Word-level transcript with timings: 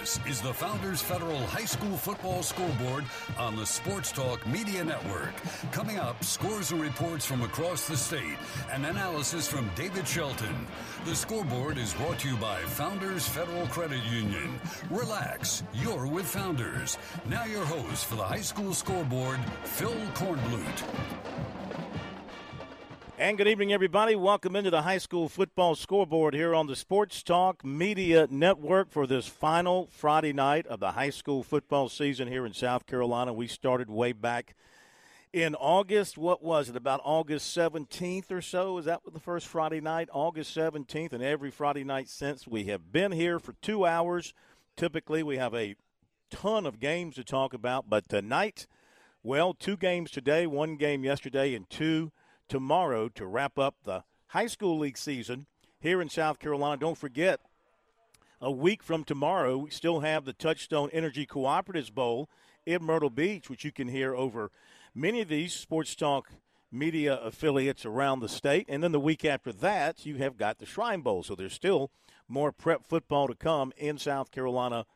This 0.00 0.18
is 0.26 0.40
the 0.40 0.54
Founders 0.54 1.02
Federal 1.02 1.40
High 1.48 1.66
School 1.66 1.94
Football 1.94 2.42
Scoreboard 2.42 3.04
on 3.36 3.54
the 3.54 3.66
Sports 3.66 4.10
Talk 4.10 4.46
Media 4.46 4.82
Network. 4.82 5.34
Coming 5.72 5.98
up, 5.98 6.24
scores 6.24 6.72
and 6.72 6.80
reports 6.80 7.26
from 7.26 7.42
across 7.42 7.86
the 7.86 7.98
state 7.98 8.38
and 8.72 8.86
analysis 8.86 9.46
from 9.46 9.70
David 9.76 10.08
Shelton. 10.08 10.66
The 11.04 11.14
scoreboard 11.14 11.76
is 11.76 11.92
brought 11.92 12.18
to 12.20 12.28
you 12.28 12.36
by 12.36 12.60
Founders 12.60 13.28
Federal 13.28 13.66
Credit 13.66 14.02
Union. 14.04 14.58
Relax, 14.88 15.64
you're 15.74 16.06
with 16.06 16.24
Founders. 16.24 16.96
Now, 17.28 17.44
your 17.44 17.66
host 17.66 18.06
for 18.06 18.14
the 18.14 18.24
High 18.24 18.40
School 18.40 18.72
Scoreboard, 18.72 19.38
Phil 19.64 19.92
Kornblut. 20.14 20.82
And 23.20 23.36
good 23.36 23.48
evening, 23.48 23.70
everybody. 23.70 24.16
Welcome 24.16 24.56
into 24.56 24.70
the 24.70 24.80
high 24.80 24.96
school 24.96 25.28
football 25.28 25.74
scoreboard 25.74 26.32
here 26.32 26.54
on 26.54 26.68
the 26.68 26.74
Sports 26.74 27.22
Talk 27.22 27.62
Media 27.62 28.26
Network 28.30 28.90
for 28.90 29.06
this 29.06 29.26
final 29.26 29.90
Friday 29.92 30.32
night 30.32 30.66
of 30.66 30.80
the 30.80 30.92
high 30.92 31.10
school 31.10 31.42
football 31.42 31.90
season 31.90 32.28
here 32.28 32.46
in 32.46 32.54
South 32.54 32.86
Carolina. 32.86 33.34
We 33.34 33.46
started 33.46 33.90
way 33.90 34.12
back 34.12 34.54
in 35.34 35.54
August. 35.56 36.16
What 36.16 36.42
was 36.42 36.70
it, 36.70 36.76
about 36.76 37.02
August 37.04 37.54
17th 37.54 38.30
or 38.30 38.40
so? 38.40 38.78
Is 38.78 38.86
that 38.86 39.02
the 39.12 39.20
first 39.20 39.46
Friday 39.46 39.82
night? 39.82 40.08
August 40.14 40.56
17th. 40.56 41.12
And 41.12 41.22
every 41.22 41.50
Friday 41.50 41.84
night 41.84 42.08
since, 42.08 42.48
we 42.48 42.64
have 42.64 42.90
been 42.90 43.12
here 43.12 43.38
for 43.38 43.52
two 43.60 43.84
hours. 43.84 44.32
Typically, 44.76 45.22
we 45.22 45.36
have 45.36 45.54
a 45.54 45.76
ton 46.30 46.64
of 46.64 46.80
games 46.80 47.16
to 47.16 47.24
talk 47.24 47.52
about, 47.52 47.90
but 47.90 48.08
tonight, 48.08 48.66
well, 49.22 49.52
two 49.52 49.76
games 49.76 50.10
today, 50.10 50.46
one 50.46 50.76
game 50.76 51.04
yesterday, 51.04 51.54
and 51.54 51.68
two 51.68 52.12
tomorrow 52.50 53.08
to 53.08 53.24
wrap 53.24 53.58
up 53.58 53.76
the 53.84 54.02
high 54.26 54.48
school 54.48 54.78
league 54.78 54.98
season 54.98 55.46
here 55.78 56.02
in 56.02 56.10
South 56.10 56.38
Carolina. 56.38 56.76
Don't 56.76 56.98
forget, 56.98 57.40
a 58.40 58.50
week 58.50 58.82
from 58.82 59.04
tomorrow, 59.04 59.56
we 59.56 59.70
still 59.70 60.00
have 60.00 60.24
the 60.24 60.32
Touchstone 60.32 60.90
Energy 60.92 61.24
Cooperatives 61.24 61.94
Bowl 61.94 62.28
in 62.66 62.82
Myrtle 62.82 63.08
Beach, 63.08 63.48
which 63.48 63.64
you 63.64 63.70
can 63.70 63.88
hear 63.88 64.14
over 64.14 64.50
many 64.94 65.20
of 65.20 65.28
these 65.28 65.54
sports 65.54 65.94
talk 65.94 66.28
media 66.72 67.14
affiliates 67.16 67.86
around 67.86 68.18
the 68.18 68.28
state. 68.28 68.66
And 68.68 68.82
then 68.82 68.92
the 68.92 69.00
week 69.00 69.24
after 69.24 69.52
that, 69.52 70.04
you 70.04 70.16
have 70.16 70.36
got 70.36 70.58
the 70.58 70.66
Shrine 70.66 71.02
Bowl. 71.02 71.22
So 71.22 71.36
there's 71.36 71.54
still 71.54 71.92
more 72.28 72.50
prep 72.50 72.84
football 72.84 73.28
to 73.28 73.34
come 73.34 73.72
in 73.76 73.96
South 73.96 74.32
Carolina 74.32 74.86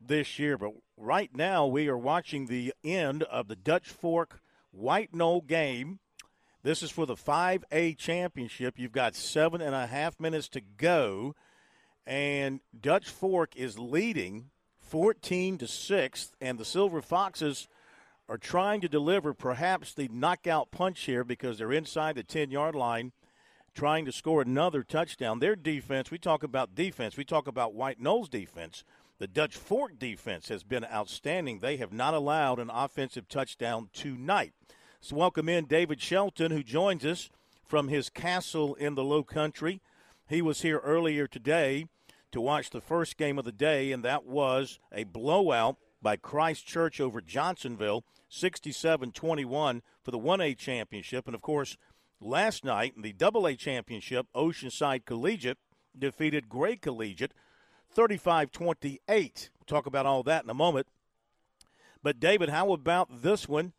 this 0.00 0.38
year. 0.38 0.56
But 0.56 0.74
right 0.96 1.34
now, 1.34 1.66
we 1.66 1.88
are 1.88 1.98
watching 1.98 2.46
the 2.46 2.72
end 2.84 3.24
of 3.24 3.48
the 3.48 3.56
Dutch 3.56 3.88
Fork 3.88 4.40
White 4.70 5.12
Knoll 5.12 5.40
game 5.40 5.98
this 6.62 6.82
is 6.82 6.90
for 6.90 7.06
the 7.06 7.14
5A 7.14 7.96
championship. 7.96 8.78
You've 8.78 8.92
got 8.92 9.14
seven 9.14 9.60
and 9.60 9.74
a 9.74 9.86
half 9.86 10.20
minutes 10.20 10.48
to 10.50 10.60
go, 10.60 11.34
and 12.06 12.60
Dutch 12.78 13.08
Fork 13.08 13.56
is 13.56 13.78
leading 13.78 14.50
14 14.80 15.58
to 15.58 15.66
6, 15.66 16.32
and 16.40 16.58
the 16.58 16.64
Silver 16.64 17.00
Foxes 17.00 17.68
are 18.28 18.38
trying 18.38 18.80
to 18.80 18.88
deliver 18.88 19.34
perhaps 19.34 19.94
the 19.94 20.08
knockout 20.12 20.70
punch 20.70 21.00
here 21.02 21.24
because 21.24 21.58
they're 21.58 21.72
inside 21.72 22.14
the 22.14 22.22
10 22.22 22.50
yard 22.50 22.74
line 22.74 23.12
trying 23.74 24.04
to 24.04 24.12
score 24.12 24.42
another 24.42 24.82
touchdown. 24.82 25.38
Their 25.38 25.56
defense, 25.56 26.10
we 26.10 26.18
talk 26.18 26.42
about 26.42 26.74
defense, 26.74 27.16
we 27.16 27.24
talk 27.24 27.46
about 27.46 27.74
White 27.74 28.00
Knoll's 28.00 28.28
defense. 28.28 28.84
The 29.18 29.26
Dutch 29.26 29.56
Fork 29.56 29.98
defense 29.98 30.48
has 30.48 30.64
been 30.64 30.84
outstanding. 30.84 31.58
They 31.58 31.76
have 31.76 31.92
not 31.92 32.14
allowed 32.14 32.58
an 32.58 32.70
offensive 32.70 33.28
touchdown 33.28 33.90
tonight. 33.92 34.54
So 35.02 35.16
welcome 35.16 35.48
in 35.48 35.64
David 35.64 36.02
Shelton, 36.02 36.50
who 36.50 36.62
joins 36.62 37.06
us 37.06 37.30
from 37.64 37.88
his 37.88 38.10
castle 38.10 38.74
in 38.74 38.96
the 38.96 39.02
Low 39.02 39.24
Country. 39.24 39.80
He 40.28 40.42
was 40.42 40.60
here 40.60 40.76
earlier 40.80 41.26
today 41.26 41.86
to 42.32 42.40
watch 42.40 42.68
the 42.68 42.82
first 42.82 43.16
game 43.16 43.38
of 43.38 43.46
the 43.46 43.50
day, 43.50 43.92
and 43.92 44.04
that 44.04 44.26
was 44.26 44.78
a 44.92 45.04
blowout 45.04 45.76
by 46.02 46.16
Christchurch 46.16 47.00
over 47.00 47.22
Johnsonville, 47.22 48.04
67 48.28 49.12
21 49.12 49.80
for 50.04 50.10
the 50.10 50.18
1A 50.18 50.58
championship. 50.58 51.24
And 51.24 51.34
of 51.34 51.40
course, 51.40 51.78
last 52.20 52.62
night 52.62 52.92
in 52.94 53.00
the 53.00 53.14
AA 53.18 53.54
championship, 53.54 54.26
Oceanside 54.36 55.06
Collegiate 55.06 55.58
defeated 55.98 56.50
Gray 56.50 56.76
Collegiate 56.76 57.32
35 57.90 58.52
28. 58.52 59.50
We'll 59.58 59.64
talk 59.64 59.86
about 59.86 60.04
all 60.04 60.22
that 60.24 60.44
in 60.44 60.50
a 60.50 60.54
moment. 60.54 60.88
But, 62.02 62.20
David, 62.20 62.50
how 62.50 62.72
about 62.72 63.22
this 63.22 63.48
one? 63.48 63.72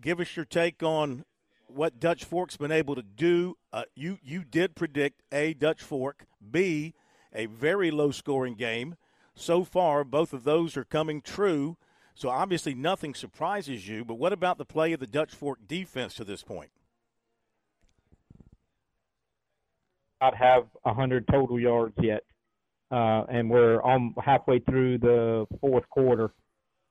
Give 0.00 0.20
us 0.20 0.36
your 0.36 0.44
take 0.44 0.82
on 0.82 1.24
what 1.66 1.98
Dutch 1.98 2.24
Fork's 2.24 2.56
been 2.56 2.72
able 2.72 2.94
to 2.94 3.02
do. 3.02 3.56
Uh, 3.72 3.84
you 3.94 4.18
you 4.22 4.44
did 4.44 4.74
predict 4.74 5.22
a 5.32 5.54
Dutch 5.54 5.82
Fork, 5.82 6.26
B 6.50 6.94
a 7.34 7.46
very 7.46 7.90
low 7.90 8.10
scoring 8.10 8.54
game. 8.54 8.96
So 9.34 9.64
far, 9.64 10.04
both 10.04 10.32
of 10.32 10.44
those 10.44 10.76
are 10.76 10.84
coming 10.84 11.20
true. 11.20 11.76
So 12.14 12.28
obviously, 12.28 12.74
nothing 12.74 13.14
surprises 13.14 13.88
you. 13.88 14.04
But 14.04 14.14
what 14.14 14.32
about 14.32 14.58
the 14.58 14.64
play 14.64 14.92
of 14.92 15.00
the 15.00 15.06
Dutch 15.06 15.34
Fork 15.34 15.58
defense 15.66 16.14
to 16.14 16.24
this 16.24 16.42
point? 16.42 16.70
Not 20.20 20.36
have 20.36 20.66
hundred 20.86 21.26
total 21.26 21.58
yards 21.58 21.94
yet, 22.00 22.22
uh, 22.92 23.24
and 23.28 23.50
we're 23.50 23.82
on 23.82 24.14
halfway 24.24 24.60
through 24.60 24.98
the 24.98 25.46
fourth 25.60 25.88
quarter 25.90 26.32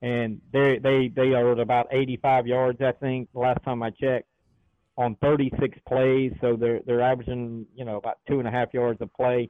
and 0.03 0.41
they 0.51 0.79
they 0.79 1.07
they 1.07 1.33
are 1.33 1.53
at 1.53 1.59
about 1.59 1.87
85 1.91 2.45
yards, 2.45 2.81
I 2.81 2.91
think, 2.91 3.29
last 3.33 3.63
time 3.63 3.81
I 3.81 3.89
checked, 3.89 4.27
on 4.97 5.15
36 5.15 5.79
plays. 5.87 6.33
So 6.41 6.57
they're 6.57 6.81
they're 6.85 7.01
averaging 7.01 7.65
you 7.73 7.85
know 7.85 7.97
about 7.97 8.19
two 8.27 8.39
and 8.39 8.47
a 8.47 8.51
half 8.51 8.73
yards 8.73 9.01
a 9.01 9.07
play. 9.07 9.49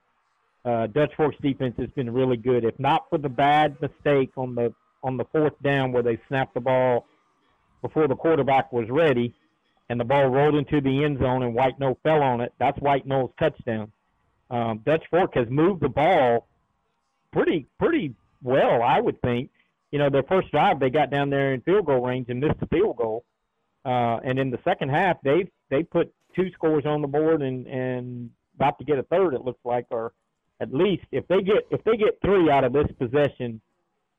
Uh, 0.64 0.88
Dutch 0.88 1.12
Fork's 1.18 1.36
defense 1.42 1.76
has 1.80 1.90
been 1.90 2.14
really 2.14 2.38
good. 2.38 2.64
If 2.64 2.80
not 2.80 3.10
for 3.10 3.18
the 3.18 3.30
bad 3.30 3.76
mistake 3.82 4.30
on 4.38 4.54
the 4.54 4.74
on 5.04 5.18
the 5.18 5.26
fourth 5.26 5.60
down 5.64 5.92
where 5.92 6.04
they 6.04 6.20
snapped 6.28 6.54
the 6.54 6.62
ball 6.62 7.08
before 7.82 8.08
the 8.08 8.16
quarterback 8.16 8.72
was 8.72 8.86
ready, 8.90 9.34
and 9.90 10.00
the 10.00 10.06
ball 10.06 10.28
rolled 10.28 10.56
into 10.56 10.80
the 10.80 11.04
end 11.04 11.18
zone 11.18 11.42
and 11.42 11.56
White 11.56 11.80
Knoll 11.80 11.98
fell 12.04 12.22
on 12.22 12.42
it, 12.42 12.54
that's 12.60 12.80
White 12.80 13.08
Knoll's 13.08 13.32
touchdown. 13.40 13.92
Um, 14.52 14.82
Dutch 14.86 15.04
Fork 15.10 15.34
has 15.34 15.48
moved 15.50 15.82
the 15.82 15.90
ball 15.90 16.48
pretty 17.32 17.66
pretty 17.80 18.14
well, 18.44 18.84
I 18.84 19.02
would 19.02 19.20
think 19.24 19.50
you 19.94 20.00
know, 20.00 20.10
their 20.10 20.24
first 20.24 20.50
drive 20.50 20.80
they 20.80 20.90
got 20.90 21.12
down 21.12 21.30
there 21.30 21.54
in 21.54 21.62
field 21.62 21.86
goal 21.86 22.02
range 22.02 22.26
and 22.28 22.40
missed 22.40 22.60
the 22.60 22.66
field 22.66 22.98
goal. 22.98 23.24
Uh, 23.86 24.18
and 24.26 24.40
in 24.40 24.50
the 24.50 24.58
second 24.64 24.90
half, 24.90 25.18
they 25.24 25.48
they 25.70 25.84
put 25.84 26.12
two 26.36 26.50
scores 26.54 26.84
on 26.84 27.04
the 27.04 27.08
board 27.08 27.44
and 27.44 27.68
and 27.68 28.32
about 28.56 28.80
to 28.80 28.86
get 28.86 28.98
a 28.98 29.04
third. 29.04 29.36
It 29.36 29.46
looks 29.46 29.64
like, 29.64 29.86
or 29.92 30.12
at 30.60 30.74
least 30.74 31.04
if 31.12 31.28
they 31.28 31.44
get 31.44 31.68
if 31.70 31.84
they 31.84 31.96
get 31.96 32.20
three 32.26 32.50
out 32.50 32.64
of 32.64 32.74
this 32.74 32.88
possession, 32.98 33.62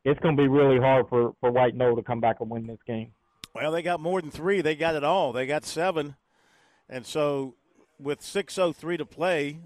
it's 0.05 0.21
going 0.21 0.37
to 0.37 0.43
be 0.43 0.47
really 0.47 0.79
hard 0.79 1.09
for 1.09 1.35
for 1.41 1.51
White 1.51 1.75
Knoll 1.75 1.97
to 1.97 2.03
come 2.03 2.21
back 2.21 2.37
and 2.39 2.49
win 2.49 2.69
this 2.69 2.79
game. 2.87 3.11
Well, 3.53 3.73
they 3.73 3.83
got 3.83 3.99
more 3.99 4.21
than 4.21 4.31
three. 4.31 4.61
They 4.61 4.77
got 4.77 4.95
it 4.95 5.03
all. 5.03 5.33
They 5.33 5.45
got 5.45 5.65
seven, 5.65 6.15
and 6.89 7.05
so 7.05 7.57
with 7.99 8.23
six 8.23 8.59
oh 8.59 8.73
three 8.73 8.97
to 8.97 9.05
play, 9.05 9.59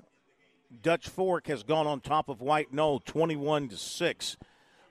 Dutch 0.82 1.06
Fork 1.06 1.48
has 1.48 1.64
gone 1.64 1.86
on 1.86 2.00
top 2.00 2.30
of 2.30 2.40
White 2.40 2.72
Knoll 2.72 2.98
twenty 2.98 3.36
one 3.36 3.68
to 3.68 3.76
six. 3.76 4.38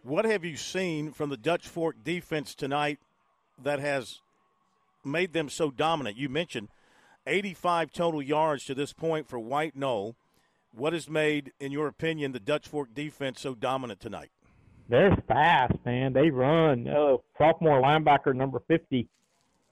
What 0.08 0.24
have 0.24 0.46
you 0.46 0.56
seen 0.56 1.12
from 1.12 1.30
the 1.30 1.36
Dutch 1.36 1.68
Fork 1.68 1.98
defense 2.02 2.56
tonight 2.56 2.98
that 3.62 3.82
has 3.82 4.22
made 5.04 5.34
them 5.34 5.50
so 5.50 5.70
dominant? 5.70 6.16
You 6.16 6.30
mentioned 6.30 6.70
85 7.26 7.92
total 7.92 8.22
yards 8.22 8.64
to 8.66 8.74
this 8.74 8.94
point 8.94 9.28
for 9.28 9.38
White 9.38 9.76
Knoll. 9.76 10.16
What 10.72 10.94
has 10.94 11.10
made, 11.10 11.52
in 11.60 11.74
your 11.74 11.88
opinion, 11.88 12.32
the 12.32 12.40
Dutch 12.40 12.70
Fork 12.70 12.94
defense 12.94 13.42
so 13.42 13.54
dominant 13.54 14.00
tonight? 14.00 14.30
They're 14.88 15.14
fast, 15.28 15.74
man. 15.84 16.14
They 16.14 16.30
run. 16.30 16.88
Uh, 16.88 17.18
sophomore 17.38 17.82
linebacker 17.82 18.34
number 18.34 18.62
50. 18.66 19.10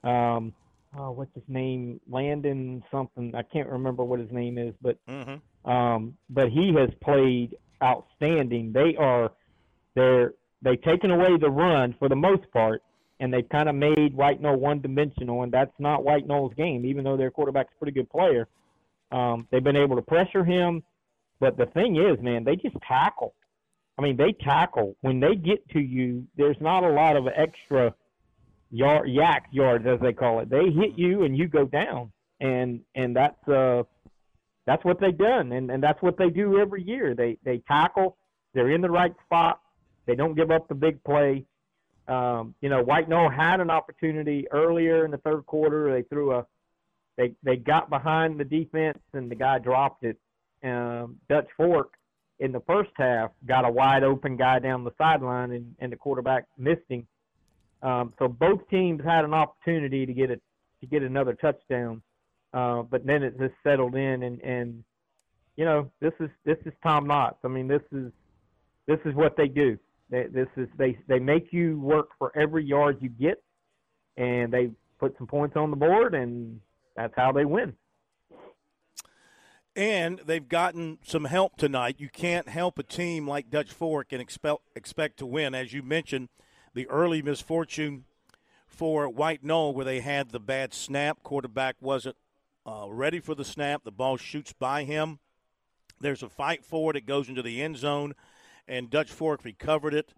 Um, 0.03 0.53
oh, 0.97 1.11
what's 1.11 1.33
his 1.33 1.45
name? 1.47 2.01
Landon 2.09 2.83
something. 2.91 3.33
I 3.33 3.41
can't 3.41 3.69
remember 3.69 4.03
what 4.03 4.19
his 4.19 4.33
name 4.33 4.57
is, 4.57 4.73
but 4.81 4.97
mm-hmm. 5.07 5.71
um, 5.71 6.17
but 6.29 6.49
he 6.49 6.73
has 6.77 6.89
played 7.01 7.55
outstanding. 7.81 8.73
They 8.73 8.97
are 8.99 9.31
they're 9.95 10.33
they've 10.61 10.81
taken 10.81 11.11
away 11.11 11.37
the 11.39 11.49
run 11.49 11.95
for 11.97 12.09
the 12.09 12.15
most 12.15 12.49
part, 12.51 12.83
and 13.19 13.33
they've 13.33 13.47
kind 13.49 13.69
of 13.69 13.75
made 13.75 14.13
White 14.13 14.41
Knoll 14.41 14.57
one 14.57 14.81
dimensional, 14.81 15.43
and 15.43 15.51
that's 15.51 15.73
not 15.79 16.03
White 16.03 16.27
Knoll's 16.27 16.53
game. 16.55 16.85
Even 16.85 17.03
though 17.03 17.17
their 17.17 17.31
quarterback's 17.31 17.73
a 17.75 17.79
pretty 17.79 17.93
good 17.93 18.09
player, 18.09 18.47
um, 19.11 19.47
they've 19.51 19.63
been 19.63 19.77
able 19.77 19.95
to 19.95 20.01
pressure 20.01 20.43
him. 20.43 20.83
But 21.39 21.57
the 21.57 21.65
thing 21.67 21.97
is, 21.97 22.21
man, 22.23 22.43
they 22.43 22.55
just 22.55 22.75
tackle. 22.87 23.33
I 23.97 24.01
mean, 24.01 24.17
they 24.17 24.33
tackle 24.33 24.95
when 25.01 25.19
they 25.19 25.35
get 25.35 25.67
to 25.69 25.79
you. 25.79 26.27
There's 26.35 26.57
not 26.59 26.83
a 26.83 26.89
lot 26.89 27.15
of 27.15 27.27
extra 27.27 27.93
yard 28.71 29.07
YAC 29.07 29.41
yards 29.51 29.85
as 29.87 29.99
they 30.01 30.11
call 30.11 30.39
it. 30.39 30.49
They 30.49 30.69
hit 30.69 30.97
you 30.97 31.23
and 31.23 31.37
you 31.37 31.47
go 31.47 31.65
down, 31.65 32.11
and 32.41 32.81
and 32.95 33.15
that's 33.15 33.47
uh 33.47 33.83
that's 34.65 34.83
what 34.83 34.99
they've 34.99 35.17
done, 35.17 35.51
and 35.53 35.71
and 35.71 35.81
that's 35.81 36.01
what 36.01 36.17
they 36.17 36.29
do 36.29 36.59
every 36.59 36.83
year. 36.83 37.15
They 37.15 37.37
they 37.45 37.59
tackle. 37.59 38.17
They're 38.53 38.71
in 38.71 38.81
the 38.81 38.89
right 38.89 39.13
spot 39.25 39.59
they 40.05 40.15
don't 40.15 40.35
give 40.35 40.51
up 40.51 40.67
the 40.67 40.75
big 40.75 41.03
play. 41.03 41.45
Um, 42.07 42.53
you 42.61 42.69
know, 42.69 42.83
White 42.83 43.09
Knoll 43.09 43.29
had 43.29 43.59
an 43.59 43.69
opportunity 43.69 44.45
earlier 44.51 45.05
in 45.05 45.11
the 45.11 45.17
third 45.17 45.45
quarter. 45.45 45.91
They 45.91 46.03
threw 46.03 46.33
a, 46.33 46.45
they 47.17 47.33
they 47.43 47.55
got 47.55 47.89
behind 47.89 48.39
the 48.39 48.43
defense 48.43 48.99
and 49.13 49.29
the 49.29 49.35
guy 49.35 49.59
dropped 49.59 50.03
it. 50.03 50.17
Um, 50.63 51.17
Dutch 51.29 51.47
Fork 51.57 51.93
in 52.39 52.51
the 52.51 52.59
first 52.61 52.91
half 52.95 53.31
got 53.45 53.65
a 53.65 53.71
wide 53.71 54.03
open 54.03 54.35
guy 54.35 54.59
down 54.59 54.83
the 54.83 54.91
sideline, 54.97 55.51
and, 55.51 55.75
and 55.79 55.91
the 55.91 55.95
quarterback 55.95 56.45
missed 56.57 56.81
him. 56.89 57.07
Um, 57.81 58.13
so 58.19 58.27
both 58.27 58.67
teams 58.69 59.01
had 59.03 59.25
an 59.25 59.33
opportunity 59.33 60.05
to 60.05 60.13
get 60.13 60.31
it 60.31 60.41
to 60.81 60.87
get 60.87 61.03
another 61.03 61.33
touchdown, 61.33 62.01
uh, 62.53 62.81
but 62.81 63.05
then 63.05 63.23
it 63.23 63.39
just 63.39 63.53
settled 63.63 63.95
in, 63.95 64.23
and 64.23 64.41
and 64.41 64.83
you 65.55 65.65
know 65.65 65.89
this 66.01 66.13
is 66.19 66.29
this 66.45 66.57
is 66.65 66.73
Tom 66.83 67.05
Knotts. 67.05 67.37
I 67.43 67.47
mean 67.47 67.67
this 67.67 67.83
is 67.91 68.11
this 68.87 68.99
is 69.05 69.13
what 69.15 69.37
they 69.37 69.47
do. 69.47 69.77
They, 70.09 70.27
this 70.27 70.47
is 70.55 70.67
they 70.77 70.97
they 71.07 71.19
make 71.19 71.51
you 71.51 71.79
work 71.79 72.09
for 72.19 72.31
every 72.37 72.63
yard 72.63 72.97
you 73.01 73.09
get, 73.09 73.43
and 74.17 74.51
they 74.51 74.69
put 74.99 75.17
some 75.17 75.27
points 75.27 75.55
on 75.55 75.71
the 75.71 75.77
board, 75.77 76.13
and 76.13 76.59
that's 76.95 77.13
how 77.15 77.31
they 77.31 77.45
win. 77.45 77.73
And 79.75 80.21
they've 80.25 80.47
gotten 80.47 80.99
some 81.03 81.25
help 81.25 81.57
tonight. 81.57 81.95
You 81.97 82.07
can't 82.07 82.47
help 82.47 82.79
a 82.79 82.83
team 82.83 83.27
like 83.27 83.49
Dutch 83.49 83.71
Fork 83.71 84.13
and 84.13 84.21
expect 84.21 84.61
expect 84.75 85.17
to 85.17 85.25
win, 85.25 85.53
as 85.53 85.73
you 85.73 85.83
mentioned. 85.83 86.29
The 86.73 86.87
early 86.87 87.21
misfortune 87.21 88.05
for 88.67 89.09
White 89.09 89.43
Knoll, 89.43 89.73
where 89.73 89.85
they 89.85 90.01
had 90.01 90.29
the 90.29 90.39
bad 90.39 90.73
snap, 90.73 91.23
quarterback 91.23 91.77
wasn't 91.81 92.17
uh, 92.65 92.87
ready 92.89 93.19
for 93.19 93.35
the 93.35 93.45
snap. 93.45 93.83
The 93.83 93.91
ball 93.91 94.17
shoots 94.17 94.53
by 94.53 94.83
him. 94.83 95.19
There's 95.99 96.23
a 96.23 96.29
fight 96.29 96.65
for 96.65 96.91
it. 96.91 96.97
It 96.97 97.05
goes 97.05 97.29
into 97.29 97.41
the 97.41 97.61
end 97.61 97.77
zone, 97.77 98.13
and 98.67 98.89
Dutch 98.89 99.11
Fork 99.11 99.43
recovered 99.43 99.93
it 99.93 100.13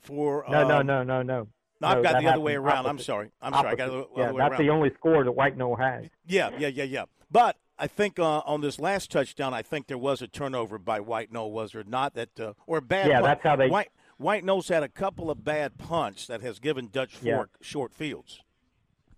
for. 0.00 0.44
No, 0.48 0.62
um, 0.62 0.68
no, 0.68 0.82
no, 0.82 1.02
no, 1.02 1.22
no. 1.22 1.48
no, 1.80 1.88
I've 1.88 2.02
got 2.02 2.20
the 2.20 2.28
other 2.28 2.40
way 2.40 2.54
around. 2.54 2.86
I'm 2.86 2.98
sorry. 2.98 3.30
I'm 3.40 3.54
Opposite. 3.54 3.62
sorry. 3.62 3.72
I 3.72 3.76
got 3.76 3.86
the 3.86 3.92
other 3.98 4.06
yeah, 4.16 4.32
way 4.32 4.38
that's 4.38 4.52
around. 4.52 4.62
the 4.66 4.70
only 4.70 4.90
score 4.94 5.24
that 5.24 5.32
White 5.32 5.56
Knoll 5.56 5.76
has. 5.76 6.06
Yeah, 6.26 6.50
yeah, 6.58 6.68
yeah, 6.68 6.84
yeah. 6.84 7.04
But 7.30 7.56
I 7.78 7.86
think 7.86 8.18
uh, 8.18 8.40
on 8.40 8.60
this 8.60 8.78
last 8.78 9.10
touchdown, 9.10 9.54
I 9.54 9.62
think 9.62 9.86
there 9.86 9.98
was 9.98 10.20
a 10.22 10.26
turnover 10.28 10.78
by 10.78 11.00
White 11.00 11.32
Knoll, 11.32 11.50
was 11.52 11.72
there 11.72 11.84
not? 11.84 12.14
That 12.14 12.38
uh, 12.38 12.52
or 12.66 12.80
bad. 12.80 13.08
Yeah, 13.08 13.20
punt. 13.20 13.24
that's 13.24 13.42
how 13.42 13.56
they- 13.56 13.68
White 13.68 13.90
White 14.18 14.44
Knoll's 14.44 14.68
had 14.68 14.82
a 14.82 14.88
couple 14.88 15.30
of 15.30 15.44
bad 15.44 15.78
punts 15.78 16.26
that 16.26 16.42
has 16.42 16.58
given 16.58 16.88
Dutch 16.92 17.16
Yeah. 17.22 17.36
Fork 17.36 17.50
short 17.62 17.94
fields. 17.94 18.40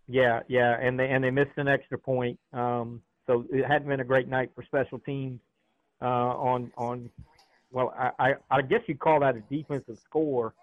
Yeah, 0.06 0.40
yeah, 0.46 0.76
and 0.80 0.98
they 0.98 1.08
and 1.08 1.25
they 1.25 1.30
missed 1.30 1.56
an 1.56 1.68
extra 1.68 1.98
point. 1.98 2.38
Um, 2.52 3.02
so 3.26 3.44
it 3.52 3.64
hadn't 3.64 3.88
been 3.88 4.00
a 4.00 4.04
great 4.04 4.28
night 4.28 4.50
for 4.54 4.62
special 4.64 4.98
teams. 4.98 5.40
Uh, 6.00 6.04
on 6.04 6.72
on, 6.76 7.08
well, 7.72 7.94
I, 7.98 8.10
I 8.19 8.34
I 8.50 8.62
guess 8.62 8.80
you'd 8.86 9.00
call 9.00 9.20
that 9.20 9.36
a 9.36 9.40
defensive 9.40 9.98
score. 10.04 10.54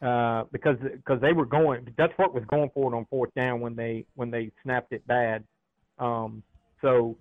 Uh, 0.00 0.44
because 0.52 0.76
because 0.80 1.20
they 1.20 1.32
were 1.32 1.44
going, 1.44 1.84
Dutch 1.96 2.12
Fork 2.16 2.32
was 2.32 2.44
going 2.44 2.70
for 2.72 2.92
it 2.92 2.96
on 2.96 3.04
fourth 3.10 3.34
down 3.34 3.60
when 3.60 3.74
they 3.74 4.04
when 4.14 4.30
they 4.30 4.52
snapped 4.62 4.92
it 4.92 5.04
bad. 5.08 5.42
Um, 5.98 6.44
so, 6.80 7.16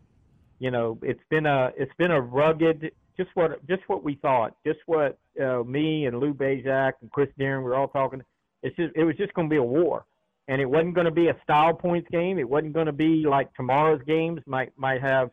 you 0.60 0.70
know, 0.70 1.00
it's 1.02 1.24
been 1.30 1.48
a 1.48 1.72
it's 1.76 1.94
been 1.98 2.12
a 2.12 2.22
rugged, 2.22 2.92
just 3.18 3.32
what 3.34 3.66
just 3.68 3.82
what 3.88 4.04
we 4.04 4.16
thought, 4.16 4.56
just 4.64 4.78
what 4.86 5.18
uh, 5.44 5.64
me 5.64 6.06
and 6.06 6.20
Lou 6.20 6.36
Bezak 6.36 6.94
and 7.02 7.12
Chris 7.12 7.30
Darren 7.40 7.64
were 7.64 7.76
all 7.76 7.88
talking. 7.88 8.22
It's 8.62 8.76
just 8.76 8.96
it 8.96 9.06
was 9.06 9.16
just 9.18 9.34
going 9.34 9.50
to 9.50 9.54
be 9.54 9.58
a 9.58 9.64
war 9.64 10.06
and 10.48 10.62
it 10.62 10.66
wasn't 10.66 10.94
going 10.94 11.06
to 11.06 11.12
be 11.12 11.28
a 11.28 11.36
style 11.44 11.74
points 11.74 12.08
game. 12.12 12.40
It 12.40 12.50
wasn't 12.50 12.74
going 12.74 12.86
to 12.86 12.94
be 12.94 13.26
like 13.28 13.54
tomorrow's 13.56 14.02
games 14.08 14.42
might 14.46 14.72
might 14.78 15.02
have, 15.02 15.30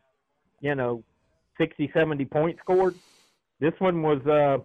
you 0.61 0.75
know, 0.75 1.03
60, 1.57 1.91
70 1.93 2.25
points 2.25 2.59
scored. 2.59 2.95
This 3.59 3.73
one 3.79 4.01
was, 4.01 4.25
uh, 4.25 4.63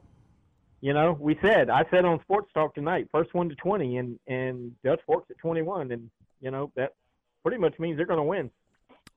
you 0.81 0.93
know, 0.93 1.17
we 1.19 1.39
said 1.43 1.71
I 1.71 1.85
said 1.91 2.05
on 2.05 2.21
Sports 2.23 2.51
Talk 2.53 2.75
tonight, 2.75 3.09
first 3.13 3.35
one 3.35 3.49
to 3.49 3.55
twenty, 3.55 3.99
and 3.99 4.19
and 4.27 4.73
Dutch 4.83 5.01
Forks 5.07 5.31
at 5.31 5.39
twenty 5.39 5.63
one, 5.63 5.93
and 5.93 6.11
you 6.41 6.51
know 6.51 6.73
that 6.77 6.95
pretty 7.43 7.59
much 7.59 7.79
means 7.79 7.97
they're 7.97 8.07
going 8.07 8.19
to 8.19 8.25
win. 8.25 8.51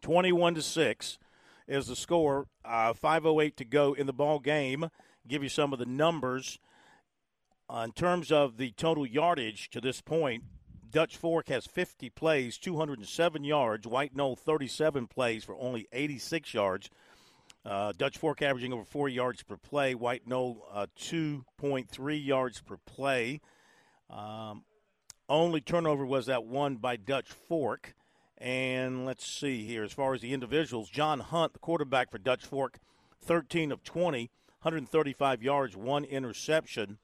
21 0.01 0.55
to 0.55 0.61
6 0.61 1.17
is 1.67 1.87
the 1.87 1.95
score. 1.95 2.47
Uh, 2.63 2.93
5.08 2.93 3.55
to 3.55 3.65
go 3.65 3.93
in 3.93 4.05
the 4.05 4.13
ball 4.13 4.39
game. 4.39 4.89
Give 5.27 5.41
you 5.41 5.49
some 5.49 5.73
of 5.73 5.79
the 5.79 5.85
numbers. 5.85 6.59
Uh, 7.69 7.83
in 7.85 7.91
terms 7.93 8.31
of 8.31 8.57
the 8.57 8.71
total 8.71 9.05
yardage 9.05 9.69
to 9.69 9.79
this 9.79 10.01
point, 10.01 10.43
Dutch 10.91 11.17
Fork 11.17 11.47
has 11.47 11.65
50 11.65 12.09
plays, 12.09 12.57
207 12.57 13.43
yards. 13.43 13.87
White 13.87 14.15
Knoll 14.15 14.35
37 14.35 15.07
plays 15.07 15.43
for 15.43 15.55
only 15.55 15.87
86 15.91 16.53
yards. 16.53 16.89
Uh, 17.65 17.93
Dutch 17.97 18.17
Fork 18.17 18.41
averaging 18.41 18.73
over 18.73 18.83
four 18.83 19.07
yards 19.07 19.43
per 19.43 19.55
play. 19.55 19.95
White 19.95 20.27
Knoll 20.27 20.65
uh, 20.71 20.87
2.3 20.99 22.25
yards 22.25 22.61
per 22.61 22.77
play. 22.77 23.39
Um, 24.09 24.63
only 25.29 25.61
turnover 25.61 26.05
was 26.05 26.25
that 26.25 26.43
one 26.43 26.75
by 26.75 26.97
Dutch 26.97 27.29
Fork. 27.31 27.95
And 28.37 29.05
let's 29.05 29.25
see 29.25 29.63
here, 29.65 29.83
as 29.83 29.93
far 29.93 30.13
as 30.13 30.21
the 30.21 30.33
individuals, 30.33 30.89
John 30.89 31.21
Hunt, 31.21 31.53
the 31.53 31.59
quarterback 31.59 32.11
for 32.11 32.17
Dutch 32.17 32.45
Fork, 32.45 32.79
13 33.21 33.71
of 33.71 33.83
20, 33.83 34.29
135 34.61 35.41
yards, 35.41 35.77
one 35.77 36.03
interception. 36.03 36.97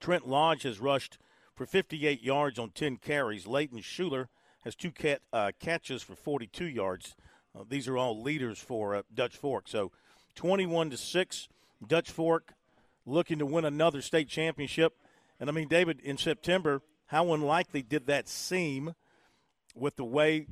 Trent 0.00 0.28
Lodge 0.28 0.64
has 0.64 0.80
rushed 0.80 1.18
for 1.54 1.64
58 1.64 2.22
yards 2.22 2.58
on 2.58 2.70
10 2.70 2.98
carries. 2.98 3.46
Leighton 3.46 3.80
Schuler 3.80 4.28
has 4.64 4.74
two 4.74 4.90
cat, 4.90 5.22
uh, 5.32 5.52
catches 5.58 6.02
for 6.02 6.14
42 6.14 6.66
yards. 6.66 7.14
Uh, 7.56 7.64
these 7.68 7.88
are 7.88 7.96
all 7.96 8.20
leaders 8.20 8.58
for 8.58 8.96
uh, 8.96 9.02
Dutch 9.14 9.36
Fork. 9.36 9.68
So 9.68 9.92
21 10.34 10.90
to 10.90 10.96
6, 10.96 11.48
Dutch 11.86 12.10
Fork 12.10 12.54
looking 13.06 13.38
to 13.38 13.46
win 13.46 13.64
another 13.64 14.00
state 14.00 14.28
championship. 14.28 14.94
And 15.38 15.48
I 15.48 15.52
mean, 15.52 15.68
David, 15.68 16.00
in 16.00 16.16
September, 16.16 16.82
how 17.06 17.32
unlikely 17.32 17.82
did 17.82 18.06
that 18.06 18.28
seem 18.28 18.94
with 19.74 19.96
the 19.96 20.04
way 20.04 20.46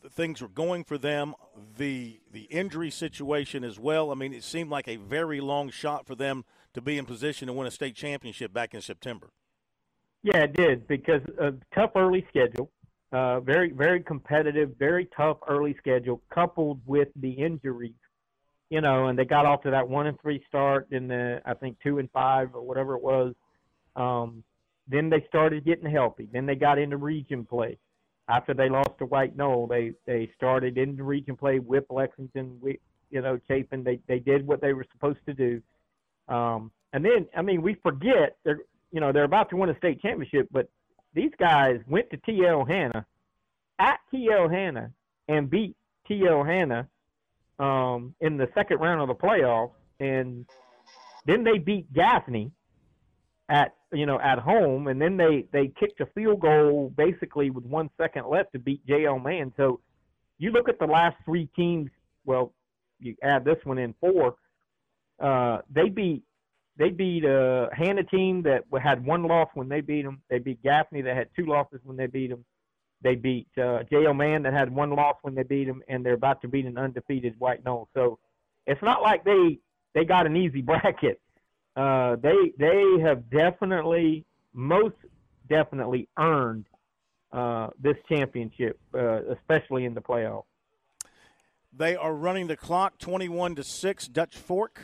th- 0.00 0.12
things 0.12 0.40
were 0.40 0.48
going 0.48 0.84
for 0.84 0.98
them, 0.98 1.34
the 1.76 2.20
the 2.30 2.42
injury 2.42 2.90
situation 2.90 3.64
as 3.64 3.78
well? 3.78 4.10
I 4.10 4.14
mean, 4.14 4.32
it 4.32 4.44
seemed 4.44 4.70
like 4.70 4.88
a 4.88 4.96
very 4.96 5.40
long 5.40 5.70
shot 5.70 6.06
for 6.06 6.14
them 6.14 6.44
to 6.74 6.80
be 6.80 6.98
in 6.98 7.06
position 7.06 7.48
to 7.48 7.52
win 7.52 7.66
a 7.66 7.70
state 7.70 7.96
championship 7.96 8.52
back 8.52 8.74
in 8.74 8.80
September. 8.80 9.30
Yeah, 10.22 10.44
it 10.44 10.54
did 10.54 10.86
because 10.86 11.22
a 11.38 11.52
tough 11.74 11.90
early 11.96 12.26
schedule, 12.28 12.70
uh, 13.14 13.38
very 13.38 13.70
very 13.70 14.00
competitive, 14.00 14.72
very 14.76 15.08
tough 15.16 15.38
early 15.48 15.76
schedule, 15.78 16.20
coupled 16.34 16.80
with 16.84 17.08
the 17.14 17.30
injuries. 17.30 17.94
You 18.70 18.80
know, 18.80 19.06
and 19.06 19.16
they 19.16 19.24
got 19.24 19.46
off 19.46 19.62
to 19.62 19.70
that 19.70 19.88
one 19.88 20.08
and 20.08 20.20
three 20.20 20.42
start, 20.48 20.88
and 20.90 21.08
the 21.08 21.40
I 21.46 21.54
think 21.54 21.76
two 21.80 21.98
and 21.98 22.10
five 22.10 22.54
or 22.54 22.62
whatever 22.62 22.96
it 22.96 23.02
was. 23.02 23.34
Um, 23.94 24.42
then 24.88 25.10
they 25.10 25.24
started 25.28 25.64
getting 25.64 25.88
healthy. 25.88 26.28
Then 26.32 26.44
they 26.44 26.56
got 26.56 26.78
into 26.78 26.96
region 26.96 27.44
play. 27.44 27.78
After 28.28 28.52
they 28.52 28.68
lost 28.68 28.90
to 28.98 29.06
White 29.06 29.36
Knoll, 29.36 29.68
they 29.68 29.92
they 30.06 30.28
started 30.36 30.76
into 30.76 31.04
region 31.04 31.36
play 31.36 31.60
with 31.60 31.84
Lexington, 31.90 32.58
with 32.60 32.76
you 33.10 33.20
know 33.20 33.38
Chapin. 33.46 33.84
They 33.84 34.00
they 34.08 34.18
did 34.18 34.44
what 34.44 34.60
they 34.60 34.72
were 34.72 34.86
supposed 34.92 35.24
to 35.26 35.34
do. 35.34 35.62
Um, 36.26 36.72
and 36.92 37.04
then 37.04 37.28
I 37.36 37.42
mean 37.42 37.62
we 37.62 37.74
forget 37.74 38.38
they're 38.42 38.60
you 38.90 39.00
know 39.00 39.12
they're 39.12 39.22
about 39.22 39.50
to 39.50 39.56
win 39.56 39.70
a 39.70 39.76
state 39.76 40.02
championship, 40.02 40.48
but 40.50 40.68
these 41.14 41.32
guys 41.38 41.80
went 41.88 42.10
to 42.10 42.16
TL 42.18 42.68
Hanna 42.68 43.06
at 43.78 44.00
TL 44.12 44.52
Hanna 44.52 44.90
and 45.28 45.48
beat 45.48 45.76
TL 46.08 46.46
Hanna 46.46 46.88
um, 47.58 48.14
in 48.20 48.36
the 48.36 48.48
second 48.54 48.78
round 48.78 49.00
of 49.00 49.08
the 49.08 49.14
playoffs, 49.14 49.72
and 50.00 50.44
then 51.26 51.44
they 51.44 51.58
beat 51.58 51.92
Gaffney 51.92 52.50
at 53.48 53.74
you 53.92 54.06
know 54.06 54.18
at 54.20 54.38
home, 54.38 54.88
and 54.88 55.00
then 55.00 55.16
they 55.16 55.46
they 55.52 55.68
kicked 55.78 56.00
a 56.00 56.06
field 56.14 56.40
goal 56.40 56.92
basically 56.96 57.50
with 57.50 57.64
one 57.64 57.90
second 57.96 58.26
left 58.26 58.52
to 58.52 58.58
beat 58.58 58.84
JL 58.86 59.22
Mann. 59.22 59.52
So 59.56 59.80
you 60.38 60.50
look 60.50 60.68
at 60.68 60.78
the 60.78 60.86
last 60.86 61.16
three 61.24 61.48
teams. 61.56 61.90
Well, 62.24 62.52
you 63.00 63.16
add 63.22 63.44
this 63.44 63.58
one 63.64 63.78
in 63.78 63.94
four. 64.00 64.36
Uh, 65.20 65.58
they 65.70 65.88
beat 65.88 66.22
they 66.76 66.90
beat 66.90 67.24
a 67.24 67.68
Hanna 67.72 68.02
team 68.02 68.42
that 68.42 68.64
had 68.82 69.04
one 69.04 69.22
loss 69.24 69.48
when 69.54 69.68
they 69.68 69.80
beat 69.80 70.02
them. 70.02 70.22
They 70.28 70.38
beat 70.38 70.62
Gaffney 70.62 71.02
that 71.02 71.16
had 71.16 71.28
two 71.36 71.46
losses 71.46 71.80
when 71.84 71.96
they 71.96 72.06
beat 72.06 72.30
them. 72.30 72.44
They 73.02 73.14
beat 73.14 73.48
uh, 73.56 73.82
J.L. 73.90 74.14
Mann 74.14 74.42
that 74.42 74.54
had 74.54 74.74
one 74.74 74.90
loss 74.90 75.16
when 75.22 75.34
they 75.34 75.42
beat 75.42 75.66
them, 75.66 75.82
and 75.88 76.04
they're 76.04 76.14
about 76.14 76.40
to 76.42 76.48
beat 76.48 76.64
an 76.64 76.78
undefeated 76.78 77.38
White 77.38 77.64
Knoll. 77.64 77.88
So 77.94 78.18
it's 78.66 78.82
not 78.82 79.02
like 79.02 79.24
they 79.24 79.58
they 79.94 80.04
got 80.04 80.26
an 80.26 80.36
easy 80.36 80.62
bracket. 80.62 81.20
Uh, 81.76 82.16
they 82.16 82.52
they 82.58 82.96
have 83.02 83.30
definitely 83.30 84.24
most 84.52 84.96
definitely 85.48 86.08
earned 86.18 86.66
uh, 87.32 87.68
this 87.80 87.96
championship, 88.08 88.78
uh, 88.94 89.20
especially 89.32 89.84
in 89.84 89.94
the 89.94 90.00
playoffs. 90.00 90.44
They 91.76 91.96
are 91.96 92.14
running 92.14 92.46
the 92.46 92.56
clock 92.56 92.98
21 92.98 93.56
to 93.56 93.64
6. 93.64 94.08
Dutch 94.08 94.36
Fork 94.36 94.80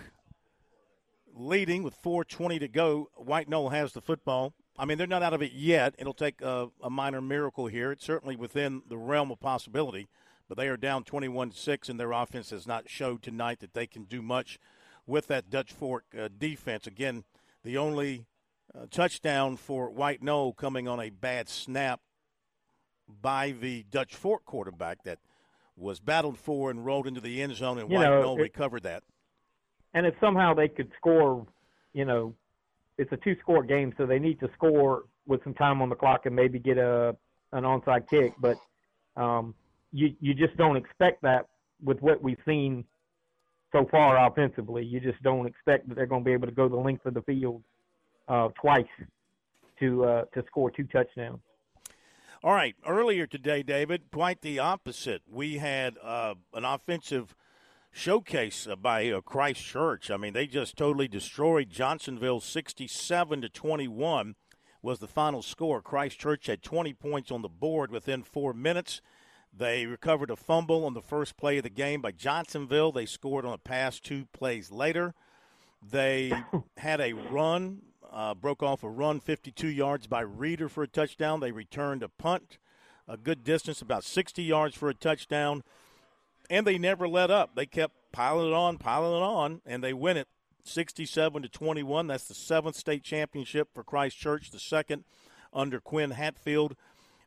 leading 1.34 1.82
with 1.82 2.00
4.20 2.02 2.60
to 2.60 2.68
go. 2.68 3.08
White 3.16 3.48
Knoll 3.48 3.70
has 3.70 3.92
the 3.92 4.00
football. 4.00 4.54
I 4.78 4.84
mean, 4.84 4.98
they're 4.98 5.06
not 5.06 5.22
out 5.22 5.34
of 5.34 5.42
it 5.42 5.52
yet. 5.52 5.94
It'll 5.98 6.14
take 6.14 6.40
a, 6.40 6.68
a 6.82 6.90
minor 6.90 7.20
miracle 7.20 7.66
here. 7.66 7.92
It's 7.92 8.04
certainly 8.04 8.36
within 8.36 8.82
the 8.88 8.96
realm 8.96 9.30
of 9.30 9.40
possibility, 9.40 10.08
but 10.48 10.56
they 10.56 10.68
are 10.68 10.76
down 10.76 11.04
21 11.04 11.52
6, 11.52 11.88
and 11.88 12.00
their 12.00 12.12
offense 12.12 12.50
has 12.50 12.66
not 12.66 12.88
showed 12.88 13.22
tonight 13.22 13.60
that 13.60 13.74
they 13.74 13.86
can 13.86 14.04
do 14.04 14.22
much 14.22 14.58
with 15.06 15.26
that 15.26 15.50
Dutch 15.50 15.72
Fork 15.72 16.04
uh, 16.18 16.28
defense. 16.36 16.86
Again, 16.86 17.24
the 17.62 17.76
only 17.76 18.26
uh, 18.74 18.86
touchdown 18.90 19.56
for 19.56 19.90
White 19.90 20.22
Knoll 20.22 20.52
coming 20.54 20.88
on 20.88 21.00
a 21.00 21.10
bad 21.10 21.48
snap 21.48 22.00
by 23.20 23.50
the 23.52 23.84
Dutch 23.90 24.14
Fork 24.14 24.44
quarterback 24.44 25.02
that 25.04 25.18
was 25.76 26.00
battled 26.00 26.38
for 26.38 26.70
and 26.70 26.84
rolled 26.86 27.06
into 27.06 27.20
the 27.20 27.42
end 27.42 27.54
zone, 27.56 27.78
and 27.78 27.90
You 27.90 27.96
White 27.96 28.04
know, 28.04 28.22
Knoll 28.22 28.38
it- 28.38 28.42
recovered 28.42 28.82
that. 28.84 29.02
And 29.94 30.06
if 30.06 30.14
somehow 30.20 30.54
they 30.54 30.68
could 30.68 30.90
score, 30.96 31.46
you 31.92 32.04
know, 32.04 32.34
it's 32.98 33.12
a 33.12 33.16
two-score 33.16 33.62
game, 33.62 33.94
so 33.96 34.06
they 34.06 34.18
need 34.18 34.38
to 34.40 34.50
score 34.54 35.04
with 35.26 35.42
some 35.44 35.54
time 35.54 35.80
on 35.80 35.88
the 35.88 35.94
clock 35.94 36.26
and 36.26 36.36
maybe 36.36 36.58
get 36.58 36.78
a 36.78 37.16
an 37.52 37.64
onside 37.64 38.08
kick. 38.08 38.34
But 38.38 38.56
um, 39.16 39.54
you 39.92 40.14
you 40.20 40.34
just 40.34 40.56
don't 40.56 40.76
expect 40.76 41.22
that 41.22 41.46
with 41.82 42.00
what 42.00 42.22
we've 42.22 42.38
seen 42.46 42.84
so 43.72 43.86
far 43.90 44.26
offensively. 44.26 44.84
You 44.84 45.00
just 45.00 45.22
don't 45.22 45.46
expect 45.46 45.88
that 45.88 45.94
they're 45.94 46.06
going 46.06 46.22
to 46.22 46.24
be 46.24 46.32
able 46.32 46.46
to 46.46 46.54
go 46.54 46.68
the 46.68 46.76
length 46.76 47.06
of 47.06 47.14
the 47.14 47.22
field 47.22 47.62
uh, 48.28 48.48
twice 48.60 48.84
to 49.80 50.04
uh, 50.04 50.24
to 50.34 50.44
score 50.46 50.70
two 50.70 50.84
touchdowns. 50.84 51.40
All 52.42 52.54
right. 52.54 52.74
Earlier 52.86 53.26
today, 53.26 53.62
David, 53.62 54.04
quite 54.10 54.40
the 54.40 54.58
opposite. 54.58 55.22
We 55.30 55.58
had 55.58 55.98
uh, 56.02 56.34
an 56.54 56.64
offensive 56.64 57.34
showcase 57.92 58.66
by 58.80 59.10
uh, 59.10 59.20
Christ 59.20 59.64
Church. 59.64 60.10
I 60.10 60.16
mean, 60.16 60.32
they 60.32 60.46
just 60.46 60.76
totally 60.76 61.08
destroyed 61.08 61.70
Johnsonville, 61.70 62.40
sixty-seven 62.40 63.42
to 63.42 63.48
twenty-one 63.48 64.34
was 64.82 64.98
the 64.98 65.06
final 65.06 65.42
score. 65.42 65.82
Christ 65.82 66.18
Church 66.18 66.46
had 66.46 66.62
20 66.62 66.94
points 66.94 67.30
on 67.30 67.42
the 67.42 67.50
board 67.50 67.90
within 67.90 68.22
four 68.22 68.54
minutes. 68.54 69.02
They 69.52 69.84
recovered 69.84 70.30
a 70.30 70.36
fumble 70.36 70.86
on 70.86 70.94
the 70.94 71.02
first 71.02 71.36
play 71.36 71.58
of 71.58 71.64
the 71.64 71.68
game 71.68 72.00
by 72.00 72.12
Johnsonville. 72.12 72.90
They 72.90 73.04
scored 73.04 73.44
on 73.44 73.52
a 73.52 73.58
pass 73.58 74.00
two 74.00 74.26
plays 74.32 74.70
later. 74.70 75.12
They 75.82 76.32
had 76.78 77.02
a 77.02 77.12
run, 77.12 77.82
uh, 78.10 78.34
broke 78.34 78.62
off 78.62 78.82
a 78.82 78.88
run 78.88 79.20
52 79.20 79.68
yards 79.68 80.06
by 80.06 80.22
Reeder 80.22 80.70
for 80.70 80.82
a 80.82 80.88
touchdown. 80.88 81.40
They 81.40 81.52
returned 81.52 82.02
a 82.02 82.08
punt 82.08 82.56
a 83.10 83.16
good 83.16 83.42
distance, 83.42 83.82
about 83.82 84.04
60 84.04 84.42
yards 84.42 84.76
for 84.76 84.88
a 84.88 84.94
touchdown. 84.94 85.64
And 86.50 86.66
they 86.66 86.76
never 86.76 87.08
let 87.08 87.30
up. 87.30 87.54
They 87.54 87.64
kept 87.64 87.94
piling 88.12 88.48
it 88.48 88.54
on, 88.54 88.76
piling 88.76 89.16
it 89.16 89.24
on, 89.24 89.62
and 89.64 89.82
they 89.82 89.94
win 89.94 90.18
it 90.18 90.28
67 90.64 91.42
to 91.42 91.48
21. 91.48 92.08
That's 92.08 92.28
the 92.28 92.34
seventh 92.34 92.76
state 92.76 93.02
championship 93.02 93.68
for 93.72 93.82
Christ 93.82 94.18
Church, 94.18 94.50
the 94.50 94.58
second 94.58 95.04
under 95.52 95.80
Quinn 95.80 96.10
Hatfield. 96.10 96.76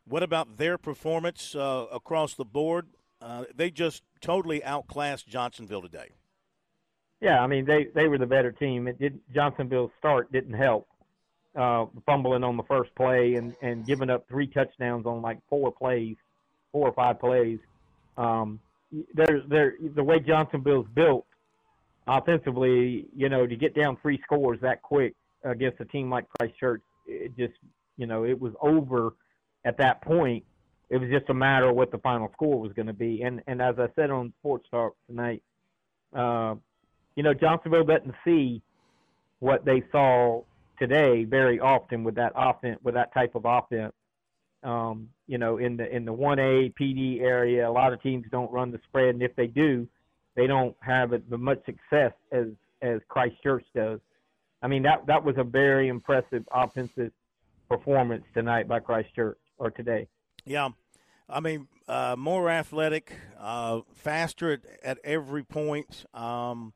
What 0.06 0.22
about 0.22 0.58
their 0.58 0.76
performance 0.78 1.54
uh, 1.54 1.86
across 1.90 2.34
the 2.34 2.44
board? 2.44 2.88
Uh, 3.20 3.44
they 3.54 3.70
just 3.70 4.02
totally 4.20 4.62
outclassed 4.62 5.26
Johnsonville 5.26 5.82
today. 5.82 6.10
Yeah, 7.20 7.42
I 7.42 7.46
mean 7.46 7.64
they 7.64 7.86
they 7.94 8.06
were 8.06 8.18
the 8.18 8.26
better 8.26 8.52
team. 8.52 8.86
It 8.86 8.98
did 8.98 9.18
Johnsonville's 9.34 9.92
start 9.98 10.30
didn't 10.30 10.54
help. 10.54 10.86
Uh, 11.56 11.86
fumbling 12.04 12.42
on 12.42 12.56
the 12.56 12.64
first 12.64 12.94
play 12.96 13.36
and 13.36 13.54
and 13.62 13.86
giving 13.86 14.10
up 14.10 14.28
three 14.28 14.46
touchdowns 14.46 15.06
on 15.06 15.22
like 15.22 15.38
four 15.48 15.72
plays, 15.72 16.16
four 16.70 16.86
or 16.86 16.92
five 16.92 17.18
plays. 17.18 17.60
Um, 18.18 18.60
there's 19.14 19.42
there 19.48 19.74
the 19.94 20.04
way 20.04 20.20
Johnsonville's 20.20 20.86
built 20.94 21.26
offensively, 22.06 23.06
you 23.16 23.28
know, 23.28 23.46
to 23.46 23.56
get 23.56 23.74
down 23.74 23.96
three 24.02 24.20
scores 24.24 24.58
that 24.62 24.82
quick 24.82 25.14
against 25.44 25.80
a 25.80 25.84
team 25.86 26.10
like 26.10 26.26
Christ 26.38 26.54
Church, 26.58 26.82
it 27.06 27.36
just 27.36 27.54
you 27.96 28.06
know 28.06 28.24
it 28.24 28.38
was 28.40 28.52
over 28.60 29.14
at 29.64 29.78
that 29.78 30.02
point. 30.02 30.44
It 30.90 30.98
was 30.98 31.08
just 31.10 31.28
a 31.30 31.34
matter 31.34 31.70
of 31.70 31.76
what 31.76 31.90
the 31.90 31.98
final 31.98 32.30
score 32.32 32.60
was 32.60 32.72
going 32.72 32.86
to 32.86 32.92
be. 32.92 33.22
And 33.22 33.42
and 33.46 33.60
as 33.60 33.76
I 33.78 33.88
said 33.96 34.10
on 34.10 34.32
Sports 34.40 34.66
Talk 34.70 34.94
tonight, 35.08 35.42
uh, 36.14 36.54
you 37.16 37.22
know, 37.22 37.34
Johnsonville 37.34 37.84
doesn't 37.84 38.14
see 38.24 38.62
what 39.40 39.64
they 39.64 39.82
saw 39.92 40.42
today 40.78 41.24
very 41.24 41.60
often 41.60 42.04
with 42.04 42.16
that 42.16 42.32
offense, 42.34 42.78
with 42.82 42.94
that 42.94 43.12
type 43.14 43.34
of 43.34 43.44
offense. 43.44 43.92
Um, 44.64 45.10
you 45.26 45.38
know, 45.38 45.58
in 45.58 45.76
the 45.76 45.94
in 45.94 46.04
the 46.04 46.12
one 46.12 46.38
A 46.38 46.70
Pee 46.74 46.94
Dee 46.94 47.20
area, 47.20 47.68
a 47.68 47.70
lot 47.70 47.92
of 47.92 48.02
teams 48.02 48.24
don't 48.30 48.50
run 48.50 48.70
the 48.70 48.80
spread, 48.88 49.10
and 49.10 49.22
if 49.22 49.36
they 49.36 49.46
do, 49.46 49.86
they 50.34 50.46
don't 50.46 50.76
have 50.80 51.12
as 51.12 51.20
much 51.28 51.64
success 51.64 52.12
as 52.32 52.46
as 52.82 53.00
Christ 53.08 53.36
Church 53.42 53.64
does. 53.74 54.00
I 54.62 54.68
mean, 54.68 54.82
that 54.84 55.06
that 55.06 55.22
was 55.22 55.36
a 55.38 55.44
very 55.44 55.88
impressive 55.88 56.44
offensive 56.52 57.12
performance 57.68 58.24
tonight 58.34 58.66
by 58.66 58.80
Christ 58.80 59.14
Church 59.14 59.38
or 59.58 59.70
today. 59.70 60.08
Yeah, 60.44 60.70
I 61.28 61.40
mean, 61.40 61.68
uh, 61.88 62.16
more 62.18 62.50
athletic, 62.50 63.12
uh, 63.38 63.80
faster 63.94 64.52
at, 64.52 64.60
at, 64.82 64.98
every 65.04 65.42
point. 65.42 66.04
Um, 66.14 66.72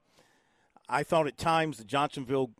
I 0.88 1.02
thought 1.02 1.26
at 1.26 1.36
times 1.36 1.78
the 1.78 1.84
Johnsonville, 1.84 2.50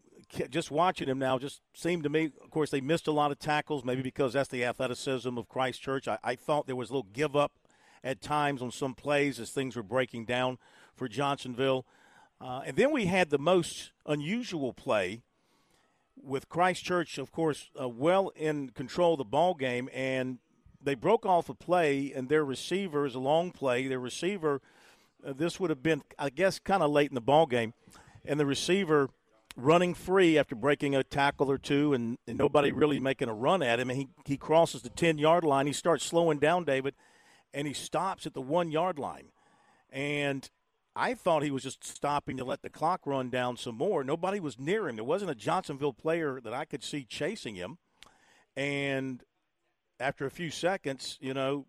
just 0.50 0.70
watching 0.70 1.08
him 1.08 1.18
now, 1.18 1.38
just 1.38 1.62
seemed 1.74 2.02
to 2.02 2.08
me. 2.08 2.30
Of 2.42 2.50
course, 2.50 2.70
they 2.70 2.80
missed 2.80 3.06
a 3.06 3.12
lot 3.12 3.30
of 3.30 3.38
tackles, 3.38 3.84
maybe 3.84 4.02
because 4.02 4.32
that's 4.34 4.48
the 4.48 4.64
athleticism 4.64 5.36
of 5.38 5.48
Christchurch. 5.48 6.06
I, 6.06 6.18
I 6.22 6.34
thought 6.34 6.66
there 6.66 6.76
was 6.76 6.90
a 6.90 6.92
little 6.92 7.08
give 7.12 7.34
up 7.34 7.52
at 8.04 8.20
times 8.20 8.62
on 8.62 8.70
some 8.70 8.94
plays 8.94 9.40
as 9.40 9.50
things 9.50 9.76
were 9.76 9.82
breaking 9.82 10.24
down 10.24 10.58
for 10.94 11.08
Johnsonville. 11.08 11.86
Uh, 12.40 12.62
and 12.66 12.76
then 12.76 12.92
we 12.92 13.06
had 13.06 13.30
the 13.30 13.38
most 13.38 13.92
unusual 14.06 14.72
play 14.72 15.22
with 16.22 16.48
Christchurch, 16.48 17.18
of 17.18 17.32
course, 17.32 17.70
uh, 17.80 17.88
well 17.88 18.30
in 18.36 18.70
control 18.70 19.14
of 19.14 19.18
the 19.18 19.24
ball 19.24 19.54
game, 19.54 19.88
and 19.92 20.38
they 20.82 20.94
broke 20.94 21.26
off 21.26 21.48
a 21.48 21.54
play, 21.54 22.12
and 22.14 22.28
their 22.28 22.44
receiver 22.44 23.06
is 23.06 23.14
a 23.14 23.20
long 23.20 23.50
play. 23.50 23.86
Their 23.88 23.98
receiver, 23.98 24.60
uh, 25.26 25.32
this 25.32 25.58
would 25.58 25.70
have 25.70 25.82
been, 25.82 26.02
I 26.18 26.30
guess, 26.30 26.58
kind 26.58 26.82
of 26.82 26.90
late 26.90 27.10
in 27.10 27.14
the 27.14 27.20
ball 27.20 27.46
game, 27.46 27.74
and 28.24 28.38
the 28.38 28.46
receiver 28.46 29.10
running 29.58 29.92
free 29.92 30.38
after 30.38 30.54
breaking 30.54 30.94
a 30.94 31.02
tackle 31.02 31.50
or 31.50 31.58
two, 31.58 31.92
and, 31.92 32.16
and 32.26 32.38
nobody 32.38 32.72
really 32.72 33.00
making 33.00 33.28
a 33.28 33.34
run 33.34 33.62
at 33.62 33.80
him, 33.80 33.90
and 33.90 33.98
he 33.98 34.08
he 34.24 34.36
crosses 34.38 34.82
the 34.82 34.88
ten 34.88 35.18
yard 35.18 35.44
line. 35.44 35.66
He 35.66 35.72
starts 35.72 36.04
slowing 36.04 36.38
down, 36.38 36.64
David, 36.64 36.94
and 37.52 37.66
he 37.66 37.74
stops 37.74 38.26
at 38.26 38.34
the 38.34 38.40
one 38.40 38.70
yard 38.70 38.98
line, 38.98 39.32
and 39.90 40.48
I 40.98 41.14
thought 41.14 41.44
he 41.44 41.52
was 41.52 41.62
just 41.62 41.84
stopping 41.84 42.36
to 42.38 42.44
let 42.44 42.62
the 42.62 42.70
clock 42.70 43.06
run 43.06 43.30
down 43.30 43.56
some 43.56 43.76
more. 43.76 44.02
Nobody 44.02 44.40
was 44.40 44.58
near 44.58 44.88
him. 44.88 44.96
There 44.96 45.04
wasn't 45.04 45.30
a 45.30 45.36
Johnsonville 45.36 45.92
player 45.92 46.40
that 46.42 46.52
I 46.52 46.64
could 46.64 46.82
see 46.82 47.04
chasing 47.04 47.54
him. 47.54 47.78
And 48.56 49.22
after 50.00 50.26
a 50.26 50.30
few 50.30 50.50
seconds, 50.50 51.16
you 51.20 51.34
know, 51.34 51.66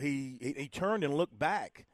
he, 0.00 0.36
he, 0.40 0.54
he 0.62 0.68
turned 0.68 1.04
and 1.04 1.14
looked 1.14 1.38
back 1.38 1.86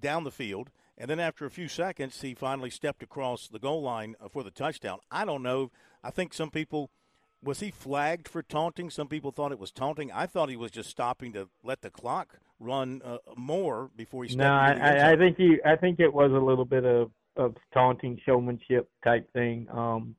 down 0.00 0.24
the 0.24 0.32
field. 0.32 0.70
And 0.96 1.10
then 1.10 1.18
after 1.20 1.44
a 1.44 1.50
few 1.50 1.68
seconds, 1.68 2.20
he 2.20 2.34
finally 2.34 2.70
stepped 2.70 3.02
across 3.02 3.48
the 3.48 3.58
goal 3.58 3.82
line 3.82 4.14
for 4.30 4.42
the 4.42 4.50
touchdown. 4.50 4.98
I 5.10 5.24
don't 5.24 5.42
know. 5.42 5.70
I 6.02 6.10
think 6.10 6.34
some 6.34 6.50
people– 6.50 6.90
was 7.44 7.60
he 7.60 7.70
flagged 7.70 8.26
for 8.26 8.42
taunting? 8.42 8.90
Some 8.90 9.08
people 9.08 9.30
thought 9.30 9.52
it 9.52 9.58
was 9.58 9.70
taunting. 9.70 10.10
I 10.10 10.26
thought 10.26 10.48
he 10.48 10.56
was 10.56 10.70
just 10.70 10.90
stopping 10.90 11.32
to 11.34 11.48
let 11.62 11.82
the 11.82 11.90
clock 11.90 12.38
run 12.58 13.02
uh, 13.04 13.18
more 13.36 13.90
before 13.94 14.24
he 14.24 14.30
stepped. 14.30 14.40
No, 14.40 14.52
I, 14.52 15.12
I, 15.12 15.16
think 15.16 15.36
he. 15.36 15.58
I 15.64 15.76
think 15.76 16.00
it 16.00 16.12
was 16.12 16.30
a 16.32 16.44
little 16.44 16.64
bit 16.64 16.84
of 16.84 17.10
of 17.36 17.56
taunting 17.72 18.18
showmanship 18.24 18.88
type 19.02 19.30
thing. 19.32 19.66
Um, 19.70 20.14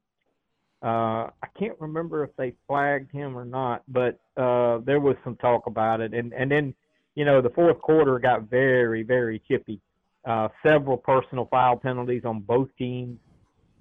uh, 0.84 1.30
I 1.42 1.48
can't 1.58 1.80
remember 1.80 2.24
if 2.24 2.36
they 2.38 2.54
flagged 2.68 3.12
him 3.12 3.38
or 3.38 3.46
not, 3.46 3.84
but 3.88 4.20
uh, 4.38 4.80
there 4.86 5.00
was 5.00 5.16
some 5.24 5.36
talk 5.38 5.66
about 5.66 6.02
it, 6.02 6.14
and 6.14 6.34
and 6.34 6.52
then 6.52 6.76
you 7.16 7.26
know 7.26 7.42
the 7.42 7.50
fourth 7.50 7.80
quarter 7.82 8.20
got 8.20 8.50
very 8.50 9.04
very 9.04 9.42
chippy. 9.48 9.82
Uh, 10.26 10.48
several 10.66 10.98
personal 10.98 11.48
foul 11.52 11.78
penalties 11.78 12.24
on 12.26 12.40
both 12.40 12.70
teams. 12.78 13.20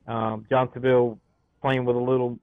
Um, 0.07 0.45
Johnsonville 0.51 1.19
playing 1.63 1.87
with 1.87 1.97
a 1.97 2.01
little 2.01 2.39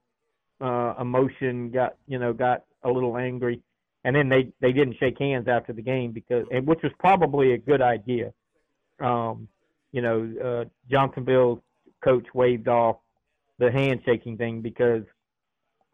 uh, 0.60 0.94
emotion, 1.00 1.70
got 1.70 1.96
you 2.06 2.18
know 2.18 2.32
got 2.32 2.64
a 2.82 2.90
little 2.90 3.16
angry, 3.16 3.60
and 4.04 4.14
then 4.16 4.28
they 4.28 4.52
they 4.60 4.72
didn't 4.72 4.96
shake 4.98 5.18
hands 5.18 5.46
after 5.48 5.72
the 5.72 5.82
game 5.82 6.12
because 6.12 6.46
and 6.50 6.66
which 6.66 6.80
was 6.82 6.92
probably 6.98 7.52
a 7.52 7.58
good 7.58 7.80
idea. 7.80 8.32
Um, 9.00 9.48
you 9.92 10.02
know, 10.02 10.32
uh, 10.42 10.64
Johnsonville's 10.90 11.60
coach 12.02 12.26
waved 12.34 12.68
off 12.68 12.96
the 13.58 13.70
handshaking 13.70 14.36
thing 14.38 14.60
because 14.60 15.04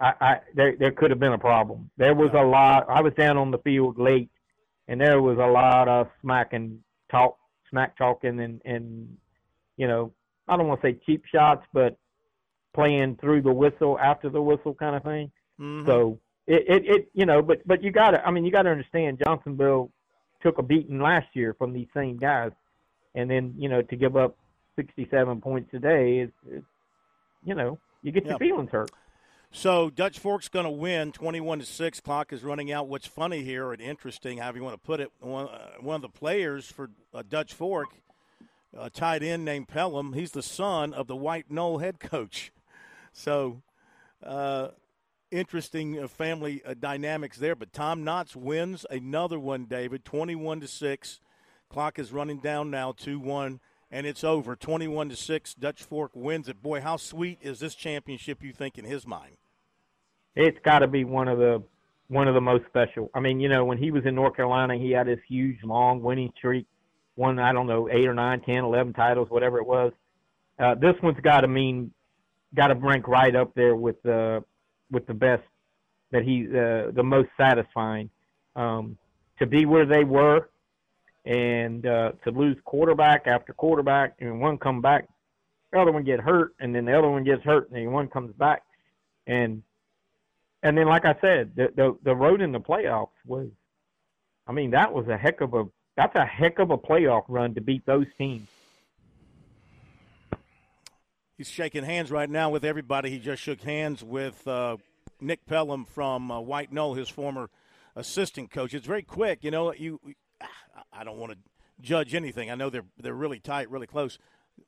I, 0.01 0.13
I 0.21 0.41
there 0.55 0.77
there 0.79 0.93
could 0.93 1.11
have 1.11 1.21
been 1.21 1.33
a 1.33 1.39
problem. 1.39 1.91
There 1.97 2.15
was 2.15 2.31
a 2.35 2.43
lot. 2.43 2.87
I 2.89 3.03
was 3.03 3.13
down 3.15 3.37
on 3.37 3.51
the 3.51 3.59
field 3.59 3.99
late, 3.99 4.31
and 4.87 5.01
there 5.01 5.21
was 5.21 5.39
a 5.39 5.47
lot 5.47 5.89
of 5.89 6.09
smacking 6.23 6.81
talk, 7.11 7.37
smack 7.71 7.97
talking, 7.97 8.41
and 8.41 8.61
and 8.65 9.17
you 9.77 9.87
know 9.87 10.13
I 10.49 10.57
don't 10.57 10.69
want 10.69 10.81
to 10.83 10.89
say 10.89 11.01
cheap 11.07 11.25
shots, 11.27 11.65
but 11.73 11.97
playing 12.75 13.17
through 13.21 13.43
the 13.43 13.53
whistle 13.53 13.99
after 13.99 14.29
the 14.29 14.43
whistle 14.43 14.75
kind 14.75 14.97
of 14.97 15.03
thing. 15.03 15.31
Mm-hmm. 15.61 15.87
So 15.87 16.19
it, 16.47 16.65
it, 16.69 16.87
it, 16.87 17.09
you 17.15 17.27
know, 17.27 17.43
but 17.43 17.67
but 17.67 17.83
you 17.83 17.91
got 17.91 18.13
to, 18.13 18.27
I 18.27 18.31
mean, 18.31 18.45
you 18.45 18.51
got 18.51 18.63
to 18.63 18.71
understand, 18.71 19.21
Johnsonville 19.25 19.91
took 20.43 20.59
a 20.59 20.63
beating 20.63 21.01
last 21.01 21.27
year 21.35 21.55
from 21.55 21.73
these 21.73 21.89
same 21.95 22.17
guys, 22.17 22.53
and 23.15 23.31
then 23.31 23.55
you 23.59 23.69
know 23.69 23.83
to 23.83 23.97
give 23.97 24.17
up 24.17 24.37
67 24.77 25.41
points 25.41 25.71
today 25.71 26.19
is, 26.19 26.31
is 26.51 26.63
you 27.45 27.55
know, 27.55 27.79
you 28.03 28.13
get 28.13 28.25
yep. 28.25 28.31
your 28.31 28.39
feelings 28.39 28.71
hurt. 28.71 28.91
So 29.51 29.89
Dutch 29.89 30.19
Fork's 30.19 30.49
going 30.49 30.67
to 30.67 30.71
win 30.71 31.11
21 31.13 31.61
to 31.61 31.65
6. 31.65 32.01
Clock 32.01 32.33
is 32.33 32.45
running 32.45 32.71
out. 32.71 32.87
What's 32.87 33.07
funny 33.07 33.43
here 33.43 33.73
and 33.73 33.81
interesting, 33.81 34.39
however 34.39 34.59
you 34.59 34.65
want 34.65 34.75
to 34.75 34.87
put 34.87 35.01
it, 35.01 35.11
one, 35.21 35.47
uh, 35.49 35.71
one 35.81 35.97
of 35.97 36.03
the 36.03 36.09
players 36.09 36.71
for 36.71 36.91
uh, 37.15 37.23
Dutch 37.27 37.55
Fork, 37.55 37.89
a 38.77 38.91
tight 38.91 39.23
end 39.23 39.45
named 39.45 39.69
Pelham, 39.69 40.13
he's 40.13 40.33
the 40.33 40.43
son 40.43 40.93
of 40.93 41.07
the 41.07 41.17
White 41.17 41.51
Knoll 41.51 41.79
head 41.79 42.01
coach. 42.01 42.53
So, 43.11 43.63
uh, 44.23 44.69
interesting 45.33 45.99
uh, 45.99 46.07
family 46.07 46.63
uh, 46.65 46.75
dynamics 46.79 47.39
there. 47.39 47.57
But 47.57 47.73
Tom 47.73 48.05
Knotts 48.05 48.37
wins 48.37 48.87
another 48.91 49.41
one, 49.41 49.65
David, 49.65 50.05
21 50.05 50.61
to 50.61 50.69
6. 50.69 51.21
Clock 51.69 51.99
is 51.99 52.13
running 52.13 52.39
down 52.39 52.71
now, 52.71 52.93
2 52.93 53.19
1. 53.19 53.59
And 53.91 54.07
it's 54.07 54.25
over. 54.25 54.57
21 54.57 55.11
to 55.11 55.17
6 55.17 55.55
dutch 55.55 55.83
fork 55.83 56.13
wins 56.15 56.49
it. 56.49 56.63
Boy 56.63 56.81
how 56.81 56.97
sweet 56.97 57.39
is 57.43 57.61
this 57.61 57.75
championship 57.75 58.43
you 58.43 58.53
think 58.53 58.79
in 58.79 58.85
his 58.85 59.07
mind? 59.07 59.37
It's 60.35 60.59
got 60.65 60.81
to 60.81 60.87
be 60.87 61.05
one 61.05 61.29
of 61.29 61.39
the 61.39 61.63
one 62.09 62.27
of 62.27 62.35
the 62.35 62.41
most 62.41 62.65
special. 62.67 63.11
I 63.15 63.21
mean 63.21 63.41
you 63.41 63.49
know 63.49 63.65
when 63.65 63.79
he 63.79 63.91
was 63.91 64.05
in 64.07 64.15
north 64.15 64.37
carolina 64.37 64.77
he 64.77 64.91
had 64.91 65.07
this 65.07 65.21
huge 65.29 65.59
long 65.65 66.03
winning 66.03 66.33
streak 66.37 66.67
won 67.17 67.39
i 67.39 67.53
don't 67.53 67.67
know 67.67 67.89
eight 67.91 68.07
or 68.07 68.15
nine 68.15 68.41
ten 68.41 68.65
eleven 68.65 68.93
titles 68.93 69.29
whatever 69.31 69.59
it 69.59 69.67
was. 69.67 69.93
Uh, 70.59 70.75
this 70.75 70.95
one's 71.03 71.21
got 71.21 71.43
to 71.43 71.49
mean 71.49 71.93
got 72.55 72.69
to 72.69 72.75
rank 72.75 73.07
right 73.09 73.35
up 73.35 73.55
there 73.55 73.77
with 73.77 74.01
the 74.03 74.43
with 74.91 75.07
the 75.07 75.15
best 75.15 75.43
that 76.11 76.23
he 76.23 76.47
uh, 76.49 76.91
the 76.93 77.03
most 77.03 77.29
satisfying. 77.37 78.11
Um, 78.57 78.97
to 79.39 79.47
be 79.47 79.67
where 79.67 79.87
they 79.87 80.03
were 80.03 80.49
and 81.29 81.85
uh, 81.85 82.13
to 82.25 82.31
lose 82.31 82.57
quarterback 82.65 83.27
after 83.27 83.53
quarterback 83.53 84.15
and 84.19 84.41
one 84.41 84.57
come 84.57 84.81
back, 84.81 85.07
the 85.71 85.79
other 85.79 85.93
one 85.93 86.03
get 86.03 86.21
hurt, 86.21 86.55
and 86.59 86.75
then 86.75 86.87
the 86.87 86.99
other 86.99 87.11
one 87.11 87.23
gets 87.23 87.45
hurt, 87.45 87.69
and 87.69 87.77
then 87.77 87.93
one 87.93 88.09
comes 88.09 88.33
back, 88.33 88.63
and 89.27 89.63
and 90.63 90.77
then 90.77 90.87
like 90.87 91.05
I 91.05 91.15
said, 91.21 91.53
the 91.55 91.69
the, 91.77 91.99
the 92.03 92.17
road 92.17 92.41
in 92.41 92.51
the 92.51 92.61
playoffs 92.61 93.11
was, 93.27 93.49
I 94.47 94.53
mean 94.53 94.71
that 94.71 94.93
was 94.93 95.07
a 95.09 95.19
heck 95.19 95.43
of 95.43 95.53
a 95.53 95.67
that's 95.97 96.17
a 96.17 96.25
heck 96.25 96.59
of 96.61 96.71
a 96.71 96.79
playoff 96.79 97.25
run 97.29 97.55
to 97.55 97.61
beat 97.61 97.85
those 97.85 98.07
teams. 98.17 98.49
He's 101.37 101.49
shaking 101.49 101.85
hands 101.85 102.11
right 102.11 102.29
now 102.29 102.49
with 102.49 102.65
everybody. 102.65 103.11
He 103.11 103.19
just 103.19 103.43
shook 103.43 103.61
hands 103.61 104.03
with 104.03 104.49
uh, 104.49 104.79
Nick 105.21 105.45
Pelham 105.45 105.85
from 105.85 106.31
uh, 106.31 106.41
White 106.41 106.73
Knoll, 106.73 106.95
his 106.95 107.11
former 107.11 107.51
assistant 107.95 108.51
coach. 108.51 108.73
It's 108.73 108.87
very 108.87 109.03
quick, 109.03 109.45
you 109.45 109.51
know. 109.51 109.75
You 109.75 110.01
I 110.93 111.05
don't 111.05 111.19
want 111.19 111.33
to 111.33 111.39
judge 111.81 112.15
anything. 112.15 112.51
I 112.51 112.55
know 112.55 112.71
they're 112.71 112.87
they're 113.01 113.15
really 113.15 113.41
tight, 113.41 113.71
really 113.71 113.87
close. 113.87 114.19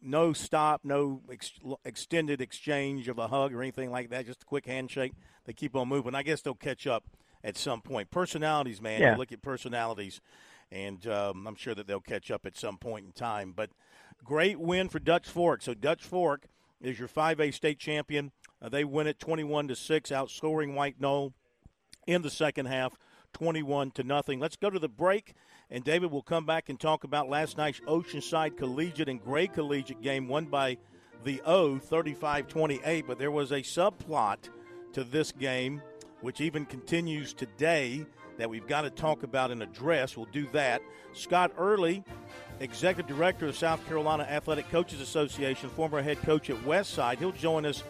No 0.00 0.32
stop, 0.32 0.82
no 0.84 1.20
ex- 1.30 1.58
extended 1.84 2.40
exchange 2.40 3.08
of 3.08 3.18
a 3.18 3.26
hug 3.26 3.52
or 3.52 3.60
anything 3.60 3.90
like 3.90 4.10
that. 4.10 4.26
Just 4.26 4.42
a 4.42 4.46
quick 4.46 4.66
handshake. 4.66 5.12
They 5.44 5.52
keep 5.52 5.74
on 5.74 5.88
moving. 5.88 6.14
I 6.14 6.22
guess 6.22 6.42
they'll 6.42 6.54
catch 6.54 6.86
up 6.86 7.04
at 7.42 7.56
some 7.56 7.80
point. 7.80 8.10
Personalities, 8.10 8.80
man. 8.80 9.00
Yeah. 9.00 9.12
You 9.12 9.18
look 9.18 9.32
at 9.32 9.42
personalities, 9.42 10.20
and 10.70 11.04
um, 11.08 11.46
I'm 11.46 11.56
sure 11.56 11.74
that 11.74 11.86
they'll 11.86 12.00
catch 12.00 12.30
up 12.30 12.46
at 12.46 12.56
some 12.56 12.76
point 12.78 13.06
in 13.06 13.12
time. 13.12 13.52
But 13.54 13.70
great 14.22 14.60
win 14.60 14.88
for 14.88 15.00
Dutch 15.00 15.26
Fork. 15.26 15.62
So 15.62 15.74
Dutch 15.74 16.04
Fork 16.04 16.46
is 16.80 16.98
your 16.98 17.08
5A 17.08 17.52
state 17.52 17.78
champion. 17.78 18.32
Uh, 18.62 18.68
they 18.68 18.84
win 18.84 19.06
it 19.06 19.18
21 19.18 19.68
to 19.68 19.76
six, 19.76 20.10
outscoring 20.10 20.74
White 20.74 21.00
Knoll 21.00 21.32
in 22.06 22.22
the 22.22 22.30
second 22.30 22.66
half, 22.66 22.94
21 23.32 23.92
to 23.92 24.02
nothing. 24.02 24.40
Let's 24.40 24.56
go 24.56 24.70
to 24.70 24.78
the 24.78 24.88
break. 24.88 25.34
And 25.70 25.84
David 25.84 26.10
will 26.10 26.22
come 26.22 26.46
back 26.46 26.68
and 26.68 26.78
talk 26.78 27.04
about 27.04 27.28
last 27.28 27.56
night's 27.56 27.80
Oceanside 27.80 28.56
Collegiate 28.56 29.08
and 29.08 29.22
Gray 29.22 29.46
Collegiate 29.46 30.02
game 30.02 30.26
won 30.28 30.46
by 30.46 30.78
the 31.24 31.40
O 31.44 31.78
35 31.78 32.48
28. 32.48 33.06
But 33.06 33.18
there 33.18 33.30
was 33.30 33.52
a 33.52 33.60
subplot 33.60 34.48
to 34.92 35.04
this 35.04 35.32
game, 35.32 35.80
which 36.20 36.40
even 36.40 36.66
continues 36.66 37.32
today, 37.32 38.04
that 38.40 38.48
we've 38.48 38.66
got 38.66 38.82
to 38.82 38.90
talk 38.90 39.22
about 39.22 39.50
and 39.50 39.62
address. 39.62 40.16
We'll 40.16 40.26
do 40.26 40.46
that. 40.52 40.82
Scott 41.12 41.52
Early, 41.58 42.02
Executive 42.60 43.14
Director 43.14 43.46
of 43.46 43.56
South 43.56 43.86
Carolina 43.86 44.24
Athletic 44.24 44.70
Coaches 44.70 45.00
Association, 45.00 45.68
former 45.68 46.00
head 46.00 46.20
coach 46.22 46.48
at 46.48 46.56
Westside, 46.64 47.18
he'll 47.18 47.32
join 47.32 47.66
us 47.66 47.82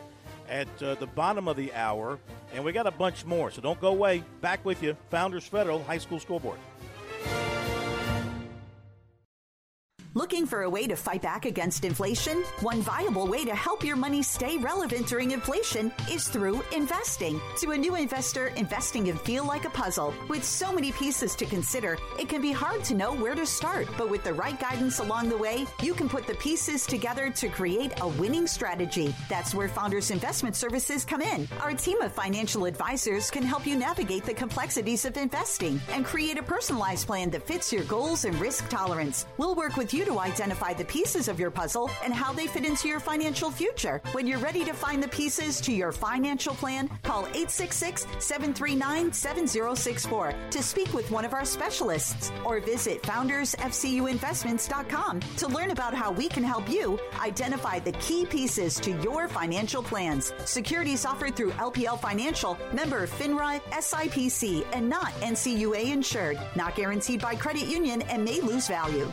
at 0.51 0.83
uh, 0.83 0.97
the 0.97 1.07
bottom 1.07 1.49
of 1.49 1.57
the 1.57 1.73
hour. 1.73 2.19
And 2.53 2.65
we 2.65 2.73
got 2.73 2.87
a 2.87 2.91
bunch 2.91 3.25
more, 3.25 3.51
so 3.51 3.63
don't 3.63 3.81
go 3.81 3.89
away. 3.89 4.25
Back 4.41 4.65
with 4.65 4.83
you, 4.83 4.97
Founders 5.11 5.47
Federal 5.47 5.83
High 5.85 5.99
School 5.99 6.19
Scoreboard. 6.19 6.59
Looking 10.15 10.45
for 10.45 10.63
a 10.63 10.69
way 10.69 10.89
to 10.89 10.97
fight 10.97 11.23
back 11.23 11.45
against 11.45 11.85
inflation? 11.85 12.43
One 12.63 12.83
viable 12.83 13.29
way 13.29 13.45
to 13.45 13.55
help 13.55 13.85
your 13.85 13.95
money 13.95 14.25
stay 14.25 14.57
relevant 14.57 15.07
during 15.07 15.31
inflation 15.31 15.93
is 16.11 16.27
through 16.27 16.65
investing. 16.75 17.41
To 17.59 17.71
a 17.71 17.79
new 17.79 17.95
investor, 17.95 18.49
investing 18.57 19.05
can 19.05 19.17
feel 19.19 19.45
like 19.45 19.67
a 19.67 19.71
puzzle. 19.71 20.13
With 20.29 20.43
so 20.43 20.73
many 20.73 20.91
pieces 20.91 21.37
to 21.37 21.47
consider, 21.47 21.97
it 22.19 22.29
can 22.29 22.43
be 22.43 22.51
hard 22.51 22.83
to 22.85 22.95
know 22.95 23.15
where 23.15 23.37
to 23.37 23.47
start. 23.47 23.87
But 23.97 24.11
with 24.11 24.25
the 24.25 24.35
right 24.35 24.59
guidance 24.59 24.99
along 24.99 25.29
the 25.29 25.39
way, 25.39 25.65
you 25.81 25.95
can 25.95 26.09
put 26.09 26.27
the 26.27 26.35
pieces 26.35 26.87
together 26.87 27.31
to 27.31 27.49
create 27.49 27.93
a 28.01 28.09
winning 28.09 28.49
strategy. 28.49 29.15
That's 29.29 29.55
where 29.55 29.69
Founders 29.69 30.11
Investment 30.11 30.57
Services 30.57 31.05
come 31.05 31.23
in. 31.23 31.47
Our 31.61 31.75
team 31.75 32.03
of 32.03 32.11
financial 32.11 32.65
advisors 32.65 33.31
can 33.31 33.45
help 33.45 33.65
you 33.65 33.77
navigate 33.77 34.25
the 34.25 34.35
complexities 34.35 35.05
of 35.05 35.17
investing 35.17 35.81
and 35.91 36.05
create 36.05 36.37
a 36.37 36.43
personalized 36.43 37.07
plan 37.07 37.31
that 37.31 37.47
fits 37.47 37.73
your 37.73 37.85
goals 37.85 38.25
and 38.25 38.35
risk 38.41 38.69
tolerance. 38.69 39.25
We'll 39.37 39.55
work 39.55 39.77
with 39.77 39.95
you 39.95 40.00
to 40.05 40.19
identify 40.19 40.73
the 40.73 40.85
pieces 40.85 41.29
of 41.29 41.41
your 41.41 41.51
puzzle 41.51 41.91
and 42.05 42.13
how 42.13 42.33
they 42.33 42.47
fit 42.47 42.65
into 42.65 42.89
your 42.89 43.01
financial 43.01 43.51
future. 43.51 44.01
When 44.13 44.27
you're 44.27 44.39
ready 44.39 44.65
to 44.65 44.73
find 44.73 45.03
the 45.03 45.09
pieces 45.09 45.61
to 45.63 45.73
your 45.73 45.93
financial 45.93 46.55
plan, 46.55 46.89
call 47.03 47.27
866 47.27 48.07
739 48.19 49.13
7064 49.13 50.35
to 50.51 50.63
speak 50.63 50.93
with 50.93 51.11
one 51.11 51.25
of 51.25 51.35
our 51.35 51.45
specialists 51.45 52.33
or 52.45 52.61
visit 52.61 53.03
foundersfcuinvestments.com 53.03 55.21
to 55.21 55.49
learn 55.49 55.71
about 55.71 55.95
how 55.95 56.13
we 56.13 56.29
can 56.29 56.45
help 56.45 56.69
you 56.69 56.99
identify 57.21 57.79
the 57.79 57.93
key 57.93 58.27
pieces 58.27 58.79
to 58.81 58.91
your 59.03 59.29
financial 59.29 59.83
plans. 59.83 60.33
Securities 60.45 61.05
offered 61.05 61.37
through 61.37 61.51
LPL 61.53 62.01
Financial, 62.01 62.59
member 62.73 63.07
FINRA, 63.07 63.61
SIPC, 63.73 64.65
and 64.73 64.89
not 64.89 65.13
NCUA 65.21 65.93
insured. 65.93 66.39
Not 66.57 66.75
guaranteed 66.75 67.21
by 67.21 67.35
credit 67.35 67.67
union 67.67 68.03
and 68.03 68.25
may 68.25 68.41
lose 68.41 68.69
value. 68.69 69.13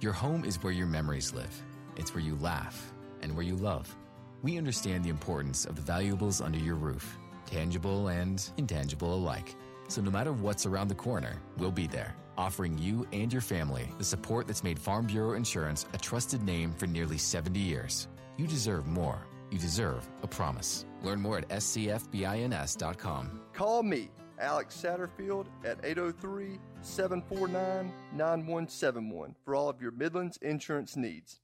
Your 0.00 0.12
home 0.12 0.44
is 0.44 0.62
where 0.62 0.72
your 0.72 0.86
memories 0.86 1.32
live. 1.32 1.62
It's 1.96 2.14
where 2.14 2.22
you 2.22 2.36
laugh 2.36 2.92
and 3.22 3.34
where 3.34 3.44
you 3.44 3.56
love. 3.56 3.94
We 4.42 4.56
understand 4.56 5.04
the 5.04 5.10
importance 5.10 5.64
of 5.64 5.74
the 5.74 5.82
valuables 5.82 6.40
under 6.40 6.58
your 6.58 6.76
roof, 6.76 7.18
tangible 7.46 8.08
and 8.08 8.48
intangible 8.56 9.12
alike. 9.14 9.56
So 9.88 10.00
no 10.00 10.10
matter 10.10 10.32
what's 10.32 10.66
around 10.66 10.88
the 10.88 10.94
corner, 10.94 11.42
we'll 11.56 11.72
be 11.72 11.88
there, 11.88 12.14
offering 12.36 12.78
you 12.78 13.08
and 13.12 13.32
your 13.32 13.42
family 13.42 13.90
the 13.98 14.04
support 14.04 14.46
that's 14.46 14.62
made 14.62 14.78
Farm 14.78 15.06
Bureau 15.06 15.32
Insurance 15.34 15.86
a 15.92 15.98
trusted 15.98 16.44
name 16.44 16.72
for 16.72 16.86
nearly 16.86 17.18
70 17.18 17.58
years. 17.58 18.06
You 18.36 18.46
deserve 18.46 18.86
more. 18.86 19.18
You 19.50 19.58
deserve 19.58 20.08
a 20.22 20.28
promise. 20.28 20.84
Learn 21.02 21.20
more 21.20 21.38
at 21.38 21.48
scfbins.com. 21.48 23.40
Call 23.52 23.82
me, 23.82 24.10
Alex 24.40 24.76
Satterfield, 24.80 25.46
at 25.64 25.78
803 25.82 26.58
749 26.82 27.92
9171 28.12 29.34
for 29.44 29.54
all 29.54 29.68
of 29.68 29.80
your 29.80 29.90
Midlands 29.90 30.36
insurance 30.38 30.96
needs. 30.96 31.40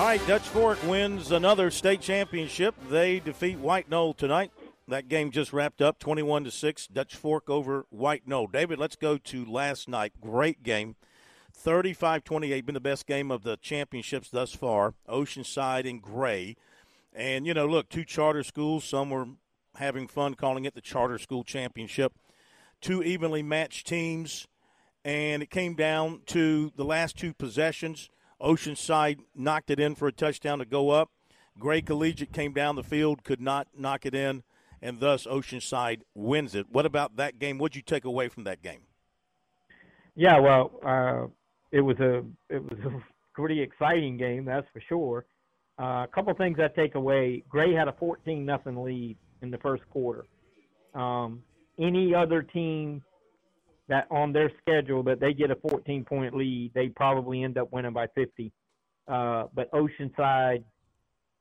All 0.00 0.06
right, 0.06 0.26
Dutch 0.26 0.48
Fork 0.48 0.82
wins 0.84 1.30
another 1.30 1.70
state 1.70 2.00
championship. 2.00 2.74
They 2.88 3.20
defeat 3.20 3.58
White 3.58 3.90
Knoll 3.90 4.14
tonight. 4.14 4.50
That 4.90 5.06
game 5.06 5.30
just 5.30 5.52
wrapped 5.52 5.80
up 5.80 6.00
21 6.00 6.42
to 6.42 6.50
6 6.50 6.88
Dutch 6.88 7.14
Fork 7.14 7.48
over 7.48 7.86
White 7.90 8.26
Knoll. 8.26 8.48
David, 8.48 8.80
let's 8.80 8.96
go 8.96 9.18
to 9.18 9.44
last 9.44 9.88
night. 9.88 10.14
Great 10.20 10.64
game. 10.64 10.96
35-28, 11.56 12.66
been 12.66 12.74
the 12.74 12.80
best 12.80 13.06
game 13.06 13.30
of 13.30 13.44
the 13.44 13.56
championships 13.58 14.30
thus 14.30 14.52
far. 14.52 14.94
Oceanside 15.08 15.88
and 15.88 16.02
Gray, 16.02 16.56
and 17.12 17.46
you 17.46 17.54
know, 17.54 17.66
look, 17.66 17.88
two 17.88 18.04
charter 18.04 18.42
schools. 18.42 18.82
Some 18.82 19.10
were 19.10 19.26
having 19.76 20.08
fun 20.08 20.34
calling 20.34 20.64
it 20.64 20.74
the 20.74 20.80
charter 20.80 21.18
school 21.18 21.44
championship. 21.44 22.12
Two 22.80 23.00
evenly 23.00 23.44
matched 23.44 23.86
teams, 23.86 24.48
and 25.04 25.40
it 25.40 25.50
came 25.50 25.76
down 25.76 26.22
to 26.26 26.72
the 26.74 26.84
last 26.84 27.16
two 27.16 27.32
possessions. 27.32 28.10
Oceanside 28.40 29.20
knocked 29.36 29.70
it 29.70 29.78
in 29.78 29.94
for 29.94 30.08
a 30.08 30.12
touchdown 30.12 30.58
to 30.58 30.64
go 30.64 30.90
up. 30.90 31.10
Gray 31.60 31.80
Collegiate 31.80 32.32
came 32.32 32.52
down 32.52 32.74
the 32.74 32.82
field, 32.82 33.22
could 33.22 33.40
not 33.40 33.68
knock 33.76 34.04
it 34.04 34.16
in, 34.16 34.42
and 34.82 35.00
thus 35.00 35.26
Oceanside 35.26 36.02
wins 36.14 36.54
it. 36.54 36.66
What 36.70 36.86
about 36.86 37.16
that 37.16 37.38
game? 37.38 37.58
What'd 37.58 37.76
you 37.76 37.82
take 37.82 38.04
away 38.04 38.28
from 38.28 38.44
that 38.44 38.62
game? 38.62 38.82
Yeah, 40.16 40.38
well, 40.38 40.70
uh, 40.84 41.26
it 41.72 41.80
was 41.80 41.98
a 42.00 42.18
it 42.48 42.62
was 42.62 42.78
a 42.84 43.02
pretty 43.34 43.60
exciting 43.62 44.16
game, 44.16 44.44
that's 44.44 44.66
for 44.72 44.82
sure. 44.88 45.26
Uh, 45.80 46.04
a 46.04 46.08
couple 46.12 46.34
things 46.34 46.58
I 46.58 46.68
take 46.78 46.94
away: 46.94 47.42
Gray 47.48 47.72
had 47.72 47.88
a 47.88 47.92
14 47.92 48.44
nothing 48.44 48.82
lead 48.82 49.16
in 49.42 49.50
the 49.50 49.58
first 49.58 49.82
quarter. 49.90 50.26
Um, 50.94 51.42
any 51.78 52.14
other 52.14 52.42
team 52.42 53.02
that 53.88 54.06
on 54.10 54.32
their 54.32 54.50
schedule 54.60 55.02
that 55.04 55.20
they 55.20 55.32
get 55.32 55.50
a 55.50 55.56
14 55.56 56.04
point 56.04 56.34
lead, 56.34 56.72
they 56.74 56.88
probably 56.88 57.42
end 57.42 57.58
up 57.58 57.72
winning 57.72 57.92
by 57.92 58.06
50. 58.14 58.52
Uh, 59.08 59.44
but 59.54 59.70
Oceanside 59.72 60.62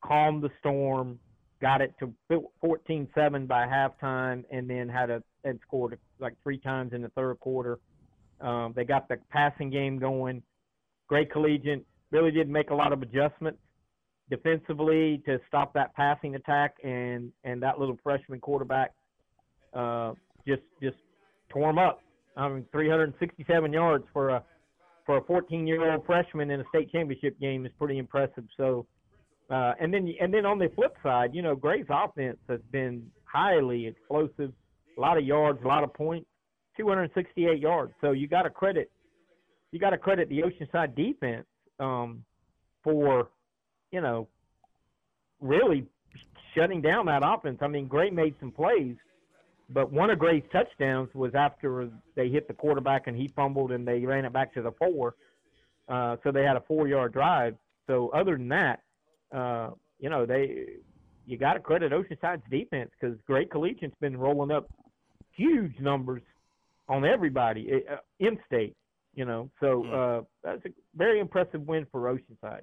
calmed 0.04 0.42
the 0.42 0.50
storm, 0.60 1.20
got 1.62 1.82
it 1.82 1.94
to 2.00 2.14
14-7 2.32 3.48
by 3.48 3.66
halftime, 3.66 4.44
and 4.52 4.70
then 4.70 4.90
had 4.90 5.10
a 5.10 5.24
had 5.46 5.60
scored 5.66 5.98
like 6.20 6.34
three 6.44 6.58
times 6.58 6.94
in 6.94 7.02
the 7.02 7.10
third 7.10 7.40
quarter. 7.40 7.80
Um, 8.42 8.74
they 8.76 8.84
got 8.84 9.08
the 9.08 9.18
passing 9.30 9.70
game 9.70 10.00
going. 10.00 10.42
Gray 11.08 11.26
Collegiate 11.26 11.86
really 12.12 12.32
did 12.32 12.50
make 12.50 12.70
a 12.70 12.76
lot 12.76 12.94
of 12.94 13.02
adjustments 13.02 13.60
defensively 14.30 15.22
to 15.26 15.40
stop 15.48 15.74
that 15.74 15.94
passing 15.96 16.36
attack, 16.36 16.76
and 16.84 17.32
and 17.44 17.62
that 17.64 17.80
little 17.80 17.98
freshman 18.04 18.40
quarterback 18.40 18.94
uh, 19.74 20.14
just 20.48 20.62
just 20.82 20.98
tore 21.50 21.70
him 21.70 21.78
up. 21.78 22.02
I 22.38 22.48
mean, 22.48 22.66
367 22.72 23.74
yards 23.74 24.06
for 24.14 24.30
a 24.30 24.44
for 25.06 25.18
a 25.18 25.24
14 25.24 25.66
year 25.66 25.92
old 25.92 26.06
freshman 26.06 26.52
in 26.52 26.62
a 26.62 26.64
state 26.70 26.92
championship 26.92 27.40
game 27.40 27.66
is 27.66 27.72
pretty 27.80 27.98
impressive. 27.98 28.44
So, 28.58 28.86
uh, 29.50 29.74
and 29.80 29.94
then 29.94 30.14
and 30.20 30.34
then 30.34 30.46
on 30.46 30.60
the 30.60 30.70
flip 30.76 30.96
side, 31.02 31.34
you 31.34 31.42
know, 31.42 31.56
Gray's 31.56 31.88
offense 31.90 32.38
has 32.48 32.60
been 32.72 33.10
highly 33.26 33.88
explosive, 33.88 34.52
a 34.98 35.02
lot 35.02 35.18
of 35.18 35.24
yards, 35.24 35.60
a 35.64 35.68
lot 35.68 35.84
of 35.84 35.94
points, 35.94 36.28
268 36.78 37.60
yards. 37.60 37.94
So 38.02 38.12
you 38.12 38.28
got 38.28 38.44
to 38.44 38.50
credit 38.50 38.92
you 39.72 39.80
got 39.80 39.92
to 39.92 39.98
credit 39.98 40.30
the 40.30 40.42
Oceanside 40.42 40.96
defense 40.96 41.46
um, 41.80 42.24
for 42.84 43.30
you 43.92 44.02
know 44.02 44.28
really 45.42 45.86
shutting 46.56 46.82
down 46.82 47.06
that 47.06 47.22
offense. 47.24 47.60
I 47.62 47.68
mean, 47.68 47.88
Gray 47.88 48.10
made 48.10 48.36
some 48.40 48.52
plays, 48.52 48.96
but 49.70 49.92
one 49.92 50.10
of 50.10 50.20
Gray's 50.20 50.44
touchdowns 50.52 51.10
was 51.14 51.34
after 51.36 51.90
they 52.16 52.30
hit 52.30 52.48
the 52.48 52.54
quarterback 52.54 53.08
and 53.08 53.16
he 53.16 53.28
fumbled 53.36 53.72
and 53.72 53.88
they 53.88 54.06
ran 54.06 54.26
it 54.26 54.34
back 54.34 54.54
to 54.56 54.62
the 54.62 54.72
four. 54.72 55.16
Uh, 55.88 56.18
so 56.24 56.32
they 56.32 56.44
had 56.44 56.56
a 56.56 56.62
four 56.62 56.88
yard 56.88 57.14
drive. 57.14 57.56
So 57.88 58.10
other 58.10 58.38
than 58.38 58.50
that, 58.50 58.82
uh, 59.32 59.72
you 60.00 60.10
know, 60.10 60.26
they 60.26 60.66
you 61.26 61.38
got 61.38 61.54
to 61.54 61.60
credit 61.60 61.92
Oceanside's 61.92 62.44
defense 62.50 62.92
because 63.00 63.18
Gray 63.28 63.46
Collegiate's 63.46 63.96
been 64.00 64.18
rolling 64.18 64.52
up 64.52 64.70
huge 65.32 65.74
numbers 65.80 66.24
on 66.88 67.06
everybody 67.06 67.84
uh, 67.90 67.98
in 68.20 68.40
state. 68.48 68.76
You 69.16 69.26
know, 69.26 69.50
so 69.60 69.86
uh, 69.86 70.22
that's 70.44 70.66
a 70.66 70.70
very 70.96 71.20
impressive 71.20 71.68
win 71.68 71.86
for 71.92 72.02
Oceanside. 72.02 72.62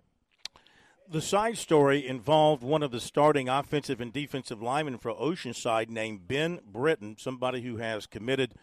The 1.09 1.21
side 1.21 1.59
story 1.59 2.07
involved 2.07 2.63
one 2.63 2.83
of 2.83 2.91
the 2.91 3.01
starting 3.01 3.49
offensive 3.49 4.01
and 4.01 4.13
defensive 4.13 4.61
linemen 4.61 4.99
for 4.99 5.13
Oceanside 5.13 5.89
named 5.89 6.27
Ben 6.27 6.61
Britton, 6.67 7.17
somebody 7.19 7.63
who 7.63 7.77
has 7.77 8.07
committed 8.07 8.55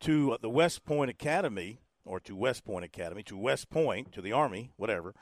to 0.00 0.36
the 0.40 0.50
West 0.50 0.84
Point 0.84 1.10
Academy 1.10 1.80
or 2.04 2.20
to 2.20 2.36
West 2.36 2.64
Point 2.64 2.84
Academy, 2.84 3.22
to 3.24 3.36
West 3.36 3.70
Point, 3.70 4.12
to 4.12 4.20
the 4.20 4.32
Army, 4.32 4.70
whatever. 4.76 5.14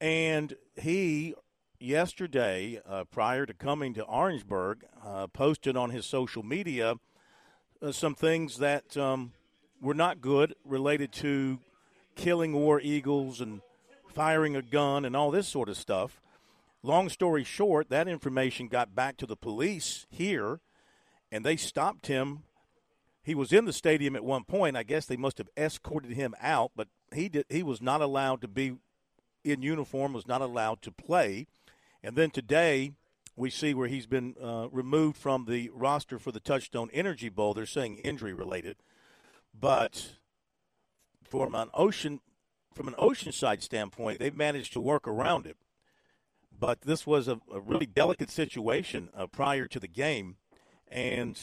And 0.00 0.54
he, 0.74 1.34
yesterday, 1.80 2.80
uh, 2.86 3.04
prior 3.04 3.46
to 3.46 3.54
coming 3.54 3.94
to 3.94 4.04
Orangeburg, 4.04 4.84
uh, 5.04 5.26
posted 5.28 5.76
on 5.76 5.90
his 5.90 6.06
social 6.06 6.42
media 6.42 6.94
uh, 7.82 7.92
some 7.92 8.14
things 8.14 8.58
that 8.58 8.96
um, 8.96 9.32
were 9.80 9.94
not 9.94 10.20
good 10.20 10.54
related 10.64 11.12
to 11.12 11.58
killing 12.14 12.52
war 12.52 12.80
eagles 12.80 13.40
and 13.40 13.60
firing 14.08 14.56
a 14.56 14.62
gun 14.62 15.04
and 15.04 15.16
all 15.16 15.30
this 15.30 15.48
sort 15.48 15.68
of 15.68 15.76
stuff. 15.76 16.20
Long 16.82 17.08
story 17.08 17.44
short, 17.44 17.88
that 17.90 18.08
information 18.08 18.68
got 18.68 18.94
back 18.94 19.16
to 19.16 19.26
the 19.26 19.36
police 19.36 20.06
here, 20.10 20.60
and 21.32 21.44
they 21.44 21.56
stopped 21.56 22.06
him. 22.06 22.42
He 23.22 23.34
was 23.34 23.52
in 23.52 23.64
the 23.64 23.72
stadium 23.72 24.14
at 24.14 24.24
one 24.24 24.44
point. 24.44 24.76
I 24.76 24.82
guess 24.82 25.06
they 25.06 25.16
must 25.16 25.38
have 25.38 25.48
escorted 25.56 26.12
him 26.12 26.34
out, 26.40 26.72
but 26.76 26.88
he 27.14 27.30
did. 27.30 27.46
He 27.48 27.62
was 27.62 27.80
not 27.80 28.02
allowed 28.02 28.42
to 28.42 28.48
be 28.48 28.74
in 29.42 29.62
uniform. 29.62 30.12
Was 30.12 30.28
not 30.28 30.42
allowed 30.42 30.82
to 30.82 30.92
play. 30.92 31.46
And 32.04 32.16
then 32.16 32.28
today, 32.28 32.92
we 33.34 33.48
see 33.48 33.72
where 33.72 33.88
he's 33.88 34.06
been 34.06 34.34
uh, 34.40 34.68
removed 34.70 35.16
from 35.16 35.46
the 35.46 35.70
roster 35.72 36.18
for 36.18 36.32
the 36.32 36.38
Touchstone 36.38 36.90
Energy 36.92 37.30
Bowl. 37.30 37.54
They're 37.54 37.64
saying 37.64 37.96
injury 38.04 38.34
related, 38.34 38.76
but 39.58 40.16
from 41.22 41.54
an 41.54 41.70
ocean 41.72 42.20
from 42.74 42.88
an 42.88 42.94
oceanside 42.94 43.62
standpoint, 43.62 44.18
they've 44.18 44.36
managed 44.36 44.72
to 44.74 44.80
work 44.80 45.08
around 45.08 45.46
it. 45.46 45.56
But 46.58 46.82
this 46.82 47.06
was 47.06 47.26
a, 47.26 47.40
a 47.52 47.60
really 47.60 47.86
delicate 47.86 48.30
situation 48.30 49.08
uh, 49.16 49.26
prior 49.26 49.66
to 49.68 49.80
the 49.80 49.88
game, 49.88 50.36
and 50.88 51.40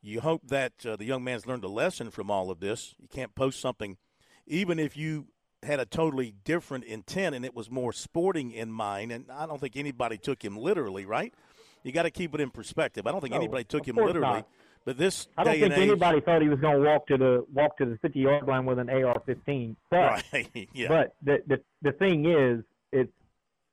you 0.00 0.20
hope 0.22 0.46
that 0.46 0.86
uh, 0.86 0.96
the 0.96 1.04
young 1.04 1.24
man's 1.24 1.46
learned 1.46 1.64
a 1.64 1.68
lesson 1.68 2.10
from 2.10 2.30
all 2.30 2.50
of 2.50 2.60
this. 2.60 2.94
You 2.98 3.08
can't 3.08 3.34
post 3.34 3.60
something, 3.60 3.98
even 4.46 4.78
if 4.78 4.96
you 4.96 5.26
had 5.62 5.80
a 5.80 5.86
totally 5.86 6.34
different 6.44 6.84
intent 6.84 7.34
and 7.34 7.44
it 7.44 7.54
was 7.54 7.70
more 7.70 7.92
sporting 7.92 8.50
in 8.50 8.70
mind. 8.72 9.12
And 9.12 9.26
I 9.30 9.46
don't 9.46 9.60
think 9.60 9.76
anybody 9.76 10.18
took 10.18 10.44
him 10.44 10.56
literally, 10.56 11.04
right? 11.04 11.34
You 11.82 11.92
got 11.92 12.02
to 12.02 12.10
keep 12.10 12.34
it 12.34 12.40
in 12.40 12.50
perspective. 12.50 13.06
I 13.06 13.12
don't 13.12 13.20
think 13.20 13.32
No, 13.32 13.38
anybody 13.38 13.64
took 13.64 13.86
him 13.86 13.96
literally. 13.96 14.20
not. 14.20 14.48
But 14.84 14.96
this 14.96 15.28
I 15.36 15.44
don't 15.44 15.60
think 15.60 15.72
age, 15.72 15.78
anybody 15.78 16.20
thought 16.20 16.40
he 16.40 16.48
was 16.48 16.60
going 16.60 16.82
to 16.82 16.88
walk 16.88 17.06
to 17.08 17.18
the 17.18 17.44
walk 17.52 17.76
to 17.78 17.84
the 17.84 17.98
50 18.00 18.18
yard 18.18 18.48
line 18.48 18.64
with 18.64 18.78
an 18.78 18.88
AR-15. 18.88 19.76
But 19.90 20.24
right? 20.32 20.68
yeah. 20.72 20.88
but 20.88 21.14
the, 21.22 21.38
the 21.46 21.60
the 21.82 21.92
thing 21.92 22.24
is, 22.24 22.64
it's 22.90 23.12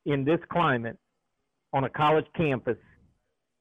in 0.06 0.26
this 0.26 0.40
climate 0.50 0.98
on 1.74 1.86
a 1.86 1.90
college 1.90 2.26
campus 2.36 2.78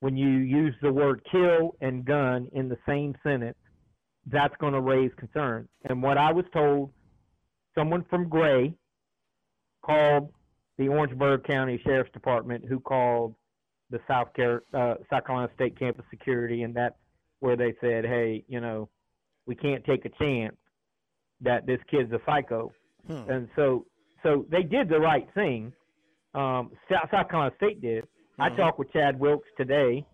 when 0.01 0.17
you 0.17 0.29
use 0.29 0.75
the 0.83 0.93
word 0.93 1.23
kill 1.31 1.75
and 1.81 2.05
gun 2.05 2.49
in 2.53 2.69
the 2.69 2.79
same 2.87 3.15
sentence, 3.23 3.57
that's 4.27 4.55
going 4.59 4.73
to 4.73 4.81
raise 4.81 5.11
concerns. 5.17 5.69
And 5.85 6.03
what 6.03 6.19
I 6.19 6.33
was 6.33 6.45
told, 6.53 6.91
someone 7.77 8.05
from 8.11 8.29
Gray 8.29 8.75
called 9.85 10.33
the 10.79 10.89
Orangeburg 10.89 11.45
County 11.45 11.81
Sheriff's 11.85 12.11
Department, 12.13 12.65
who 12.69 12.81
called 12.81 13.35
the 13.91 14.01
South, 14.09 14.29
Car- 14.35 14.65
uh, 14.75 14.95
South 15.09 15.25
Carolina 15.27 15.51
State 15.55 15.79
Campus 15.79 16.05
Security, 16.11 16.63
and 16.63 16.75
that's 16.75 16.97
where 17.41 17.57
they 17.57 17.75
said, 17.81 18.05
"Hey, 18.05 18.45
you 18.49 18.61
know, 18.61 18.89
we 19.47 19.55
can't 19.55 19.85
take 19.85 20.05
a 20.05 20.09
chance 20.11 20.57
that 21.41 21.67
this 21.67 21.81
kid's 21.91 22.13
a 22.13 22.21
psycho." 22.27 22.73
Hmm. 23.07 23.31
And 23.31 23.49
so, 23.55 23.87
so 24.23 24.45
they 24.49 24.63
did 24.65 24.89
the 24.89 24.99
right 24.99 25.29
thing. 25.35 25.73
Um, 26.35 26.73
South, 26.91 27.09
South 27.11 27.29
Carolina 27.29 27.55
State 27.57 27.81
did. 27.81 28.07
I 28.39 28.51
Mhm. 28.51 28.57
talked 28.57 28.79
with 28.79 28.93
Chad 28.93 29.19
Wilkes 29.19 29.49
today, 29.57 30.05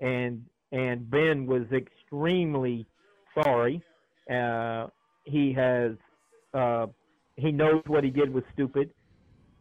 and 0.00 0.46
and 0.72 1.10
Ben 1.10 1.46
was 1.46 1.70
extremely 1.72 2.86
sorry. 3.34 3.82
Uh, 4.30 4.86
he 5.24 5.52
has 5.52 5.96
uh, 6.54 6.86
he 7.40 7.52
knows 7.52 7.82
what 7.86 8.04
he 8.04 8.10
did 8.10 8.32
was 8.32 8.44
stupid. 8.52 8.92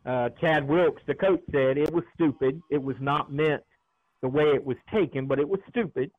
Uh, 0.05 0.29
Chad 0.41 0.67
Wilkes, 0.67 1.01
the 1.07 1.13
coach, 1.15 1.41
said 1.51 1.77
it 1.77 1.91
was 1.93 2.03
stupid. 2.15 2.61
It 2.69 2.81
was 2.81 2.95
not 2.99 3.31
meant 3.31 3.61
the 4.21 4.27
way 4.29 4.45
it 4.45 4.63
was 4.63 4.77
taken, 4.91 5.27
but 5.27 5.39
it 5.39 5.47
was 5.47 5.59
stupid. 5.69 6.11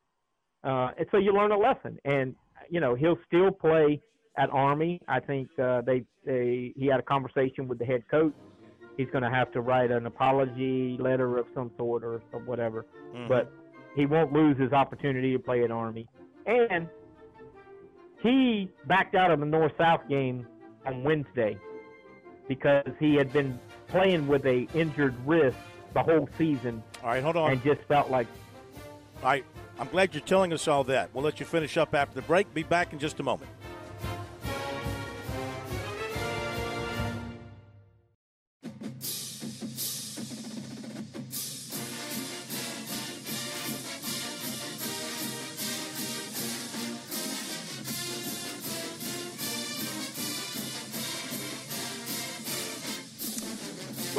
Uh, 0.62 0.90
and 0.99 1.07
so 1.11 1.16
you 1.18 1.33
learn 1.33 1.53
a 1.53 1.59
lesson, 1.59 1.99
and 2.05 2.35
you 2.68 2.81
know 2.81 2.94
he'll 2.94 3.18
still 3.27 3.51
play 3.51 4.01
at 4.37 4.51
Army. 4.51 5.01
I 5.09 5.20
think 5.20 5.49
uh, 5.59 5.81
they 5.83 6.05
they 6.25 6.73
he 6.77 6.87
had 6.87 7.01
a 7.01 7.03
conversation 7.03 7.66
with 7.68 7.79
the 7.79 7.85
head 7.87 8.05
coach. 8.11 8.35
He's 8.96 9.09
going 9.11 9.25
to 9.25 9.31
have 9.31 9.51
to 9.53 9.62
write 9.62 9.90
an 9.90 10.05
apology 10.07 10.99
letter 11.01 11.38
of 11.38 11.46
some 11.55 11.70
sort 11.79 12.05
or, 12.05 12.20
or 12.33 12.40
whatever, 12.40 12.85
Mhm. 13.14 13.29
but 13.29 13.51
he 13.96 14.05
won't 14.05 14.33
lose 14.33 14.59
his 14.59 14.73
opportunity 14.73 15.33
to 15.33 15.38
play 15.38 15.64
at 15.64 15.70
Army. 15.70 16.07
And 16.44 16.87
he 18.23 18.68
backed 18.87 19.14
out 19.14 19.31
of 19.31 19.40
the 19.40 19.46
North 19.46 19.73
South 19.79 20.07
game 20.09 20.46
on 20.87 21.03
Wednesday 21.05 21.57
because 22.49 22.90
he 22.99 23.14
had 23.14 23.33
been 23.33 23.59
playing 23.88 24.27
with 24.27 24.45
a 24.47 24.66
injured 24.75 25.14
wrist 25.27 25.57
the 25.95 26.03
whole 26.03 26.29
season 26.38 26.83
all 27.03 27.11
right, 27.11 27.23
hold 27.23 27.37
on. 27.37 27.53
and 27.53 27.62
just 27.62 27.81
felt 27.83 28.11
like 28.11 28.27
All 29.23 29.31
right, 29.31 29.45
I'm 29.79 29.88
glad 29.88 30.14
you're 30.14 30.21
telling 30.23 30.53
us 30.53 30.69
all 30.69 30.85
that. 30.85 31.11
We'll 31.12 31.25
let 31.25 31.40
you 31.40 31.47
finish 31.47 31.77
up 31.77 31.95
after 31.95 32.14
the 32.14 32.23
break. 32.23 32.53
Be 32.55 32.62
back 32.62 32.93
in 32.93 32.99
just 32.99 33.21
a 33.21 33.23
moment. 33.23 33.51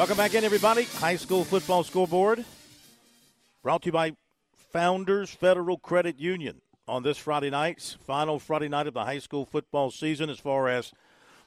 Welcome 0.01 0.17
back 0.17 0.33
in, 0.33 0.43
everybody. 0.43 0.85
High 0.85 1.15
school 1.15 1.43
football 1.43 1.83
scoreboard 1.83 2.43
brought 3.61 3.83
to 3.83 3.89
you 3.89 3.91
by 3.91 4.15
Founders 4.71 5.29
Federal 5.29 5.77
Credit 5.77 6.17
Union 6.17 6.61
on 6.87 7.03
this 7.03 7.19
Friday 7.19 7.51
night, 7.51 7.97
final 8.03 8.39
Friday 8.39 8.67
night 8.67 8.87
of 8.87 8.95
the 8.95 9.05
high 9.05 9.19
school 9.19 9.45
football 9.45 9.91
season 9.91 10.31
as 10.31 10.39
far 10.39 10.67
as 10.67 10.91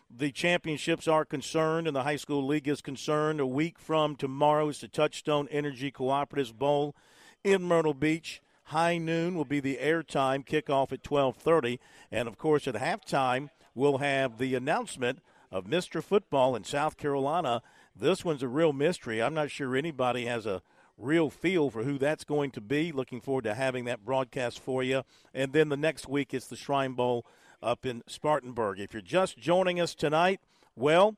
the 0.08 0.30
championships 0.30 1.08
are 1.08 1.24
concerned 1.24 1.88
and 1.88 1.96
the 1.96 2.04
high 2.04 2.14
school 2.14 2.46
league 2.46 2.68
is 2.68 2.80
concerned. 2.80 3.40
A 3.40 3.46
week 3.46 3.76
from 3.76 4.14
tomorrow 4.14 4.68
is 4.68 4.80
the 4.80 4.86
Touchstone 4.86 5.48
Energy 5.50 5.90
Cooperatives 5.90 6.56
Bowl 6.56 6.94
in 7.42 7.60
Myrtle 7.60 7.92
Beach. 7.92 8.40
High 8.66 8.98
noon 8.98 9.34
will 9.34 9.44
be 9.44 9.58
the 9.58 9.78
airtime 9.82 10.46
kickoff 10.46 10.92
at 10.92 11.02
12:30, 11.02 11.80
and 12.12 12.28
of 12.28 12.38
course 12.38 12.68
at 12.68 12.76
halftime 12.76 13.50
we'll 13.74 13.98
have 13.98 14.38
the 14.38 14.54
announcement 14.54 15.18
of 15.50 15.64
Mr. 15.64 16.00
Football 16.00 16.54
in 16.54 16.62
South 16.62 16.96
Carolina. 16.96 17.60
This 17.96 18.24
one's 18.24 18.42
a 18.42 18.48
real 18.48 18.72
mystery. 18.72 19.22
I'm 19.22 19.35
not 19.35 19.50
sure 19.50 19.76
anybody 19.76 20.26
has 20.26 20.46
a 20.46 20.62
real 20.98 21.30
feel 21.30 21.70
for 21.70 21.85
who 21.85 21.98
that's 21.98 22.24
going 22.24 22.50
to 22.52 22.61
be. 22.61 22.92
Looking 22.92 23.20
forward 23.20 23.44
to 23.44 23.54
having 23.54 23.85
that 23.85 24.04
broadcast 24.04 24.59
for 24.61 24.83
you. 24.83 25.02
And 25.33 25.52
then 25.52 25.68
the 25.68 25.76
next 25.76 26.09
week 26.09 26.35
it's 26.35 26.46
the 26.46 26.57
Shrine 26.57 26.92
Bowl 26.92 27.24
up 27.62 27.87
in 27.87 28.02
Spartanburg. 28.07 28.80
If 28.80 28.92
you're 28.92 29.02
just 29.02 29.38
joining 29.38 29.80
us 29.80 29.94
tonight, 29.94 30.40
well, 30.76 31.16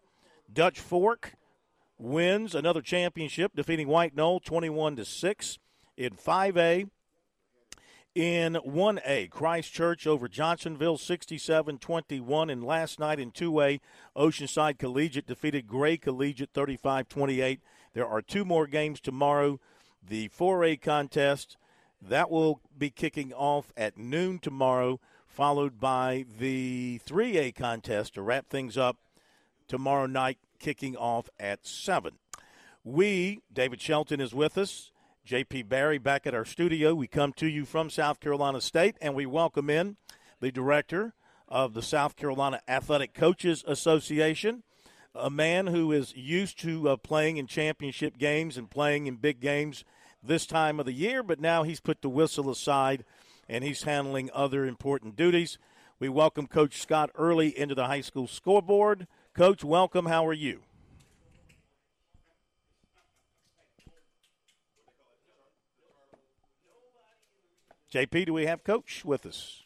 Dutch 0.52 0.78
Fork 0.78 1.34
wins 1.98 2.54
another 2.54 2.82
championship, 2.82 3.52
defeating 3.54 3.88
White 3.88 4.14
Knoll 4.14 4.40
21 4.40 4.96
to 4.96 5.04
6 5.04 5.58
in 5.96 6.10
5A. 6.12 6.90
In 8.16 8.54
1A, 8.54 9.28
Christchurch 9.28 10.06
over 10.06 10.26
Johnsonville 10.26 10.96
67 10.96 11.76
21. 11.76 12.48
And 12.48 12.64
last 12.64 12.98
night 12.98 13.20
in 13.20 13.30
2A, 13.30 13.78
Oceanside 14.16 14.78
Collegiate 14.78 15.26
defeated 15.26 15.66
Gray 15.66 15.98
Collegiate 15.98 16.48
35 16.54 17.10
28. 17.10 17.60
There 17.92 18.06
are 18.06 18.22
two 18.22 18.46
more 18.46 18.66
games 18.66 19.00
tomorrow. 19.00 19.60
The 20.02 20.30
4A 20.30 20.80
contest, 20.80 21.58
that 22.00 22.30
will 22.30 22.62
be 22.78 22.88
kicking 22.88 23.34
off 23.34 23.70
at 23.76 23.98
noon 23.98 24.38
tomorrow, 24.38 24.98
followed 25.26 25.78
by 25.78 26.24
the 26.38 27.02
3A 27.06 27.54
contest 27.54 28.14
to 28.14 28.22
wrap 28.22 28.48
things 28.48 28.78
up 28.78 28.96
tomorrow 29.68 30.06
night, 30.06 30.38
kicking 30.58 30.96
off 30.96 31.28
at 31.38 31.66
7. 31.66 32.14
We, 32.82 33.42
David 33.52 33.82
Shelton 33.82 34.22
is 34.22 34.34
with 34.34 34.56
us. 34.56 34.90
JP 35.26 35.68
Barry 35.68 35.98
back 35.98 36.24
at 36.24 36.34
our 36.34 36.44
studio. 36.44 36.94
We 36.94 37.08
come 37.08 37.32
to 37.32 37.48
you 37.48 37.64
from 37.64 37.90
South 37.90 38.20
Carolina 38.20 38.60
State, 38.60 38.96
and 39.00 39.12
we 39.12 39.26
welcome 39.26 39.68
in 39.68 39.96
the 40.40 40.52
director 40.52 41.14
of 41.48 41.74
the 41.74 41.82
South 41.82 42.14
Carolina 42.14 42.60
Athletic 42.68 43.12
Coaches 43.12 43.64
Association, 43.66 44.62
a 45.16 45.28
man 45.28 45.66
who 45.66 45.90
is 45.90 46.14
used 46.14 46.60
to 46.60 46.90
uh, 46.90 46.96
playing 46.96 47.38
in 47.38 47.48
championship 47.48 48.18
games 48.18 48.56
and 48.56 48.70
playing 48.70 49.08
in 49.08 49.16
big 49.16 49.40
games 49.40 49.84
this 50.22 50.46
time 50.46 50.78
of 50.78 50.86
the 50.86 50.92
year, 50.92 51.24
but 51.24 51.40
now 51.40 51.64
he's 51.64 51.80
put 51.80 52.02
the 52.02 52.08
whistle 52.08 52.48
aside 52.48 53.04
and 53.48 53.64
he's 53.64 53.82
handling 53.82 54.30
other 54.32 54.64
important 54.64 55.16
duties. 55.16 55.58
We 55.98 56.08
welcome 56.08 56.46
Coach 56.46 56.80
Scott 56.80 57.10
Early 57.16 57.48
into 57.58 57.74
the 57.74 57.86
high 57.86 58.00
school 58.00 58.28
scoreboard. 58.28 59.08
Coach, 59.34 59.64
welcome. 59.64 60.06
How 60.06 60.24
are 60.24 60.32
you? 60.32 60.65
JP, 67.92 68.26
do 68.26 68.32
we 68.32 68.46
have 68.46 68.64
Coach 68.64 69.04
with 69.04 69.24
us? 69.24 69.62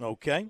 Okay. 0.00 0.48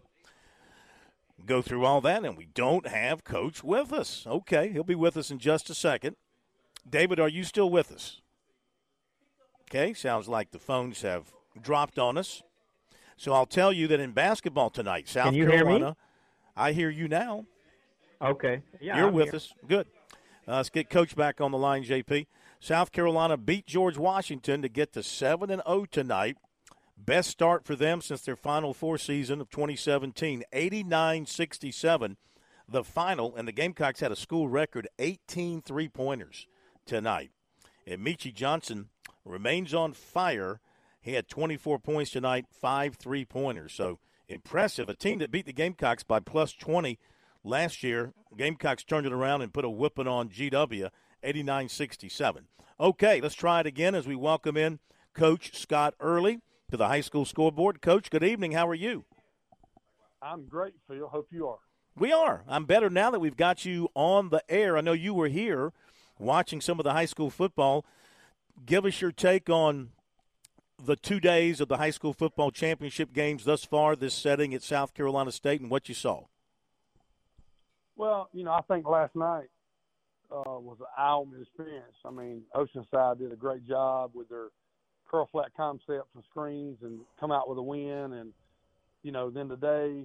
Go 1.45 1.61
through 1.61 1.85
all 1.85 2.01
that, 2.01 2.25
and 2.25 2.37
we 2.37 2.47
don't 2.47 2.87
have 2.87 3.25
Coach 3.25 3.65
with 3.65 3.93
us. 3.93 4.25
Okay, 4.27 4.71
he'll 4.73 4.85
be 4.85 4.95
with 4.95 5.17
us 5.17 5.31
in 5.31 5.39
just 5.39 5.69
a 5.71 5.75
second. 5.75 6.17
David, 6.89 7.19
are 7.19 7.29
you 7.29 7.45
still 7.45 7.69
with 7.71 7.91
us? 7.93 8.21
Okay, 9.63 9.93
sounds 9.95 10.29
like 10.29 10.51
the 10.51 10.59
phones 10.59 11.03
have 11.03 11.33
dropped 11.61 11.99
on 11.99 12.17
us. 12.17 12.43
So 13.17 13.33
I'll 13.33 13.47
tell 13.47 13.73
you 13.73 13.87
that 13.89 14.01
in 14.01 14.13
basketball 14.13 14.71
tonight, 14.71 15.09
South 15.09 15.35
Carolina. 15.35 15.87
hear? 15.87 15.95
I 16.57 16.73
hear 16.73 16.91
you 16.91 17.09
now. 17.09 17.47
Okay. 18.21 18.63
Yeah, 18.81 18.99
You're 18.99 19.09
I'm 19.09 19.15
with 19.15 19.27
here. 19.27 19.37
us. 19.37 19.53
Good. 19.67 19.87
Uh, 20.47 20.57
let's 20.57 20.71
get 20.71 20.91
Coach 20.91 21.15
back 21.15 21.41
on 21.41 21.53
the 21.53 21.59
line, 21.59 21.85
JP. 21.85 22.27
South 22.59 22.93
Carolina 22.93 23.37
beat 23.37 23.67
George 23.67 23.97
Washington 23.97 24.63
to 24.63 24.69
get 24.69 24.93
to 24.93 25.03
7 25.03 25.51
and 25.51 25.63
0 25.67 25.87
tonight. 25.91 26.37
Best 26.97 27.31
start 27.31 27.65
for 27.65 27.75
them 27.75 28.01
since 28.01 28.23
their 28.23 28.37
Final 28.37 28.75
Four 28.75 28.99
season 28.99 29.41
of 29.41 29.51
2017, 29.51 30.45
89 30.53 31.27
67. 31.27 32.17
The 32.69 32.85
final, 32.85 33.35
and 33.35 33.47
the 33.47 33.53
Gamecocks 33.53 34.01
had 34.01 34.13
a 34.13 34.17
school 34.17 34.49
record 34.49 34.89
18 34.99 35.63
three 35.63 35.89
pointers 35.89 36.47
tonight. 36.87 37.31
And 37.87 38.05
Meechie 38.05 38.35
Johnson 38.35 38.89
remains 39.25 39.75
on 39.75 39.93
fire. 39.93 40.61
He 41.01 41.15
had 41.15 41.29
24 41.29 41.81
points 41.81 42.13
tonight, 42.13 42.47
five 42.51 42.95
three 42.95 43.25
pointers. 43.25 43.73
So 43.73 43.99
impressive. 44.29 44.89
A 44.89 44.95
team 44.95 45.19
that 45.19 45.33
beat 45.33 45.47
the 45.47 45.53
Gamecocks 45.53 46.05
by 46.05 46.21
plus 46.21 46.53
20 46.53 46.99
last 47.45 47.83
year. 47.83 48.13
Gamecocks 48.37 48.85
turned 48.85 49.07
it 49.07 49.13
around 49.13 49.43
and 49.43 49.53
put 49.53 49.65
a 49.65 49.71
whipping 49.71 50.09
on 50.09 50.29
GW, 50.29 50.91
89 51.23 51.69
67. 51.69 52.47
Okay, 52.81 53.21
let's 53.21 53.35
try 53.35 53.61
it 53.61 53.67
again 53.67 53.95
as 53.95 54.07
we 54.07 54.17
welcome 54.17 54.57
in 54.57 54.79
Coach 55.15 55.57
Scott 55.57 55.95
Early 56.01 56.41
to 56.71 56.77
the 56.77 56.89
high 56.89 57.01
school 57.01 57.25
scoreboard. 57.25 57.83
Coach, 57.83 58.11
good 58.11 58.25
evening. 58.25 58.53
How 58.53 58.67
are 58.67 58.75
you? 58.75 59.05
I'm 60.21 60.47
great, 60.47 60.75
Phil. 60.89 61.09
Hope 61.09 61.29
you 61.31 61.49
are. 61.49 61.59
We 61.97 62.13
are. 62.13 62.45
I'm 62.49 62.65
better 62.65 62.89
now 62.89 63.11
that 63.11 63.21
we've 63.21 63.37
got 63.37 63.65
you 63.65 63.89
on 63.95 64.31
the 64.31 64.43
air. 64.49 64.79
I 64.79 64.81
know 64.81 64.93
you 64.93 65.13
were 65.13 65.29
here 65.29 65.73
watching 66.19 66.61
some 66.61 66.81
of 66.81 66.85
the 66.85 66.93
high 66.93 67.05
school 67.05 67.29
football. 67.29 67.85
Give 68.65 68.87
us 68.87 69.01
your 69.01 69.13
take 69.13 69.51
on 69.51 69.91
the 70.83 70.97
two 70.97 71.21
days 71.21 71.61
of 71.61 71.69
the 71.69 71.77
high 71.77 71.91
school 71.91 72.13
football 72.13 72.51
championship 72.51 73.13
games 73.13 73.45
thus 73.45 73.65
far, 73.65 73.95
this 73.95 74.15
setting 74.15 74.55
at 74.55 74.63
South 74.63 74.95
Carolina 74.95 75.33
State, 75.33 75.61
and 75.61 75.71
what 75.71 75.89
you 75.89 75.95
saw. 75.95 76.25
Well, 77.97 78.29
you 78.33 78.45
know, 78.45 78.53
I 78.53 78.63
think 78.63 78.87
last 78.87 79.15
night 79.15 79.49
uh, 80.31 80.59
was 80.59 80.79
an 80.81 80.87
eye-opening 80.97 81.43
experience. 81.43 81.95
I 82.05 82.11
mean, 82.11 82.43
Oceanside 82.55 83.19
did 83.19 83.33
a 83.33 83.37
great 83.37 83.67
job 83.67 84.13
with 84.15 84.29
their 84.29 84.49
curl 85.11 85.29
flat 85.31 85.51
concepts 85.57 86.09
and 86.15 86.25
screens 86.31 86.79
and 86.83 87.01
come 87.21 87.31
out 87.31 87.49
with 87.49 87.59
a 87.59 87.63
win. 87.63 88.15
And 88.15 88.33
you 89.03 89.13
know, 89.13 89.31
then 89.31 89.49
today, 89.49 90.05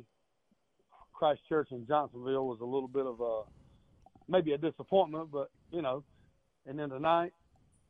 Christchurch 1.14 1.72
and 1.72 1.88
Johnsonville 1.88 2.48
was 2.48 2.60
a 2.62 2.66
little 2.66 2.90
bit 2.90 3.06
of 3.06 3.22
a 3.22 3.42
maybe 4.30 4.52
a 4.54 4.58
disappointment, 4.58 5.32
but 5.32 5.50
you 5.72 5.82
know, 5.82 6.04
and 6.66 6.78
then 6.78 6.90
tonight. 6.90 7.34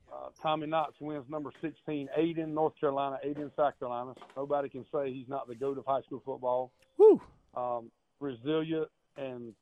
Uh, 0.09 0.29
Tommy 0.41 0.67
Knotts 0.67 1.01
wins 1.01 1.25
number 1.29 1.51
16, 1.59 2.07
eight 2.15 2.37
in 2.37 2.53
North 2.53 2.71
Carolina, 2.79 3.17
eight 3.23 3.35
in 3.35 3.51
South 3.57 3.77
Carolina. 3.77 4.13
Nobody 4.37 4.69
can 4.69 4.85
say 4.89 5.11
he's 5.11 5.27
not 5.27 5.49
the 5.49 5.55
goat 5.55 5.77
of 5.77 5.85
high 5.85 5.99
school 6.03 6.21
football. 6.23 6.71
Woo! 6.97 7.21
Um, 7.57 7.91
resilient 8.21 8.87
and 9.17 9.53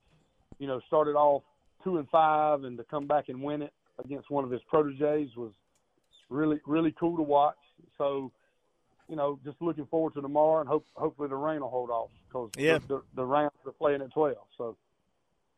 you 0.59 0.67
know, 0.67 0.79
started 0.87 1.15
off 1.15 1.43
two 1.83 1.97
and 1.97 2.09
five, 2.09 2.63
and 2.63 2.77
to 2.77 2.83
come 2.85 3.07
back 3.07 3.29
and 3.29 3.41
win 3.41 3.61
it 3.61 3.73
against 4.03 4.29
one 4.29 4.43
of 4.43 4.51
his 4.51 4.61
proteges 4.69 5.29
was 5.35 5.51
really, 6.29 6.59
really 6.65 6.93
cool 6.99 7.15
to 7.15 7.23
watch. 7.23 7.55
So, 7.97 8.31
you 9.07 9.15
know, 9.15 9.39
just 9.45 9.61
looking 9.61 9.85
forward 9.85 10.13
to 10.15 10.21
tomorrow, 10.21 10.61
and 10.61 10.69
hope 10.69 10.85
hopefully 10.95 11.29
the 11.29 11.35
rain 11.35 11.61
will 11.61 11.69
hold 11.69 11.89
off 11.89 12.09
because 12.27 12.49
Yeah. 12.57 12.79
the, 12.79 12.95
the, 12.95 13.01
the 13.15 13.25
Rams 13.25 13.51
are 13.65 13.71
playing 13.71 14.01
at 14.01 14.11
twelve. 14.11 14.37
So, 14.57 14.75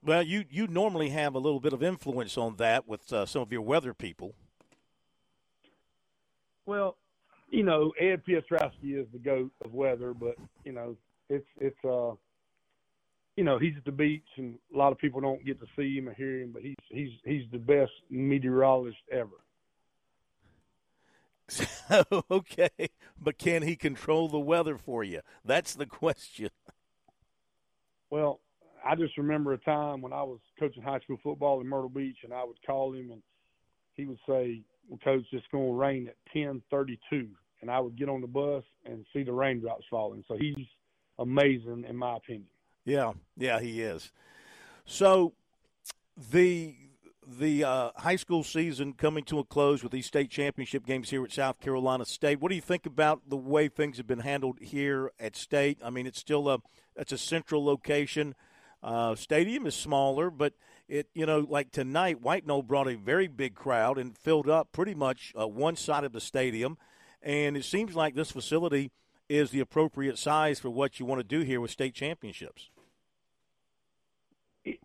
Well, 0.04 0.24
you, 0.24 0.46
you 0.50 0.68
normally 0.68 1.10
have 1.10 1.34
a 1.36 1.40
little 1.40 1.60
bit 1.60 1.74
of 1.74 1.82
influence 1.82 2.38
on 2.38 2.58
that 2.58 2.88
with 2.88 3.12
uh, 3.14 3.26
some 3.26 3.42
of 3.42 3.52
your 3.52 3.62
weather 3.62 3.94
people. 3.94 4.36
well, 6.66 6.98
you 7.50 7.64
know, 7.64 7.94
Ed 8.00 8.24
Piotrowski 8.28 9.00
is 9.00 9.08
the 9.14 9.20
goat 9.20 9.52
of 9.64 9.74
weather, 9.74 10.14
but 10.14 10.36
you 10.66 10.74
know, 10.74 10.98
it's 11.30 11.48
it's 11.62 11.78
uh, 11.86 12.12
you 13.38 13.44
know, 13.44 13.60
he's 13.60 13.78
at 13.78 13.86
the 13.86 13.92
beach, 13.92 14.26
and 14.38 14.58
a 14.74 14.78
lot 14.78 14.92
of 14.92 14.98
people 14.98 15.22
don't 15.22 15.46
get 15.46 15.60
to 15.60 15.68
see 15.78 15.96
him 15.96 16.10
or 16.10 16.14
hear 16.14 16.42
him, 16.42 16.52
but 16.52 16.64
he's 16.64 16.76
he's 16.90 17.12
he's 17.24 17.44
the 17.52 17.60
best 17.60 17.92
meteorologist 18.10 18.98
ever. 19.12 19.30
okay, 22.32 22.90
but 23.22 23.38
can 23.38 23.62
he 23.62 23.76
control 23.76 24.28
the 24.28 24.40
weather 24.40 24.78
for 24.78 25.04
you? 25.04 25.22
That's 25.46 25.76
the 25.76 25.86
question. 25.86 26.50
Well, 28.10 28.42
I 28.84 28.96
just 28.96 29.18
remember 29.18 29.54
a 29.54 29.58
time 29.60 30.02
when 30.02 30.12
I 30.14 30.24
was 30.24 30.40
coaching 30.60 30.82
high 30.82 31.00
school 31.00 31.20
football 31.24 31.62
in 31.62 31.68
Myrtle 31.68 31.90
Beach, 31.90 32.18
and 32.24 32.34
I 32.34 32.44
would 32.44 32.58
call 32.66 32.94
him, 32.94 33.12
and 33.12 33.22
he 33.94 34.06
would 34.06 34.20
say, 34.28 34.64
well, 34.90 35.00
"Coach, 35.04 35.26
it's 35.32 35.46
going 35.52 35.68
to 35.68 35.74
rain 35.74 36.08
at 36.08 36.16
ten 36.34 36.64
thirty-two," 36.72 37.30
and 37.62 37.70
I 37.70 37.80
would 37.80 37.98
get 38.00 38.10
on 38.10 38.22
the 38.22 38.28
bus 38.28 38.64
and 38.84 39.06
see 39.14 39.22
the 39.22 39.32
raindrops 39.32 39.86
falling. 39.92 40.24
So 40.28 40.38
he's 40.38 40.66
amazing, 41.20 41.86
in 41.88 41.96
my 41.96 42.18
opinion. 42.18 42.48
Yeah, 42.88 43.12
yeah, 43.36 43.60
he 43.60 43.82
is. 43.82 44.14
So 44.86 45.34
the 46.32 46.74
the 47.28 47.66
uh, 47.66 47.92
high 47.98 48.16
school 48.16 48.46
season 48.46 48.94
coming 48.94 49.26
to 49.26 49.40
a 49.40 49.44
close 49.44 49.84
with 49.84 49.92
these 49.92 50.06
state 50.06 50.30
championship 50.30 50.86
games 50.86 51.10
here 51.10 51.22
at 51.26 51.34
South 51.34 51.60
Carolina 51.60 52.06
State. 52.06 52.40
What 52.40 52.48
do 52.48 52.56
you 52.56 52.62
think 52.62 52.86
about 52.86 53.24
the 53.28 53.36
way 53.36 53.68
things 53.68 53.98
have 53.98 54.08
been 54.08 54.20
handled 54.20 54.60
here 54.62 55.12
at 55.20 55.36
State? 55.36 55.80
I 55.84 55.90
mean, 55.90 56.08
it's 56.08 56.18
still 56.18 56.48
a 56.48 56.60
it's 56.96 57.12
a 57.12 57.18
central 57.18 57.66
location. 57.66 58.36
Uh, 58.82 59.16
stadium 59.16 59.68
is 59.68 59.76
smaller, 59.76 60.32
but 60.32 60.54
it 60.88 61.10
you 61.14 61.26
know 61.26 61.46
like 61.50 61.72
tonight, 61.72 62.22
White 62.22 62.48
Knoll 62.48 62.64
brought 62.64 62.88
a 62.88 62.96
very 62.96 63.28
big 63.28 63.54
crowd 63.54 63.98
and 63.98 64.18
filled 64.18 64.48
up 64.48 64.72
pretty 64.72 64.96
much 64.96 65.34
uh, 65.38 65.46
one 65.46 65.76
side 65.76 66.06
of 66.06 66.14
the 66.14 66.22
stadium, 66.22 66.78
and 67.22 67.58
it 67.58 67.66
seems 67.66 67.98
like 67.98 68.16
this 68.16 68.32
facility 68.32 68.92
is 69.28 69.52
the 69.52 69.60
appropriate 69.60 70.18
size 70.18 70.58
for 70.58 70.70
what 70.70 71.02
you 71.02 71.06
want 71.06 71.20
to 71.20 71.28
do 71.28 71.42
here 71.42 71.60
with 71.60 71.70
state 71.70 71.94
championships. 71.94 72.70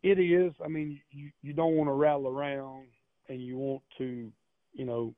It, 0.03 0.19
is. 0.19 0.53
I 0.65 0.69
mean, 0.69 1.01
you 1.11 1.31
you 1.43 1.53
don't 1.53 1.77
want 1.77 1.89
to 1.89 1.93
rattle 1.93 2.29
around, 2.29 2.87
and 3.29 3.43
you 3.43 3.57
want 3.57 3.83
to, 3.99 4.31
you 4.73 4.85
know, 4.85 5.15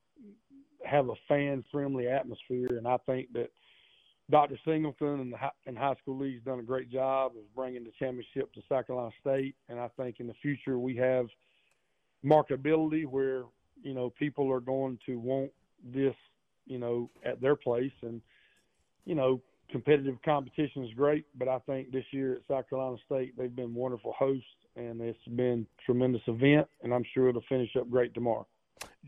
have 0.84 1.08
a 1.08 1.14
fan 1.28 1.64
friendly 1.70 2.08
atmosphere, 2.08 2.68
and 2.70 2.86
I 2.86 2.96
think 3.06 3.32
that 3.34 3.50
Dr. 4.30 4.58
Singleton 4.64 5.20
and 5.20 5.32
the 5.32 5.38
and 5.66 5.76
high 5.76 5.94
school 6.00 6.18
league's 6.18 6.44
done 6.44 6.60
a 6.60 6.62
great 6.62 6.90
job 6.90 7.32
of 7.32 7.54
bringing 7.54 7.84
the 7.84 7.92
championship 7.98 8.52
to 8.54 8.62
South 8.68 8.86
Carolina 8.86 9.10
State, 9.20 9.54
and 9.68 9.78
I 9.78 9.88
think 9.96 10.20
in 10.20 10.26
the 10.26 10.34
future 10.40 10.78
we 10.78 10.96
have 10.96 11.26
marketability 12.24 13.06
where 13.06 13.44
you 13.82 13.92
know 13.92 14.10
people 14.10 14.50
are 14.50 14.60
going 14.60 14.98
to 15.06 15.18
want 15.18 15.50
this, 15.84 16.14
you 16.66 16.78
know, 16.78 17.10
at 17.24 17.40
their 17.40 17.56
place, 17.56 17.92
and 18.02 18.22
you 19.04 19.14
know 19.14 19.42
competitive 19.70 20.16
competition 20.24 20.84
is 20.84 20.92
great, 20.94 21.26
but 21.36 21.48
I 21.48 21.58
think 21.60 21.90
this 21.92 22.04
year 22.12 22.34
at 22.34 22.42
South 22.48 22.68
Carolina 22.68 22.96
State 23.06 23.36
they've 23.36 23.54
been 23.54 23.74
wonderful 23.74 24.14
hosts, 24.18 24.44
and 24.76 25.00
it's 25.00 25.18
been 25.36 25.66
a 25.78 25.82
tremendous 25.84 26.22
event, 26.26 26.68
and 26.82 26.92
I'm 26.92 27.04
sure 27.14 27.28
it'll 27.28 27.42
finish 27.48 27.70
up 27.78 27.90
great 27.90 28.14
tomorrow. 28.14 28.46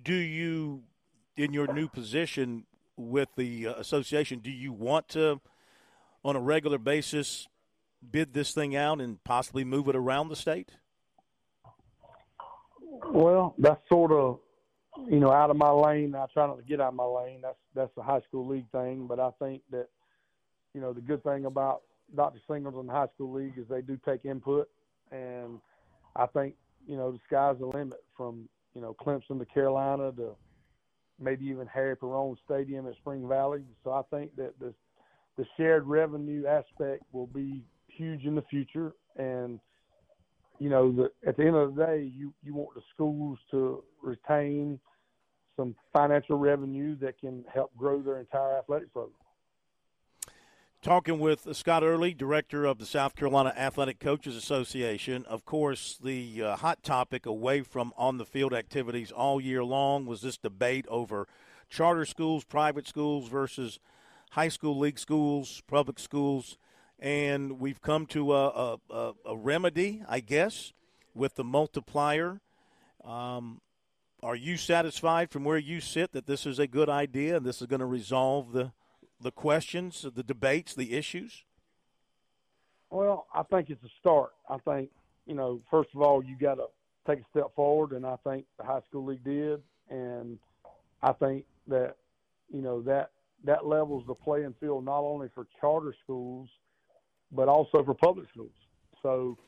Do 0.02 0.14
you, 0.14 0.82
in 1.36 1.52
your 1.52 1.72
new 1.72 1.88
position, 1.88 2.64
with 2.96 3.28
the 3.36 3.68
uh, 3.68 3.74
association, 3.74 4.38
do 4.40 4.50
you 4.50 4.72
want 4.72 5.08
to, 5.08 5.40
on 6.24 6.36
a 6.36 6.40
regular 6.40 6.78
basis, 6.78 7.46
bid 8.10 8.32
this 8.32 8.52
thing 8.52 8.74
out 8.74 9.00
and 9.00 9.22
possibly 9.24 9.64
move 9.64 9.88
it 9.88 9.96
around 9.96 10.28
the 10.28 10.36
state? 10.36 10.72
Well, 13.10 13.54
that's 13.58 13.80
sort 13.88 14.12
of, 14.12 14.40
you 15.08 15.20
know, 15.20 15.30
out 15.30 15.50
of 15.50 15.56
my 15.56 15.70
lane. 15.70 16.14
I 16.14 16.26
try 16.32 16.46
not 16.46 16.56
to 16.56 16.62
get 16.62 16.80
out 16.80 16.88
of 16.88 16.94
my 16.94 17.04
lane. 17.04 17.40
That's 17.42 17.58
that's 17.74 17.94
the 17.94 18.02
high 18.02 18.22
school 18.22 18.48
league 18.48 18.70
thing. 18.72 19.06
But 19.06 19.20
I 19.20 19.30
think 19.38 19.62
that, 19.70 19.88
you 20.76 20.82
know, 20.82 20.92
the 20.92 21.00
good 21.00 21.24
thing 21.24 21.46
about 21.46 21.80
Dr. 22.14 22.38
Singleton 22.46 22.86
High 22.86 23.06
School 23.14 23.32
League 23.32 23.54
is 23.56 23.64
they 23.66 23.80
do 23.80 23.98
take 24.04 24.26
input, 24.26 24.68
and 25.10 25.58
I 26.14 26.26
think 26.26 26.54
you 26.86 26.98
know 26.98 27.10
the 27.10 27.18
sky's 27.26 27.56
the 27.58 27.66
limit 27.66 28.04
from 28.14 28.46
you 28.74 28.82
know 28.82 28.94
Clemson 29.00 29.38
to 29.38 29.46
Carolina 29.46 30.12
to 30.12 30.36
maybe 31.18 31.46
even 31.46 31.66
Harry 31.66 31.96
Perrone 31.96 32.36
Stadium 32.44 32.86
at 32.86 32.94
Spring 32.96 33.26
Valley. 33.26 33.62
So 33.84 33.92
I 33.92 34.02
think 34.14 34.36
that 34.36 34.52
the 34.60 34.74
the 35.38 35.46
shared 35.56 35.86
revenue 35.86 36.46
aspect 36.46 37.04
will 37.10 37.26
be 37.26 37.62
huge 37.88 38.24
in 38.24 38.34
the 38.34 38.42
future. 38.42 38.92
And 39.16 39.58
you 40.58 40.68
know, 40.68 40.92
the, 40.92 41.10
at 41.26 41.38
the 41.38 41.46
end 41.46 41.56
of 41.56 41.74
the 41.74 41.86
day, 41.86 42.12
you 42.14 42.34
you 42.44 42.52
want 42.52 42.74
the 42.74 42.82
schools 42.94 43.38
to 43.50 43.82
retain 44.02 44.78
some 45.56 45.74
financial 45.94 46.36
revenue 46.36 46.96
that 46.98 47.18
can 47.18 47.46
help 47.52 47.74
grow 47.78 48.02
their 48.02 48.20
entire 48.20 48.58
athletic 48.58 48.92
program. 48.92 49.14
Talking 50.86 51.18
with 51.18 51.48
Scott 51.56 51.82
Early, 51.82 52.14
director 52.14 52.64
of 52.64 52.78
the 52.78 52.86
South 52.86 53.16
Carolina 53.16 53.52
Athletic 53.56 53.98
Coaches 53.98 54.36
Association. 54.36 55.24
Of 55.24 55.44
course, 55.44 55.98
the 56.00 56.44
uh, 56.44 56.56
hot 56.58 56.84
topic 56.84 57.26
away 57.26 57.62
from 57.62 57.92
on 57.96 58.18
the 58.18 58.24
field 58.24 58.54
activities 58.54 59.10
all 59.10 59.40
year 59.40 59.64
long 59.64 60.06
was 60.06 60.20
this 60.20 60.38
debate 60.38 60.86
over 60.88 61.26
charter 61.68 62.04
schools, 62.04 62.44
private 62.44 62.86
schools 62.86 63.28
versus 63.28 63.80
high 64.30 64.46
school 64.46 64.78
league 64.78 65.00
schools, 65.00 65.60
public 65.66 65.98
schools. 65.98 66.56
And 67.00 67.58
we've 67.58 67.82
come 67.82 68.06
to 68.06 68.32
a, 68.32 68.78
a, 68.88 69.12
a 69.24 69.36
remedy, 69.36 70.04
I 70.08 70.20
guess, 70.20 70.72
with 71.16 71.34
the 71.34 71.42
multiplier. 71.42 72.40
Um, 73.04 73.60
are 74.22 74.36
you 74.36 74.56
satisfied 74.56 75.32
from 75.32 75.42
where 75.42 75.58
you 75.58 75.80
sit 75.80 76.12
that 76.12 76.28
this 76.28 76.46
is 76.46 76.60
a 76.60 76.68
good 76.68 76.88
idea 76.88 77.36
and 77.36 77.44
this 77.44 77.60
is 77.60 77.66
going 77.66 77.80
to 77.80 77.86
resolve 77.86 78.52
the 78.52 78.70
the 79.20 79.30
questions, 79.30 80.04
the 80.14 80.22
debates, 80.22 80.74
the 80.74 80.94
issues? 80.94 81.44
Well, 82.90 83.26
I 83.34 83.42
think 83.42 83.70
it's 83.70 83.82
a 83.82 83.90
start. 84.00 84.30
I 84.48 84.58
think, 84.58 84.90
you 85.26 85.34
know, 85.34 85.60
first 85.70 85.90
of 85.94 86.02
all, 86.02 86.22
you 86.22 86.36
got 86.38 86.54
to 86.54 86.66
take 87.06 87.20
a 87.20 87.24
step 87.30 87.54
forward, 87.54 87.92
and 87.92 88.06
I 88.06 88.16
think 88.24 88.46
the 88.58 88.64
high 88.64 88.80
school 88.88 89.06
league 89.06 89.24
did. 89.24 89.60
And 89.90 90.38
I 91.02 91.12
think 91.12 91.44
that, 91.68 91.96
you 92.52 92.62
know, 92.62 92.82
that 92.82 93.10
that 93.44 93.66
levels 93.66 94.04
the 94.06 94.14
playing 94.14 94.54
field 94.60 94.84
not 94.84 95.00
only 95.00 95.28
for 95.34 95.46
charter 95.60 95.94
schools, 96.02 96.48
but 97.32 97.48
also 97.48 97.84
for 97.84 97.94
public 97.94 98.28
schools. 98.30 98.50
So 99.02 99.38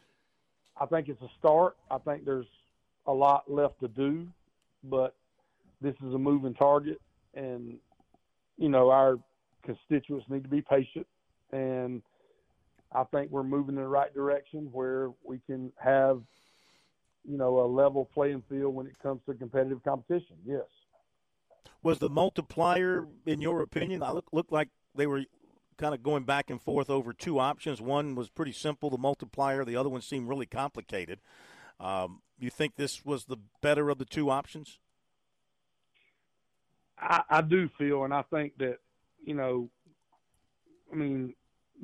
I 0.81 0.87
think 0.87 1.09
it's 1.09 1.22
a 1.22 1.28
start. 1.38 1.76
I 1.90 1.98
think 1.98 2.24
there's 2.24 2.46
a 3.07 3.12
lot 3.12 3.50
left 3.50 3.81
to 3.81 3.88
do, 3.88 4.28
but 4.85 5.14
this 5.81 5.94
is 6.07 6.14
a 6.14 6.18
moving 6.18 6.54
target. 6.54 7.00
And, 7.35 7.78
you 8.57 8.68
know, 8.68 8.90
our 8.90 9.18
constituents 9.64 10.27
need 10.29 10.42
to 10.42 10.49
be 10.49 10.62
patient, 10.62 11.07
and 11.53 12.03
I 12.92 13.05
think 13.05 13.31
we're 13.31 13.42
moving 13.42 13.77
in 13.77 13.83
the 13.83 13.88
right 13.88 14.12
direction 14.12 14.68
where 14.73 15.11
we 15.25 15.40
can 15.47 15.73
have, 15.77 16.23
you 17.29 17.37
know, 17.37 17.61
a 17.61 17.66
level 17.66 18.09
playing 18.14 18.42
field 18.49 18.75
when 18.75 18.87
it 18.87 18.99
comes 19.03 19.21
to 19.27 19.35
competitive 19.35 19.83
competition. 19.85 20.37
Yes. 20.47 20.64
Was 21.83 21.99
the 21.99 22.09
multiplier, 22.09 23.07
in 23.27 23.40
your 23.40 23.62
opinion, 23.62 24.03
I 24.03 24.12
look 24.12 24.27
looked 24.33 24.53
like 24.53 24.68
they 24.94 25.07
were 25.07 25.25
kind 25.77 25.94
of 25.94 26.03
going 26.03 26.25
back 26.25 26.51
and 26.51 26.61
forth 26.61 26.90
over 26.90 27.12
two 27.12 27.38
options. 27.38 27.81
One 27.81 28.14
was 28.14 28.29
pretty 28.29 28.53
simple, 28.53 28.90
the 28.90 28.99
multiplier. 28.99 29.64
The 29.64 29.77
other 29.77 29.88
one 29.88 30.01
seemed 30.01 30.29
really 30.29 30.47
complicated. 30.47 31.21
Um, 31.79 32.23
you 32.38 32.51
think 32.51 32.75
this 32.75 33.05
was 33.05 33.27
the 33.27 33.37
better 33.61 33.90
of 33.90 33.99
the 33.99 34.05
two 34.05 34.31
options? 34.31 34.79
I, 36.99 37.23
I 37.31 37.42
do 37.42 37.68
feel, 37.79 38.05
and 38.05 38.12
I 38.12 38.23
think 38.23 38.59
that 38.59 38.79
you 39.24 39.35
know, 39.35 39.68
I 40.92 40.96
mean, 40.96 41.35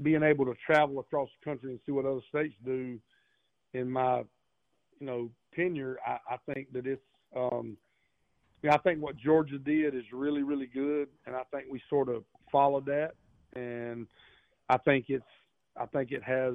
being 0.03 0.23
able 0.23 0.45
to 0.47 0.55
travel 0.67 0.99
across 0.99 1.29
the 1.39 1.51
country 1.51 1.71
and 1.71 1.81
see 1.87 1.93
what 1.93 2.07
other 2.07 2.21
states 2.29 2.55
do 2.65 2.99
in 3.75 3.91
my, 3.91 4.19
you 4.99 5.07
know, 5.07 5.31
tenure, 5.55 5.99
I, 6.07 6.19
I 6.31 6.37
think 6.53 6.73
that 6.73 6.87
it's, 6.87 7.03
um, 7.37 7.77
you 8.63 8.71
know, 8.71 8.77
I 8.77 8.79
think 8.79 9.03
what 9.03 9.17
Georgia 9.17 9.59
did 9.59 9.95
is 9.95 10.05
really, 10.13 10.43
really 10.43 10.67
good, 10.67 11.09
and 11.27 11.37
I 11.37 11.43
think 11.53 11.67
we 11.71 11.83
sort 11.91 12.09
of 12.09 12.25
followed 12.51 12.87
that, 12.87 13.13
and 13.55 14.07
I 14.69 14.79
think 14.79 15.07
it's, 15.09 15.25
I 15.77 15.87
think 15.87 16.13
it 16.13 16.23
has 16.23 16.55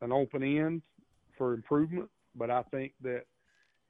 an 0.00 0.12
open 0.12 0.42
end 0.42 0.82
for 1.36 1.52
improvement, 1.52 2.08
but 2.34 2.50
I 2.50 2.62
think 2.70 2.92
that 3.02 3.24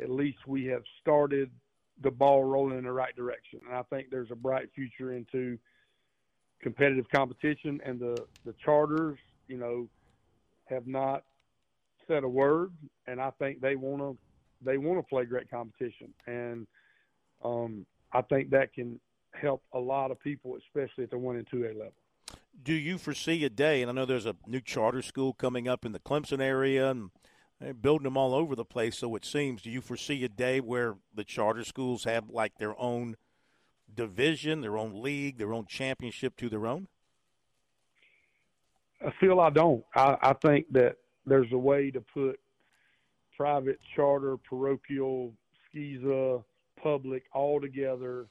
at 0.01 0.11
least 0.11 0.39
we 0.47 0.65
have 0.67 0.83
started 1.01 1.51
the 2.03 2.11
ball 2.11 2.45
rolling 2.45 2.79
in 2.79 2.85
the 2.85 2.93
right 2.93 3.15
direction, 3.15 3.61
and 3.67 3.77
I 3.77 3.83
think 3.83 4.09
there's 4.11 4.31
a 4.31 4.37
bright 4.37 4.69
future 4.75 5.13
into 5.13 5.59
competitive 6.63 7.09
competition, 7.11 7.81
and 7.85 7.99
the 8.01 8.25
the 8.45 8.55
charters, 8.65 9.19
you 9.49 9.57
know, 9.57 9.89
have 10.67 10.87
not 10.87 11.25
said 12.09 12.25
a 12.25 12.29
word, 12.29 12.73
and 13.07 13.21
I 13.21 13.31
think 13.39 13.61
they 13.61 13.77
want 13.77 14.01
to 14.01 14.17
they 14.65 14.79
want 14.79 14.99
to 14.99 15.03
play 15.03 15.25
great 15.25 15.51
competition, 15.51 16.13
and 16.27 16.67
um, 17.45 17.85
I 18.13 18.23
think 18.23 18.51
that 18.51 18.73
can 18.73 19.01
help 19.35 19.63
a 19.73 19.79
lot 19.79 20.11
of 20.11 20.21
people, 20.21 20.57
especially 20.57 21.05
at 21.05 21.11
the 21.11 21.19
one 21.19 21.37
and 21.37 21.47
two 21.51 21.65
A 21.65 21.69
level. 21.69 21.93
Do 22.63 22.75
you 22.75 22.99
foresee 22.99 23.45
a 23.45 23.51
day? 23.51 23.83
And 23.83 23.91
I 23.91 23.95
know 23.95 24.05
there's 24.05 24.27
a 24.27 24.37
new 24.47 24.61
charter 24.61 25.03
school 25.03 25.33
coming 25.33 25.67
up 25.67 25.85
in 25.85 25.93
the 25.93 25.99
Clemson 25.99 26.41
area, 26.41 26.91
and 26.91 27.11
they're 27.61 27.75
building 27.75 28.05
them 28.05 28.17
all 28.17 28.35
over 28.35 28.55
the 28.55 28.65
place. 28.65 28.99
So 28.99 29.15
it 29.17 29.25
seems. 29.25 29.63
Do 29.63 29.71
you 29.71 29.81
foresee 29.81 30.23
a 30.25 30.29
day 30.29 30.61
where 30.61 30.97
the 31.15 31.25
charter 31.25 31.65
schools 31.65 32.05
have 32.05 32.29
like 32.29 32.59
their 32.59 32.79
own 32.79 33.17
division, 33.95 34.61
their 34.61 34.79
own 34.79 35.03
league, 35.03 35.39
their 35.39 35.53
own 35.53 35.67
championship 35.67 36.37
to 36.37 36.49
their 36.49 36.67
own? 36.67 36.89
I 39.05 39.13
feel 39.21 39.41
I 39.41 39.51
don't. 39.51 39.85
I, 39.95 40.17
I 40.23 40.33
think 40.35 40.67
that 40.73 40.97
there's 41.27 41.51
a 41.53 41.59
way 41.59 41.91
to 41.91 42.01
put 42.01 42.39
private, 43.37 43.79
charter, 43.95 44.37
parochial, 44.37 45.33
SCISA, 45.75 46.43
public 46.81 47.25
all 47.33 47.61
together. 47.61 48.27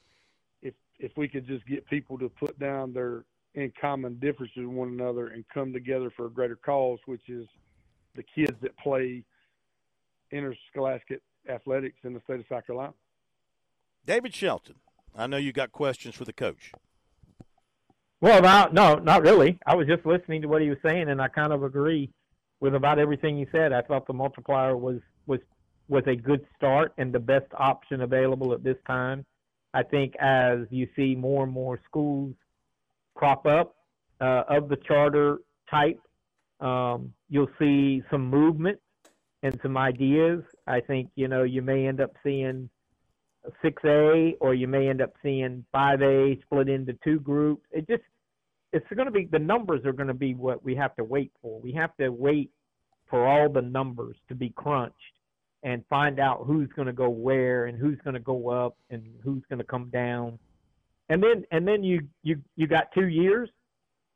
If 0.61 0.73
if 0.99 1.11
we 1.17 1.27
could 1.27 1.47
just 1.47 1.65
get 1.65 1.85
people 1.87 2.17
to 2.19 2.29
put 2.29 2.57
down 2.59 2.93
their 2.93 3.25
in 3.55 3.71
common 3.79 4.15
differences 4.19 4.57
with 4.57 4.67
one 4.67 4.89
another 4.89 5.27
and 5.27 5.43
come 5.53 5.73
together 5.73 6.11
for 6.15 6.27
a 6.27 6.29
greater 6.29 6.55
cause, 6.55 6.99
which 7.05 7.27
is 7.27 7.47
the 8.15 8.23
kids 8.23 8.55
that 8.61 8.77
play 8.77 9.23
interscholastic 10.31 11.21
athletics 11.49 11.97
in 12.03 12.13
the 12.13 12.21
state 12.21 12.39
of 12.39 12.45
South 12.47 12.65
Carolina. 12.65 12.93
David 14.05 14.33
Shelton, 14.33 14.75
I 15.15 15.27
know 15.27 15.37
you 15.37 15.51
got 15.51 15.71
questions 15.71 16.15
for 16.15 16.25
the 16.25 16.33
coach. 16.33 16.71
Well, 18.21 18.37
about, 18.37 18.73
no, 18.73 18.95
not 18.95 19.23
really. 19.23 19.59
I 19.65 19.75
was 19.75 19.87
just 19.87 20.05
listening 20.05 20.43
to 20.43 20.47
what 20.47 20.61
he 20.61 20.69
was 20.69 20.77
saying, 20.85 21.09
and 21.09 21.21
I 21.21 21.27
kind 21.27 21.51
of 21.51 21.63
agree 21.63 22.11
with 22.59 22.75
about 22.75 22.99
everything 22.99 23.37
he 23.37 23.47
said. 23.51 23.73
I 23.73 23.81
thought 23.81 24.05
the 24.07 24.13
multiplier 24.13 24.77
was 24.77 24.99
was 25.25 25.39
was 25.87 26.03
a 26.07 26.15
good 26.15 26.45
start 26.55 26.93
and 26.97 27.11
the 27.11 27.19
best 27.19 27.47
option 27.57 28.01
available 28.01 28.53
at 28.53 28.63
this 28.63 28.77
time. 28.87 29.25
I 29.73 29.83
think 29.83 30.15
as 30.19 30.59
you 30.69 30.87
see 30.95 31.15
more 31.15 31.43
and 31.43 31.51
more 31.51 31.79
schools 31.85 32.35
crop 33.15 33.45
up 33.45 33.75
uh, 34.21 34.43
of 34.47 34.69
the 34.69 34.77
charter 34.77 35.39
type, 35.69 35.99
um, 36.59 37.13
you'll 37.29 37.49
see 37.57 38.03
some 38.11 38.29
movement 38.29 38.79
and 39.43 39.59
some 39.63 39.75
ideas. 39.75 40.43
I 40.67 40.79
think 40.79 41.09
you 41.15 41.27
know 41.27 41.43
you 41.43 41.63
may 41.63 41.87
end 41.87 41.99
up 41.99 42.11
seeing 42.23 42.69
six 43.61 43.81
A 43.85 44.35
or 44.39 44.53
you 44.53 44.67
may 44.67 44.89
end 44.89 45.01
up 45.01 45.13
seeing 45.23 45.65
five 45.71 46.01
A 46.01 46.39
split 46.43 46.69
into 46.69 46.97
two 47.03 47.19
groups. 47.19 47.65
It 47.71 47.87
just 47.87 48.03
it's 48.73 48.85
going 48.95 49.05
to 49.05 49.11
be 49.11 49.27
the 49.31 49.39
numbers 49.39 49.85
are 49.85 49.93
going 49.93 50.07
to 50.07 50.13
be 50.13 50.33
what 50.33 50.63
we 50.63 50.75
have 50.75 50.95
to 50.95 51.03
wait 51.03 51.31
for. 51.41 51.59
We 51.59 51.73
have 51.73 51.95
to 51.97 52.09
wait 52.09 52.51
for 53.09 53.27
all 53.27 53.49
the 53.49 53.61
numbers 53.61 54.15
to 54.29 54.35
be 54.35 54.49
crunched 54.55 54.95
and 55.63 55.83
find 55.89 56.19
out 56.19 56.43
who's 56.45 56.69
going 56.75 56.87
to 56.87 56.93
go 56.93 57.09
where 57.09 57.65
and 57.65 57.77
who's 57.77 57.99
going 58.03 58.13
to 58.13 58.19
go 58.19 58.49
up 58.49 58.77
and 58.89 59.03
who's 59.23 59.43
going 59.49 59.59
to 59.59 59.65
come 59.65 59.89
down. 59.89 60.39
And 61.09 61.21
then 61.21 61.43
and 61.51 61.67
then 61.67 61.83
you 61.83 62.07
you 62.23 62.41
you 62.55 62.67
got 62.67 62.91
2 62.93 63.07
years 63.07 63.49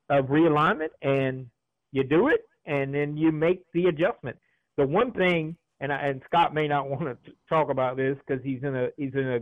of 0.09 0.25
realignment 0.25 0.89
and 1.01 1.47
you 1.91 2.03
do 2.03 2.29
it 2.29 2.47
and 2.65 2.93
then 2.93 3.17
you 3.17 3.31
make 3.31 3.63
the 3.73 3.85
adjustment. 3.85 4.37
The 4.77 4.85
one 4.85 5.11
thing 5.11 5.55
and 5.79 5.91
I, 5.91 6.07
and 6.07 6.21
Scott 6.25 6.53
may 6.53 6.67
not 6.67 6.89
want 6.89 7.03
to 7.03 7.31
talk 7.49 7.69
about 7.69 7.97
this 7.97 8.17
cuz 8.27 8.39
he's 8.43 8.63
in 8.63 8.75
a 8.75 8.89
he's 8.97 9.13
in 9.13 9.27
a 9.27 9.39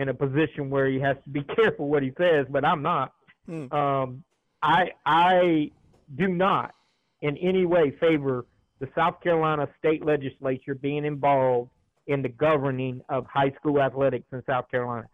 in 0.00 0.08
a 0.08 0.14
position 0.14 0.70
where 0.70 0.86
he 0.86 1.00
has 1.00 1.16
to 1.24 1.30
be 1.30 1.42
careful 1.56 1.88
what 1.88 2.02
he 2.02 2.12
says, 2.18 2.46
but 2.50 2.64
I'm 2.64 2.82
not. 2.82 3.12
Hmm. 3.46 3.72
Um, 3.72 4.24
I 4.62 4.92
I 5.04 5.70
do 6.16 6.28
not 6.28 6.74
in 7.20 7.36
any 7.38 7.66
way 7.66 7.90
favor 8.00 8.46
the 8.80 8.88
South 8.94 9.20
Carolina 9.20 9.68
state 9.78 10.04
legislature 10.04 10.74
being 10.74 11.04
involved 11.04 11.70
in 12.06 12.22
the 12.22 12.28
governing 12.28 13.02
of 13.08 13.26
high 13.26 13.52
school 13.58 13.80
athletics 13.80 14.26
in 14.32 14.42
South 14.46 14.70
Carolina. 14.70 15.06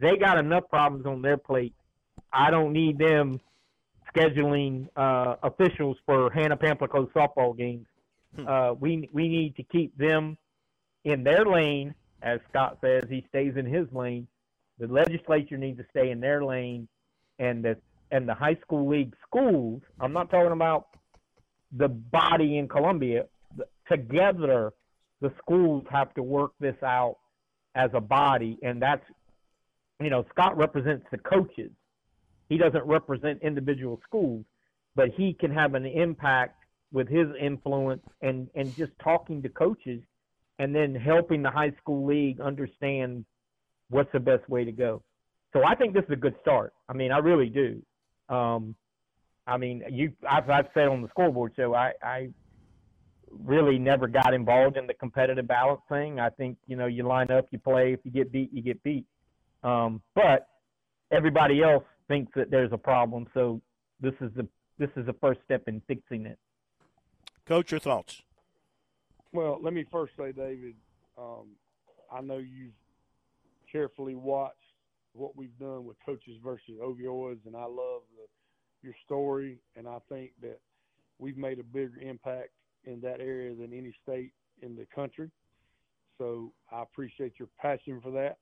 They 0.00 0.16
got 0.16 0.38
enough 0.38 0.68
problems 0.68 1.06
on 1.06 1.22
their 1.22 1.36
plate. 1.36 1.74
I 2.32 2.50
don't 2.50 2.72
need 2.72 2.98
them 2.98 3.40
scheduling 4.14 4.88
uh, 4.96 5.36
officials 5.42 5.96
for 6.04 6.30
Hanna 6.30 6.56
Pamplico 6.56 7.10
softball 7.12 7.56
games. 7.56 7.86
Uh, 8.46 8.74
we 8.78 9.08
we 9.12 9.28
need 9.28 9.56
to 9.56 9.62
keep 9.62 9.96
them 9.96 10.36
in 11.04 11.22
their 11.22 11.44
lane, 11.44 11.94
as 12.22 12.40
Scott 12.50 12.78
says. 12.80 13.04
He 13.08 13.24
stays 13.28 13.54
in 13.56 13.66
his 13.66 13.86
lane. 13.92 14.26
The 14.78 14.86
legislature 14.86 15.58
needs 15.58 15.78
to 15.78 15.84
stay 15.90 16.10
in 16.10 16.20
their 16.20 16.44
lane, 16.44 16.88
and 17.38 17.64
the 17.64 17.76
and 18.10 18.28
the 18.28 18.34
high 18.34 18.56
school 18.62 18.88
league 18.88 19.14
schools. 19.26 19.82
I'm 20.00 20.12
not 20.12 20.30
talking 20.30 20.52
about 20.52 20.88
the 21.72 21.88
body 21.88 22.58
in 22.58 22.68
Columbia. 22.68 23.26
Together, 23.90 24.72
the 25.20 25.32
schools 25.38 25.84
have 25.90 26.12
to 26.14 26.22
work 26.22 26.52
this 26.58 26.76
out 26.82 27.16
as 27.74 27.90
a 27.94 28.00
body, 28.00 28.58
and 28.62 28.80
that's 28.80 29.04
you 30.00 30.10
know 30.10 30.24
Scott 30.30 30.56
represents 30.56 31.04
the 31.10 31.18
coaches. 31.18 31.70
He 32.48 32.58
doesn't 32.58 32.84
represent 32.84 33.40
individual 33.42 34.00
schools, 34.04 34.44
but 34.94 35.08
he 35.16 35.34
can 35.34 35.52
have 35.52 35.74
an 35.74 35.86
impact 35.86 36.61
with 36.92 37.08
his 37.08 37.26
influence 37.40 38.04
and 38.20 38.48
and 38.54 38.74
just 38.76 38.92
talking 39.02 39.42
to 39.42 39.48
coaches, 39.48 40.02
and 40.58 40.74
then 40.74 40.94
helping 40.94 41.42
the 41.42 41.50
high 41.50 41.72
school 41.80 42.06
league 42.06 42.40
understand 42.40 43.24
what's 43.90 44.12
the 44.12 44.20
best 44.20 44.48
way 44.48 44.64
to 44.64 44.72
go. 44.72 45.02
So 45.52 45.64
I 45.64 45.74
think 45.74 45.94
this 45.94 46.04
is 46.04 46.10
a 46.12 46.16
good 46.16 46.34
start. 46.40 46.72
I 46.88 46.94
mean, 46.94 47.12
I 47.12 47.18
really 47.18 47.48
do. 47.48 47.82
Um, 48.28 48.74
I 49.46 49.56
mean, 49.56 49.82
you 49.90 50.12
I've, 50.28 50.48
I've 50.48 50.68
said 50.74 50.88
on 50.88 51.02
the 51.02 51.08
scoreboard 51.08 51.52
show, 51.56 51.74
I, 51.74 51.92
I 52.02 52.28
really 53.44 53.78
never 53.78 54.06
got 54.06 54.34
involved 54.34 54.76
in 54.76 54.86
the 54.86 54.94
competitive 54.94 55.46
balance 55.46 55.80
thing. 55.88 56.20
I 56.20 56.30
think 56.30 56.58
you 56.66 56.76
know 56.76 56.86
you 56.86 57.02
line 57.04 57.30
up, 57.30 57.46
you 57.50 57.58
play. 57.58 57.92
If 57.92 58.00
you 58.04 58.10
get 58.10 58.32
beat, 58.32 58.52
you 58.52 58.62
get 58.62 58.82
beat. 58.82 59.04
Um, 59.62 60.00
but 60.14 60.48
everybody 61.10 61.62
else 61.62 61.84
thinks 62.08 62.32
that 62.34 62.50
there's 62.50 62.72
a 62.72 62.78
problem, 62.78 63.26
so 63.34 63.60
this 64.00 64.14
is 64.20 64.30
the 64.36 64.46
this 64.78 64.90
is 64.96 65.06
the 65.06 65.14
first 65.14 65.40
step 65.44 65.64
in 65.66 65.82
fixing 65.86 66.26
it. 66.26 66.38
Coach, 67.46 67.72
your 67.72 67.80
thoughts? 67.80 68.22
Well, 69.32 69.58
let 69.60 69.72
me 69.72 69.84
first 69.90 70.12
say, 70.16 70.32
David, 70.32 70.74
um, 71.18 71.56
I 72.10 72.20
know 72.20 72.38
you've 72.38 72.74
carefully 73.70 74.14
watched 74.14 74.56
what 75.14 75.36
we've 75.36 75.58
done 75.58 75.84
with 75.84 75.96
coaches 76.04 76.36
versus 76.42 76.74
opioids, 76.82 77.44
and 77.46 77.56
I 77.56 77.64
love 77.64 78.02
the, 78.16 78.26
your 78.82 78.94
story, 79.04 79.58
and 79.76 79.88
I 79.88 79.98
think 80.08 80.32
that 80.42 80.60
we've 81.18 81.36
made 81.36 81.58
a 81.58 81.64
bigger 81.64 81.98
impact 82.00 82.50
in 82.84 83.00
that 83.00 83.20
area 83.20 83.54
than 83.54 83.72
any 83.72 83.94
state 84.02 84.32
in 84.60 84.76
the 84.76 84.86
country. 84.94 85.30
So 86.18 86.52
I 86.70 86.82
appreciate 86.82 87.34
your 87.38 87.48
passion 87.60 88.00
for 88.00 88.10
that. 88.12 88.38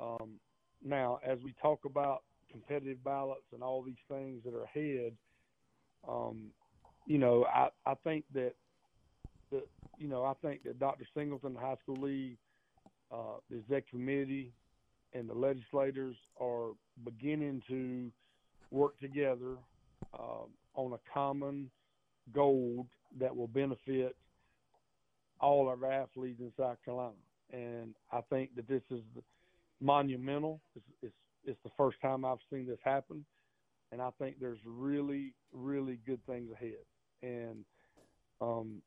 Um, 0.00 0.40
now, 0.84 1.18
as 1.26 1.38
we 1.42 1.54
talk 1.60 1.84
about 1.84 2.22
competitive 2.50 3.02
balance 3.04 3.42
and 3.52 3.62
all 3.62 3.82
these 3.82 3.94
things 4.08 4.42
that 4.44 4.54
are 4.54 4.64
ahead, 4.64 5.12
um, 6.08 6.50
you 7.06 7.18
know, 7.18 7.44
I, 7.44 7.68
I 7.84 7.94
think 8.04 8.24
that 8.34 8.54
the 9.50 9.62
you 9.98 10.08
know 10.08 10.24
I 10.24 10.34
think 10.42 10.64
that 10.64 10.78
Dr. 10.78 11.04
Singleton, 11.16 11.54
the 11.54 11.60
high 11.60 11.76
school 11.82 11.96
league, 11.96 12.36
uh, 13.12 13.38
the 13.50 13.56
executive 13.56 13.90
committee, 13.90 14.52
and 15.12 15.28
the 15.28 15.34
legislators 15.34 16.16
are 16.40 16.70
beginning 17.04 17.62
to 17.68 18.10
work 18.70 18.98
together 18.98 19.56
uh, 20.14 20.44
on 20.74 20.92
a 20.92 21.12
common 21.12 21.70
goal 22.34 22.86
that 23.18 23.34
will 23.34 23.46
benefit 23.46 24.16
all 25.40 25.70
of 25.70 25.82
our 25.82 25.92
athletes 25.92 26.40
in 26.40 26.52
South 26.58 26.76
Carolina. 26.84 27.14
And 27.52 27.94
I 28.10 28.20
think 28.22 28.56
that 28.56 28.66
this 28.66 28.82
is 28.90 29.00
monumental. 29.80 30.60
It's, 30.74 30.84
it's, 31.02 31.14
it's 31.44 31.58
the 31.62 31.70
first 31.76 32.00
time 32.02 32.24
I've 32.24 32.38
seen 32.50 32.66
this 32.66 32.78
happen. 32.82 33.24
And 33.92 34.02
I 34.02 34.10
think 34.18 34.36
there's 34.40 34.58
really, 34.64 35.32
really 35.52 36.00
good 36.06 36.20
things 36.26 36.50
ahead. 36.52 36.84
And 37.22 37.64
um, 38.40 38.82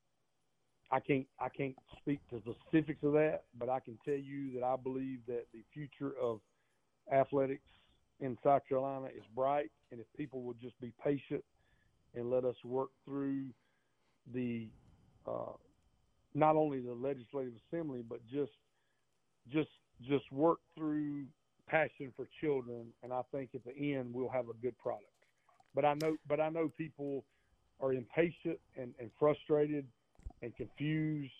I 0.92 1.00
can't 1.00 1.28
I 1.40 1.50
can't 1.50 1.76
speak 2.02 2.20
to 2.30 2.42
specifics 2.42 3.04
of 3.04 3.14
that, 3.14 3.44
but 3.58 3.70
I 3.70 3.80
can 3.80 3.98
tell 4.06 4.16
you 4.16 4.54
that 4.56 4.64
I 4.64 4.76
believe 4.76 5.20
that 5.28 5.46
the 5.54 5.64
future 5.74 6.14
of 6.22 6.40
athletics 7.12 7.62
in 8.20 8.38
South 8.44 8.62
Carolina 8.68 9.08
is 9.08 9.24
bright, 9.36 9.72
and 9.92 10.00
if 10.00 10.08
people 10.18 10.42
will 10.42 10.56
just 10.62 10.80
be 10.82 10.92
patient 11.04 11.44
and 12.16 12.30
let 12.30 12.44
us 12.44 12.56
work 12.64 12.90
through 13.06 13.46
the 14.34 14.68
uh, 15.28 15.54
not 16.34 16.56
only 16.56 16.80
the 16.80 16.94
legislative 16.94 17.54
assembly, 17.68 18.04
but 18.08 18.20
just 18.32 18.52
just 19.52 19.70
just 20.08 20.32
work 20.32 20.60
through 20.76 21.26
passion 21.68 22.12
for 22.16 22.28
children, 22.42 22.88
and 23.04 23.14
I 23.14 23.22
think 23.32 23.52
at 23.54 23.64
the 23.64 23.94
end 23.94 24.14
we'll 24.14 24.30
have 24.30 24.50
a 24.50 24.54
good 24.62 24.78
product. 24.80 25.06
But 25.76 25.86
I 25.86 25.94
know 25.94 26.18
but 26.28 26.40
I 26.40 26.50
know 26.50 26.72
people 26.78 27.24
are 27.80 27.94
impatient 27.94 28.60
and, 28.78 28.94
and 29.00 29.10
frustrated 29.20 29.86
and 30.42 30.56
confused. 30.56 31.32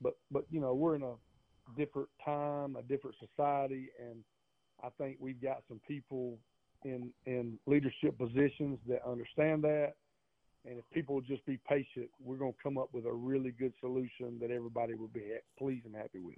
But 0.00 0.16
but 0.30 0.44
you 0.50 0.60
know 0.60 0.74
we're 0.74 0.96
in 0.96 1.02
a 1.02 1.14
different 1.76 2.08
time, 2.24 2.76
a 2.76 2.82
different 2.82 3.16
society, 3.20 3.88
and 4.00 4.24
I 4.82 4.88
think 4.98 5.16
we've 5.20 5.40
got 5.40 5.62
some 5.68 5.80
people 5.86 6.38
in 6.84 7.10
in 7.26 7.58
leadership 7.66 8.18
positions 8.18 8.78
that 8.88 9.00
understand 9.06 9.62
that. 9.64 9.94
And 10.64 10.78
if 10.78 10.84
people 10.92 11.20
just 11.20 11.44
be 11.44 11.58
patient, 11.68 12.08
we're 12.20 12.36
going 12.36 12.52
to 12.52 12.58
come 12.62 12.78
up 12.78 12.88
with 12.92 13.04
a 13.04 13.12
really 13.12 13.50
good 13.50 13.72
solution 13.80 14.38
that 14.40 14.52
everybody 14.52 14.94
will 14.94 15.08
be 15.08 15.22
pleased 15.58 15.86
and 15.86 15.96
happy 15.96 16.20
with. 16.20 16.36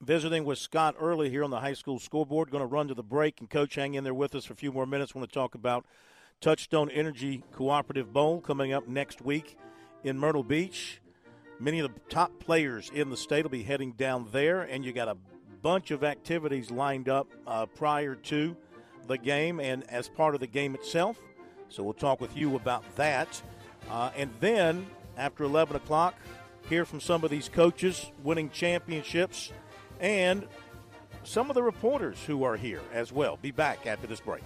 Visiting 0.00 0.44
with 0.44 0.58
Scott 0.58 0.96
early 0.98 1.28
here 1.28 1.44
on 1.44 1.50
the 1.50 1.60
high 1.60 1.74
school 1.74 1.98
scoreboard. 1.98 2.50
Going 2.50 2.62
to 2.62 2.66
run 2.66 2.88
to 2.88 2.94
the 2.94 3.02
break, 3.02 3.40
and 3.40 3.50
Coach, 3.50 3.74
hang 3.74 3.94
in 3.94 4.04
there 4.04 4.14
with 4.14 4.34
us 4.34 4.46
for 4.46 4.54
a 4.54 4.56
few 4.56 4.72
more 4.72 4.86
minutes. 4.86 5.14
want 5.14 5.28
to 5.28 5.34
talk 5.34 5.54
about 5.54 5.84
Touchstone 6.40 6.90
Energy 6.90 7.42
Cooperative 7.52 8.12
Bowl 8.12 8.40
coming 8.40 8.72
up 8.72 8.88
next 8.88 9.22
week 9.22 9.56
in 10.04 10.18
Myrtle 10.18 10.42
Beach. 10.42 11.00
Many 11.60 11.78
of 11.78 11.92
the 11.92 12.00
top 12.08 12.38
players 12.40 12.90
in 12.92 13.10
the 13.10 13.16
state 13.16 13.44
will 13.44 13.50
be 13.50 13.62
heading 13.62 13.92
down 13.92 14.28
there, 14.32 14.62
and 14.62 14.84
you 14.84 14.92
got 14.92 15.08
a 15.08 15.16
bunch 15.62 15.90
of 15.90 16.02
activities 16.02 16.70
lined 16.70 17.08
up 17.08 17.28
uh, 17.46 17.66
prior 17.66 18.16
to 18.16 18.56
the 19.06 19.16
game 19.16 19.60
and 19.60 19.88
as 19.90 20.08
part 20.08 20.34
of 20.34 20.40
the 20.40 20.46
game 20.46 20.74
itself. 20.74 21.18
So 21.68 21.82
we'll 21.82 21.94
talk 21.94 22.20
with 22.20 22.36
you 22.36 22.56
about 22.56 22.84
that. 22.96 23.40
Uh, 23.88 24.10
and 24.16 24.30
then 24.40 24.86
after 25.16 25.44
11 25.44 25.76
o'clock, 25.76 26.14
hear 26.68 26.84
from 26.84 27.00
some 27.00 27.24
of 27.24 27.30
these 27.30 27.48
coaches 27.48 28.10
winning 28.22 28.50
championships 28.50 29.52
and 30.00 30.46
some 31.24 31.50
of 31.50 31.54
the 31.54 31.62
reporters 31.62 32.18
who 32.24 32.42
are 32.42 32.56
here 32.56 32.82
as 32.92 33.12
well. 33.12 33.38
Be 33.40 33.50
back 33.50 33.86
after 33.86 34.06
this 34.06 34.20
break. 34.20 34.42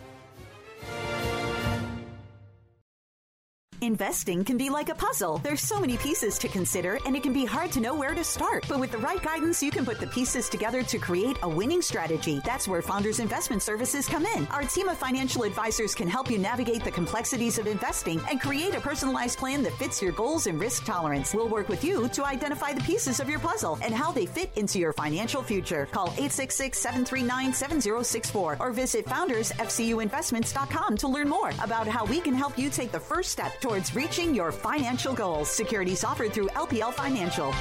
Investing 3.86 4.42
can 4.42 4.56
be 4.56 4.68
like 4.68 4.88
a 4.88 4.96
puzzle. 4.96 5.38
There's 5.44 5.60
so 5.60 5.78
many 5.78 5.96
pieces 5.96 6.40
to 6.40 6.48
consider, 6.48 6.98
and 7.06 7.14
it 7.14 7.22
can 7.22 7.32
be 7.32 7.44
hard 7.44 7.70
to 7.70 7.78
know 7.78 7.94
where 7.94 8.16
to 8.16 8.24
start. 8.24 8.66
But 8.68 8.80
with 8.80 8.90
the 8.90 8.98
right 8.98 9.22
guidance, 9.22 9.62
you 9.62 9.70
can 9.70 9.84
put 9.84 10.00
the 10.00 10.08
pieces 10.08 10.48
together 10.48 10.82
to 10.82 10.98
create 10.98 11.36
a 11.44 11.48
winning 11.48 11.80
strategy. 11.80 12.40
That's 12.44 12.66
where 12.66 12.82
Founders 12.82 13.20
Investment 13.20 13.62
Services 13.62 14.08
come 14.08 14.26
in. 14.26 14.48
Our 14.48 14.62
team 14.62 14.88
of 14.88 14.98
financial 14.98 15.44
advisors 15.44 15.94
can 15.94 16.08
help 16.08 16.32
you 16.32 16.36
navigate 16.36 16.82
the 16.82 16.90
complexities 16.90 17.60
of 17.60 17.68
investing 17.68 18.20
and 18.28 18.40
create 18.40 18.74
a 18.74 18.80
personalized 18.80 19.38
plan 19.38 19.62
that 19.62 19.74
fits 19.74 20.02
your 20.02 20.10
goals 20.10 20.48
and 20.48 20.58
risk 20.58 20.84
tolerance. 20.84 21.32
We'll 21.32 21.48
work 21.48 21.68
with 21.68 21.84
you 21.84 22.08
to 22.08 22.26
identify 22.26 22.72
the 22.72 22.82
pieces 22.82 23.20
of 23.20 23.30
your 23.30 23.38
puzzle 23.38 23.78
and 23.84 23.94
how 23.94 24.10
they 24.10 24.26
fit 24.26 24.50
into 24.56 24.80
your 24.80 24.94
financial 24.94 25.44
future. 25.44 25.86
Call 25.92 26.08
866 26.08 26.76
739 26.76 27.54
7064 27.54 28.56
or 28.58 28.72
visit 28.72 29.06
foundersfcuinvestments.com 29.06 30.96
to 30.96 31.06
learn 31.06 31.28
more 31.28 31.52
about 31.62 31.86
how 31.86 32.04
we 32.04 32.20
can 32.20 32.34
help 32.34 32.58
you 32.58 32.68
take 32.68 32.90
the 32.90 32.98
first 32.98 33.30
step 33.30 33.60
toward 33.60 33.75
towards 33.76 33.94
reaching 33.94 34.34
your 34.34 34.52
financial 34.52 35.12
goals. 35.12 35.50
Securities 35.50 36.02
offered 36.02 36.32
through 36.32 36.48
LPL 36.48 36.94
Financial. 36.94 37.52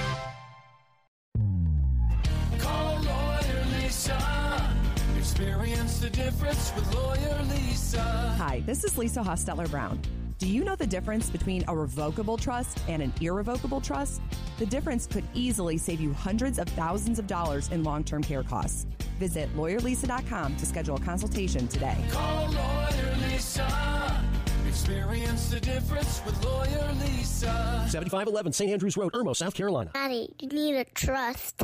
Call 2.58 3.02
Lawyer 3.02 3.66
Lisa. 3.82 4.72
Experience 5.18 6.00
the 6.00 6.10
difference 6.10 6.72
with 6.74 6.94
Lawyer 6.94 7.44
Lisa. 7.50 8.34
Hi, 8.38 8.64
this 8.66 8.86
is 8.86 8.98
Lisa 8.98 9.22
Hostetler 9.22 9.70
Brown. 9.70 10.00
Do 10.38 10.48
you 10.48 10.64
know 10.64 10.76
the 10.76 10.88
difference 10.88 11.30
between 11.30 11.64
a 11.68 11.76
revocable 11.76 12.38
trust 12.38 12.80
and 12.88 13.02
an 13.02 13.14
irrevocable 13.20 13.82
trust? 13.82 14.22
The 14.58 14.66
difference 14.66 15.08
could 15.08 15.24
easily 15.34 15.78
save 15.78 16.00
you 16.00 16.14
hundreds 16.14 16.60
of 16.60 16.68
thousands 16.70 17.20
of 17.20 17.28
dollars 17.28 17.70
in 17.72 17.84
long 17.84 18.04
term 18.06 18.24
care 18.24 18.44
costs. 18.44 18.86
Visit 19.20 19.54
lawyerlisa.com 19.56 20.56
to 20.58 20.66
schedule 20.66 20.96
a 20.96 21.02
consultation 21.02 21.68
today. 21.68 21.98
Call 22.10 22.52
Lawyer 22.52 23.18
Lisa. 23.30 24.35
Experience 24.76 25.48
the 25.48 25.60
difference 25.62 26.22
with 26.26 26.44
Lawyer 26.44 26.92
Lisa. 27.00 27.86
7511 27.88 28.52
St. 28.52 28.72
Andrews 28.74 28.98
Road, 28.98 29.14
Irmo, 29.14 29.34
South 29.34 29.54
Carolina. 29.54 29.90
Daddy, 29.94 30.36
you 30.42 30.50
need 30.50 30.76
a 30.76 30.84
trust. 30.84 31.64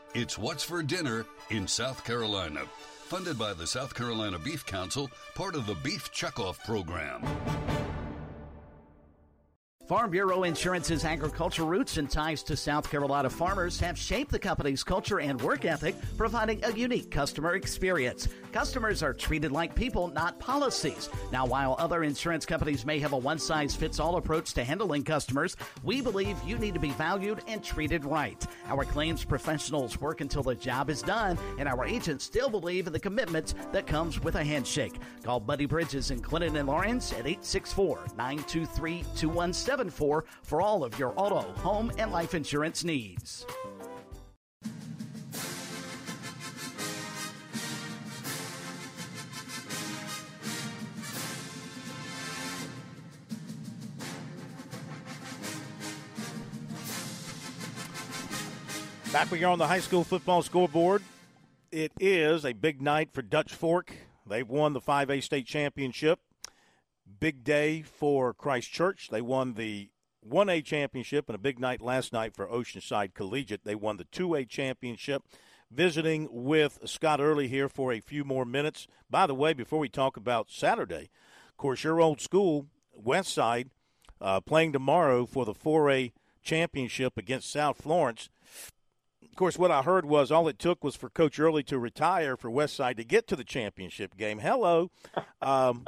it's 0.13 0.37
what's 0.37 0.63
for 0.63 0.83
dinner 0.83 1.25
in 1.49 1.67
South 1.67 2.03
Carolina. 2.03 2.61
Funded 3.05 3.37
by 3.37 3.53
the 3.53 3.67
South 3.67 3.93
Carolina 3.93 4.39
Beef 4.39 4.65
Council, 4.65 5.09
part 5.35 5.55
of 5.55 5.65
the 5.65 5.75
Beef 5.75 6.11
Checkoff 6.11 6.63
Program. 6.65 7.21
Farm 9.91 10.09
Bureau 10.09 10.43
Insurance's 10.43 11.03
agricultural 11.03 11.67
roots 11.67 11.97
and 11.97 12.09
ties 12.09 12.43
to 12.43 12.55
South 12.55 12.89
Carolina 12.89 13.29
farmers 13.29 13.77
have 13.81 13.97
shaped 13.97 14.31
the 14.31 14.39
company's 14.39 14.85
culture 14.85 15.19
and 15.19 15.41
work 15.41 15.65
ethic, 15.65 15.95
providing 16.15 16.63
a 16.63 16.71
unique 16.71 17.11
customer 17.11 17.55
experience. 17.55 18.29
Customers 18.53 19.03
are 19.03 19.13
treated 19.13 19.51
like 19.51 19.75
people, 19.75 20.07
not 20.07 20.39
policies. 20.39 21.09
Now, 21.33 21.45
while 21.45 21.75
other 21.77 22.05
insurance 22.05 22.45
companies 22.45 22.85
may 22.85 22.99
have 22.99 23.11
a 23.11 23.17
one 23.17 23.37
size 23.37 23.75
fits 23.75 23.99
all 23.99 24.15
approach 24.15 24.53
to 24.53 24.63
handling 24.63 25.03
customers, 25.03 25.57
we 25.83 25.99
believe 25.99 26.37
you 26.45 26.57
need 26.57 26.73
to 26.73 26.79
be 26.79 26.91
valued 26.91 27.41
and 27.49 27.61
treated 27.61 28.05
right. 28.05 28.47
Our 28.67 28.85
claims 28.85 29.25
professionals 29.25 29.99
work 29.99 30.21
until 30.21 30.43
the 30.43 30.55
job 30.55 30.89
is 30.89 31.01
done, 31.01 31.37
and 31.59 31.67
our 31.67 31.85
agents 31.85 32.23
still 32.23 32.49
believe 32.49 32.87
in 32.87 32.93
the 32.93 32.99
commitment 32.99 33.55
that 33.73 33.87
comes 33.87 34.23
with 34.23 34.35
a 34.35 34.43
handshake. 34.43 34.93
Call 35.23 35.41
Buddy 35.41 35.65
Bridges 35.65 36.11
in 36.11 36.21
Clinton 36.21 36.55
and 36.55 36.69
Laurens 36.69 37.11
at 37.11 37.27
864 37.27 37.99
923 38.17 39.03
2174 39.81 40.25
for 40.43 40.61
all 40.61 40.83
of 40.83 40.97
your 40.99 41.13
auto, 41.15 41.41
home, 41.61 41.91
and 41.97 42.11
life 42.11 42.33
insurance 42.33 42.83
needs. 42.83 43.45
Back 59.11 59.29
we 59.29 59.43
are 59.43 59.51
on 59.51 59.59
the 59.59 59.67
high 59.67 59.81
school 59.81 60.05
football 60.05 60.41
scoreboard. 60.41 61.03
It 61.69 61.91
is 61.99 62.45
a 62.45 62.53
big 62.53 62.81
night 62.81 63.11
for 63.11 63.21
Dutch 63.21 63.53
Fork. 63.53 63.93
They've 64.25 64.47
won 64.47 64.71
the 64.71 64.79
5A 64.79 65.21
state 65.21 65.45
championship. 65.45 66.19
Big 67.21 67.43
day 67.43 67.83
for 67.83 68.33
Christ 68.33 68.71
Church. 68.71 69.09
They 69.11 69.21
won 69.21 69.53
the 69.53 69.91
1A 70.27 70.65
championship 70.65 71.29
and 71.29 71.35
a 71.35 71.37
big 71.37 71.59
night 71.59 71.79
last 71.79 72.11
night 72.11 72.35
for 72.35 72.47
Oceanside 72.47 73.13
Collegiate. 73.13 73.63
They 73.63 73.75
won 73.75 73.97
the 73.97 74.05
2A 74.05 74.49
championship. 74.49 75.21
Visiting 75.69 76.27
with 76.31 76.79
Scott 76.85 77.21
Early 77.21 77.47
here 77.47 77.69
for 77.69 77.93
a 77.93 77.99
few 77.99 78.23
more 78.23 78.43
minutes. 78.43 78.87
By 79.07 79.27
the 79.27 79.35
way, 79.35 79.53
before 79.53 79.77
we 79.77 79.87
talk 79.87 80.17
about 80.17 80.49
Saturday, 80.49 81.11
of 81.47 81.57
course, 81.57 81.83
your 81.83 82.01
old 82.01 82.19
school, 82.21 82.65
Westside, 82.99 83.69
uh, 84.19 84.41
playing 84.41 84.73
tomorrow 84.73 85.27
for 85.27 85.45
the 85.45 85.53
4A 85.53 86.13
championship 86.41 87.17
against 87.17 87.51
South 87.51 87.83
Florence 87.83 88.29
of 89.31 89.37
course, 89.37 89.57
what 89.57 89.71
I 89.71 89.81
heard 89.81 90.05
was 90.05 90.29
all 90.29 90.47
it 90.49 90.59
took 90.59 90.83
was 90.83 90.95
for 90.95 91.09
Coach 91.09 91.39
Early 91.39 91.63
to 91.63 91.79
retire 91.79 92.35
for 92.35 92.49
Westside 92.49 92.97
to 92.97 93.05
get 93.05 93.27
to 93.27 93.35
the 93.37 93.45
championship 93.45 94.17
game. 94.17 94.39
Hello, 94.39 94.91
um, 95.41 95.85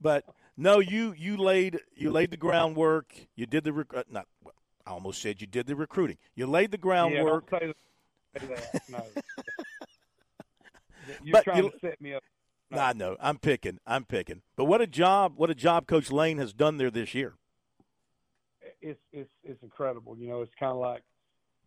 but 0.00 0.24
no, 0.58 0.78
you 0.80 1.14
you 1.16 1.38
laid 1.38 1.80
you 1.94 2.10
laid 2.10 2.30
the 2.30 2.36
groundwork. 2.36 3.14
You 3.36 3.46
did 3.46 3.64
the 3.64 3.72
rec- 3.72 3.94
uh, 3.94 4.02
not. 4.10 4.26
I 4.86 4.90
almost 4.90 5.22
said 5.22 5.40
you 5.40 5.46
did 5.46 5.66
the 5.66 5.76
recruiting. 5.76 6.18
You 6.34 6.46
laid 6.46 6.70
the 6.72 6.78
groundwork. 6.78 7.44
Yeah, 7.52 7.58
don't 7.60 7.76
say 8.40 8.46
that. 8.46 8.82
No. 8.90 9.04
You're 11.24 11.32
But 11.32 11.44
trying 11.44 11.64
you- 11.64 11.70
to 11.70 11.78
set 11.80 12.00
me 12.00 12.14
up. 12.14 12.22
No, 12.70 12.80
I 12.80 12.92
know. 12.92 13.16
I'm 13.18 13.38
picking. 13.38 13.78
I'm 13.86 14.04
picking. 14.04 14.42
But 14.54 14.66
what 14.66 14.82
a 14.82 14.86
job! 14.86 15.34
What 15.36 15.48
a 15.48 15.54
job 15.54 15.86
Coach 15.86 16.10
Lane 16.10 16.36
has 16.36 16.52
done 16.52 16.76
there 16.76 16.90
this 16.90 17.14
year. 17.14 17.32
It's 18.82 19.00
it's 19.10 19.30
it's 19.42 19.62
incredible. 19.62 20.18
You 20.18 20.28
know, 20.28 20.42
it's 20.42 20.52
kind 20.60 20.72
of 20.72 20.76
like 20.78 21.02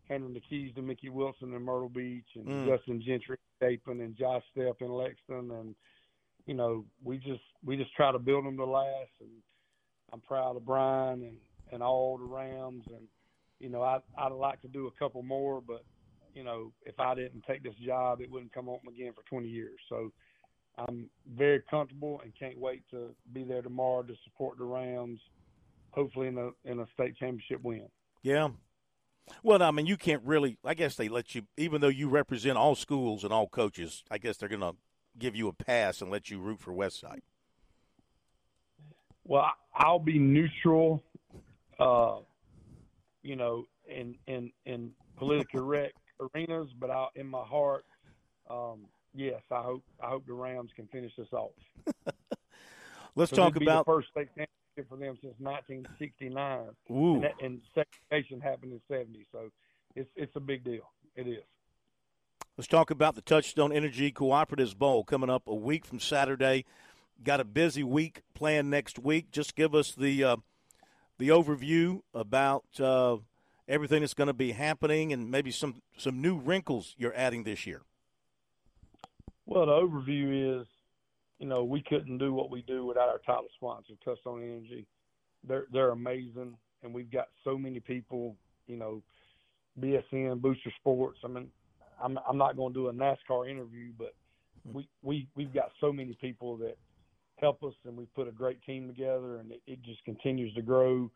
handing 0.08 0.32
the 0.32 0.38
keys 0.40 0.72
to 0.76 0.82
Mickey 0.82 1.08
Wilson 1.08 1.54
in 1.54 1.62
Myrtle 1.62 1.88
Beach 1.88 2.26
and 2.36 2.46
Mm. 2.46 2.66
Justin 2.68 3.02
Gentry 3.02 3.36
in 3.60 4.00
and 4.00 4.16
Josh 4.16 4.42
Stepp 4.56 4.80
in 4.80 4.88
Lexington, 4.92 5.50
and 5.50 5.74
you 6.46 6.54
know, 6.54 6.84
we 7.02 7.18
just 7.18 7.42
we 7.64 7.76
just 7.76 7.94
try 7.94 8.12
to 8.12 8.18
build 8.18 8.44
them 8.44 8.56
to 8.56 8.64
last. 8.64 9.10
And 9.20 9.30
I'm 10.12 10.20
proud 10.20 10.56
of 10.56 10.64
Brian 10.64 11.22
and 11.22 11.36
and 11.72 11.82
all 11.82 12.18
the 12.18 12.24
Rams, 12.24 12.84
and 12.88 13.06
you 13.58 13.68
know, 13.68 13.82
I 13.82 13.98
I'd 14.18 14.32
like 14.32 14.60
to 14.62 14.68
do 14.68 14.86
a 14.86 14.98
couple 14.98 15.22
more, 15.22 15.60
but 15.60 15.84
you 16.34 16.44
know, 16.44 16.72
if 16.84 16.98
I 16.98 17.14
didn't 17.14 17.44
take 17.46 17.62
this 17.62 17.74
job, 17.84 18.20
it 18.20 18.30
wouldn't 18.30 18.52
come 18.52 18.68
open 18.68 18.88
again 18.88 19.12
for 19.12 19.22
20 19.28 19.48
years. 19.48 19.78
So 19.88 20.12
I'm 20.78 21.10
very 21.36 21.62
comfortable 21.70 22.20
and 22.24 22.32
can't 22.38 22.58
wait 22.58 22.82
to 22.90 23.14
be 23.32 23.44
there 23.44 23.62
tomorrow 23.62 24.02
to 24.02 24.14
support 24.24 24.58
the 24.58 24.64
Rams, 24.64 25.20
hopefully 25.90 26.28
in 26.28 26.38
a 26.38 26.50
in 26.64 26.80
a 26.80 26.86
state 26.94 27.16
championship 27.16 27.62
win. 27.62 27.88
Yeah. 28.22 28.48
Well, 29.42 29.62
I 29.62 29.70
mean, 29.70 29.86
you 29.86 29.96
can't 29.96 30.22
really. 30.24 30.58
I 30.64 30.74
guess 30.74 30.96
they 30.96 31.08
let 31.08 31.34
you, 31.34 31.42
even 31.56 31.80
though 31.80 31.88
you 31.88 32.08
represent 32.08 32.56
all 32.56 32.74
schools 32.74 33.24
and 33.24 33.32
all 33.32 33.48
coaches. 33.48 34.02
I 34.10 34.18
guess 34.18 34.36
they're 34.36 34.48
going 34.48 34.62
to 34.62 34.74
give 35.18 35.36
you 35.36 35.48
a 35.48 35.52
pass 35.52 36.00
and 36.00 36.10
let 36.10 36.30
you 36.30 36.38
root 36.38 36.60
for 36.60 36.72
Westside. 36.72 37.20
Well, 39.24 39.46
I'll 39.74 39.98
be 39.98 40.18
neutral, 40.18 41.02
uh, 41.78 42.16
you 43.22 43.36
know, 43.36 43.66
in 43.88 44.16
in 44.26 44.50
in 44.66 44.90
politically 45.16 45.60
correct 45.60 45.96
arenas, 46.20 46.68
but 46.78 46.90
I, 46.90 47.06
in 47.14 47.26
my 47.26 47.42
heart, 47.42 47.84
um, 48.50 48.86
yes, 49.14 49.40
I 49.50 49.62
hope 49.62 49.84
I 50.02 50.08
hope 50.08 50.26
the 50.26 50.32
Rams 50.32 50.70
can 50.74 50.86
finish 50.88 51.12
this 51.16 51.32
off. 51.32 51.52
Let's 53.14 53.30
talk 53.30 53.56
about. 53.56 53.86
the 53.86 53.92
first 53.92 54.08
state 54.08 54.28
championship 54.28 54.88
for 54.88 54.96
them 54.96 55.18
since 55.20 55.34
1969, 55.38 56.60
Ooh. 56.90 57.14
and, 57.14 57.24
that, 57.24 57.32
and 57.42 57.60
segregation 57.74 58.40
happened 58.40 58.72
in 58.72 58.80
'70. 58.88 59.26
So 59.30 59.50
it's 59.94 60.10
it's 60.16 60.34
a 60.36 60.40
big 60.40 60.64
deal. 60.64 60.90
It 61.14 61.28
is. 61.28 61.44
Let's 62.58 62.68
talk 62.68 62.90
about 62.90 63.14
the 63.14 63.22
Touchstone 63.22 63.72
Energy 63.72 64.12
Cooperatives 64.12 64.76
Bowl 64.76 65.04
coming 65.04 65.30
up 65.30 65.48
a 65.48 65.54
week 65.54 65.86
from 65.86 65.98
Saturday. 65.98 66.66
Got 67.24 67.40
a 67.40 67.44
busy 67.44 67.82
week 67.82 68.20
planned 68.34 68.68
next 68.68 68.98
week. 68.98 69.30
Just 69.30 69.56
give 69.56 69.74
us 69.74 69.94
the 69.94 70.22
uh, 70.22 70.36
the 71.16 71.30
overview 71.30 72.02
about 72.12 72.64
uh, 72.78 73.16
everything 73.66 74.00
that's 74.00 74.12
going 74.12 74.26
to 74.26 74.34
be 74.34 74.52
happening 74.52 75.14
and 75.14 75.30
maybe 75.30 75.50
some 75.50 75.80
some 75.96 76.20
new 76.20 76.36
wrinkles 76.36 76.94
you're 76.98 77.16
adding 77.16 77.44
this 77.44 77.66
year. 77.66 77.80
Well, 79.46 79.64
the 79.64 79.72
overview 79.72 80.60
is, 80.60 80.66
you 81.38 81.46
know, 81.46 81.64
we 81.64 81.80
couldn't 81.80 82.18
do 82.18 82.34
what 82.34 82.50
we 82.50 82.60
do 82.60 82.84
without 82.84 83.08
our 83.08 83.18
title 83.24 83.48
sponsor, 83.56 83.94
Touchstone 84.04 84.42
Energy. 84.42 84.86
They're 85.42 85.68
they're 85.72 85.92
amazing, 85.92 86.58
and 86.82 86.92
we've 86.92 87.10
got 87.10 87.28
so 87.44 87.56
many 87.56 87.80
people. 87.80 88.36
You 88.66 88.76
know, 88.76 89.02
BSN, 89.80 90.42
Booster 90.42 90.70
Sports. 90.78 91.20
I 91.24 91.28
mean, 91.28 91.48
I'm 92.02 92.18
I'm 92.28 92.38
not 92.38 92.56
going 92.56 92.72
to 92.72 92.80
do 92.80 92.88
a 92.88 92.92
NASCAR 92.92 93.50
interview, 93.50 93.92
but 93.96 94.14
we 94.70 94.88
we 95.02 95.28
we've 95.34 95.52
got 95.52 95.70
so 95.80 95.92
many 95.92 96.16
people 96.20 96.56
that 96.58 96.76
help 97.36 97.62
us, 97.64 97.74
and 97.84 97.96
we 97.96 98.06
put 98.14 98.28
a 98.28 98.32
great 98.32 98.62
team 98.62 98.86
together, 98.86 99.38
and 99.38 99.52
it, 99.52 99.62
it 99.66 99.82
just 99.82 100.04
continues 100.04 100.54
to 100.54 100.62
grow. 100.62 101.10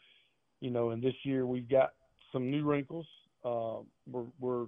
You 0.60 0.70
know, 0.70 0.90
and 0.90 1.02
this 1.02 1.14
year 1.22 1.46
we've 1.46 1.68
got 1.68 1.90
some 2.32 2.50
new 2.50 2.64
wrinkles. 2.64 3.06
Uh, 3.44 3.78
we're 4.10 4.24
we're 4.40 4.66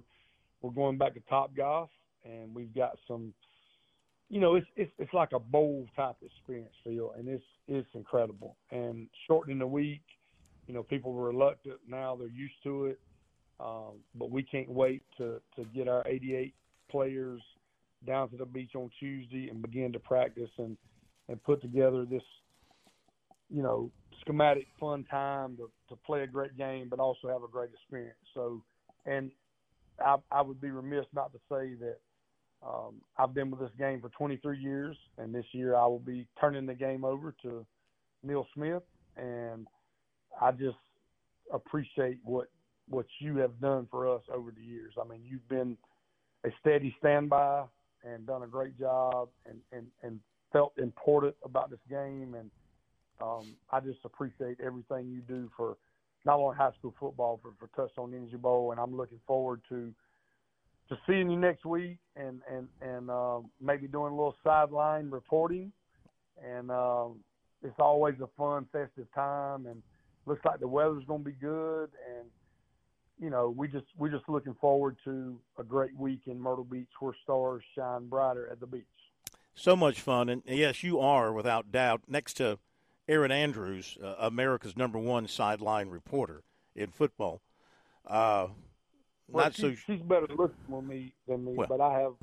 we're 0.61 0.71
going 0.71 0.97
back 0.97 1.13
to 1.15 1.21
Top 1.29 1.55
Golf, 1.55 1.89
and 2.23 2.53
we've 2.53 2.73
got 2.73 2.97
some 3.07 3.33
you 4.29 4.39
know, 4.39 4.55
it's 4.55 4.67
it's 4.75 4.91
it's 4.99 5.13
like 5.13 5.31
a 5.33 5.39
bowl 5.39 5.87
type 5.95 6.15
experience, 6.21 6.73
Phil, 6.83 7.13
and 7.17 7.27
it's 7.27 7.43
it's 7.67 7.87
incredible. 7.95 8.55
And 8.71 9.07
shortening 9.27 9.59
the 9.59 9.67
week, 9.67 10.03
you 10.67 10.73
know, 10.73 10.83
people 10.83 11.13
were 11.13 11.27
reluctant. 11.29 11.79
Now 11.87 12.15
they're 12.15 12.27
used 12.27 12.61
to 12.63 12.85
it. 12.85 12.99
Um, 13.59 13.99
but 14.15 14.31
we 14.31 14.43
can't 14.43 14.69
wait 14.69 15.03
to, 15.17 15.41
to 15.55 15.65
get 15.75 15.87
our 15.87 16.03
88 16.07 16.53
players 16.89 17.41
down 18.07 18.29
to 18.29 18.37
the 18.37 18.45
beach 18.45 18.71
on 18.75 18.89
Tuesday 18.99 19.49
and 19.49 19.61
begin 19.61 19.91
to 19.93 19.99
practice 19.99 20.49
and, 20.57 20.77
and 21.27 21.43
put 21.43 21.61
together 21.61 22.05
this, 22.05 22.23
you 23.49 23.61
know, 23.61 23.91
schematic 24.21 24.67
fun 24.79 25.03
time 25.09 25.57
to, 25.57 25.69
to 25.89 25.95
play 26.05 26.21
a 26.23 26.27
great 26.27 26.57
game, 26.57 26.87
but 26.89 26.99
also 26.99 27.27
have 27.27 27.43
a 27.43 27.47
great 27.51 27.69
experience. 27.73 28.17
So, 28.33 28.61
and 29.05 29.31
I, 30.03 30.15
I 30.31 30.41
would 30.41 30.61
be 30.61 30.71
remiss 30.71 31.05
not 31.13 31.33
to 31.33 31.39
say 31.49 31.75
that 31.81 31.97
um, 32.65 32.95
I've 33.17 33.33
been 33.33 33.51
with 33.51 33.59
this 33.59 33.71
game 33.77 34.01
for 34.01 34.09
23 34.09 34.57
years, 34.57 34.97
and 35.17 35.33
this 35.33 35.45
year 35.51 35.75
I 35.75 35.85
will 35.85 35.99
be 35.99 36.27
turning 36.39 36.65
the 36.65 36.73
game 36.73 37.05
over 37.05 37.33
to 37.43 37.65
Neil 38.23 38.45
Smith, 38.53 38.83
and 39.17 39.67
I 40.41 40.51
just 40.51 40.77
appreciate 41.53 42.19
what 42.23 42.47
what 42.89 43.05
you 43.19 43.37
have 43.37 43.59
done 43.61 43.87
for 43.89 44.13
us 44.13 44.21
over 44.33 44.51
the 44.51 44.63
years. 44.63 44.93
I 44.99 45.07
mean, 45.07 45.21
you've 45.23 45.47
been 45.47 45.77
a 46.43 46.49
steady 46.59 46.95
standby 46.99 47.63
and 48.03 48.25
done 48.25 48.43
a 48.43 48.47
great 48.47 48.77
job, 48.79 49.29
and 49.45 49.59
and 49.71 49.87
and 50.03 50.19
felt 50.51 50.73
important 50.77 51.35
about 51.43 51.69
this 51.69 51.79
game, 51.89 52.35
and 52.37 52.49
um, 53.21 53.55
I 53.71 53.79
just 53.79 53.99
appreciate 54.05 54.57
everything 54.63 55.09
you 55.09 55.21
do 55.21 55.49
for 55.55 55.77
not 56.25 56.39
only 56.39 56.57
high 56.57 56.71
school 56.77 56.93
football, 56.99 57.39
but 57.43 57.53
for 57.59 57.67
Touchstone 57.75 58.13
Energy 58.13 58.37
Bowl, 58.37 58.71
and 58.71 58.79
I'm 58.79 58.95
looking 58.95 59.19
forward 59.27 59.61
to 59.69 59.93
to 60.89 60.97
seeing 61.05 61.29
you 61.29 61.37
next 61.39 61.65
week 61.65 61.97
and 62.15 62.41
and 62.51 62.67
and 62.81 63.09
uh, 63.09 63.39
maybe 63.61 63.87
doing 63.87 64.13
a 64.13 64.15
little 64.15 64.35
sideline 64.43 65.09
reporting. 65.09 65.71
And 66.43 66.71
um, 66.71 67.17
it's 67.63 67.75
always 67.79 68.15
a 68.23 68.29
fun, 68.37 68.65
festive 68.71 69.07
time, 69.13 69.65
and 69.65 69.83
looks 70.25 70.43
like 70.45 70.61
the 70.61 70.67
weather's 70.67 71.03
going 71.05 71.23
to 71.23 71.29
be 71.29 71.35
good. 71.35 71.89
And 72.07 72.29
you 73.19 73.29
know, 73.29 73.49
we 73.49 73.67
just 73.67 73.85
we're 73.97 74.09
just 74.09 74.27
looking 74.29 74.55
forward 74.55 74.97
to 75.03 75.39
a 75.57 75.63
great 75.63 75.95
week 75.97 76.21
in 76.27 76.39
Myrtle 76.39 76.63
Beach, 76.63 76.89
where 76.99 77.13
stars 77.23 77.63
shine 77.75 78.07
brighter 78.07 78.47
at 78.51 78.59
the 78.59 78.67
beach. 78.67 78.85
So 79.55 79.75
much 79.75 79.99
fun, 79.99 80.29
and 80.29 80.41
yes, 80.45 80.83
you 80.83 80.99
are 80.99 81.33
without 81.33 81.71
doubt 81.71 82.03
next 82.07 82.35
to 82.35 82.59
Erin 83.09 83.31
Andrews, 83.31 83.97
uh, 84.01 84.15
America's 84.19 84.77
number 84.77 84.97
one 84.97 85.27
sideline 85.27 85.89
reporter 85.89 86.43
in 86.75 86.91
football. 86.91 87.41
Uh, 88.07 88.47
well, 89.27 89.45
not 89.45 89.55
she, 89.55 89.61
so. 89.61 89.75
She's 89.75 90.01
better 90.01 90.27
looking 90.29 90.55
than 90.69 90.87
me 90.87 91.13
than 91.27 91.43
me, 91.43 91.53
Well. 91.55 91.67
but 91.67 91.81
I 91.81 91.99
have. 91.99 92.13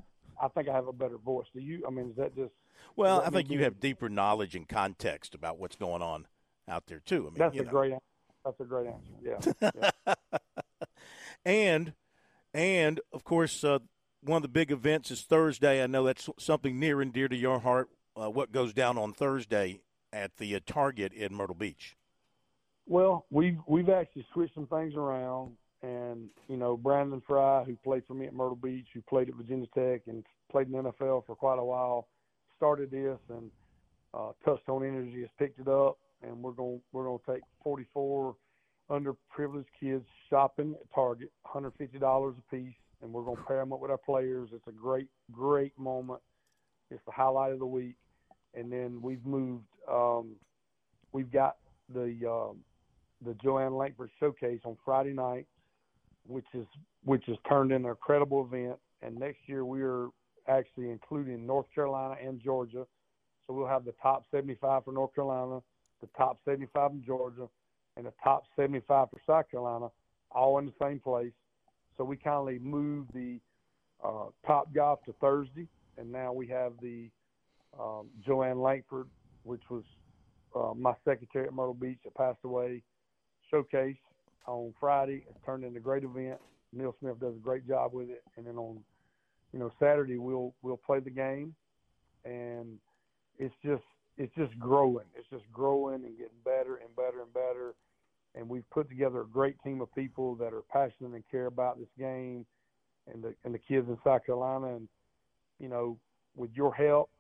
I 0.42 0.48
think 0.48 0.68
I 0.68 0.74
have 0.74 0.86
a 0.86 0.92
better 0.92 1.18
voice. 1.18 1.46
Do 1.54 1.60
you? 1.60 1.84
I 1.86 1.90
mean, 1.90 2.10
is 2.10 2.16
that 2.16 2.34
just? 2.34 2.52
Well, 2.94 3.22
I 3.24 3.30
think 3.30 3.50
you 3.50 3.62
have 3.64 3.80
deeper 3.80 4.08
knowledge 4.08 4.54
and 4.54 4.66
context 4.66 5.34
about 5.34 5.58
what's 5.58 5.76
going 5.76 6.02
on 6.02 6.26
out 6.68 6.86
there 6.86 7.00
too. 7.00 7.26
I 7.26 7.30
mean, 7.30 7.34
That's 7.38 7.58
a 7.58 7.62
know. 7.62 7.70
great. 7.70 7.92
That's 8.44 8.60
a 8.60 8.64
great 8.64 8.86
answer. 8.86 9.52
Yeah. 9.60 9.90
yeah. 10.06 10.14
and 11.46 11.94
and 12.52 13.00
of 13.12 13.24
course, 13.24 13.64
uh, 13.64 13.78
one 14.20 14.38
of 14.38 14.42
the 14.42 14.48
big 14.48 14.70
events 14.70 15.10
is 15.10 15.22
Thursday. 15.22 15.82
I 15.82 15.86
know 15.86 16.04
that's 16.04 16.28
something 16.38 16.78
near 16.78 17.00
and 17.00 17.12
dear 17.12 17.28
to 17.28 17.36
your 17.36 17.60
heart. 17.60 17.88
Uh, 18.20 18.28
what 18.28 18.50
goes 18.50 18.74
down 18.74 18.98
on 18.98 19.12
Thursday 19.12 19.80
at 20.12 20.36
the 20.36 20.56
uh, 20.56 20.60
Target 20.66 21.12
in 21.12 21.34
Myrtle 21.34 21.54
Beach? 21.54 21.96
Well, 22.86 23.26
we've 23.30 23.58
we've 23.66 23.88
actually 23.88 24.26
switched 24.32 24.54
some 24.54 24.66
things 24.66 24.94
around, 24.94 25.52
and 25.82 26.28
you 26.48 26.56
know 26.56 26.76
Brandon 26.76 27.22
Frye, 27.26 27.64
who 27.64 27.76
played 27.84 28.02
for 28.06 28.14
me 28.14 28.26
at 28.26 28.34
Myrtle 28.34 28.56
Beach, 28.56 28.88
who 28.92 29.00
played 29.02 29.28
at 29.28 29.34
Virginia 29.36 29.66
Tech 29.74 30.02
and 30.06 30.24
played 30.50 30.66
in 30.66 30.72
the 30.72 30.78
NFL 30.78 31.26
for 31.26 31.36
quite 31.36 31.58
a 31.58 31.64
while, 31.64 32.08
started 32.56 32.90
this, 32.90 33.18
and 33.28 33.50
uh, 34.14 34.32
Touchstone 34.44 34.84
Energy 34.84 35.20
has 35.20 35.30
picked 35.38 35.60
it 35.60 35.68
up, 35.68 35.98
and 36.22 36.42
we're 36.42 36.52
going 36.52 36.80
we're 36.92 37.04
going 37.04 37.18
to 37.24 37.32
take 37.32 37.42
44 37.62 38.34
underprivileged 38.90 39.66
kids 39.78 40.04
shopping 40.30 40.74
at 40.80 40.94
Target, 40.94 41.30
$150 41.46 42.34
a 42.38 42.54
piece, 42.54 42.74
and 43.02 43.12
we're 43.12 43.22
going 43.22 43.36
to 43.36 43.42
pair 43.44 43.58
them 43.58 43.72
up 43.72 43.80
with 43.80 43.90
our 43.90 43.98
players. 43.98 44.50
It's 44.52 44.66
a 44.68 44.72
great 44.72 45.08
great 45.32 45.76
moment. 45.78 46.20
It's 46.90 47.02
the 47.04 47.12
highlight 47.12 47.52
of 47.52 47.58
the 47.58 47.66
week, 47.66 47.96
and 48.54 48.70
then 48.70 49.00
we've 49.02 49.24
moved. 49.24 49.66
Um, 49.90 50.36
we've 51.12 51.30
got 51.32 51.56
the 51.92 52.14
um, 52.28 52.58
the 53.24 53.34
Joanne 53.42 53.74
Langford 53.74 54.10
Showcase 54.20 54.60
on 54.64 54.76
Friday 54.84 55.12
night, 55.12 55.46
which 56.26 56.46
is 56.54 56.66
which 57.04 57.24
has 57.26 57.36
turned 57.48 57.72
into 57.72 57.88
an 57.88 57.90
incredible 57.90 58.44
event. 58.44 58.78
And 59.02 59.16
next 59.16 59.38
year 59.46 59.64
we 59.64 59.82
are 59.82 60.08
actually 60.48 60.90
including 60.90 61.46
North 61.46 61.66
Carolina 61.74 62.16
and 62.24 62.40
Georgia, 62.40 62.86
so 63.46 63.54
we'll 63.54 63.66
have 63.66 63.84
the 63.84 63.94
top 64.02 64.24
75 64.30 64.84
for 64.84 64.92
North 64.92 65.14
Carolina, 65.14 65.60
the 66.00 66.08
top 66.16 66.38
75 66.44 66.92
in 66.92 67.04
Georgia, 67.04 67.48
and 67.96 68.06
the 68.06 68.12
top 68.22 68.44
75 68.56 69.08
for 69.10 69.20
South 69.26 69.50
Carolina, 69.50 69.88
all 70.30 70.58
in 70.58 70.66
the 70.66 70.72
same 70.80 71.00
place. 71.00 71.32
So 71.96 72.04
we 72.04 72.16
kindly 72.16 72.58
moved 72.58 73.12
the 73.14 73.38
uh, 74.04 74.26
Top 74.46 74.72
Golf 74.74 75.02
to 75.06 75.14
Thursday, 75.14 75.66
and 75.96 76.10
now 76.10 76.32
we 76.32 76.46
have 76.48 76.72
the 76.82 77.08
um, 77.78 78.08
Joanne 78.24 78.60
Langford, 78.60 79.08
which 79.44 79.62
was 79.70 79.84
uh, 80.54 80.74
my 80.74 80.92
secretary 81.04 81.46
at 81.46 81.54
Myrtle 81.54 81.74
Beach 81.74 81.98
that 82.04 82.14
passed 82.14 82.38
away, 82.44 82.82
showcase 83.50 83.96
on 84.46 84.74
Friday. 84.78 85.24
It's 85.28 85.38
turned 85.44 85.64
into 85.64 85.78
a 85.78 85.82
great 85.82 86.04
event. 86.04 86.38
Neil 86.72 86.94
Smith 87.00 87.18
does 87.20 87.34
a 87.34 87.40
great 87.40 87.66
job 87.66 87.92
with 87.92 88.10
it, 88.10 88.22
and 88.36 88.46
then 88.46 88.56
on 88.56 88.78
you 89.52 89.58
know 89.58 89.70
Saturday 89.78 90.18
we'll 90.18 90.54
we'll 90.62 90.76
play 90.76 91.00
the 91.00 91.10
game, 91.10 91.54
and 92.24 92.78
it's 93.38 93.54
just 93.64 93.82
it's 94.18 94.34
just 94.34 94.58
growing. 94.58 95.06
It's 95.16 95.28
just 95.30 95.44
growing 95.52 96.04
and 96.04 96.16
getting 96.16 96.40
better 96.44 96.76
and 96.76 96.94
better 96.96 97.22
and 97.22 97.32
better. 97.32 97.74
And 98.36 98.48
we've 98.48 98.68
put 98.70 98.88
together 98.88 99.22
a 99.22 99.26
great 99.26 99.56
team 99.64 99.80
of 99.80 99.92
people 99.94 100.34
that 100.36 100.52
are 100.52 100.62
passionate 100.70 101.14
and 101.14 101.24
care 101.30 101.46
about 101.46 101.78
this 101.78 101.88
game, 101.98 102.44
and 103.12 103.22
the 103.22 103.34
and 103.44 103.54
the 103.54 103.58
kids 103.58 103.88
in 103.88 103.96
South 104.04 104.24
Carolina. 104.26 104.76
And 104.76 104.88
you 105.58 105.68
know, 105.68 105.98
with 106.36 106.50
your 106.54 106.74
help, 106.74 107.10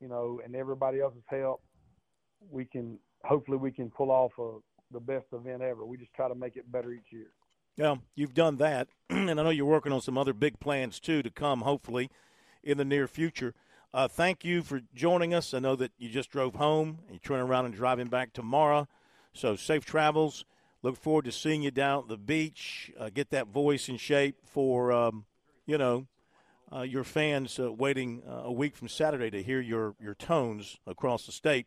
you 0.00 0.08
know, 0.08 0.40
and 0.44 0.54
everybody 0.54 1.00
else's 1.00 1.22
help, 1.28 1.60
we 2.50 2.64
can 2.64 2.98
hopefully 3.24 3.58
we 3.58 3.72
can 3.72 3.90
pull 3.90 4.10
off 4.10 4.32
a, 4.38 4.58
the 4.92 5.00
best 5.00 5.26
event 5.32 5.62
ever. 5.62 5.84
We 5.84 5.96
just 5.96 6.14
try 6.14 6.28
to 6.28 6.34
make 6.34 6.56
it 6.56 6.70
better 6.70 6.92
each 6.92 7.10
year. 7.10 7.28
Yeah, 7.76 7.96
you've 8.14 8.34
done 8.34 8.56
that, 8.56 8.88
and 9.10 9.30
I 9.30 9.34
know 9.34 9.50
you're 9.50 9.66
working 9.66 9.92
on 9.92 10.00
some 10.00 10.18
other 10.18 10.32
big 10.32 10.58
plans 10.60 10.98
too 10.98 11.22
to 11.22 11.30
come, 11.30 11.60
hopefully, 11.60 12.10
in 12.62 12.78
the 12.78 12.84
near 12.84 13.06
future. 13.06 13.54
Uh, 13.94 14.06
thank 14.06 14.44
you 14.44 14.62
for 14.62 14.80
joining 14.94 15.32
us. 15.32 15.54
I 15.54 15.60
know 15.60 15.74
that 15.76 15.92
you 15.96 16.08
just 16.10 16.30
drove 16.30 16.56
home 16.56 16.98
and 17.06 17.12
you're 17.12 17.20
turning 17.20 17.48
around 17.48 17.66
and 17.66 17.74
driving 17.74 18.08
back 18.08 18.32
tomorrow. 18.32 18.86
So 19.32 19.56
safe 19.56 19.84
travels. 19.84 20.44
Look 20.82 20.96
forward 20.96 21.24
to 21.24 21.32
seeing 21.32 21.62
you 21.62 21.70
down 21.70 22.04
at 22.04 22.08
the 22.08 22.16
beach. 22.16 22.92
Uh, 22.98 23.10
get 23.10 23.30
that 23.30 23.48
voice 23.48 23.88
in 23.88 23.96
shape 23.96 24.36
for, 24.44 24.92
um, 24.92 25.24
you 25.66 25.76
know, 25.76 26.06
uh, 26.72 26.82
your 26.82 27.04
fans 27.04 27.58
uh, 27.58 27.72
waiting 27.72 28.22
uh, 28.28 28.42
a 28.44 28.52
week 28.52 28.76
from 28.76 28.88
Saturday 28.88 29.30
to 29.30 29.42
hear 29.42 29.60
your, 29.60 29.94
your 30.00 30.14
tones 30.14 30.78
across 30.86 31.26
the 31.26 31.32
state. 31.32 31.66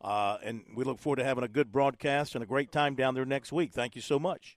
Uh, 0.00 0.38
and 0.42 0.62
we 0.74 0.84
look 0.84 0.98
forward 0.98 1.16
to 1.16 1.24
having 1.24 1.44
a 1.44 1.48
good 1.48 1.70
broadcast 1.70 2.34
and 2.34 2.42
a 2.42 2.46
great 2.46 2.72
time 2.72 2.94
down 2.94 3.14
there 3.14 3.26
next 3.26 3.52
week. 3.52 3.72
Thank 3.72 3.94
you 3.94 4.00
so 4.02 4.18
much. 4.18 4.56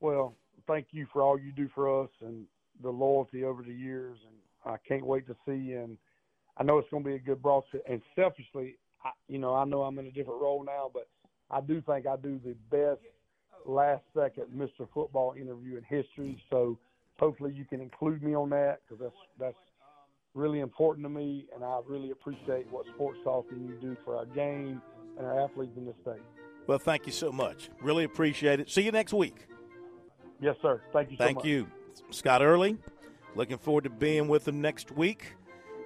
Well, 0.00 0.34
thank 0.66 0.88
you 0.90 1.06
for 1.12 1.22
all 1.22 1.38
you 1.38 1.52
do 1.52 1.68
for 1.74 2.02
us 2.02 2.10
and 2.20 2.44
the 2.82 2.90
loyalty 2.90 3.44
over 3.44 3.62
the 3.62 3.72
years, 3.72 4.18
and 4.26 4.36
I 4.72 4.76
can't 4.86 5.06
wait 5.06 5.26
to 5.28 5.36
see 5.46 5.56
you. 5.56 5.80
And 5.80 5.98
I 6.58 6.62
know 6.64 6.78
it's 6.78 6.90
going 6.90 7.02
to 7.04 7.08
be 7.08 7.16
a 7.16 7.20
good 7.20 7.40
broadcast. 7.40 7.82
And 7.88 8.02
selfishly, 8.14 8.76
I, 9.04 9.10
you 9.28 9.38
know, 9.38 9.54
I 9.54 9.64
know 9.64 9.82
I'm 9.82 9.98
in 9.98 10.06
a 10.06 10.10
different 10.10 10.40
role 10.40 10.64
now, 10.64 10.90
but 10.92 11.08
I 11.50 11.60
do 11.60 11.80
think 11.82 12.06
I 12.06 12.16
do 12.16 12.40
the 12.44 12.54
best 12.70 13.00
last 13.66 14.02
second 14.16 14.46
Mr. 14.54 14.88
Football 14.92 15.34
interview 15.40 15.76
in 15.76 15.84
history. 15.84 16.42
So 16.50 16.78
hopefully 17.18 17.52
you 17.54 17.64
can 17.64 17.80
include 17.80 18.22
me 18.22 18.34
on 18.34 18.50
that 18.50 18.80
because 18.86 19.02
that's 19.02 19.16
that's 19.38 19.68
really 20.34 20.60
important 20.60 21.04
to 21.04 21.08
me, 21.08 21.46
and 21.54 21.64
I 21.64 21.80
really 21.86 22.10
appreciate 22.10 22.70
what 22.70 22.86
Sports 22.94 23.18
Talk 23.24 23.46
and 23.50 23.68
you 23.68 23.74
do 23.80 23.96
for 24.04 24.16
our 24.16 24.26
game 24.26 24.80
and 25.16 25.26
our 25.26 25.40
athletes 25.40 25.72
in 25.76 25.84
this 25.84 25.96
state. 26.02 26.22
Well, 26.66 26.78
thank 26.78 27.06
you 27.06 27.12
so 27.12 27.32
much. 27.32 27.70
Really 27.82 28.04
appreciate 28.04 28.60
it. 28.60 28.70
See 28.70 28.82
you 28.82 28.92
next 28.92 29.12
week. 29.12 29.46
Yes, 30.40 30.54
sir. 30.62 30.80
Thank 30.92 31.10
you 31.10 31.16
so 31.16 31.24
Thank 31.24 31.44
you. 31.44 31.66
Scott 32.10 32.42
Early, 32.42 32.76
looking 33.34 33.58
forward 33.58 33.84
to 33.84 33.90
being 33.90 34.28
with 34.28 34.46
him 34.46 34.60
next 34.60 34.92
week. 34.92 35.34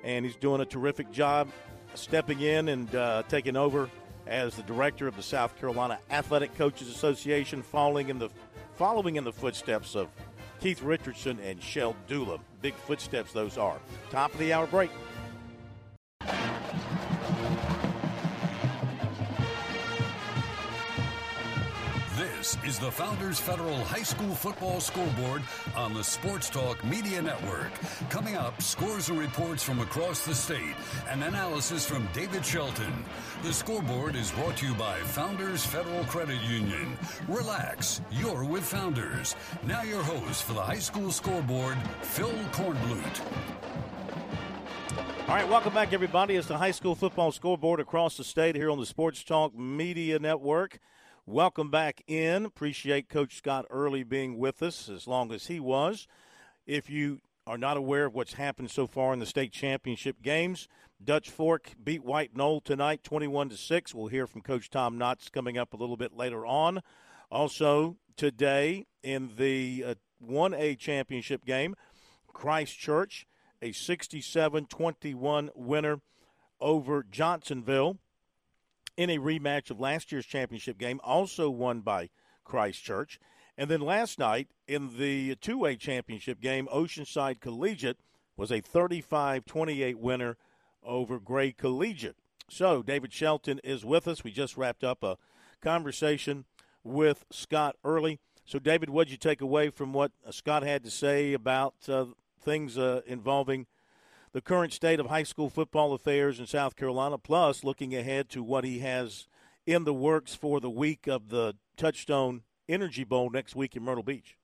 And 0.04 0.26
he's 0.26 0.36
doing 0.36 0.60
a 0.60 0.64
terrific 0.64 1.12
job 1.12 1.48
stepping 1.95 2.40
in 2.40 2.68
and 2.68 2.95
uh, 2.95 3.22
taking 3.28 3.57
over 3.57 3.88
as 4.26 4.55
the 4.55 4.62
director 4.62 5.07
of 5.07 5.16
the 5.16 5.22
South 5.22 5.59
Carolina 5.59 5.99
Athletic 6.11 6.55
Coaches 6.57 6.88
Association, 6.88 7.62
following 7.62 8.09
in 8.09 8.18
the, 8.18 8.30
following 8.76 9.16
in 9.16 9.24
the 9.24 9.32
footsteps 9.32 9.95
of 9.97 10.09
Keith 10.61 10.82
Richardson 10.82 11.38
and 11.40 11.61
Shell 11.62 11.97
Dula. 12.07 12.38
Big 12.61 12.74
footsteps 12.74 13.32
those 13.32 13.59
are. 13.59 13.78
Top 14.11 14.32
of 14.32 14.38
the 14.38 14.53
hour 14.53 14.66
break. 14.66 14.90
This 22.43 22.59
is 22.66 22.78
the 22.80 22.90
Founders 22.90 23.38
Federal 23.38 23.84
High 23.84 24.03
School 24.03 24.34
Football 24.34 24.80
Scoreboard 24.80 25.43
on 25.76 25.95
the 25.95 26.03
Sports 26.03 26.51
Talk 26.51 26.84
Media 26.84 27.22
Network. 27.22 27.70
Coming 28.11 28.34
up, 28.34 28.61
scores 28.61 29.11
and 29.11 29.18
reports 29.20 29.62
from 29.62 29.78
across 29.78 30.24
the 30.26 30.34
state 30.34 30.74
and 31.09 31.22
analysis 31.22 31.86
from 31.86 32.09
David 32.12 32.45
Shelton. 32.45 33.05
The 33.45 33.53
scoreboard 33.53 34.16
is 34.16 34.32
brought 34.32 34.57
to 34.57 34.66
you 34.66 34.74
by 34.74 34.99
Founders 34.99 35.64
Federal 35.64 36.03
Credit 36.07 36.43
Union. 36.43 36.99
Relax, 37.28 38.01
you're 38.11 38.43
with 38.43 38.64
Founders. 38.64 39.36
Now, 39.64 39.82
your 39.82 40.03
host 40.03 40.43
for 40.43 40.55
the 40.55 40.62
High 40.62 40.80
School 40.80 41.12
Scoreboard, 41.12 41.78
Phil 42.01 42.32
Kornblut. 42.51 43.20
All 45.28 45.36
right, 45.36 45.49
welcome 45.49 45.72
back, 45.72 45.93
everybody. 45.93 46.34
It's 46.34 46.49
the 46.49 46.59
high 46.59 46.72
school 46.72 46.97
football 46.97 47.30
scoreboard 47.30 47.78
across 47.78 48.16
the 48.16 48.24
state 48.24 48.57
here 48.57 48.68
on 48.68 48.80
the 48.80 48.86
Sports 48.86 49.22
Talk 49.22 49.57
Media 49.57 50.18
Network. 50.18 50.80
Welcome 51.26 51.70
back 51.70 52.02
in. 52.08 52.44
Appreciate 52.44 53.08
Coach 53.08 53.36
Scott 53.36 53.64
Early 53.70 54.02
being 54.02 54.38
with 54.38 54.60
us 54.60 54.88
as 54.88 55.06
long 55.06 55.30
as 55.30 55.46
he 55.46 55.60
was. 55.60 56.08
If 56.66 56.90
you 56.90 57.20
are 57.46 57.56
not 57.56 57.76
aware 57.76 58.06
of 58.06 58.14
what's 58.14 58.32
happened 58.32 58.72
so 58.72 58.88
far 58.88 59.12
in 59.12 59.20
the 59.20 59.26
state 59.26 59.52
championship 59.52 60.20
games, 60.20 60.66
Dutch 61.02 61.30
Fork 61.30 61.74
beat 61.82 62.02
White 62.02 62.36
Knoll 62.36 62.60
tonight, 62.60 63.04
21 63.04 63.50
to 63.50 63.56
six. 63.56 63.94
We'll 63.94 64.08
hear 64.08 64.26
from 64.26 64.40
Coach 64.40 64.68
Tom 64.68 64.98
Knotts 64.98 65.30
coming 65.30 65.56
up 65.56 65.72
a 65.72 65.76
little 65.76 65.96
bit 65.96 66.12
later 66.12 66.44
on. 66.44 66.80
Also 67.30 67.98
today 68.16 68.86
in 69.04 69.30
the 69.36 69.84
uh, 69.86 69.94
1A 70.28 70.76
championship 70.76 71.44
game, 71.44 71.76
Christ 72.26 72.76
Church, 72.76 73.28
a 73.62 73.70
67-21 73.70 75.50
winner 75.54 76.00
over 76.60 77.04
Johnsonville 77.08 77.98
in 78.97 79.11
a 79.11 79.18
rematch 79.18 79.70
of 79.70 79.80
last 79.80 80.12
year's 80.12 80.26
championship 80.26 80.78
game, 80.78 81.01
also 81.03 81.51
won 81.51 81.80
by 81.80 82.11
Christ 82.45 82.82
Church. 82.82 83.18
And 83.57 83.70
then 83.70 83.80
last 83.80 84.18
night 84.18 84.49
in 84.66 84.99
the 84.99 85.34
two 85.36 85.64
A 85.64 85.76
championship 85.76 86.40
game, 86.40 86.68
Oceanside 86.72 87.40
Collegiate 87.40 87.99
was 88.36 88.51
a 88.51 88.61
35 88.61 89.45
28 89.45 89.99
winner 89.99 90.36
over 90.82 91.18
Gray 91.18 91.53
Collegiate. 91.53 92.16
So, 92.49 92.82
David 92.82 93.12
Shelton 93.12 93.61
is 93.62 93.84
with 93.84 94.09
us. 94.09 94.24
We 94.24 94.30
just 94.30 94.57
wrapped 94.57 94.84
up 94.84 95.03
a 95.03 95.16
conversation 95.62 96.45
with 96.82 97.24
Scott 97.30 97.76
Early. 97.84 98.18
So, 98.45 98.59
David, 98.59 98.90
what 98.90 99.07
did 99.07 99.12
you 99.12 99.18
take 99.18 99.40
away 99.40 99.70
from 99.70 99.93
what 99.93 100.12
Scott 100.30 100.62
had 100.62 100.82
to 100.84 100.90
say 100.90 101.32
about 101.32 101.74
uh, 101.88 102.07
things 102.40 102.76
uh, 102.76 103.03
involving 103.07 103.66
the 104.33 104.41
current 104.41 104.72
state 104.72 104.99
of 104.99 105.07
high 105.07 105.22
school 105.22 105.51
football 105.51 105.93
affairs 105.93 106.41
in 106.41 106.47
South 106.47 106.76
Carolina, 106.76 107.18
plus 107.18 107.62
looking 107.64 107.95
ahead 107.95 108.28
to 108.30 108.43
what 108.43 108.64
he 108.64 108.78
has 108.80 109.26
in 109.66 109.85
the 109.85 109.95
works 109.95 110.35
for 110.35 110.61
the 110.61 110.70
week 110.70 111.07
of 111.07 111.28
the 111.28 111.55
Touchstone 111.76 112.43
Energy 112.68 113.05
Bowl 113.05 113.30
next 113.30 113.55
week 113.55 113.76
in 113.76 113.83
Myrtle 113.83 114.03
Beach? 114.03 114.37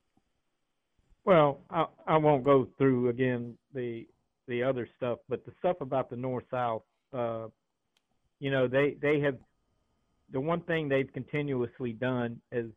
Well, 1.25 1.61
I, 1.71 1.87
I 2.07 2.17
won't 2.19 2.45
go 2.45 2.69
through 2.79 3.09
again 3.09 3.57
the 3.75 4.07
the 4.47 4.63
other 4.63 4.89
stuff, 4.97 5.19
but 5.29 5.45
the 5.45 5.53
stuff 5.59 5.83
about 5.83 6.09
the 6.09 6.17
North 6.17 6.45
South, 6.51 6.83
uh, 7.13 7.49
you 8.41 8.51
know, 8.51 8.67
they 8.67 8.97
they 9.01 9.21
have 9.21 9.37
the 10.31 10.41
one 10.41 10.61
thing 10.63 10.89
they've 10.89 11.13
continuously 11.13 11.93
done 11.93 12.41
is 12.53 12.71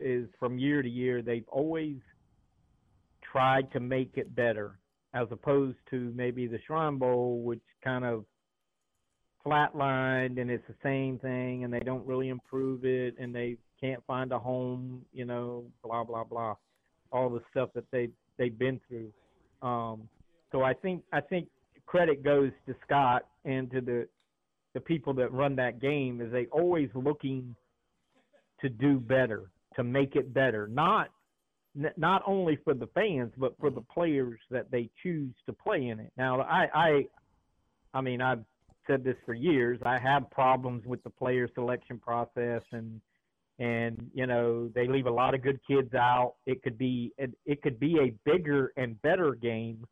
is 0.00 0.28
from 0.38 0.58
year 0.58 0.80
to 0.80 0.88
year 0.88 1.22
they've 1.22 1.48
always 1.48 1.96
tried 3.20 3.70
to 3.72 3.80
make 3.80 4.12
it 4.16 4.34
better 4.34 4.78
as 5.14 5.26
opposed 5.30 5.78
to 5.90 6.12
maybe 6.14 6.46
the 6.46 6.58
Shrine 6.66 6.98
Bowl, 6.98 7.40
which 7.42 7.62
kind 7.82 8.04
of 8.04 8.24
flatlined 9.46 10.40
and 10.40 10.50
it's 10.50 10.66
the 10.68 10.74
same 10.82 11.18
thing 11.18 11.64
and 11.64 11.72
they 11.72 11.80
don't 11.80 12.06
really 12.06 12.28
improve 12.28 12.84
it 12.84 13.14
and 13.18 13.34
they 13.34 13.56
can't 13.80 14.02
find 14.06 14.32
a 14.32 14.38
home, 14.38 15.02
you 15.12 15.24
know, 15.24 15.64
blah 15.82 16.04
blah 16.04 16.24
blah, 16.24 16.54
all 17.12 17.30
the 17.30 17.40
stuff 17.50 17.70
that 17.74 17.84
they 17.90 18.08
they've 18.36 18.58
been 18.58 18.80
through. 18.88 19.10
Um, 19.62 20.08
so 20.52 20.62
I 20.62 20.74
think 20.74 21.02
I 21.12 21.20
think 21.20 21.48
credit 21.86 22.22
goes 22.22 22.50
to 22.66 22.74
Scott 22.84 23.26
and 23.44 23.70
to 23.70 23.80
the 23.80 24.08
the 24.74 24.80
people 24.80 25.14
that 25.14 25.32
run 25.32 25.56
that 25.56 25.80
game 25.80 26.20
is 26.20 26.30
they 26.30 26.46
always 26.46 26.90
looking 26.94 27.54
to 28.60 28.68
do 28.68 28.98
better, 28.98 29.50
to 29.76 29.84
make 29.84 30.16
it 30.16 30.34
better, 30.34 30.66
not 30.66 31.08
not 31.96 32.22
only 32.26 32.56
for 32.64 32.74
the 32.74 32.88
fans 32.88 33.32
but 33.36 33.54
for 33.58 33.70
the 33.70 33.80
players 33.80 34.40
that 34.50 34.70
they 34.70 34.90
choose 35.02 35.34
to 35.46 35.52
play 35.52 35.88
in 35.88 36.00
it. 36.00 36.12
Now, 36.16 36.40
I, 36.40 36.68
I, 36.74 37.04
I 37.94 38.00
mean, 38.00 38.20
I've 38.20 38.44
said 38.86 39.04
this 39.04 39.16
for 39.24 39.34
years. 39.34 39.78
I 39.84 39.98
have 39.98 40.28
problems 40.30 40.84
with 40.86 41.02
the 41.04 41.10
player 41.10 41.48
selection 41.54 41.98
process, 41.98 42.62
and 42.72 43.00
and 43.60 44.10
you 44.14 44.26
know 44.26 44.68
they 44.74 44.88
leave 44.88 45.06
a 45.06 45.10
lot 45.10 45.34
of 45.34 45.42
good 45.42 45.60
kids 45.66 45.94
out. 45.94 46.34
It 46.46 46.62
could 46.62 46.78
be 46.78 47.12
it, 47.18 47.30
it 47.46 47.62
could 47.62 47.78
be 47.78 47.98
a 47.98 48.30
bigger 48.30 48.72
and 48.76 49.00
better 49.02 49.34
game 49.34 49.86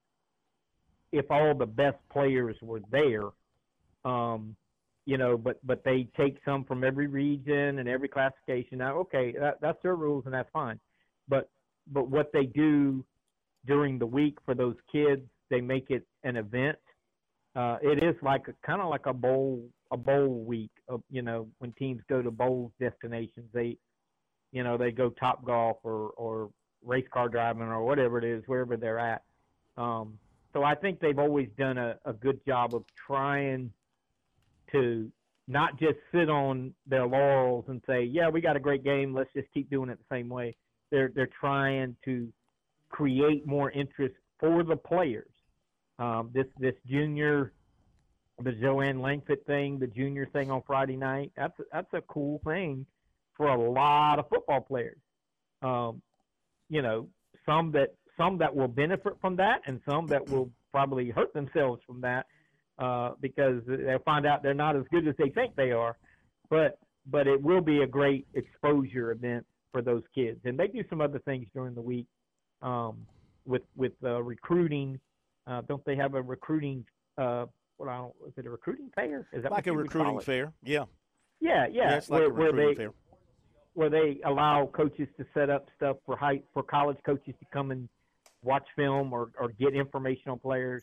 if 1.12 1.30
all 1.30 1.54
the 1.54 1.66
best 1.66 1.98
players 2.10 2.56
were 2.60 2.80
there. 2.90 3.28
Um, 4.04 4.56
you 5.04 5.18
know, 5.18 5.36
but 5.36 5.64
but 5.64 5.84
they 5.84 6.08
take 6.16 6.38
some 6.44 6.64
from 6.64 6.82
every 6.82 7.06
region 7.06 7.78
and 7.78 7.88
every 7.88 8.08
classification. 8.08 8.78
Now, 8.78 8.96
okay, 8.98 9.34
that, 9.38 9.60
that's 9.60 9.80
their 9.82 9.94
rules 9.94 10.24
and 10.24 10.34
that's 10.34 10.50
fine. 10.52 10.80
But 11.28 11.48
but 11.92 12.08
what 12.08 12.32
they 12.32 12.44
do 12.46 13.04
during 13.66 13.98
the 13.98 14.06
week 14.06 14.38
for 14.44 14.54
those 14.54 14.76
kids, 14.90 15.22
they 15.50 15.60
make 15.60 15.90
it 15.90 16.06
an 16.24 16.36
event. 16.36 16.78
Uh, 17.54 17.78
it 17.82 18.02
is 18.02 18.14
like 18.22 18.46
kind 18.64 18.80
of 18.82 18.90
like 18.90 19.06
a 19.06 19.14
bowl 19.14 19.62
a 19.90 19.96
bowl 19.96 20.44
week. 20.44 20.70
Of, 20.88 21.02
you 21.10 21.22
know, 21.22 21.48
when 21.58 21.72
teams 21.72 22.00
go 22.08 22.22
to 22.22 22.30
bowl 22.30 22.72
destinations, 22.80 23.46
they 23.52 23.76
you 24.52 24.62
know 24.62 24.76
they 24.76 24.90
go 24.90 25.10
top 25.10 25.44
golf 25.44 25.78
or 25.82 26.10
or 26.16 26.50
race 26.84 27.06
car 27.12 27.28
driving 27.28 27.62
or 27.62 27.84
whatever 27.84 28.18
it 28.18 28.24
is, 28.24 28.42
wherever 28.46 28.76
they're 28.76 28.98
at. 28.98 29.22
Um, 29.76 30.18
so 30.52 30.62
I 30.62 30.74
think 30.74 31.00
they've 31.00 31.18
always 31.18 31.48
done 31.58 31.76
a, 31.78 31.96
a 32.04 32.12
good 32.12 32.40
job 32.46 32.74
of 32.74 32.84
trying 33.06 33.70
to 34.72 35.10
not 35.48 35.78
just 35.78 35.96
sit 36.12 36.28
on 36.28 36.74
their 36.86 37.06
laurels 37.06 37.64
and 37.68 37.82
say, 37.86 38.04
"Yeah, 38.04 38.28
we 38.28 38.40
got 38.40 38.56
a 38.56 38.60
great 38.60 38.84
game. 38.84 39.14
Let's 39.14 39.32
just 39.34 39.48
keep 39.52 39.70
doing 39.70 39.90
it 39.90 39.98
the 39.98 40.16
same 40.16 40.28
way." 40.28 40.56
They're 40.90 41.10
they're 41.14 41.30
trying 41.40 41.96
to 42.04 42.28
create 42.88 43.46
more 43.46 43.70
interest 43.70 44.14
for 44.38 44.62
the 44.62 44.76
players. 44.76 45.30
Um, 45.98 46.30
this 46.32 46.46
this 46.58 46.74
junior, 46.86 47.52
the 48.42 48.52
Joanne 48.52 49.00
Langford 49.00 49.44
thing, 49.46 49.78
the 49.78 49.86
junior 49.86 50.26
thing 50.32 50.50
on 50.50 50.62
Friday 50.66 50.96
night. 50.96 51.32
That's 51.36 51.54
that's 51.72 51.92
a 51.92 52.02
cool 52.02 52.40
thing 52.44 52.86
for 53.36 53.48
a 53.48 53.70
lot 53.70 54.18
of 54.18 54.28
football 54.28 54.60
players. 54.60 54.98
Um, 55.62 56.02
you 56.68 56.82
know, 56.82 57.08
some 57.46 57.72
that 57.72 57.94
some 58.16 58.38
that 58.38 58.54
will 58.54 58.68
benefit 58.68 59.14
from 59.20 59.36
that, 59.36 59.62
and 59.66 59.80
some 59.88 60.06
that 60.08 60.28
will 60.28 60.50
probably 60.72 61.10
hurt 61.10 61.32
themselves 61.32 61.80
from 61.86 62.00
that 62.02 62.26
uh, 62.78 63.12
because 63.20 63.62
they'll 63.66 63.98
find 64.00 64.26
out 64.26 64.42
they're 64.42 64.54
not 64.54 64.76
as 64.76 64.84
good 64.90 65.06
as 65.08 65.14
they 65.18 65.30
think 65.30 65.54
they 65.56 65.72
are. 65.72 65.96
But 66.50 66.78
but 67.06 67.26
it 67.26 67.40
will 67.40 67.60
be 67.60 67.82
a 67.82 67.86
great 67.86 68.26
exposure 68.34 69.12
event 69.12 69.46
for 69.76 69.82
those 69.82 70.02
kids. 70.14 70.40
And 70.44 70.58
they 70.58 70.68
do 70.68 70.82
some 70.88 71.02
other 71.02 71.18
things 71.18 71.46
during 71.52 71.74
the 71.74 71.82
week 71.82 72.06
um, 72.62 72.96
with 73.44 73.60
with 73.76 73.92
uh, 74.02 74.22
recruiting. 74.22 74.98
Uh, 75.46 75.60
don't 75.68 75.84
they 75.84 75.96
have 75.96 76.14
a 76.14 76.22
recruiting? 76.22 76.82
Uh, 77.18 77.44
what 77.76 77.90
I 77.90 77.98
don't, 77.98 78.14
is 78.26 78.32
it 78.38 78.46
a 78.46 78.50
recruiting 78.50 78.90
fair? 78.94 79.28
Is 79.34 79.42
that 79.42 79.52
like 79.52 79.66
a 79.66 79.76
recruiting 79.76 80.18
fair? 80.20 80.50
Yeah. 80.64 80.84
Yeah, 81.40 81.66
yeah. 81.66 81.90
yeah 81.90 81.96
it's 81.96 82.08
like 82.08 82.20
where, 82.20 82.28
a 82.28 82.32
recruiting 82.32 82.56
where 82.56 82.68
they, 82.68 82.74
fair. 82.74 82.90
Where 83.74 83.90
they 83.90 84.20
allow 84.24 84.70
coaches 84.74 85.08
to 85.18 85.26
set 85.34 85.50
up 85.50 85.66
stuff 85.76 85.98
for 86.06 86.16
high 86.16 86.40
for 86.54 86.62
college 86.62 86.96
coaches 87.04 87.34
to 87.38 87.46
come 87.52 87.70
and 87.70 87.86
watch 88.42 88.66
film 88.76 89.12
or, 89.12 89.30
or 89.38 89.50
get 89.60 89.74
information 89.74 90.30
on 90.30 90.38
players. 90.38 90.82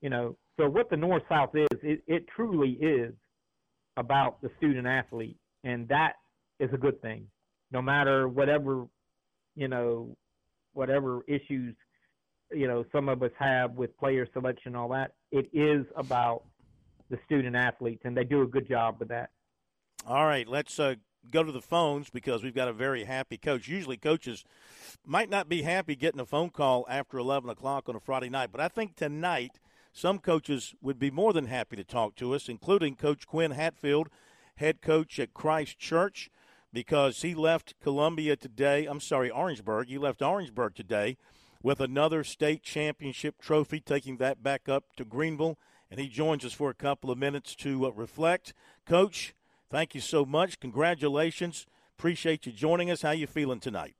You 0.00 0.10
know, 0.10 0.36
so 0.60 0.68
what 0.68 0.90
the 0.90 0.96
North 0.96 1.24
South 1.28 1.56
is, 1.56 1.66
it, 1.82 2.02
it 2.06 2.26
truly 2.36 2.78
is 2.80 3.14
about 3.96 4.40
the 4.42 4.50
student 4.58 4.86
athlete, 4.86 5.38
and 5.64 5.88
that 5.88 6.12
is 6.60 6.70
a 6.72 6.78
good 6.78 7.02
thing 7.02 7.26
no 7.70 7.82
matter 7.82 8.28
whatever, 8.28 8.86
you 9.54 9.68
know, 9.68 10.16
whatever 10.72 11.22
issues, 11.26 11.74
you 12.52 12.66
know, 12.66 12.84
some 12.92 13.08
of 13.08 13.22
us 13.22 13.30
have 13.38 13.72
with 13.72 13.96
player 13.98 14.26
selection 14.32 14.68
and 14.68 14.76
all 14.76 14.88
that, 14.88 15.12
it 15.30 15.48
is 15.52 15.84
about 15.96 16.44
the 17.10 17.18
student 17.26 17.56
athletes, 17.56 18.02
and 18.04 18.16
they 18.16 18.24
do 18.24 18.42
a 18.42 18.46
good 18.46 18.68
job 18.68 18.96
with 18.98 19.08
that. 19.08 19.30
All 20.06 20.26
right, 20.26 20.46
let's 20.46 20.78
uh, 20.78 20.94
go 21.30 21.42
to 21.42 21.52
the 21.52 21.60
phones 21.60 22.10
because 22.10 22.42
we've 22.42 22.54
got 22.54 22.68
a 22.68 22.72
very 22.72 23.04
happy 23.04 23.36
coach. 23.36 23.68
Usually, 23.68 23.96
coaches 23.96 24.44
might 25.04 25.28
not 25.28 25.48
be 25.48 25.62
happy 25.62 25.96
getting 25.96 26.20
a 26.20 26.26
phone 26.26 26.50
call 26.50 26.86
after 26.88 27.18
11 27.18 27.50
o'clock 27.50 27.88
on 27.88 27.96
a 27.96 28.00
Friday 28.00 28.30
night, 28.30 28.50
but 28.52 28.60
I 28.60 28.68
think 28.68 28.96
tonight 28.96 29.58
some 29.92 30.18
coaches 30.18 30.74
would 30.80 30.98
be 30.98 31.10
more 31.10 31.32
than 31.32 31.46
happy 31.46 31.76
to 31.76 31.84
talk 31.84 32.14
to 32.16 32.34
us, 32.34 32.48
including 32.48 32.94
Coach 32.94 33.26
Quinn 33.26 33.52
Hatfield, 33.52 34.08
head 34.56 34.80
coach 34.80 35.18
at 35.18 35.34
Christ 35.34 35.78
Church 35.78 36.30
because 36.72 37.22
he 37.22 37.34
left 37.34 37.74
Columbia 37.82 38.36
today. 38.36 38.86
I'm 38.86 39.00
sorry, 39.00 39.30
Orangeburg. 39.30 39.88
He 39.88 39.98
left 39.98 40.22
Orangeburg 40.22 40.74
today 40.74 41.16
with 41.62 41.80
another 41.80 42.24
state 42.24 42.62
championship 42.62 43.40
trophy, 43.40 43.80
taking 43.80 44.18
that 44.18 44.42
back 44.42 44.68
up 44.68 44.84
to 44.96 45.04
Greenville. 45.04 45.58
And 45.90 45.98
he 45.98 46.08
joins 46.08 46.44
us 46.44 46.52
for 46.52 46.68
a 46.68 46.74
couple 46.74 47.10
of 47.10 47.18
minutes 47.18 47.54
to 47.56 47.86
uh, 47.86 47.90
reflect. 47.90 48.52
Coach, 48.84 49.34
thank 49.70 49.94
you 49.94 50.00
so 50.00 50.24
much. 50.26 50.60
Congratulations. 50.60 51.66
appreciate 51.98 52.44
you 52.44 52.52
joining 52.52 52.90
us. 52.90 53.02
How 53.02 53.12
you 53.12 53.26
feeling 53.26 53.60
tonight? 53.60 53.94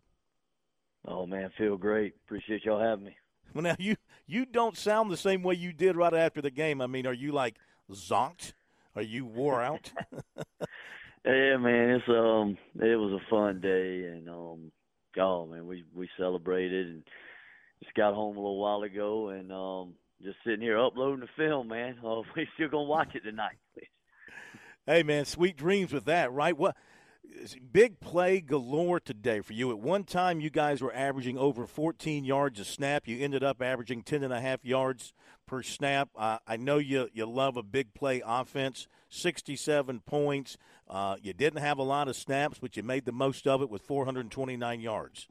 Oh 1.06 1.26
man, 1.26 1.50
feel 1.56 1.78
great. 1.78 2.14
Appreciate 2.26 2.64
y'all 2.64 2.80
having 2.80 3.06
me. 3.06 3.16
Well, 3.54 3.62
now 3.62 3.76
you 3.78 3.96
you 4.26 4.44
don't 4.44 4.76
sound 4.76 5.10
the 5.10 5.16
same 5.16 5.42
way 5.42 5.54
you 5.54 5.72
did 5.72 5.96
right 5.96 6.12
after 6.12 6.42
the 6.42 6.50
game. 6.50 6.82
I 6.82 6.86
mean, 6.86 7.06
are 7.06 7.14
you 7.14 7.32
like 7.32 7.56
zonked? 7.90 8.52
Are 8.94 9.02
you 9.02 9.24
wore 9.24 9.62
out? 9.62 9.90
yeah, 11.24 11.56
man. 11.56 11.90
It's 11.90 12.08
um, 12.08 12.58
it 12.80 12.96
was 12.96 13.12
a 13.12 13.30
fun 13.30 13.60
day, 13.60 14.04
and 14.04 14.28
um, 14.28 14.72
oh 15.18 15.46
man, 15.46 15.66
we 15.66 15.84
we 15.94 16.08
celebrated 16.18 16.86
and 16.86 17.02
just 17.82 17.94
got 17.94 18.14
home 18.14 18.36
a 18.36 18.40
little 18.40 18.58
while 18.60 18.82
ago, 18.82 19.28
and 19.30 19.52
um, 19.52 19.94
just 20.22 20.36
sitting 20.44 20.60
here 20.60 20.78
uploading 20.78 21.20
the 21.20 21.28
film, 21.36 21.68
man. 21.68 21.96
Oh, 22.04 22.24
we 22.36 22.46
still 22.54 22.68
gonna 22.68 22.84
watch 22.84 23.14
it 23.14 23.24
tonight. 23.24 23.58
hey, 24.86 25.02
man, 25.02 25.24
sweet 25.24 25.56
dreams 25.56 25.92
with 25.92 26.06
that, 26.06 26.32
right? 26.32 26.56
What 26.56 26.76
big 27.72 28.00
play 28.00 28.40
galore 28.40 29.00
today 29.00 29.40
for 29.40 29.52
you. 29.52 29.70
At 29.70 29.78
one 29.78 30.04
time, 30.04 30.40
you 30.40 30.50
guys 30.50 30.80
were 30.80 30.94
averaging 30.94 31.38
over 31.38 31.66
14 31.66 32.24
yards 32.24 32.60
a 32.60 32.64
snap. 32.64 33.06
You 33.06 33.22
ended 33.22 33.42
up 33.42 33.62
averaging 33.62 34.02
10 34.02 34.22
and 34.22 34.32
a 34.32 34.40
half 34.40 34.64
yards 34.64 35.12
per 35.46 35.62
snap. 35.62 36.10
Uh, 36.16 36.38
I 36.46 36.56
know 36.56 36.78
you 36.78 37.08
you 37.12 37.26
love 37.26 37.56
a 37.56 37.62
big 37.62 37.94
play 37.94 38.22
offense. 38.24 38.86
67 39.08 40.00
points. 40.00 40.58
Uh, 40.88 41.16
you 41.22 41.32
didn't 41.32 41.60
have 41.60 41.78
a 41.78 41.82
lot 41.82 42.08
of 42.08 42.16
snaps, 42.16 42.58
but 42.60 42.76
you 42.76 42.82
made 42.82 43.04
the 43.04 43.12
most 43.12 43.46
of 43.46 43.62
it 43.62 43.70
with 43.70 43.82
429 43.82 44.80
yards. 44.80 45.28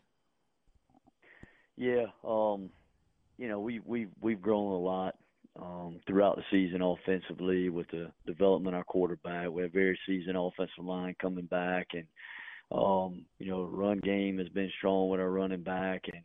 Yeah, 1.76 2.08
um, 2.24 2.72
you 3.38 3.48
know 3.48 3.60
we 3.60 3.80
we've 3.80 4.10
we've 4.20 4.42
grown 4.42 4.72
a 4.72 4.78
lot 4.78 5.16
um, 5.62 6.00
throughout 6.06 6.36
the 6.36 6.44
season 6.52 6.82
offensively 6.82 7.70
with 7.70 7.88
the 7.92 8.12
development 8.26 8.76
of 8.76 8.80
our 8.80 8.84
quarterback. 8.84 9.50
We 9.50 9.64
have 9.64 9.72
very 9.72 10.00
seasoned 10.06 10.38
offensive 10.38 10.84
line 10.84 11.16
coming 11.22 11.46
back, 11.46 11.88
and 11.94 12.06
um, 12.72 13.26
you 13.40 13.50
know, 13.50 13.64
run 13.64 14.00
game 14.00 14.38
has 14.40 14.50
been 14.50 14.72
strong 14.78 15.10
with 15.10 15.20
our 15.20 15.30
running 15.30 15.64
back, 15.64 16.04
and 16.12 16.22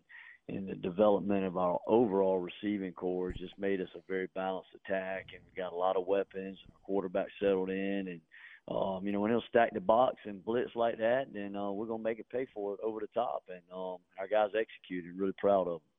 and 0.48 0.68
the 0.68 0.74
development 0.74 1.44
of 1.44 1.56
our 1.56 1.78
overall 1.86 2.38
receiving 2.38 2.92
corps 2.92 3.32
just 3.32 3.56
made 3.58 3.80
us 3.80 3.88
a 3.94 4.00
very 4.08 4.28
balanced 4.34 4.70
attack, 4.74 5.26
and 5.32 5.42
we 5.46 5.62
got 5.62 5.72
a 5.72 5.76
lot 5.76 5.96
of 5.96 6.06
weapons. 6.06 6.58
Our 6.68 6.80
quarterback 6.84 7.28
settled 7.40 7.70
in, 7.70 8.08
and 8.08 8.20
um, 8.68 9.06
you 9.06 9.12
know, 9.12 9.20
when 9.20 9.30
he'll 9.30 9.42
stack 9.48 9.72
the 9.72 9.80
box 9.80 10.16
and 10.24 10.44
blitz 10.44 10.70
like 10.74 10.98
that, 10.98 11.26
then 11.32 11.56
uh, 11.56 11.70
we're 11.70 11.86
gonna 11.86 12.02
make 12.02 12.18
it 12.18 12.28
pay 12.30 12.46
for 12.52 12.74
it 12.74 12.80
over 12.82 13.00
the 13.00 13.08
top, 13.14 13.44
and 13.48 13.62
um, 13.72 13.98
our 14.18 14.28
guys 14.30 14.50
executed. 14.58 15.16
Really 15.16 15.34
proud 15.38 15.68
of 15.68 15.74
them 15.74 15.91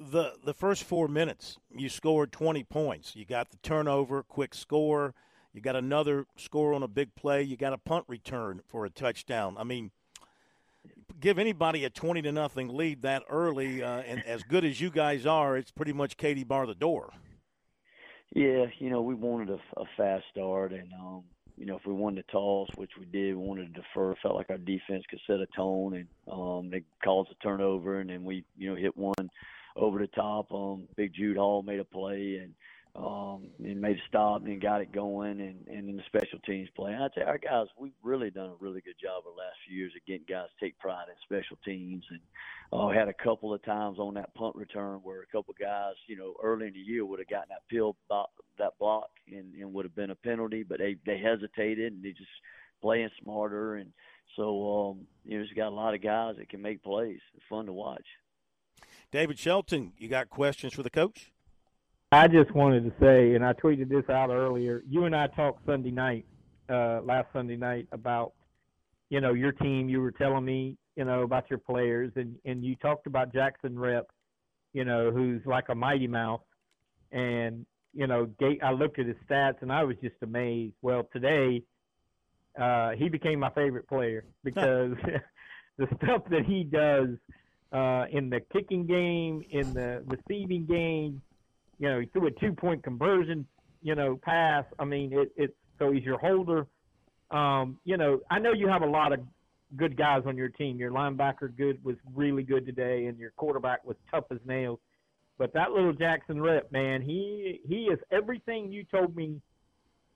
the 0.00 0.32
the 0.44 0.54
first 0.54 0.84
four 0.84 1.08
minutes, 1.08 1.58
you 1.70 1.88
scored 1.88 2.32
20 2.32 2.64
points. 2.64 3.14
You 3.14 3.26
got 3.26 3.50
the 3.50 3.58
turnover, 3.58 4.22
quick 4.22 4.54
score. 4.54 5.14
You 5.52 5.60
got 5.60 5.76
another 5.76 6.26
score 6.36 6.72
on 6.72 6.82
a 6.82 6.88
big 6.88 7.14
play. 7.14 7.42
You 7.42 7.56
got 7.56 7.72
a 7.72 7.78
punt 7.78 8.04
return 8.08 8.62
for 8.66 8.86
a 8.86 8.90
touchdown. 8.90 9.56
I 9.58 9.64
mean, 9.64 9.90
give 11.18 11.38
anybody 11.38 11.84
a 11.84 11.90
20 11.90 12.22
to 12.22 12.32
nothing 12.32 12.68
lead 12.68 13.02
that 13.02 13.24
early, 13.28 13.82
uh, 13.82 13.98
and 14.00 14.24
as 14.24 14.42
good 14.44 14.64
as 14.64 14.80
you 14.80 14.90
guys 14.90 15.26
are, 15.26 15.56
it's 15.56 15.72
pretty 15.72 15.92
much 15.92 16.16
Katie 16.16 16.44
bar 16.44 16.66
the 16.66 16.74
door. 16.74 17.12
Yeah, 18.32 18.66
you 18.78 18.90
know, 18.90 19.02
we 19.02 19.14
wanted 19.14 19.50
a, 19.50 19.80
a 19.80 19.84
fast 19.96 20.24
start, 20.30 20.72
and 20.72 20.92
um, 20.94 21.24
you 21.58 21.66
know, 21.66 21.76
if 21.76 21.84
we 21.84 21.92
wanted 21.92 22.24
to 22.26 22.32
toss, 22.32 22.68
which 22.76 22.92
we 22.98 23.04
did, 23.06 23.36
we 23.36 23.42
wanted 23.42 23.74
to 23.74 23.82
defer. 23.82 24.14
Felt 24.22 24.36
like 24.36 24.50
our 24.50 24.56
defense 24.56 25.04
could 25.10 25.20
set 25.26 25.40
a 25.40 25.46
tone, 25.54 25.94
and 25.94 26.06
um, 26.32 26.70
they 26.70 26.84
caused 27.04 27.30
a 27.32 27.34
turnover, 27.42 27.98
and 27.98 28.08
then 28.08 28.24
we, 28.24 28.44
you 28.56 28.70
know, 28.70 28.76
hit 28.76 28.96
one 28.96 29.28
over 29.80 29.98
the 29.98 30.06
top. 30.08 30.52
Um, 30.52 30.86
Big 30.96 31.14
Jude 31.14 31.36
Hall 31.36 31.62
made 31.62 31.80
a 31.80 31.84
play 31.84 32.40
and 32.42 32.54
um, 32.96 33.46
and 33.62 33.80
made 33.80 33.96
a 33.96 34.08
stop 34.08 34.44
and 34.44 34.60
got 34.60 34.80
it 34.80 34.92
going, 34.92 35.40
and 35.40 35.66
and 35.68 35.88
then 35.88 35.96
the 35.96 36.02
special 36.06 36.40
teams 36.40 36.68
play. 36.74 36.92
And 36.92 37.02
I'd 37.02 37.12
say 37.14 37.22
our 37.22 37.38
guys, 37.38 37.66
we've 37.78 37.92
really 38.02 38.30
done 38.30 38.50
a 38.50 38.64
really 38.64 38.80
good 38.80 38.96
job 39.00 39.22
the 39.24 39.30
last 39.30 39.56
few 39.66 39.78
years 39.78 39.92
of 39.94 40.04
getting 40.06 40.26
guys 40.28 40.48
to 40.58 40.64
take 40.64 40.78
pride 40.78 41.06
in 41.08 41.14
special 41.22 41.56
teams, 41.64 42.04
and 42.10 42.20
uh, 42.72 42.88
had 42.88 43.08
a 43.08 43.12
couple 43.12 43.54
of 43.54 43.62
times 43.64 43.98
on 43.98 44.14
that 44.14 44.34
punt 44.34 44.56
return 44.56 45.00
where 45.02 45.22
a 45.22 45.26
couple 45.26 45.52
of 45.52 45.58
guys, 45.58 45.94
you 46.08 46.16
know, 46.16 46.34
early 46.42 46.66
in 46.66 46.72
the 46.72 46.80
year 46.80 47.04
would 47.06 47.20
have 47.20 47.28
gotten 47.28 47.48
that 47.50 47.68
pill 47.70 47.96
that 48.58 48.78
block 48.78 49.10
and, 49.30 49.54
and 49.54 49.72
would 49.72 49.84
have 49.84 49.94
been 49.94 50.10
a 50.10 50.16
penalty, 50.16 50.64
but 50.64 50.78
they 50.78 50.96
they 51.06 51.18
hesitated 51.18 51.92
and 51.92 52.02
they 52.02 52.10
just 52.10 52.30
playing 52.82 53.10
smarter 53.22 53.76
and. 53.76 53.92
So 54.36 54.90
um, 54.92 55.06
you 55.24 55.36
know, 55.36 55.44
just 55.44 55.56
got 55.56 55.70
a 55.70 55.74
lot 55.74 55.92
of 55.92 56.02
guys 56.04 56.36
that 56.38 56.48
can 56.48 56.62
make 56.62 56.84
plays. 56.84 57.18
It's 57.34 57.44
fun 57.50 57.66
to 57.66 57.72
watch. 57.72 58.04
David 59.12 59.38
Shelton, 59.38 59.92
you 59.98 60.08
got 60.08 60.30
questions 60.30 60.72
for 60.72 60.84
the 60.84 60.90
coach? 60.90 61.32
I 62.12 62.28
just 62.28 62.52
wanted 62.54 62.84
to 62.84 62.92
say, 63.00 63.34
and 63.34 63.44
I 63.44 63.52
tweeted 63.54 63.88
this 63.88 64.08
out 64.08 64.30
earlier. 64.30 64.82
You 64.88 65.04
and 65.04 65.14
I 65.14 65.26
talked 65.28 65.66
Sunday 65.66 65.90
night, 65.90 66.26
uh, 66.68 67.00
last 67.02 67.26
Sunday 67.32 67.56
night, 67.56 67.88
about 67.92 68.32
you 69.08 69.20
know 69.20 69.32
your 69.32 69.52
team. 69.52 69.88
You 69.88 70.00
were 70.00 70.12
telling 70.12 70.44
me, 70.44 70.76
you 70.96 71.04
know, 71.04 71.22
about 71.22 71.50
your 71.50 71.58
players, 71.58 72.12
and 72.16 72.36
and 72.44 72.64
you 72.64 72.76
talked 72.76 73.06
about 73.06 73.32
Jackson 73.32 73.78
Rep, 73.78 74.06
you 74.72 74.84
know, 74.84 75.10
who's 75.10 75.42
like 75.44 75.68
a 75.70 75.74
mighty 75.74 76.06
mouse, 76.06 76.42
and 77.10 77.66
you 77.92 78.06
know, 78.06 78.28
I 78.62 78.72
looked 78.72 79.00
at 79.00 79.06
his 79.06 79.16
stats 79.28 79.62
and 79.62 79.72
I 79.72 79.82
was 79.82 79.96
just 80.00 80.14
amazed. 80.22 80.74
Well, 80.82 81.08
today, 81.12 81.62
uh, 82.60 82.90
he 82.90 83.08
became 83.08 83.40
my 83.40 83.50
favorite 83.50 83.88
player 83.88 84.24
because 84.44 84.92
the 85.78 85.88
stuff 85.96 86.22
that 86.30 86.44
he 86.46 86.62
does 86.62 87.08
uh, 87.72 88.04
in 88.10 88.30
the 88.30 88.40
kicking 88.52 88.86
game, 88.86 89.44
in 89.50 89.72
the 89.74 90.02
receiving 90.06 90.66
game. 90.66 91.22
You 91.78 91.88
know, 91.88 92.00
he 92.00 92.06
threw 92.06 92.26
a 92.26 92.30
two 92.32 92.52
point 92.52 92.82
conversion, 92.82 93.46
you 93.82 93.94
know, 93.94 94.18
pass. 94.22 94.64
I 94.78 94.84
mean, 94.84 95.12
it, 95.12 95.32
it's 95.36 95.54
so 95.78 95.92
he's 95.92 96.04
your 96.04 96.18
holder. 96.18 96.66
Um, 97.30 97.78
you 97.84 97.96
know, 97.96 98.20
I 98.30 98.38
know 98.38 98.52
you 98.52 98.68
have 98.68 98.82
a 98.82 98.86
lot 98.86 99.12
of 99.12 99.20
good 99.76 99.96
guys 99.96 100.22
on 100.26 100.36
your 100.36 100.48
team. 100.48 100.78
Your 100.78 100.90
linebacker 100.90 101.56
good 101.56 101.82
was 101.84 101.96
really 102.14 102.42
good 102.42 102.66
today, 102.66 103.06
and 103.06 103.18
your 103.18 103.30
quarterback 103.36 103.84
was 103.84 103.96
tough 104.10 104.24
as 104.30 104.38
nails. 104.44 104.80
But 105.38 105.54
that 105.54 105.70
little 105.70 105.92
Jackson 105.92 106.42
Rep, 106.42 106.70
man, 106.72 107.00
he 107.00 107.60
he 107.66 107.84
is 107.84 107.98
everything 108.10 108.72
you 108.72 108.84
told 108.84 109.16
me 109.16 109.40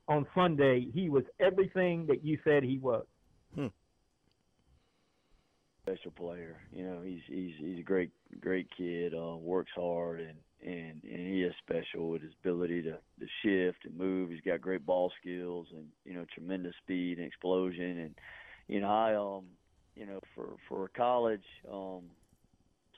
on 0.07 0.27
Sunday. 0.35 0.89
He 0.93 1.09
was 1.09 1.25
everything 1.41 2.07
that 2.09 2.25
you 2.25 2.39
said 2.45 2.63
he 2.63 2.79
was. 2.79 3.07
Hmm 3.55 3.69
special 5.87 6.11
player. 6.11 6.57
You 6.73 6.85
know, 6.85 7.01
he's 7.05 7.21
he's 7.27 7.55
he's 7.59 7.79
a 7.79 7.83
great 7.83 8.11
great 8.41 8.69
kid. 8.77 9.15
Uh, 9.15 9.37
works 9.37 9.73
hard 9.75 10.21
and 10.21 10.37
and 10.65 11.03
and 11.05 11.29
he 11.29 11.43
is 11.43 11.53
special 11.59 12.11
with 12.11 12.23
his 12.23 12.33
ability 12.43 12.83
to 12.83 12.93
to 12.93 13.27
shift 13.43 13.85
and 13.85 13.97
move. 13.97 14.31
He's 14.31 14.41
got 14.41 14.61
great 14.61 14.85
ball 14.87 15.13
skills 15.21 15.69
and 15.73 15.87
you 16.05 16.15
know 16.15 16.25
tremendous 16.35 16.75
speed 16.83 17.19
and 17.19 17.27
explosion. 17.27 17.99
And 17.99 18.15
you 18.69 18.81
know, 18.81 18.89
I 18.89 19.15
um 19.15 19.45
you 19.95 20.07
know 20.07 20.21
for 20.35 20.57
for 20.69 20.89
college 20.89 21.45
um 21.71 22.03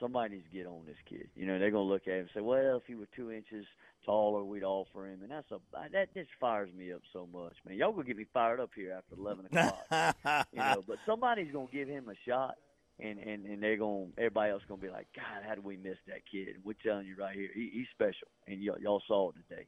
somebody 0.01 0.35
needs 0.35 0.47
to 0.51 0.57
get 0.57 0.67
on 0.67 0.83
this 0.87 0.97
kid. 1.09 1.29
You 1.35 1.47
know, 1.47 1.59
they're 1.59 1.71
gonna 1.71 1.85
look 1.85 2.07
at 2.07 2.15
him 2.15 2.21
and 2.21 2.31
say, 2.35 2.41
well, 2.41 2.77
if 2.77 2.85
he 2.87 2.95
were 2.95 3.09
two 3.17 3.33
inches 3.33 3.67
taller, 4.05 4.45
we'd 4.45 4.63
offer 4.63 5.07
him, 5.07 5.21
and 5.23 5.31
that's 5.31 5.51
a 5.51 5.59
that 5.93 6.15
just 6.15 6.31
fires 6.41 6.71
me 6.77 6.93
up 6.93 7.03
so 7.13 7.29
much, 7.33 7.55
man. 7.67 7.77
Y'all 7.77 7.93
gonna 7.93 8.05
get 8.05 8.17
me 8.17 8.27
fired 8.33 8.61
up 8.61 8.71
here 8.75 8.93
after 8.93 9.21
eleven 9.21 9.47
o'clock, 9.47 10.47
you 10.53 10.61
know. 10.61 10.83
But 10.87 10.99
somebody's 11.05 11.53
gonna 11.53 11.67
give 11.73 11.89
him 11.89 12.09
a 12.09 12.15
shot, 12.29 12.55
and 12.99 13.19
and 13.19 13.47
and 13.47 13.63
they're 13.63 13.77
going 13.77 14.13
everybody 14.17 14.53
else 14.53 14.63
going 14.69 14.81
to 14.81 14.87
be 14.87 14.93
like, 14.93 15.09
God, 15.15 15.45
how 15.47 15.55
did 15.55 15.65
we 15.65 15.77
miss 15.77 15.99
that 16.07 16.21
kid? 16.31 16.57
We're 16.65 16.75
telling 16.83 17.07
you 17.07 17.17
right 17.19 17.35
here, 17.35 17.49
he, 17.55 17.71
he's 17.73 17.87
special, 17.93 18.29
and 18.47 18.59
y- 18.61 18.77
y'all 18.81 19.03
saw 19.07 19.31
it 19.31 19.37
today. 19.49 19.67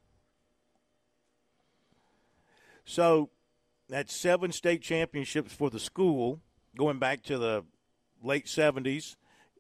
So, 2.85 3.31
that's 3.89 4.15
seven 4.15 4.51
state 4.53 4.83
championships 4.83 5.53
for 5.53 5.69
the 5.69 5.81
school, 5.81 6.41
going 6.77 6.99
back 6.99 7.23
to 7.25 7.39
the 7.39 7.65
late 8.23 8.47
'70s. 8.47 9.17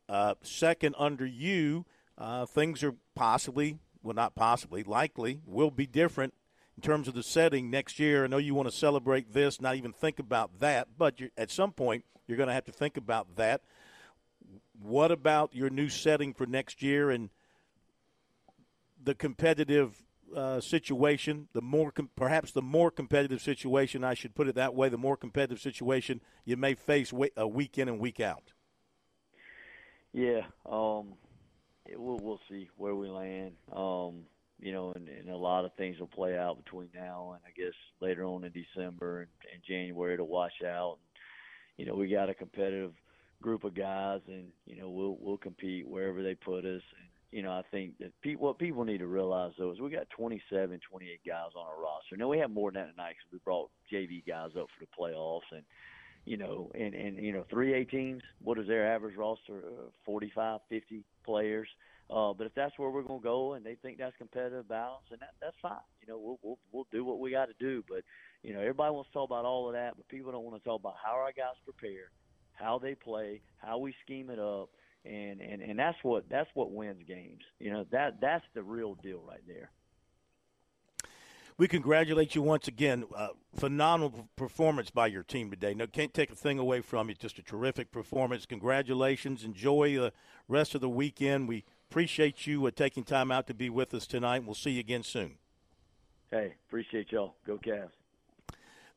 Uh, 0.08 0.34
second 0.42 0.94
under 0.98 1.26
you, 1.26 1.84
uh, 2.16 2.46
things 2.46 2.82
are 2.82 2.94
possibly, 3.14 3.78
well, 4.02 4.14
not 4.14 4.34
possibly, 4.34 4.82
likely 4.82 5.40
will 5.44 5.70
be 5.70 5.86
different 5.86 6.32
in 6.78 6.82
terms 6.82 7.08
of 7.08 7.14
the 7.14 7.24
setting 7.24 7.70
next 7.70 7.98
year. 7.98 8.22
I 8.22 8.28
know 8.28 8.36
you 8.36 8.54
want 8.54 8.70
to 8.70 8.74
celebrate 8.74 9.32
this, 9.32 9.60
not 9.60 9.74
even 9.74 9.92
think 9.92 10.20
about 10.20 10.60
that, 10.60 10.86
but 10.96 11.18
at 11.36 11.50
some 11.50 11.72
point 11.72 12.04
you're 12.28 12.36
going 12.36 12.46
to 12.46 12.52
have 12.52 12.66
to 12.66 12.72
think 12.72 12.96
about 12.96 13.34
that. 13.34 13.62
What 14.80 15.10
about 15.10 15.52
your 15.52 15.70
new 15.70 15.88
setting 15.88 16.32
for 16.32 16.46
next 16.46 16.80
year 16.80 17.10
and 17.10 17.30
the 19.02 19.16
competitive 19.16 20.04
uh, 20.36 20.60
situation? 20.60 21.48
The 21.52 21.62
more, 21.62 21.90
com- 21.90 22.10
perhaps, 22.14 22.52
the 22.52 22.62
more 22.62 22.92
competitive 22.92 23.40
situation. 23.40 24.04
I 24.04 24.14
should 24.14 24.36
put 24.36 24.46
it 24.46 24.54
that 24.54 24.72
way. 24.72 24.88
The 24.88 24.96
more 24.96 25.16
competitive 25.16 25.60
situation 25.60 26.20
you 26.44 26.56
may 26.56 26.74
face 26.74 27.12
a 27.36 27.48
week 27.48 27.76
in 27.76 27.88
and 27.88 27.98
week 27.98 28.20
out. 28.20 28.52
Yeah, 30.12 30.42
um, 30.64 31.14
we'll 31.96 32.20
we'll 32.22 32.40
see 32.48 32.70
where 32.76 32.94
we 32.94 33.08
land. 33.08 33.54
Um, 33.72 34.26
you 34.60 34.72
know, 34.72 34.92
and, 34.94 35.08
and 35.08 35.28
a 35.28 35.36
lot 35.36 35.64
of 35.64 35.72
things 35.74 35.98
will 35.98 36.08
play 36.08 36.36
out 36.36 36.62
between 36.62 36.88
now 36.94 37.34
and 37.34 37.40
I 37.46 37.50
guess 37.58 37.74
later 38.00 38.24
on 38.24 38.44
in 38.44 38.52
December 38.52 39.20
and, 39.20 39.30
and 39.52 39.62
January 39.66 40.16
to 40.16 40.24
wash 40.24 40.62
out 40.64 40.98
you 41.78 41.86
know, 41.86 41.94
we 41.94 42.08
got 42.08 42.28
a 42.28 42.34
competitive 42.34 42.92
group 43.40 43.64
of 43.64 43.74
guys, 43.74 44.20
and 44.26 44.48
you 44.66 44.76
know, 44.76 44.90
we'll 44.90 45.16
we'll 45.20 45.38
compete 45.38 45.88
wherever 45.88 46.22
they 46.22 46.34
put 46.34 46.64
us. 46.64 46.82
And 46.98 47.08
you 47.30 47.42
know, 47.42 47.52
I 47.52 47.62
think 47.70 47.96
that 48.00 48.12
pe- 48.20 48.34
what 48.34 48.58
people 48.58 48.84
need 48.84 48.98
to 48.98 49.06
realize 49.06 49.52
though 49.58 49.72
is 49.72 49.80
we 49.80 49.90
got 49.90 50.10
27, 50.10 50.80
28 50.90 51.20
guys 51.26 51.50
on 51.56 51.66
our 51.66 51.80
roster. 51.80 52.16
Now 52.16 52.28
we 52.28 52.38
have 52.38 52.50
more 52.50 52.70
than 52.70 52.82
that 52.82 52.90
tonight 52.90 53.14
because 53.16 53.32
we 53.32 53.38
brought 53.44 53.70
JV 53.92 54.26
guys 54.26 54.50
up 54.58 54.66
for 54.76 54.84
the 54.84 54.88
playoffs, 54.98 55.48
and 55.52 55.62
you 56.24 56.36
know, 56.36 56.70
and 56.74 56.94
and 56.94 57.16
you 57.24 57.32
know, 57.32 57.46
three 57.48 57.74
A 57.74 57.84
teams. 57.84 58.22
What 58.42 58.58
is 58.58 58.66
their 58.66 58.92
average 58.92 59.16
roster? 59.16 59.58
Uh, 59.58 59.90
45, 60.04 60.60
50 60.68 61.04
players. 61.24 61.68
Uh, 62.10 62.32
but 62.32 62.46
if 62.46 62.54
that's 62.54 62.78
where 62.78 62.88
we're 62.88 63.02
going 63.02 63.20
to 63.20 63.24
go, 63.24 63.52
and 63.52 63.64
they 63.64 63.74
think 63.74 63.98
that's 63.98 64.16
competitive 64.16 64.66
balance, 64.66 65.04
and 65.10 65.20
that 65.20 65.34
that's 65.42 65.56
fine. 65.60 65.76
You 66.00 66.08
know, 66.08 66.18
we'll 66.18 66.38
we'll 66.42 66.58
we'll 66.72 66.86
do 66.90 67.04
what 67.04 67.20
we 67.20 67.30
got 67.30 67.46
to 67.46 67.54
do. 67.58 67.84
But 67.86 68.02
you 68.42 68.54
know, 68.54 68.60
everybody 68.60 68.92
wants 68.94 69.10
to 69.10 69.14
talk 69.14 69.28
about 69.28 69.44
all 69.44 69.68
of 69.68 69.74
that, 69.74 69.96
but 69.96 70.08
people 70.08 70.32
don't 70.32 70.44
want 70.44 70.62
to 70.62 70.66
talk 70.66 70.80
about 70.80 70.94
how 71.04 71.12
our 71.12 71.32
guys 71.32 71.56
prepare, 71.64 72.10
how 72.54 72.78
they 72.78 72.94
play, 72.94 73.42
how 73.58 73.78
we 73.78 73.94
scheme 74.04 74.30
it 74.30 74.38
up, 74.38 74.70
and 75.04 75.42
and 75.42 75.60
and 75.60 75.78
that's 75.78 75.98
what 76.02 76.24
that's 76.30 76.48
what 76.54 76.72
wins 76.72 77.02
games. 77.06 77.42
You 77.58 77.72
know, 77.72 77.84
that 77.92 78.20
that's 78.22 78.44
the 78.54 78.62
real 78.62 78.94
deal 78.94 79.22
right 79.28 79.42
there. 79.46 79.70
We 81.58 81.66
congratulate 81.66 82.36
you 82.36 82.42
once 82.42 82.68
again. 82.68 83.04
Uh, 83.14 83.30
phenomenal 83.56 84.28
performance 84.36 84.90
by 84.90 85.08
your 85.08 85.24
team 85.24 85.50
today. 85.50 85.74
No, 85.74 85.88
can't 85.88 86.14
take 86.14 86.30
a 86.30 86.36
thing 86.36 86.60
away 86.60 86.80
from 86.80 87.08
you. 87.08 87.16
Just 87.16 87.38
a 87.40 87.42
terrific 87.42 87.90
performance. 87.90 88.46
Congratulations. 88.46 89.42
Enjoy 89.42 89.96
the 89.96 90.12
rest 90.46 90.76
of 90.76 90.80
the 90.80 90.88
weekend. 90.88 91.48
We 91.48 91.64
appreciate 91.90 92.46
you 92.46 92.66
uh, 92.66 92.70
taking 92.70 93.04
time 93.04 93.30
out 93.30 93.46
to 93.46 93.54
be 93.54 93.70
with 93.70 93.94
us 93.94 94.06
tonight. 94.06 94.44
We'll 94.44 94.54
see 94.54 94.72
you 94.72 94.80
again 94.80 95.02
soon. 95.02 95.38
Hey, 96.30 96.54
appreciate 96.68 97.10
y'all. 97.12 97.34
Go 97.46 97.56
Cavs. 97.58 97.90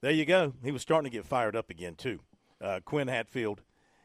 There 0.01 0.11
you 0.11 0.25
go. 0.25 0.53
He 0.63 0.71
was 0.71 0.81
starting 0.81 1.09
to 1.09 1.15
get 1.15 1.25
fired 1.25 1.55
up 1.55 1.69
again 1.69 1.95
too. 1.95 2.19
Uh, 2.59 2.79
Quinn 2.83 3.07
Hatfield, 3.07 3.61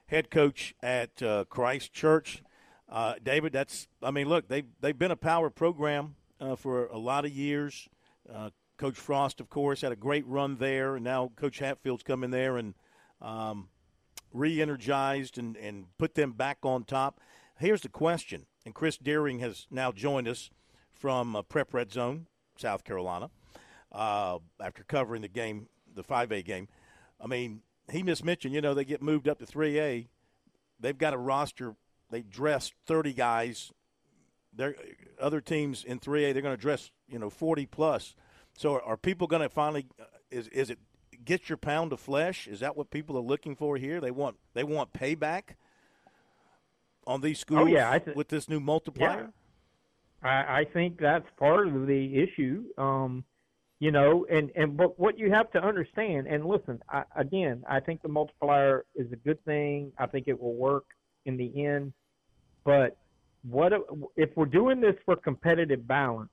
head 0.06 0.30
coach 0.30 0.74
at 0.82 1.22
uh, 1.22 1.44
Christ 1.48 1.92
Church. 1.92 2.42
Uh, 2.88 3.14
David, 3.22 3.52
that's 3.52 3.88
I 4.02 4.10
mean, 4.10 4.28
look, 4.28 4.48
they 4.48 4.64
they've 4.80 4.98
been 4.98 5.10
a 5.10 5.16
power 5.16 5.50
program 5.50 6.14
uh, 6.40 6.54
for 6.54 6.86
a 6.86 6.98
lot 6.98 7.24
of 7.24 7.32
years. 7.32 7.88
Uh, 8.32 8.50
coach 8.76 8.96
Frost, 8.96 9.40
of 9.40 9.48
course, 9.48 9.80
had 9.80 9.92
a 9.92 9.96
great 9.96 10.26
run 10.26 10.56
there, 10.56 10.96
and 10.96 11.04
now 11.04 11.32
Coach 11.36 11.58
Hatfield's 11.58 12.02
come 12.02 12.22
in 12.22 12.30
there 12.30 12.56
and 12.56 12.74
um, 13.20 13.68
re-energized 14.32 15.38
and, 15.38 15.56
and 15.56 15.86
put 15.98 16.14
them 16.14 16.32
back 16.32 16.58
on 16.62 16.84
top. 16.84 17.20
Here's 17.58 17.80
the 17.80 17.88
question, 17.88 18.46
and 18.66 18.74
Chris 18.74 18.98
Deering 18.98 19.38
has 19.38 19.68
now 19.70 19.92
joined 19.92 20.26
us 20.26 20.50
from 20.92 21.36
uh, 21.36 21.42
Prep 21.42 21.72
Red 21.72 21.92
Zone, 21.92 22.26
South 22.58 22.82
Carolina, 22.82 23.30
uh, 23.92 24.38
after 24.60 24.82
covering 24.82 25.22
the 25.22 25.28
game, 25.28 25.68
the 25.94 26.02
5A 26.02 26.44
game. 26.44 26.66
I 27.20 27.28
mean, 27.28 27.62
he 27.90 28.02
just 28.02 28.24
mentioned, 28.24 28.52
you 28.52 28.60
know, 28.60 28.74
they 28.74 28.84
get 28.84 29.00
moved 29.00 29.28
up 29.28 29.38
to 29.38 29.46
3A. 29.46 30.08
They've 30.80 30.98
got 30.98 31.14
a 31.14 31.16
roster. 31.16 31.76
They 32.10 32.22
dress 32.22 32.72
30 32.86 33.12
guys. 33.12 33.72
They're, 34.52 34.74
other 35.20 35.40
teams 35.40 35.84
in 35.84 36.00
3A, 36.00 36.32
they're 36.32 36.42
going 36.42 36.56
to 36.56 36.60
dress, 36.60 36.90
you 37.08 37.20
know, 37.20 37.30
40 37.30 37.66
plus. 37.66 38.16
So 38.58 38.74
are, 38.74 38.82
are 38.82 38.96
people 38.96 39.28
going 39.28 39.42
to 39.42 39.48
finally, 39.48 39.86
uh, 40.00 40.04
is, 40.32 40.48
is 40.48 40.70
it 40.70 40.80
get 41.24 41.48
your 41.48 41.56
pound 41.56 41.92
of 41.92 42.00
flesh? 42.00 42.48
Is 42.48 42.60
that 42.60 42.76
what 42.76 42.90
people 42.90 43.16
are 43.16 43.20
looking 43.22 43.54
for 43.54 43.76
here? 43.76 44.00
They 44.00 44.10
want 44.10 44.36
they 44.54 44.64
want 44.64 44.92
payback 44.92 45.54
on 47.06 47.20
these 47.20 47.38
schools 47.38 47.62
oh, 47.62 47.66
yeah, 47.66 47.98
th- 47.98 48.16
with 48.16 48.28
this 48.28 48.48
new 48.48 48.60
multiplier? 48.60 49.30
Yeah. 50.22 50.28
I, 50.28 50.60
I 50.60 50.64
think 50.64 50.98
that's 50.98 51.26
part 51.38 51.68
of 51.68 51.86
the 51.86 52.22
issue. 52.22 52.64
Um, 52.76 53.24
you 53.78 53.90
know, 53.90 54.26
and 54.30 54.50
and 54.56 54.76
but 54.76 54.98
what 54.98 55.18
you 55.18 55.30
have 55.30 55.50
to 55.52 55.62
understand, 55.62 56.26
and 56.26 56.46
listen, 56.46 56.82
I, 56.88 57.04
again, 57.14 57.62
I 57.68 57.80
think 57.80 58.02
the 58.02 58.08
multiplier 58.08 58.86
is 58.94 59.12
a 59.12 59.16
good 59.16 59.42
thing. 59.44 59.92
I 59.98 60.06
think 60.06 60.28
it 60.28 60.40
will 60.40 60.54
work 60.54 60.86
in 61.26 61.36
the 61.36 61.64
end. 61.66 61.92
But 62.64 62.96
what 63.42 63.72
if 64.16 64.30
we're 64.34 64.46
doing 64.46 64.80
this 64.80 64.96
for 65.04 65.14
competitive 65.16 65.86
balance? 65.86 66.30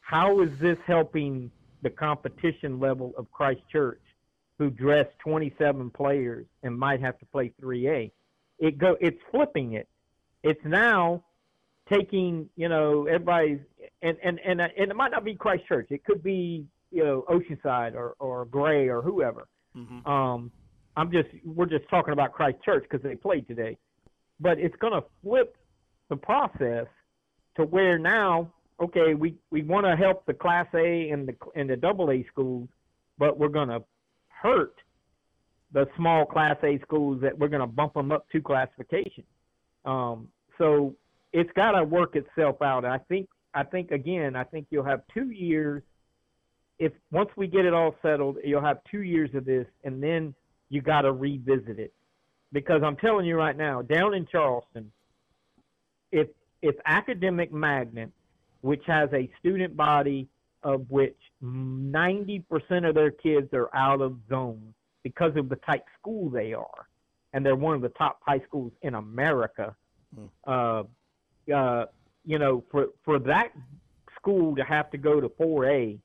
How 0.00 0.40
is 0.40 0.50
this 0.58 0.78
helping 0.86 1.50
the 1.82 1.90
competition 1.90 2.80
level 2.80 3.14
of 3.16 3.30
Christ 3.30 3.60
Church, 3.70 4.00
who 4.58 4.68
dressed 4.70 5.16
27 5.20 5.90
players 5.90 6.46
and 6.62 6.76
might 6.76 7.00
have 7.00 7.18
to 7.20 7.26
play 7.26 7.52
3A? 7.62 8.10
It 8.58 8.78
go, 8.78 8.96
it's 9.00 9.18
flipping 9.30 9.74
it. 9.74 9.88
It's 10.42 10.60
now 10.64 11.24
taking, 11.90 12.48
you 12.56 12.68
know, 12.68 13.06
everybody's 13.06 13.60
and 14.02 14.16
and 14.22 14.38
and 14.44 14.60
and 14.60 14.90
it 14.90 14.96
might 14.96 15.10
not 15.10 15.24
be 15.24 15.34
Christ 15.34 15.66
Church. 15.66 15.88
It 15.90 16.04
could 16.04 16.22
be, 16.22 16.66
you 16.90 17.04
know, 17.04 17.24
Oceanside 17.28 17.94
or 17.94 18.14
or 18.18 18.44
Gray 18.44 18.88
or 18.88 19.02
whoever. 19.02 19.48
Mm-hmm. 19.76 20.06
Um, 20.08 20.50
I'm 20.96 21.10
just 21.12 21.28
we're 21.44 21.66
just 21.66 21.88
talking 21.88 22.12
about 22.12 22.32
Christ 22.32 22.58
Church 22.64 22.84
because 22.88 23.02
they 23.02 23.14
played 23.14 23.46
today, 23.46 23.76
but 24.40 24.58
it's 24.58 24.76
going 24.76 24.92
to 24.92 25.04
flip 25.22 25.56
the 26.08 26.16
process 26.16 26.86
to 27.56 27.64
where 27.64 27.98
now, 27.98 28.52
okay, 28.80 29.14
we 29.14 29.36
we 29.50 29.62
want 29.62 29.86
to 29.86 29.96
help 29.96 30.26
the 30.26 30.34
Class 30.34 30.66
A 30.74 31.10
and 31.10 31.28
the 31.28 31.36
and 31.54 31.70
the 31.70 31.76
Double 31.76 32.10
A 32.10 32.24
schools, 32.32 32.68
but 33.18 33.38
we're 33.38 33.48
going 33.48 33.68
to 33.68 33.82
hurt 34.28 34.74
the 35.72 35.86
small 35.96 36.24
Class 36.24 36.56
A 36.62 36.78
schools 36.80 37.20
that 37.22 37.38
we're 37.38 37.48
going 37.48 37.60
to 37.60 37.66
bump 37.66 37.94
them 37.94 38.12
up 38.12 38.26
to 38.30 38.40
classification. 38.40 39.24
Um, 39.84 40.28
so 40.56 40.94
it's 41.32 41.50
got 41.54 41.72
to 41.72 41.84
work 41.84 42.16
itself 42.16 42.62
out. 42.62 42.84
I 42.84 42.98
think 43.08 43.28
I 43.54 43.64
think 43.64 43.90
again, 43.90 44.36
I 44.36 44.44
think 44.44 44.66
you'll 44.70 44.84
have 44.84 45.02
two 45.12 45.30
years. 45.30 45.82
If 46.78 46.92
once 47.10 47.30
we 47.36 47.46
get 47.46 47.64
it 47.64 47.74
all 47.74 47.94
settled, 48.02 48.36
you'll 48.44 48.62
have 48.62 48.78
two 48.90 49.02
years 49.02 49.30
of 49.34 49.44
this, 49.44 49.66
and 49.84 50.02
then 50.02 50.34
you 50.68 50.80
got 50.80 51.02
to 51.02 51.12
revisit 51.12 51.78
it. 51.78 51.92
Because 52.52 52.82
I'm 52.84 52.96
telling 52.96 53.26
you 53.26 53.36
right 53.36 53.56
now, 53.56 53.82
down 53.82 54.14
in 54.14 54.26
Charleston, 54.26 54.90
if 56.12 56.28
if 56.62 56.74
academic 56.86 57.52
magnet, 57.52 58.10
which 58.62 58.82
has 58.86 59.10
a 59.12 59.30
student 59.38 59.76
body 59.76 60.28
of 60.62 60.90
which 60.90 61.16
90% 61.42 62.42
of 62.88 62.94
their 62.94 63.12
kids 63.12 63.48
are 63.52 63.74
out 63.74 64.00
of 64.00 64.16
zone 64.28 64.74
because 65.08 65.34
of 65.36 65.48
the 65.48 65.56
type 65.56 65.84
school 65.98 66.28
they 66.28 66.52
are, 66.52 66.88
and 67.32 67.44
they're 67.44 67.56
one 67.56 67.74
of 67.74 67.82
the 67.82 67.88
top 67.90 68.20
high 68.26 68.40
schools 68.46 68.72
in 68.82 68.94
America. 68.94 69.74
Mm. 70.14 70.28
Uh, 70.46 71.52
uh, 71.54 71.86
you 72.24 72.38
know, 72.38 72.62
for 72.70 72.88
for 73.04 73.18
that 73.18 73.48
school 74.16 74.54
to 74.56 74.64
have 74.64 74.90
to 74.90 74.98
go 74.98 75.20
to 75.20 75.28
4A 75.28 75.98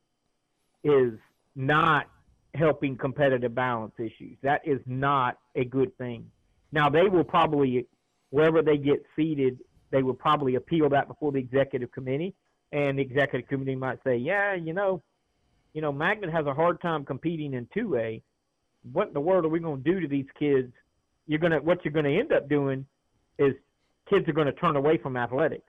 is 0.83 1.13
not 1.55 2.07
helping 2.53 2.95
competitive 2.97 3.53
balance 3.53 3.93
issues. 3.97 4.37
That 4.41 4.61
is 4.65 4.79
not 4.85 5.37
a 5.55 5.65
good 5.65 5.97
thing. 5.97 6.29
Now 6.71 6.89
they 6.89 7.07
will 7.09 7.23
probably 7.23 7.87
wherever 8.29 8.61
they 8.61 8.77
get 8.77 9.03
seated, 9.15 9.59
they 9.91 10.01
will 10.01 10.13
probably 10.13 10.55
appeal 10.55 10.89
that 10.89 11.07
before 11.07 11.31
the 11.31 11.39
executive 11.39 11.91
committee, 11.91 12.33
and 12.71 12.97
the 12.97 13.01
executive 13.01 13.47
committee 13.47 13.75
might 13.75 13.99
say, 14.03 14.15
yeah, 14.15 14.55
you 14.55 14.73
know, 14.73 15.03
you 15.73 15.81
know, 15.81 15.91
Magnet 15.91 16.31
has 16.31 16.45
a 16.45 16.53
hard 16.53 16.81
time 16.81 17.03
competing 17.03 17.53
in 17.53 17.67
2A. 17.75 18.21
What 18.91 19.07
in 19.07 19.13
the 19.13 19.21
world 19.21 19.45
are 19.45 19.49
we 19.49 19.59
going 19.59 19.83
to 19.83 19.91
do 19.91 19.99
to 19.99 20.07
these 20.07 20.27
kids? 20.37 20.73
You're 21.25 21.39
gonna 21.39 21.61
what 21.61 21.85
you're 21.85 21.93
going 21.93 22.05
to 22.05 22.19
end 22.19 22.33
up 22.33 22.49
doing 22.49 22.85
is 23.39 23.53
kids 24.09 24.27
are 24.27 24.33
going 24.33 24.47
to 24.47 24.53
turn 24.53 24.75
away 24.75 24.97
from 24.97 25.15
athletics 25.15 25.65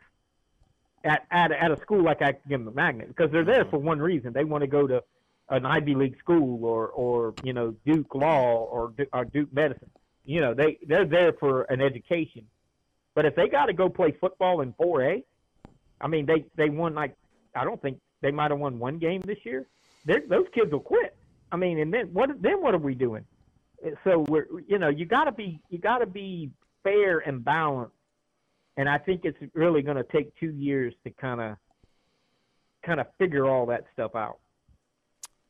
at, 1.05 1.27
at, 1.31 1.53
at 1.53 1.71
a 1.71 1.81
school 1.83 2.03
like 2.03 2.23
Academic 2.23 2.75
Magnet 2.75 3.09
because 3.09 3.31
they're 3.31 3.45
there 3.45 3.63
mm-hmm. 3.63 3.71
for 3.71 3.79
one 3.79 3.99
reason. 3.99 4.33
They 4.33 4.45
want 4.45 4.63
to 4.63 4.67
go 4.69 4.87
to 4.87 5.03
an 5.51 5.67
Ivy 5.67 5.95
League 5.95 6.19
school 6.19 6.65
or, 6.65 6.89
or 6.89 7.35
you 7.43 7.53
know, 7.53 7.75
Duke 7.85 8.15
Law 8.15 8.65
or, 8.65 8.93
or 9.13 9.25
Duke 9.27 9.53
Medicine. 9.53 9.91
You 10.25 10.41
know, 10.41 10.55
they, 10.55 10.79
they're 10.87 11.05
there 11.05 11.35
for 11.35 11.63
an 11.65 11.83
education. 11.83 12.47
But 13.15 13.27
if 13.27 13.37
they 13.37 13.49
got 13.49 13.67
to 13.67 13.75
go 13.75 13.89
play 13.89 14.13
football 14.19 14.63
in 14.63 14.73
4A, 14.73 15.23
I 16.01 16.09
mean, 16.09 16.27
they, 16.27 16.47
they 16.57 16.71
won 16.71 16.95
like, 16.95 17.15
I 17.55 17.65
don't 17.65 17.81
think 17.81 18.01
they 18.23 18.31
might 18.31 18.51
have 18.51 18.59
won 18.59 18.79
one 18.79 18.99
game 18.99 19.23
this 19.25 19.39
year. 19.45 19.67
They're, 20.07 20.23
those 20.27 20.47
kids 20.55 20.73
will 20.73 20.81
quit. 20.81 21.15
I 21.55 21.57
mean, 21.57 21.79
and 21.79 21.95
then 21.95 22.07
what, 22.13 22.31
then 22.43 22.61
what 22.61 22.75
are 22.75 22.79
we 22.79 22.95
doing? 22.95 23.25
So 24.03 24.25
we're, 24.29 24.47
you 24.67 24.79
know, 24.79 24.89
you 24.89 25.07
got 25.07 25.25
to 25.25 25.33
be, 25.33 25.61
you 25.71 25.79
got 25.79 25.99
to 25.99 26.07
be 26.07 26.51
fair 26.83 27.19
and 27.21 27.45
balanced 27.45 27.95
and 28.77 28.89
I 28.89 28.99
think 28.99 29.23
it's 29.25 29.39
really 29.55 29.83
going 29.83 29.97
to 29.97 30.05
take 30.05 30.35
two 30.39 30.51
years 30.51 30.95
to 31.05 31.11
kind 31.11 31.41
of 31.41 31.57
kind 32.85 33.01
of 33.01 33.07
figure 33.19 33.47
all 33.49 33.67
that 33.67 33.85
stuff 33.93 34.15
out. 34.15 34.39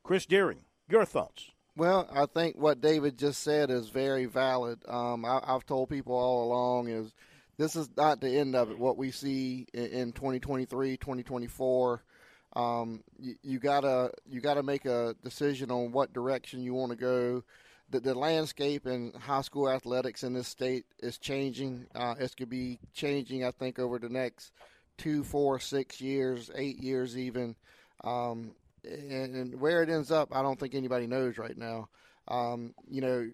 Chris 0.03 0.27
Deering, 0.27 0.61
your 0.89 1.05
thoughts? 1.05 1.51
Well, 1.77 2.09
I 2.13 2.27
think 2.27 2.57
what 2.57 2.81
David 2.81 3.19
just 3.19 3.43
said 3.43 3.71
is 3.71 3.89
very 3.89 4.27
valid. 4.27 4.79
Um, 4.87 5.25
I, 5.25 5.41
have 5.47 5.67
told 5.67 5.89
people 5.89 6.15
all 6.15 6.45
along 6.45 6.89
is 6.89 7.13
this 7.57 7.75
is 7.75 7.89
not 7.97 8.21
the 8.21 8.39
end 8.39 8.55
of 8.55 8.71
it. 8.71 8.79
What 8.79 8.97
we 8.97 9.11
see 9.11 9.67
in, 9.75 9.87
in 9.87 10.13
2023, 10.13 10.97
2024, 10.97 12.05
um, 12.57 13.03
you, 13.19 13.35
you, 13.43 13.59
gotta 13.59 14.13
you 14.29 14.41
gotta 14.41 14.63
make 14.63 14.85
a 14.85 15.15
decision 15.23 15.71
on 15.71 15.93
what 15.93 16.13
direction 16.13 16.63
you 16.63 16.75
want 16.75 16.91
to 16.91 16.97
go 16.97 17.43
the, 17.91 18.01
the 18.01 18.15
landscape 18.15 18.87
in 18.87 19.13
high 19.13 19.43
school 19.43 19.69
athletics 19.69 20.23
in 20.25 20.33
this 20.33 20.49
state 20.49 20.85
is 20.99 21.19
changing. 21.19 21.87
Uh, 21.95 22.15
it's 22.19 22.35
to 22.37 22.47
be 22.47 22.79
changing, 22.93 23.45
I 23.45 23.51
think, 23.51 23.79
over 23.79 23.99
the 23.99 24.09
next 24.09 24.53
two, 24.99 25.23
four, 25.25 25.59
six 25.59 26.01
years, 26.01 26.51
eight 26.57 26.79
years 26.79 27.17
even. 27.17 27.57
Um, 28.03 28.53
and, 28.85 29.35
and, 29.35 29.61
where 29.61 29.83
it 29.83 29.89
ends 29.89 30.11
up, 30.11 30.29
I 30.33 30.43
don't 30.43 30.59
think 30.59 30.75
anybody 30.75 31.07
knows 31.07 31.39
right 31.39 31.57
now. 31.57 31.89
Um, 32.29 32.75
you 32.89 33.01
know, 33.01 33.31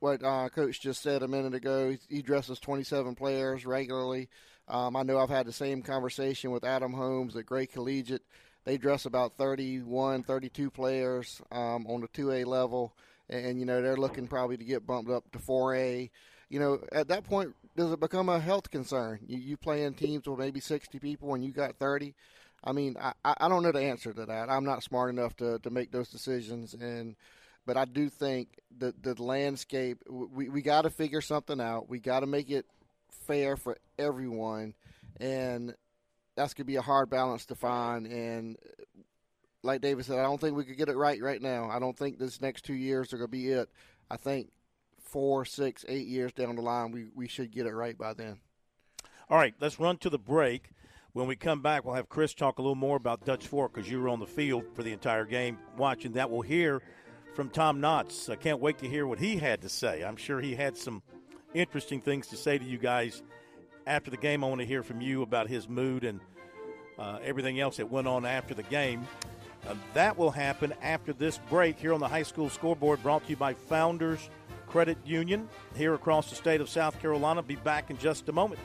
what 0.00 0.22
uh, 0.24 0.48
Coach 0.48 0.80
just 0.80 1.02
said 1.02 1.22
a 1.22 1.28
minute 1.28 1.54
ago, 1.54 1.96
he 2.08 2.22
dresses 2.22 2.58
27 2.58 3.14
players 3.14 3.66
regularly. 3.66 4.28
Um, 4.70 4.96
I 4.96 5.02
know 5.02 5.18
I've 5.18 5.28
had 5.28 5.46
the 5.46 5.52
same 5.52 5.82
conversation 5.82 6.50
with 6.50 6.64
Adam 6.64 6.92
Holmes 6.92 7.36
at 7.36 7.46
Gray 7.46 7.66
Collegiate. 7.66 8.22
They 8.64 8.78
dress 8.78 9.04
about 9.04 9.36
31, 9.36 10.22
32 10.22 10.70
players 10.70 11.40
um, 11.50 11.86
on 11.86 12.00
the 12.00 12.08
2A 12.08 12.46
level 12.46 12.94
and 13.30 13.58
you 13.58 13.64
know 13.64 13.80
they're 13.80 13.96
looking 13.96 14.26
probably 14.26 14.56
to 14.56 14.64
get 14.64 14.86
bumped 14.86 15.10
up 15.10 15.30
to 15.32 15.38
4A. 15.38 16.10
You 16.48 16.58
know, 16.58 16.80
at 16.92 17.08
that 17.08 17.24
point, 17.24 17.54
does 17.76 17.92
it 17.92 18.00
become 18.00 18.28
a 18.28 18.40
health 18.40 18.70
concern? 18.70 19.20
You, 19.26 19.38
you 19.38 19.56
play 19.56 19.84
in 19.84 19.94
teams 19.94 20.26
with 20.26 20.38
maybe 20.38 20.58
60 20.58 20.98
people 20.98 21.32
and 21.34 21.44
you 21.44 21.52
got 21.52 21.76
30. 21.78 22.14
I 22.64 22.72
mean, 22.72 22.96
I, 23.00 23.12
I 23.24 23.48
don't 23.48 23.62
know 23.62 23.72
the 23.72 23.84
answer 23.84 24.12
to 24.12 24.26
that. 24.26 24.50
I'm 24.50 24.64
not 24.64 24.82
smart 24.82 25.10
enough 25.10 25.36
to, 25.36 25.60
to 25.60 25.70
make 25.70 25.92
those 25.92 26.08
decisions, 26.08 26.74
and 26.74 27.16
but 27.64 27.76
I 27.76 27.84
do 27.84 28.10
think 28.10 28.48
that 28.78 29.02
the 29.02 29.20
landscape 29.22 29.98
we 30.08 30.48
we 30.48 30.60
got 30.60 30.82
to 30.82 30.90
figure 30.90 31.22
something 31.22 31.60
out. 31.60 31.88
We 31.88 32.00
got 32.00 32.20
to 32.20 32.26
make 32.26 32.50
it 32.50 32.66
fair 33.26 33.56
for 33.56 33.76
everyone, 33.98 34.74
and 35.18 35.74
that's 36.36 36.54
gonna 36.54 36.64
be 36.64 36.76
a 36.76 36.82
hard 36.82 37.10
balance 37.10 37.46
to 37.46 37.54
find. 37.54 38.06
And 38.06 38.56
like 39.62 39.80
David 39.80 40.04
said, 40.04 40.18
I 40.18 40.22
don't 40.22 40.40
think 40.40 40.56
we 40.56 40.64
could 40.64 40.78
get 40.78 40.88
it 40.88 40.96
right 40.96 41.20
right 41.20 41.40
now. 41.40 41.68
I 41.70 41.78
don't 41.78 41.96
think 41.96 42.18
this 42.18 42.40
next 42.40 42.64
two 42.64 42.74
years 42.74 43.12
are 43.12 43.18
gonna 43.18 43.28
be 43.28 43.48
it. 43.48 43.68
I 44.10 44.16
think 44.16 44.50
four, 45.02 45.44
six, 45.44 45.84
eight 45.88 46.06
years 46.06 46.32
down 46.32 46.56
the 46.56 46.62
line, 46.62 46.92
we 46.92 47.06
we 47.14 47.28
should 47.28 47.50
get 47.50 47.66
it 47.66 47.74
right 47.74 47.96
by 47.96 48.14
then. 48.14 48.38
All 49.28 49.38
right, 49.38 49.54
let's 49.60 49.78
run 49.78 49.96
to 49.98 50.10
the 50.10 50.18
break. 50.18 50.70
When 51.12 51.26
we 51.26 51.34
come 51.34 51.60
back, 51.60 51.84
we'll 51.84 51.94
have 51.94 52.08
Chris 52.08 52.34
talk 52.34 52.58
a 52.58 52.62
little 52.62 52.76
more 52.76 52.96
about 52.96 53.24
Dutch 53.24 53.46
Fork 53.46 53.74
because 53.74 53.90
you 53.90 54.00
were 54.00 54.08
on 54.08 54.20
the 54.20 54.26
field 54.26 54.64
for 54.74 54.84
the 54.84 54.92
entire 54.92 55.24
game 55.24 55.58
watching 55.76 56.12
that. 56.12 56.30
We'll 56.30 56.42
hear 56.42 56.82
from 57.34 57.50
Tom 57.50 57.80
Knotts. 57.80 58.30
I 58.30 58.36
can't 58.36 58.60
wait 58.60 58.78
to 58.78 58.88
hear 58.88 59.06
what 59.06 59.18
he 59.18 59.36
had 59.36 59.62
to 59.62 59.68
say. 59.68 60.04
I'm 60.04 60.16
sure 60.16 60.40
he 60.40 60.54
had 60.54 60.76
some 60.76 61.02
interesting 61.54 62.00
things 62.00 62.28
to 62.28 62.36
say 62.36 62.58
to 62.58 62.64
you 62.64 62.78
guys 62.78 63.22
after 63.86 64.10
the 64.10 64.16
game. 64.16 64.44
I 64.44 64.48
want 64.48 64.60
to 64.60 64.66
hear 64.66 64.82
from 64.82 65.00
you 65.00 65.22
about 65.22 65.48
his 65.48 65.68
mood 65.68 66.04
and 66.04 66.20
uh, 66.98 67.18
everything 67.24 67.60
else 67.60 67.78
that 67.78 67.90
went 67.90 68.06
on 68.06 68.24
after 68.24 68.54
the 68.54 68.62
game. 68.64 69.06
Uh, 69.68 69.74
that 69.94 70.16
will 70.16 70.30
happen 70.30 70.72
after 70.82 71.12
this 71.12 71.38
break 71.50 71.78
here 71.78 71.92
on 71.92 72.00
the 72.00 72.08
high 72.08 72.22
school 72.22 72.48
scoreboard, 72.48 73.02
brought 73.02 73.24
to 73.24 73.30
you 73.30 73.36
by 73.36 73.54
Founders 73.54 74.30
Credit 74.68 74.96
Union 75.04 75.48
here 75.76 75.94
across 75.94 76.30
the 76.30 76.36
state 76.36 76.60
of 76.60 76.68
South 76.68 77.00
Carolina. 77.00 77.42
Be 77.42 77.56
back 77.56 77.90
in 77.90 77.98
just 77.98 78.28
a 78.28 78.32
moment. 78.32 78.60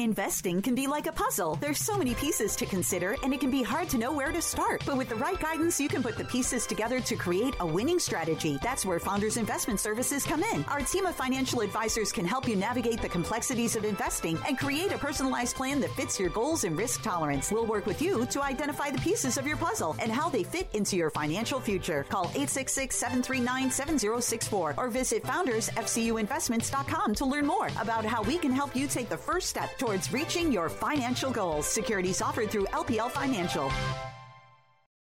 Investing 0.00 0.62
can 0.62 0.74
be 0.74 0.86
like 0.86 1.06
a 1.06 1.12
puzzle. 1.12 1.56
There's 1.60 1.78
so 1.78 1.98
many 1.98 2.14
pieces 2.14 2.56
to 2.56 2.64
consider, 2.64 3.16
and 3.22 3.34
it 3.34 3.40
can 3.40 3.50
be 3.50 3.62
hard 3.62 3.90
to 3.90 3.98
know 3.98 4.10
where 4.10 4.32
to 4.32 4.40
start. 4.40 4.82
But 4.86 4.96
with 4.96 5.10
the 5.10 5.14
right 5.16 5.38
guidance, 5.38 5.78
you 5.78 5.90
can 5.90 6.02
put 6.02 6.16
the 6.16 6.24
pieces 6.24 6.66
together 6.66 7.00
to 7.00 7.16
create 7.16 7.54
a 7.60 7.66
winning 7.66 7.98
strategy. 7.98 8.58
That's 8.62 8.86
where 8.86 8.98
Founders 8.98 9.36
Investment 9.36 9.78
Services 9.78 10.24
come 10.24 10.42
in. 10.42 10.64
Our 10.70 10.80
team 10.80 11.04
of 11.04 11.14
financial 11.14 11.60
advisors 11.60 12.12
can 12.12 12.24
help 12.24 12.48
you 12.48 12.56
navigate 12.56 13.02
the 13.02 13.10
complexities 13.10 13.76
of 13.76 13.84
investing 13.84 14.38
and 14.48 14.58
create 14.58 14.90
a 14.90 14.96
personalized 14.96 15.54
plan 15.54 15.80
that 15.80 15.90
fits 15.90 16.18
your 16.18 16.30
goals 16.30 16.64
and 16.64 16.78
risk 16.78 17.02
tolerance. 17.02 17.52
We'll 17.52 17.66
work 17.66 17.84
with 17.84 18.00
you 18.00 18.24
to 18.24 18.42
identify 18.42 18.90
the 18.90 19.00
pieces 19.00 19.36
of 19.36 19.46
your 19.46 19.58
puzzle 19.58 19.96
and 20.00 20.10
how 20.10 20.30
they 20.30 20.44
fit 20.44 20.70
into 20.72 20.96
your 20.96 21.10
financial 21.10 21.60
future. 21.60 22.06
Call 22.08 22.24
866 22.28 22.96
739 22.96 23.70
7064 23.70 24.76
or 24.78 24.88
visit 24.88 25.22
foundersfcuinvestments.com 25.24 27.14
to 27.16 27.26
learn 27.26 27.46
more 27.46 27.68
about 27.78 28.06
how 28.06 28.22
we 28.22 28.38
can 28.38 28.50
help 28.50 28.74
you 28.74 28.86
take 28.86 29.10
the 29.10 29.16
first 29.18 29.50
step 29.50 29.68
towards 29.90 30.12
reaching 30.12 30.52
your 30.52 30.68
financial 30.68 31.32
goals. 31.32 31.66
Securities 31.66 32.22
offered 32.22 32.48
through 32.48 32.64
LPL 32.66 33.10
Financial. 33.10 33.72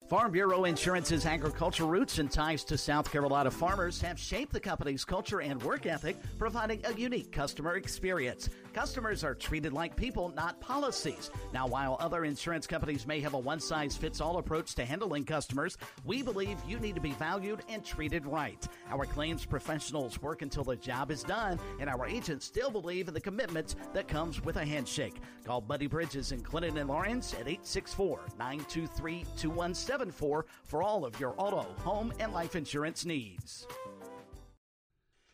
Farm 0.08 0.32
Bureau 0.32 0.64
Insurance's 0.64 1.24
agricultural 1.24 1.88
roots 1.88 2.18
and 2.18 2.28
ties 2.28 2.64
to 2.64 2.76
South 2.76 3.10
Carolina 3.10 3.48
farmers 3.48 4.00
have 4.00 4.18
shaped 4.18 4.52
the 4.52 4.58
company's 4.58 5.04
culture 5.04 5.40
and 5.40 5.62
work 5.62 5.86
ethic, 5.86 6.16
providing 6.36 6.84
a 6.84 6.92
unique 6.94 7.30
customer 7.30 7.76
experience. 7.76 8.50
Customers 8.72 9.22
are 9.22 9.34
treated 9.34 9.72
like 9.72 9.96
people, 9.96 10.32
not 10.34 10.58
policies. 10.60 11.30
Now, 11.52 11.66
while 11.66 11.96
other 12.00 12.24
insurance 12.24 12.66
companies 12.66 13.06
may 13.06 13.20
have 13.20 13.34
a 13.34 13.38
one 13.38 13.60
size 13.60 13.96
fits 13.96 14.20
all 14.20 14.38
approach 14.38 14.74
to 14.76 14.84
handling 14.84 15.24
customers, 15.24 15.76
we 16.04 16.22
believe 16.22 16.56
you 16.66 16.78
need 16.78 16.94
to 16.94 17.00
be 17.00 17.12
valued 17.12 17.60
and 17.68 17.84
treated 17.84 18.26
right. 18.26 18.66
Our 18.90 19.04
claims 19.04 19.44
professionals 19.44 20.22
work 20.22 20.40
until 20.40 20.64
the 20.64 20.76
job 20.76 21.10
is 21.10 21.22
done, 21.22 21.60
and 21.80 21.90
our 21.90 22.06
agents 22.06 22.46
still 22.46 22.70
believe 22.70 23.08
in 23.08 23.14
the 23.14 23.20
commitment 23.20 23.76
that 23.92 24.08
comes 24.08 24.42
with 24.42 24.56
a 24.56 24.64
handshake. 24.64 25.20
Call 25.44 25.60
Buddy 25.60 25.86
Bridges 25.86 26.32
in 26.32 26.40
Clinton 26.40 26.78
and 26.78 26.88
Laurens 26.88 27.34
at 27.34 27.48
864 27.48 28.20
923 28.38 29.24
2174 29.36 30.46
for 30.64 30.82
all 30.82 31.04
of 31.04 31.18
your 31.20 31.34
auto, 31.36 31.66
home, 31.80 32.12
and 32.18 32.32
life 32.32 32.56
insurance 32.56 33.04
needs. 33.04 33.66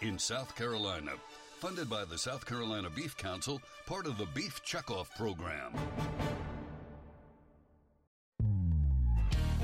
in 0.00 0.18
South 0.18 0.54
Carolina. 0.56 1.12
Funded 1.58 1.90
by 1.90 2.04
the 2.04 2.16
South 2.16 2.46
Carolina 2.46 2.88
Beef 2.88 3.16
Council, 3.16 3.60
part 3.86 4.06
of 4.06 4.16
the 4.16 4.26
Beef 4.26 4.62
Checkoff 4.64 5.14
Program. 5.16 5.72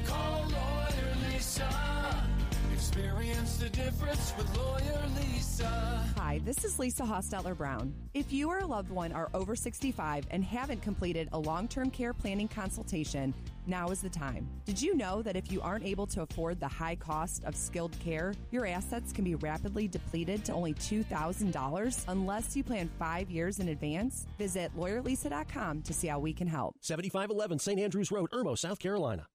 Call 0.05 0.43
Lawyer 0.51 1.15
Lisa. 1.31 2.25
Experience 2.73 3.59
the 3.59 3.69
difference 3.69 4.33
with 4.37 4.57
Lawyer 4.57 5.03
Lisa. 5.21 6.05
Hi, 6.17 6.41
this 6.45 6.65
is 6.65 6.81
Lisa 6.81 7.05
Hostetler 7.05 7.57
Brown. 7.57 7.95
If 8.13 8.33
you 8.33 8.49
or 8.49 8.59
a 8.59 8.67
loved 8.67 8.91
one 8.91 9.13
are 9.13 9.31
over 9.35 9.55
65 9.55 10.27
and 10.31 10.43
haven't 10.43 10.83
completed 10.83 11.29
a 11.33 11.39
long 11.39 11.69
term 11.69 11.91
care 11.91 12.13
planning 12.13 12.49
consultation, 12.49 13.33
now 13.67 13.89
is 13.89 14.01
the 14.01 14.09
time. 14.09 14.49
Did 14.65 14.81
you 14.81 14.95
know 14.97 15.23
that 15.23 15.37
if 15.37 15.51
you 15.51 15.61
aren't 15.61 15.85
able 15.85 16.07
to 16.09 16.23
afford 16.23 16.61
the 16.61 16.69
high 16.69 16.97
cost 16.97 17.45
of 17.45 17.57
skilled 17.57 17.99
care, 17.99 18.35
your 18.51 18.67
assets 18.67 19.13
can 19.13 19.25
be 19.25 19.35
rapidly 19.35 19.89
depleted 19.89 20.45
to 20.47 20.53
only 20.53 20.75
$2,000 20.75 22.05
unless 22.09 22.57
you 22.57 22.65
plan 22.65 22.91
five 22.99 23.31
years 23.31 23.61
in 23.61 23.69
advance? 23.69 24.27
Visit 24.39 24.71
lawyerlisa.com 24.77 25.83
to 25.83 25.93
see 25.95 26.09
how 26.09 26.19
we 26.19 26.33
can 26.33 26.47
help. 26.47 26.75
7511 26.81 27.59
St. 27.59 27.81
Andrews 27.81 28.11
Road, 28.11 28.31
Irmo, 28.33 28.59
South 28.59 28.79
Carolina. 28.79 29.27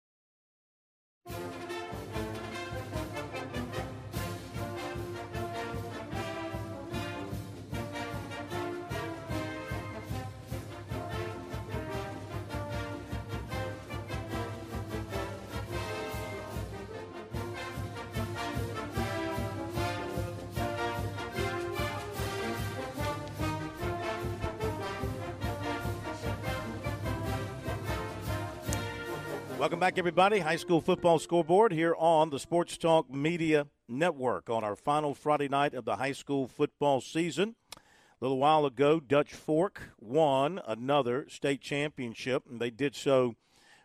Welcome 29.60 29.82
back, 29.82 29.98
everybody. 29.98 30.40
High 30.40 30.56
school 30.56 30.80
football 30.80 31.20
scoreboard 31.20 31.74
here 31.74 31.94
on 32.00 32.30
the 32.30 32.40
Sports 32.40 32.78
Talk 32.78 33.14
Media 33.14 33.68
Network 33.90 34.50
on 34.50 34.64
our 34.64 34.78
final 34.78 35.14
Friday 35.14 35.50
night 35.50 35.74
of 35.74 35.84
the 35.84 35.98
high 35.98 36.14
school 36.14 36.48
football 36.48 37.02
season. 37.02 37.56
A 37.76 37.80
little 38.22 38.38
while 38.38 38.66
ago, 38.66 39.02
Dutch 39.02 39.34
Fork 39.34 39.82
won 40.00 40.62
another 40.66 41.26
state 41.28 41.60
championship, 41.60 42.44
and 42.50 42.62
they 42.62 42.70
did 42.70 42.96
so 42.96 43.36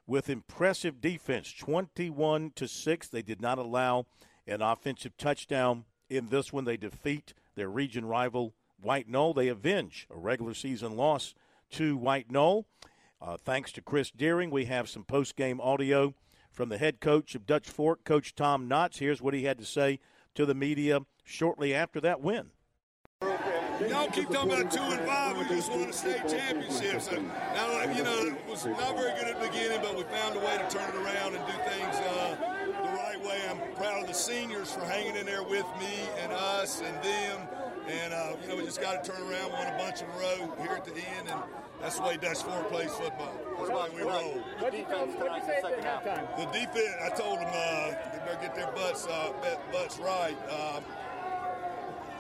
with 0.07 0.31
impressive 0.31 1.01
defense, 1.01 1.53
21 1.53 2.53
to 2.55 2.69
6. 2.69 3.09
They 3.09 3.23
did 3.23 3.41
not 3.41 3.59
allow 3.59 4.07
an 4.47 4.63
offensive 4.63 5.17
touchdown 5.17 5.87
in 6.09 6.29
this 6.29 6.53
one. 6.53 6.67
They 6.67 6.77
defeat 6.77 7.35
their 7.57 7.69
region 7.69 8.05
rival 8.05 8.55
White 8.81 9.09
Knoll. 9.09 9.35
They 9.35 9.49
avenge 9.49 10.07
a 10.09 10.17
regular 10.17 10.55
season 10.55 10.97
loss 10.97 11.35
to 11.73 11.97
White 11.97 12.31
Knoll. 12.31 12.65
Uh, 13.21 13.37
thanks 13.37 13.73
to 13.73 13.81
Chris 13.81 14.11
Deering, 14.11 14.51
we 14.51 14.67
have 14.67 14.89
some 14.89 15.05
post 15.05 15.37
game 15.37 15.61
audio 15.61 16.15
from 16.51 16.69
the 16.69 16.79
head 16.79 17.01
coach 17.01 17.35
of 17.35 17.47
Dutch 17.47 17.69
Fork, 17.69 18.05
Coach 18.05 18.35
Tom 18.35 18.69
Knotts. 18.69 18.99
Here's 18.99 19.23
what 19.23 19.35
he 19.35 19.45
had 19.45 19.59
to 19.59 19.65
say 19.65 19.99
to 20.35 20.47
the 20.47 20.55
media 20.55 21.01
shortly 21.25 21.75
after 21.75 22.01
that 22.01 22.21
win. 22.21 22.51
Y'all 23.89 24.09
keep 24.09 24.29
talking 24.29 24.53
about 24.53 24.71
two 24.71 24.81
and 24.81 25.07
five. 25.07 25.37
We 25.37 25.45
just 25.49 25.71
won 25.71 25.89
a 25.89 25.93
state 25.93 26.29
championship. 26.29 27.01
So 27.01 27.21
now, 27.21 27.93
you 27.93 28.05
know, 28.05 28.27
it 28.27 28.47
was 28.49 28.65
not 28.67 28.97
very 28.97 29.13
good 29.19 29.29
at 29.29 29.41
the 29.41 29.49
beginning, 29.49 29.81
but 29.83 29.97
we 29.97 30.05
found 30.05 30.37
a 30.37 30.39
way 30.39 30.59
to 30.59 30.69
turn 30.71 30.89
it 30.91 30.97
around 30.97 31.35
and 31.35 31.45
do 31.47 31.53
things 31.69 31.97
uh, 31.97 32.14
the 34.15 34.23
right 34.23 34.39
way. 34.39 34.45
I'm 34.45 34.55
proud 34.55 34.67
of 34.67 34.73
the 34.73 34.73
seniors 34.73 34.73
for 34.73 34.85
hanging 34.85 35.17
in 35.17 35.27
there 35.27 35.43
with 35.43 35.67
me 35.81 36.09
and 36.23 36.33
us 36.33 36.81
and 36.83 36.97
them 37.05 37.49
And 37.89 38.15
uh, 38.15 38.37
you 38.43 38.49
know, 38.49 38.57
we 38.57 38.65
just 38.65 38.81
got 38.81 39.05
to 39.05 39.13
turn 39.13 39.23
around, 39.23 39.53
won 39.53 39.67
a 39.67 39.79
bunch 39.79 40.03
in 40.03 40.09
a 40.09 40.19
row 40.19 40.55
here 40.63 40.77
at 40.77 40.85
the 40.85 40.95
end, 40.97 41.29
and 41.29 41.43
that's 41.81 41.99
the 41.99 42.03
way 42.05 42.17
Dutch 42.17 42.43
Fork 42.43 42.71
plays 42.71 42.93
football. 42.93 43.35
That's 43.59 43.71
why 43.71 43.91
we 43.95 44.03
roll. 44.03 44.41
What 44.59 44.73
did 44.73 44.81
you 44.81 44.87
say 45.47 45.75
at 45.75 46.05
halftime? 46.05 46.37
The 46.39 46.47
defense, 46.59 46.97
I 47.05 47.11
told 47.11 47.39
them 47.41 47.49
uh, 47.49 47.91
they 48.13 48.19
better 48.27 48.39
get 48.43 48.55
their 48.55 48.73
butts 48.73 49.07
uh, 49.07 49.33
butts 49.73 49.99
right. 49.99 50.37
Um, 50.51 50.85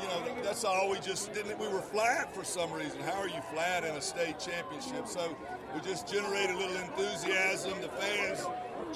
you 0.02 0.08
know, 0.08 0.42
that's 0.42 0.64
all 0.64 0.90
we 0.90 0.98
just 1.00 1.32
didn't. 1.34 1.58
We 1.58 1.68
were 1.68 1.80
flat 1.80 2.34
for 2.34 2.44
some 2.44 2.72
reason. 2.72 3.00
How 3.00 3.20
are 3.20 3.28
you 3.28 3.40
flat 3.54 3.84
in 3.84 3.96
a 3.96 4.02
state 4.02 4.38
championship? 4.38 5.06
So 5.08 5.36
we 5.74 5.80
just 5.80 6.08
generated 6.08 6.56
a 6.56 6.58
little 6.58 6.76
enthusiasm. 6.76 7.80
The 7.80 7.88
fans 7.88 8.44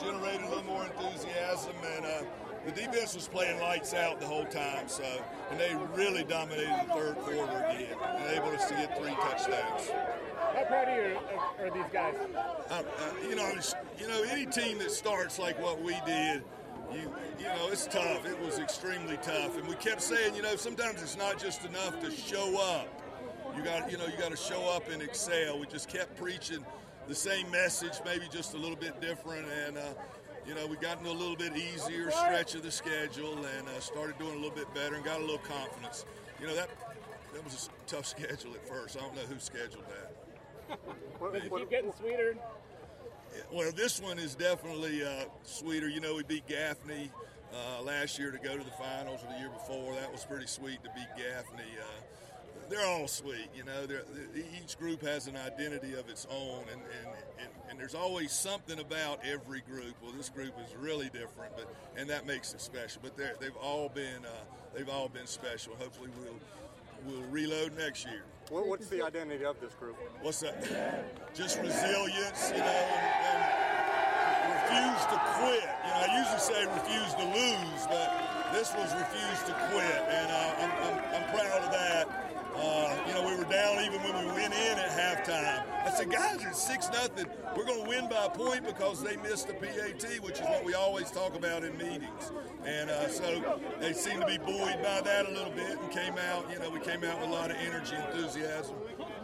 generated 0.00 0.42
a 0.42 0.48
little 0.50 0.64
more 0.64 0.84
enthusiasm, 0.84 1.74
and 1.96 2.06
uh, 2.06 2.22
the 2.64 2.72
defense 2.72 3.14
was 3.14 3.28
playing 3.28 3.60
lights 3.60 3.94
out 3.94 4.20
the 4.20 4.26
whole 4.26 4.44
time. 4.44 4.88
So, 4.88 5.04
and 5.50 5.58
they 5.58 5.74
really 5.94 6.24
dominated 6.24 6.74
the 6.86 6.94
third 6.94 7.16
quarter 7.16 7.64
again, 7.64 7.96
and 8.02 8.36
able 8.36 8.48
us 8.48 8.68
to 8.68 8.74
get 8.74 8.96
three 8.98 9.14
touchdowns. 9.14 9.90
How 10.54 10.64
proud 10.64 10.88
are 10.88 11.10
you 11.10 11.18
are 11.60 11.70
these 11.70 11.92
guys? 11.92 12.14
Uh, 12.70 12.74
uh, 12.74 12.82
you 13.28 13.36
know, 13.36 13.52
you 13.98 14.08
know, 14.08 14.22
any 14.24 14.46
team 14.46 14.78
that 14.78 14.90
starts 14.90 15.38
like 15.38 15.60
what 15.62 15.82
we 15.82 15.96
did 16.06 16.42
you 16.92 17.12
you 17.38 17.46
know 17.46 17.68
it's 17.70 17.86
tough. 17.86 18.26
It 18.26 18.40
was 18.40 18.58
extremely 18.58 19.18
tough, 19.18 19.58
and 19.58 19.66
we 19.68 19.74
kept 19.74 20.00
saying, 20.00 20.34
you 20.34 20.42
know, 20.42 20.56
sometimes 20.56 21.02
it's 21.02 21.16
not 21.16 21.38
just 21.38 21.64
enough 21.64 22.00
to 22.00 22.10
show 22.10 22.58
up. 22.60 22.88
You 23.56 23.62
got 23.62 23.90
you 23.90 23.98
know 23.98 24.06
you 24.06 24.16
got 24.18 24.30
to 24.30 24.36
show 24.36 24.68
up 24.74 24.90
and 24.90 25.02
excel. 25.02 25.58
We 25.58 25.66
just 25.66 25.88
kept 25.88 26.16
preaching 26.16 26.64
the 27.06 27.14
same 27.14 27.50
message, 27.50 27.94
maybe 28.04 28.26
just 28.30 28.54
a 28.54 28.56
little 28.56 28.76
bit 28.76 29.00
different, 29.00 29.46
and. 29.66 29.78
Uh, 29.78 29.92
you 30.48 30.54
know, 30.54 30.66
we 30.66 30.76
got 30.76 30.98
into 30.98 31.10
a 31.10 31.12
little 31.12 31.36
bit 31.36 31.54
easier 31.56 32.10
stretch 32.10 32.54
of 32.54 32.62
the 32.62 32.70
schedule 32.70 33.36
and 33.36 33.68
uh, 33.68 33.80
started 33.80 34.18
doing 34.18 34.32
a 34.32 34.36
little 34.36 34.50
bit 34.50 34.72
better 34.74 34.94
and 34.94 35.04
got 35.04 35.18
a 35.18 35.22
little 35.22 35.38
confidence. 35.38 36.06
You 36.40 36.46
know, 36.46 36.54
that 36.54 36.70
that 37.34 37.44
was 37.44 37.68
a 37.68 37.90
tough 37.90 38.06
schedule 38.16 38.54
at 38.54 38.66
first. 38.66 38.96
I 38.96 39.00
don't 39.00 39.14
know 39.14 39.22
who 39.22 39.38
scheduled 39.38 39.84
that. 39.88 40.12
Does 41.32 41.44
it 41.44 41.54
keep 41.54 41.70
getting 41.70 41.92
sweeter? 41.92 42.36
Well, 43.52 43.70
this 43.72 44.00
one 44.00 44.18
is 44.18 44.34
definitely 44.34 45.04
uh, 45.04 45.24
sweeter. 45.42 45.88
You 45.88 46.00
know, 46.00 46.14
we 46.14 46.22
beat 46.22 46.46
Gaffney 46.46 47.10
uh, 47.52 47.82
last 47.82 48.18
year 48.18 48.30
to 48.30 48.38
go 48.38 48.56
to 48.56 48.64
the 48.64 48.70
finals, 48.70 49.20
or 49.22 49.32
the 49.32 49.38
year 49.38 49.50
before. 49.50 49.94
That 49.94 50.10
was 50.10 50.24
pretty 50.24 50.46
sweet 50.46 50.82
to 50.82 50.90
beat 50.94 51.08
Gaffney. 51.16 51.76
Uh, 51.78 51.84
they're 52.68 52.86
all 52.86 53.08
sweet, 53.08 53.48
you 53.56 53.64
know. 53.64 53.86
They're, 53.86 54.04
each 54.62 54.78
group 54.78 55.02
has 55.02 55.26
an 55.26 55.36
identity 55.36 55.94
of 55.94 56.08
its 56.08 56.26
own, 56.30 56.64
and, 56.70 56.80
and, 56.80 57.16
and, 57.40 57.48
and, 57.70 57.80
there's 57.80 57.94
always 57.94 58.32
something 58.32 58.78
about 58.78 59.20
every 59.24 59.60
group. 59.60 59.94
Well, 60.02 60.12
this 60.12 60.28
group 60.28 60.52
is 60.66 60.74
really 60.76 61.06
different, 61.06 61.56
but 61.56 61.72
and 61.96 62.08
that 62.10 62.26
makes 62.26 62.52
it 62.52 62.60
special. 62.60 63.00
But 63.02 63.16
they've 63.16 63.56
all 63.62 63.88
been 63.88 64.24
uh, 64.24 64.44
they've 64.74 64.88
all 64.88 65.08
been 65.08 65.26
special. 65.26 65.74
Hopefully, 65.78 66.10
we'll 66.18 66.38
we'll 67.06 67.28
reload 67.30 67.76
next 67.76 68.04
year. 68.04 68.22
What, 68.50 68.66
what's 68.66 68.88
the 68.88 69.04
identity 69.04 69.44
of 69.44 69.60
this 69.60 69.74
group? 69.74 69.96
What's 70.22 70.40
that? 70.40 70.56
Just 71.34 71.60
resilience, 71.60 72.50
you 72.50 72.58
know, 72.58 72.64
and, 72.64 73.28
and 73.28 73.68
refuse 74.56 75.04
to 75.06 75.18
quit. 75.36 75.68
You 75.84 75.90
know, 75.90 76.00
I 76.00 76.18
usually 76.18 76.40
say 76.40 76.64
refuse 76.64 77.14
to 77.14 77.24
lose, 77.24 77.86
but 77.88 78.08
this 78.52 78.72
was 78.74 78.94
refuse 78.94 79.42
to 79.44 79.52
quit, 79.70 80.00
and 80.08 80.30
uh, 80.32 80.54
I'm, 80.60 80.70
I'm, 80.82 80.96
I'm 81.14 81.28
proud 81.30 81.62
of 81.62 81.72
that. 81.72 82.27
Uh, 82.60 82.96
you 83.06 83.14
know, 83.14 83.26
we 83.28 83.36
were 83.36 83.44
down 83.44 83.84
even 83.84 84.02
when 84.02 84.26
we 84.26 84.32
went 84.32 84.52
in 84.52 84.78
at 84.78 84.90
halftime. 84.90 85.62
I 85.86 85.90
said, 85.90 86.10
guys, 86.10 86.44
it's 86.44 86.60
six 86.60 86.88
nothing. 86.88 87.26
We're 87.56 87.64
going 87.64 87.84
to 87.84 87.88
win 87.88 88.08
by 88.08 88.26
a 88.26 88.30
point 88.30 88.66
because 88.66 89.02
they 89.02 89.16
missed 89.16 89.46
the 89.46 89.54
PAT, 89.54 90.20
which 90.22 90.40
is 90.40 90.46
what 90.46 90.64
we 90.64 90.74
always 90.74 91.10
talk 91.10 91.36
about 91.36 91.62
in 91.62 91.76
meetings. 91.78 92.32
And 92.64 92.90
uh, 92.90 93.08
so 93.08 93.60
they 93.80 93.92
seemed 93.92 94.22
to 94.22 94.26
be 94.26 94.38
buoyed 94.38 94.82
by 94.82 95.00
that 95.02 95.26
a 95.26 95.30
little 95.30 95.52
bit 95.52 95.78
and 95.78 95.90
came 95.90 96.14
out. 96.18 96.50
You 96.52 96.58
know, 96.58 96.70
we 96.70 96.80
came 96.80 97.04
out 97.04 97.20
with 97.20 97.30
a 97.30 97.32
lot 97.32 97.50
of 97.50 97.56
energy, 97.58 97.94
enthusiasm. 97.94 98.74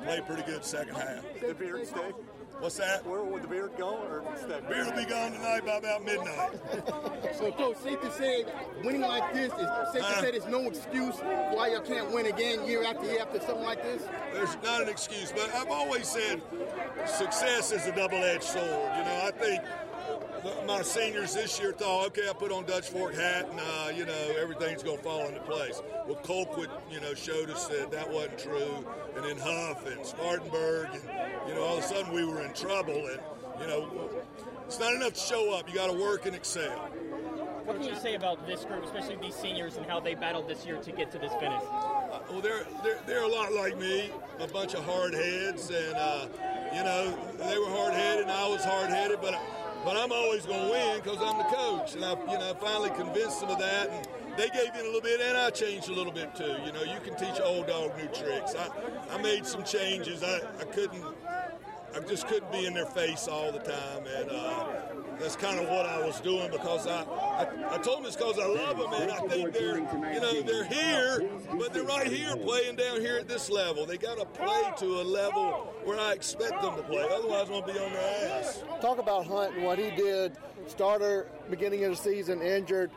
Played 0.04 0.26
pretty 0.26 0.42
good 0.42 0.64
second 0.64 0.94
half. 0.94 1.24
Beard 1.58 1.86
stay. 1.86 2.12
What's 2.60 2.76
that? 2.78 3.04
Where 3.06 3.22
would 3.22 3.42
the 3.42 3.48
beard 3.48 3.72
go 3.76 3.96
or 3.96 4.22
stay? 4.36 4.60
Beard 4.68 4.86
will 4.86 4.96
be 4.96 5.04
gone 5.04 5.32
tonight 5.32 5.66
by 5.66 5.76
about 5.76 6.04
midnight. 6.04 6.52
so, 7.36 7.52
Coach, 7.52 7.76
safe 7.78 8.00
to 8.00 8.12
say, 8.12 8.44
winning 8.82 9.02
like 9.02 9.34
this 9.34 9.52
is 9.52 9.58
safe 9.58 9.58
to 9.58 10.00
uh-huh. 10.00 10.20
say 10.22 10.30
there's 10.30 10.46
no 10.46 10.62
excuse 10.62 11.16
why 11.52 11.68
you 11.68 11.80
can't 11.80 12.10
win 12.12 12.26
again 12.26 12.64
year 12.66 12.84
after 12.84 13.04
year 13.06 13.20
after 13.20 13.40
something 13.40 13.64
like 13.64 13.82
this. 13.82 14.02
There's 14.32 14.56
not 14.62 14.82
an 14.82 14.88
excuse, 14.88 15.32
but 15.32 15.54
I've 15.54 15.70
always 15.70 16.08
said 16.08 16.40
success 17.06 17.72
is 17.72 17.86
a 17.86 17.94
double-edged 17.94 18.42
sword. 18.42 18.64
You 18.64 19.04
know, 19.04 19.22
I 19.24 19.30
think 19.36 19.62
my 20.66 20.82
seniors 20.82 21.34
this 21.34 21.58
year 21.58 21.72
thought, 21.72 22.06
okay, 22.08 22.28
I 22.28 22.32
put 22.32 22.52
on 22.52 22.64
Dutch 22.64 22.88
Fork 22.88 23.14
hat 23.14 23.48
and, 23.50 23.60
uh, 23.60 23.90
you 23.94 24.04
know, 24.04 24.34
everything's 24.38 24.82
going 24.82 24.98
to 24.98 25.02
fall 25.02 25.26
into 25.26 25.40
place. 25.40 25.80
Well, 26.06 26.16
Colquitt, 26.16 26.68
you 26.90 27.00
know, 27.00 27.14
showed 27.14 27.50
us 27.50 27.66
that 27.68 27.90
that 27.90 28.10
wasn't 28.10 28.38
true. 28.38 28.86
And 29.16 29.24
then 29.24 29.38
Huff 29.38 29.86
and 29.86 30.04
Spartanburg, 30.04 30.88
and, 30.92 31.02
you 31.48 31.54
know, 31.54 31.62
all 31.62 31.78
of 31.78 31.84
a 31.84 31.86
sudden 31.86 32.12
we 32.12 32.24
were 32.24 32.42
in 32.42 32.52
trouble. 32.52 33.06
And, 33.06 33.20
you 33.60 33.66
know, 33.66 34.10
it's 34.66 34.78
not 34.78 34.94
enough 34.94 35.14
to 35.14 35.20
show 35.20 35.54
up. 35.54 35.68
You 35.68 35.74
got 35.74 35.90
to 35.90 35.98
work 35.98 36.26
and 36.26 36.34
excel. 36.34 36.78
What 37.64 37.80
can 37.80 37.88
you 37.88 37.96
say 37.96 38.14
about 38.14 38.46
this 38.46 38.64
group, 38.66 38.84
especially 38.84 39.16
these 39.16 39.34
seniors, 39.34 39.78
and 39.78 39.86
how 39.86 39.98
they 39.98 40.14
battled 40.14 40.48
this 40.48 40.66
year 40.66 40.76
to 40.76 40.92
get 40.92 41.10
to 41.12 41.18
this 41.18 41.32
finish? 41.40 41.62
Uh, 41.62 42.18
well, 42.30 42.42
they're, 42.42 42.66
they're, 42.82 43.00
they're 43.06 43.22
a 43.22 43.28
lot 43.28 43.54
like 43.54 43.78
me, 43.78 44.10
a 44.38 44.46
bunch 44.46 44.74
of 44.74 44.84
hard 44.84 45.14
heads. 45.14 45.70
And, 45.70 45.94
uh, 45.94 46.26
you 46.74 46.82
know, 46.82 47.16
they 47.38 47.56
were 47.56 47.70
hard 47.70 47.94
headed 47.94 48.24
and 48.24 48.32
I 48.32 48.46
was 48.48 48.62
hard 48.64 48.90
headed, 48.90 49.20
but 49.22 49.40
but 49.84 49.96
I'm 49.96 50.12
always 50.12 50.46
going 50.46 50.64
to 50.66 50.70
win 50.70 51.00
because 51.02 51.18
I'm 51.20 51.38
the 51.38 51.44
coach. 51.44 51.94
And 51.94 52.04
I, 52.04 52.12
you 52.12 52.38
know, 52.38 52.50
I 52.50 52.54
finally 52.54 52.90
convinced 52.90 53.40
them 53.40 53.50
of 53.50 53.58
that. 53.58 53.90
And 53.90 54.06
they 54.36 54.48
gave 54.48 54.74
in 54.74 54.80
a 54.80 54.84
little 54.84 55.00
bit, 55.00 55.20
and 55.20 55.36
I 55.36 55.50
changed 55.50 55.88
a 55.88 55.92
little 55.92 56.12
bit 56.12 56.34
too. 56.34 56.56
You 56.64 56.72
know, 56.72 56.82
you 56.82 56.98
can 57.00 57.14
teach 57.16 57.40
old 57.40 57.66
dog 57.66 57.96
new 57.96 58.06
tricks. 58.08 58.54
I, 58.56 58.68
I 59.14 59.22
made 59.22 59.46
some 59.46 59.62
changes. 59.62 60.22
I, 60.22 60.40
I 60.58 60.64
couldn't, 60.64 61.04
I 61.94 62.00
just 62.00 62.26
couldn't 62.26 62.50
be 62.50 62.66
in 62.66 62.74
their 62.74 62.86
face 62.86 63.28
all 63.28 63.52
the 63.52 63.60
time. 63.60 64.04
And 64.16 64.30
uh, 64.30 64.66
that's 65.18 65.36
kind 65.36 65.58
of 65.58 65.68
what 65.68 65.86
I 65.86 66.04
was 66.04 66.20
doing 66.20 66.50
because 66.50 66.86
I, 66.86 67.02
I, 67.02 67.74
I 67.74 67.78
told 67.78 68.06
it's 68.06 68.16
because 68.16 68.38
I 68.38 68.46
love 68.46 68.78
them 68.78 68.92
and 68.92 69.10
I 69.10 69.18
think 69.28 69.52
they're, 69.52 69.78
you 69.78 70.20
know, 70.20 70.42
they're 70.42 70.64
here, 70.64 71.28
but 71.58 71.72
they're 71.72 71.84
right 71.84 72.06
here 72.06 72.36
playing 72.36 72.76
down 72.76 73.00
here 73.00 73.16
at 73.18 73.28
this 73.28 73.50
level. 73.50 73.86
They 73.86 73.96
got 73.96 74.18
to 74.18 74.24
play 74.24 74.62
to 74.78 75.00
a 75.00 75.04
level 75.04 75.72
where 75.84 75.98
I 75.98 76.12
expect 76.12 76.60
them 76.62 76.76
to 76.76 76.82
play. 76.82 77.06
Otherwise, 77.10 77.48
I'm 77.50 77.62
to 77.62 77.72
be 77.72 77.78
on 77.78 77.92
their 77.92 78.30
ass. 78.32 78.62
Talk 78.80 78.98
about 78.98 79.26
Hunt 79.26 79.56
and 79.56 79.64
what 79.64 79.78
he 79.78 79.90
did. 79.90 80.36
Starter, 80.66 81.28
beginning 81.50 81.84
of 81.84 81.90
the 81.90 81.96
season, 81.96 82.40
injured, 82.40 82.90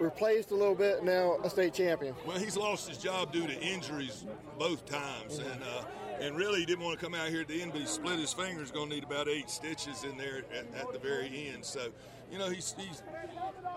replaced 0.00 0.50
a 0.50 0.54
little 0.54 0.74
bit, 0.74 1.02
now 1.02 1.38
a 1.42 1.50
state 1.50 1.74
champion. 1.74 2.14
Well, 2.26 2.38
he's 2.38 2.56
lost 2.56 2.88
his 2.88 2.98
job 2.98 3.32
due 3.32 3.46
to 3.46 3.60
injuries 3.60 4.24
both 4.58 4.86
times, 4.86 5.38
and 5.38 5.62
uh, 5.62 5.84
and 6.20 6.36
really 6.36 6.60
he 6.60 6.66
didn't 6.66 6.84
want 6.84 6.98
to 6.98 7.04
come 7.04 7.14
out 7.14 7.28
here 7.28 7.42
at 7.42 7.48
the 7.48 7.60
end, 7.60 7.72
but 7.72 7.80
he 7.80 7.86
split 7.86 8.18
his 8.18 8.32
fingers. 8.32 8.70
Going 8.70 8.88
to 8.88 8.94
need 8.96 9.04
about 9.04 9.28
eight 9.28 9.48
stitches 9.50 10.04
in 10.04 10.16
there 10.16 10.42
at, 10.52 10.66
at 10.80 10.92
the 10.92 10.98
very 10.98 11.50
end. 11.52 11.64
So, 11.64 11.88
you 12.30 12.38
know, 12.38 12.50
he's, 12.50 12.74
he's 12.78 13.02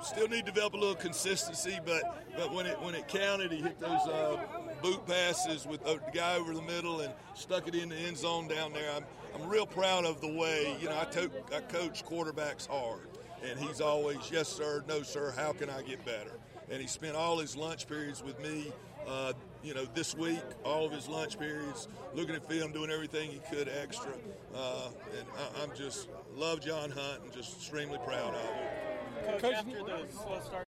still 0.03 0.27
need 0.27 0.45
to 0.45 0.51
develop 0.51 0.73
a 0.73 0.77
little 0.77 0.95
consistency, 0.95 1.79
but 1.85 2.25
but 2.35 2.53
when 2.53 2.65
it 2.65 2.81
when 2.81 2.95
it 2.95 3.07
counted, 3.07 3.51
he 3.51 3.61
hit 3.61 3.79
those 3.79 4.07
uh, 4.07 4.37
boot 4.81 5.05
passes 5.05 5.65
with 5.65 5.85
uh, 5.85 5.93
the 5.93 6.11
guy 6.13 6.35
over 6.35 6.53
the 6.53 6.61
middle 6.61 7.01
and 7.01 7.13
stuck 7.33 7.67
it 7.67 7.75
in 7.75 7.89
the 7.89 7.95
end 7.95 8.17
zone 8.17 8.47
down 8.47 8.73
there. 8.73 8.91
I'm 8.95 9.03
I'm 9.35 9.47
real 9.47 9.65
proud 9.65 10.05
of 10.05 10.21
the 10.21 10.31
way 10.31 10.75
you 10.81 10.89
know 10.89 10.99
I, 10.99 11.05
to, 11.05 11.29
I 11.55 11.61
coach 11.61 12.05
quarterbacks 12.05 12.67
hard, 12.67 13.07
and 13.43 13.59
he's 13.59 13.81
always 13.81 14.17
yes 14.31 14.49
sir, 14.49 14.83
no 14.87 15.03
sir, 15.03 15.33
how 15.37 15.53
can 15.53 15.69
I 15.69 15.81
get 15.81 16.03
better? 16.05 16.31
And 16.69 16.81
he 16.81 16.87
spent 16.87 17.15
all 17.15 17.37
his 17.37 17.55
lunch 17.55 17.87
periods 17.87 18.23
with 18.23 18.39
me. 18.41 18.71
Uh, 19.07 19.33
you 19.63 19.73
know, 19.73 19.85
this 19.93 20.15
week, 20.15 20.41
all 20.63 20.85
of 20.85 20.91
his 20.91 21.07
lunch 21.07 21.37
periods, 21.37 21.87
looking 22.13 22.35
at 22.35 22.47
film, 22.47 22.71
doing 22.71 22.89
everything 22.89 23.29
he 23.29 23.39
could 23.53 23.69
extra. 23.69 24.11
Uh, 24.55 24.89
and 25.17 25.27
I, 25.59 25.63
am 25.63 25.69
just 25.75 26.09
love 26.35 26.61
John 26.61 26.89
Hunt 26.89 27.23
and 27.23 27.31
just 27.31 27.57
extremely 27.57 27.99
proud 27.99 28.33
of 28.33 28.41
him. 28.41 29.39
Coach, 29.39 29.53
after 29.53 29.83
the 29.83 30.05
slow 30.11 30.39
start. 30.43 30.65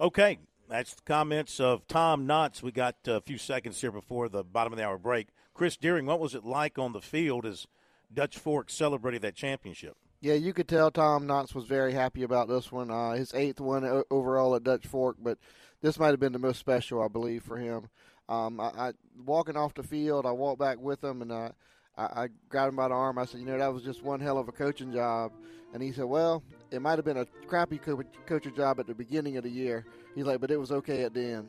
Okay, 0.00 0.38
that's 0.68 0.94
the 0.94 1.02
comments 1.02 1.60
of 1.60 1.86
Tom 1.86 2.26
Knotts. 2.26 2.62
We 2.62 2.72
got 2.72 2.96
a 3.06 3.20
few 3.20 3.38
seconds 3.38 3.80
here 3.80 3.92
before 3.92 4.28
the 4.28 4.42
bottom 4.42 4.72
of 4.72 4.78
the 4.78 4.84
hour 4.84 4.98
break. 4.98 5.28
Chris 5.54 5.76
Deering, 5.76 6.06
what 6.06 6.18
was 6.18 6.34
it 6.34 6.44
like 6.44 6.78
on 6.78 6.92
the 6.92 7.00
field 7.00 7.46
as 7.46 7.66
Dutch 8.12 8.36
Fork 8.36 8.68
celebrated 8.70 9.22
that 9.22 9.36
championship? 9.36 9.96
Yeah, 10.20 10.34
you 10.34 10.52
could 10.52 10.68
tell 10.68 10.90
Tom 10.90 11.26
Knotts 11.26 11.54
was 11.54 11.64
very 11.64 11.92
happy 11.92 12.22
about 12.22 12.48
this 12.48 12.70
one. 12.70 12.90
Uh, 12.90 13.12
his 13.12 13.34
eighth 13.34 13.60
one 13.60 14.04
overall 14.10 14.54
at 14.54 14.62
Dutch 14.62 14.86
Fork, 14.86 15.16
but 15.20 15.36
this 15.82 15.98
might 15.98 16.10
have 16.10 16.20
been 16.20 16.32
the 16.32 16.38
most 16.38 16.58
special, 16.58 17.02
I 17.02 17.08
believe, 17.08 17.42
for 17.42 17.56
him. 17.56 17.88
Um, 18.28 18.60
I, 18.60 18.68
I 18.68 18.92
walking 19.26 19.56
off 19.56 19.74
the 19.74 19.82
field, 19.82 20.24
I 20.24 20.30
walked 20.30 20.60
back 20.60 20.78
with 20.78 21.02
him 21.02 21.22
and 21.22 21.32
uh, 21.32 21.50
I, 21.96 22.02
I 22.02 22.28
grabbed 22.48 22.70
him 22.70 22.76
by 22.76 22.88
the 22.88 22.94
arm. 22.94 23.18
I 23.18 23.24
said, 23.26 23.40
"You 23.40 23.46
know, 23.46 23.58
that 23.58 23.72
was 23.72 23.82
just 23.82 24.02
one 24.02 24.20
hell 24.20 24.38
of 24.38 24.48
a 24.48 24.52
coaching 24.52 24.92
job." 24.92 25.32
And 25.74 25.82
he 25.82 25.92
said, 25.92 26.04
"Well, 26.04 26.42
it 26.70 26.80
might 26.80 26.96
have 26.96 27.04
been 27.04 27.18
a 27.18 27.26
crappy 27.46 27.78
co- 27.78 28.02
coaching 28.26 28.54
job 28.54 28.80
at 28.80 28.86
the 28.86 28.94
beginning 28.94 29.36
of 29.36 29.44
the 29.44 29.50
year." 29.50 29.84
He's 30.14 30.24
like, 30.24 30.40
"But 30.40 30.50
it 30.50 30.58
was 30.58 30.72
okay 30.72 31.02
at 31.02 31.14
the 31.14 31.22
end." 31.22 31.48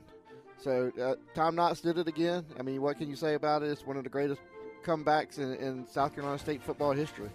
So 0.58 0.92
uh, 1.02 1.16
Tom 1.34 1.56
Knotts 1.56 1.82
did 1.82 1.98
it 1.98 2.08
again. 2.08 2.46
I 2.60 2.64
mean, 2.64 2.82
what 2.82 2.98
can 2.98 3.10
you 3.10 3.16
say 3.16 3.36
about 3.36 3.64
it? 3.64 3.70
It's 3.70 3.86
one 3.86 3.98
of 3.98 4.04
the 4.04 4.10
greatest 4.10 4.42
comebacks 4.84 5.38
in, 5.38 5.56
in 5.56 5.88
South 5.88 6.14
Carolina 6.14 6.40
State 6.40 6.62
football 6.64 6.92
history. 6.92 7.30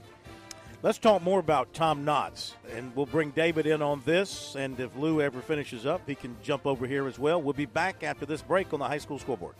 Let's 0.81 0.99
talk 0.99 1.23
more 1.23 1.41
about 1.41 1.75
Tom 1.75 2.07
Knotts, 2.07 2.53
and 2.73 2.95
we'll 2.95 3.07
bring 3.07 3.31
David 3.31 3.67
in 3.67 3.83
on 3.83 4.01
this. 4.05 4.55
And 4.55 4.79
if 4.79 4.95
Lou 4.95 5.21
ever 5.21 5.41
finishes 5.41 5.87
up, 5.87 6.03
he 6.07 6.15
can 6.15 6.37
jump 6.41 6.67
over 6.67 6.87
here 6.87 7.09
as 7.09 7.19
well. 7.19 7.43
We'll 7.43 7.53
be 7.53 7.67
back 7.67 8.05
after 8.05 8.25
this 8.25 8.43
break 8.43 8.73
on 8.73 8.79
the 8.79 8.87
high 8.87 8.99
school 8.99 9.19
scoreboard. 9.19 9.57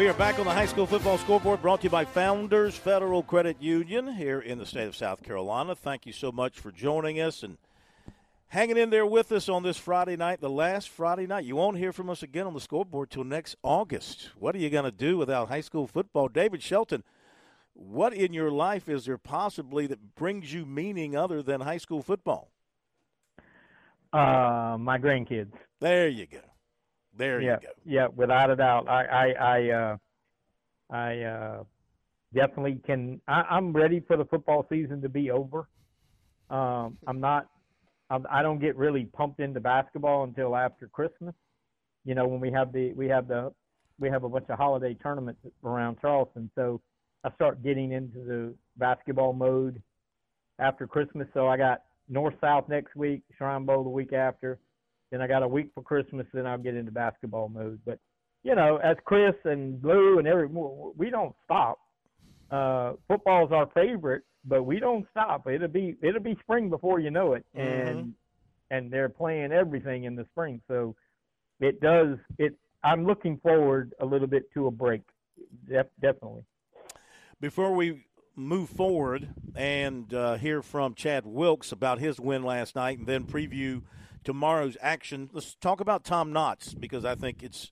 We 0.00 0.08
are 0.08 0.14
back 0.14 0.38
on 0.38 0.46
the 0.46 0.52
high 0.52 0.64
school 0.64 0.86
football 0.86 1.18
scoreboard 1.18 1.60
brought 1.60 1.82
to 1.82 1.84
you 1.84 1.90
by 1.90 2.06
Founders 2.06 2.74
Federal 2.74 3.22
Credit 3.22 3.60
Union 3.60 4.14
here 4.14 4.40
in 4.40 4.56
the 4.56 4.64
state 4.64 4.86
of 4.86 4.96
South 4.96 5.22
Carolina. 5.22 5.74
Thank 5.74 6.06
you 6.06 6.14
so 6.14 6.32
much 6.32 6.58
for 6.58 6.72
joining 6.72 7.20
us 7.20 7.42
and 7.42 7.58
hanging 8.48 8.78
in 8.78 8.88
there 8.88 9.04
with 9.04 9.30
us 9.30 9.46
on 9.50 9.62
this 9.62 9.76
Friday 9.76 10.16
night, 10.16 10.40
the 10.40 10.48
last 10.48 10.88
Friday 10.88 11.26
night. 11.26 11.44
You 11.44 11.54
won't 11.54 11.76
hear 11.76 11.92
from 11.92 12.08
us 12.08 12.22
again 12.22 12.46
on 12.46 12.54
the 12.54 12.62
scoreboard 12.62 13.10
till 13.10 13.24
next 13.24 13.56
August. 13.62 14.30
What 14.38 14.54
are 14.54 14.58
you 14.58 14.70
going 14.70 14.86
to 14.86 14.90
do 14.90 15.18
without 15.18 15.48
high 15.48 15.60
school 15.60 15.86
football? 15.86 16.28
David 16.28 16.62
Shelton, 16.62 17.04
what 17.74 18.14
in 18.14 18.32
your 18.32 18.50
life 18.50 18.88
is 18.88 19.04
there 19.04 19.18
possibly 19.18 19.86
that 19.86 20.14
brings 20.14 20.50
you 20.50 20.64
meaning 20.64 21.14
other 21.14 21.42
than 21.42 21.60
high 21.60 21.76
school 21.76 22.00
football? 22.00 22.50
Uh, 24.14 24.78
my 24.80 24.96
grandkids. 24.98 25.52
There 25.78 26.08
you 26.08 26.26
go. 26.26 26.49
There 27.20 27.40
yeah, 27.42 27.52
you 27.60 27.66
go. 27.66 27.72
Yeah, 27.84 28.06
without 28.16 28.50
a 28.50 28.56
doubt. 28.56 28.88
I 28.88 29.04
I 29.04 29.26
I 29.32 29.70
uh, 29.70 29.96
I 30.90 31.18
uh, 31.20 31.64
definitely 32.34 32.80
can. 32.86 33.20
I, 33.28 33.42
I'm 33.50 33.74
ready 33.74 34.00
for 34.00 34.16
the 34.16 34.24
football 34.24 34.64
season 34.70 35.02
to 35.02 35.08
be 35.10 35.30
over. 35.30 35.68
Um, 36.48 36.96
I'm 37.06 37.20
not. 37.20 37.48
I'm, 38.08 38.26
I 38.30 38.42
don't 38.42 38.58
get 38.58 38.74
really 38.76 39.04
pumped 39.04 39.38
into 39.38 39.60
basketball 39.60 40.24
until 40.24 40.56
after 40.56 40.88
Christmas. 40.88 41.34
You 42.06 42.14
know, 42.14 42.26
when 42.26 42.40
we 42.40 42.50
have 42.52 42.72
the 42.72 42.94
we 42.94 43.06
have 43.08 43.28
the 43.28 43.52
we 43.98 44.08
have 44.08 44.24
a 44.24 44.28
bunch 44.28 44.46
of 44.48 44.56
holiday 44.56 44.94
tournaments 44.94 45.42
around 45.62 45.98
Charleston, 46.00 46.50
so 46.54 46.80
I 47.22 47.30
start 47.34 47.62
getting 47.62 47.92
into 47.92 48.24
the 48.24 48.54
basketball 48.78 49.34
mode 49.34 49.82
after 50.58 50.86
Christmas. 50.86 51.28
So 51.34 51.48
I 51.48 51.58
got 51.58 51.82
North 52.08 52.34
South 52.40 52.66
next 52.70 52.96
week, 52.96 53.20
Shrine 53.36 53.66
Bowl 53.66 53.84
the 53.84 53.90
week 53.90 54.14
after. 54.14 54.58
Then 55.10 55.20
I 55.20 55.26
got 55.26 55.42
a 55.42 55.48
week 55.48 55.70
for 55.74 55.82
Christmas. 55.82 56.26
Then 56.32 56.46
I'll 56.46 56.58
get 56.58 56.76
into 56.76 56.92
basketball 56.92 57.48
mode. 57.48 57.80
But 57.84 57.98
you 58.42 58.54
know, 58.54 58.76
as 58.76 58.96
Chris 59.04 59.34
and 59.44 59.82
Lou 59.84 60.18
and 60.18 60.26
every 60.26 60.46
we 60.46 61.10
don't 61.10 61.34
stop. 61.44 61.78
Uh, 62.50 62.94
football 63.06 63.46
is 63.46 63.52
our 63.52 63.68
favorite, 63.74 64.22
but 64.44 64.64
we 64.64 64.80
don't 64.80 65.06
stop. 65.10 65.46
It'll 65.48 65.68
be 65.68 65.96
it'll 66.02 66.22
be 66.22 66.36
spring 66.42 66.68
before 66.70 66.98
you 67.00 67.10
know 67.10 67.34
it, 67.34 67.44
and 67.54 68.14
and 68.70 68.90
they're 68.90 69.08
playing 69.08 69.52
everything 69.52 70.04
in 70.04 70.16
the 70.16 70.24
spring. 70.32 70.60
So 70.68 70.96
it 71.60 71.80
does 71.80 72.18
it. 72.38 72.54
I'm 72.82 73.06
looking 73.06 73.38
forward 73.38 73.94
a 74.00 74.06
little 74.06 74.26
bit 74.26 74.52
to 74.54 74.66
a 74.66 74.70
break. 74.70 75.02
Def, 75.68 75.86
definitely. 76.00 76.44
Before 77.40 77.74
we 77.74 78.04
move 78.36 78.70
forward 78.70 79.28
and 79.54 80.12
uh, 80.14 80.34
hear 80.36 80.62
from 80.62 80.94
Chad 80.94 81.26
Wilkes 81.26 81.72
about 81.72 81.98
his 81.98 82.18
win 82.18 82.42
last 82.42 82.74
night, 82.74 82.98
and 82.98 83.06
then 83.06 83.24
preview 83.24 83.82
tomorrow's 84.24 84.76
action. 84.80 85.30
Let's 85.32 85.54
talk 85.54 85.80
about 85.80 86.04
Tom 86.04 86.32
Knotts 86.32 86.78
because 86.78 87.04
I 87.04 87.14
think 87.14 87.42
it's 87.42 87.70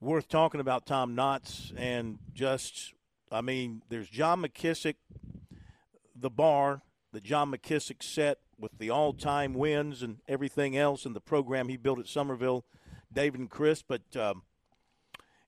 worth 0.00 0.28
talking 0.28 0.60
about 0.60 0.86
Tom 0.86 1.16
Knotts 1.16 1.72
and 1.76 2.18
just, 2.32 2.94
I 3.30 3.40
mean, 3.40 3.82
there's 3.88 4.08
John 4.08 4.42
McKissick, 4.42 4.96
the 6.14 6.30
bar 6.30 6.82
that 7.12 7.24
John 7.24 7.50
McKissick 7.50 8.02
set 8.02 8.38
with 8.58 8.72
the 8.78 8.90
all 8.90 9.12
time 9.12 9.54
wins 9.54 10.02
and 10.02 10.18
everything 10.28 10.76
else 10.76 11.04
and 11.04 11.14
the 11.14 11.20
program 11.20 11.68
he 11.68 11.76
built 11.76 11.98
at 11.98 12.06
Summerville, 12.06 12.64
David 13.12 13.40
and 13.40 13.50
Chris, 13.50 13.82
but. 13.82 14.02
Um, 14.16 14.42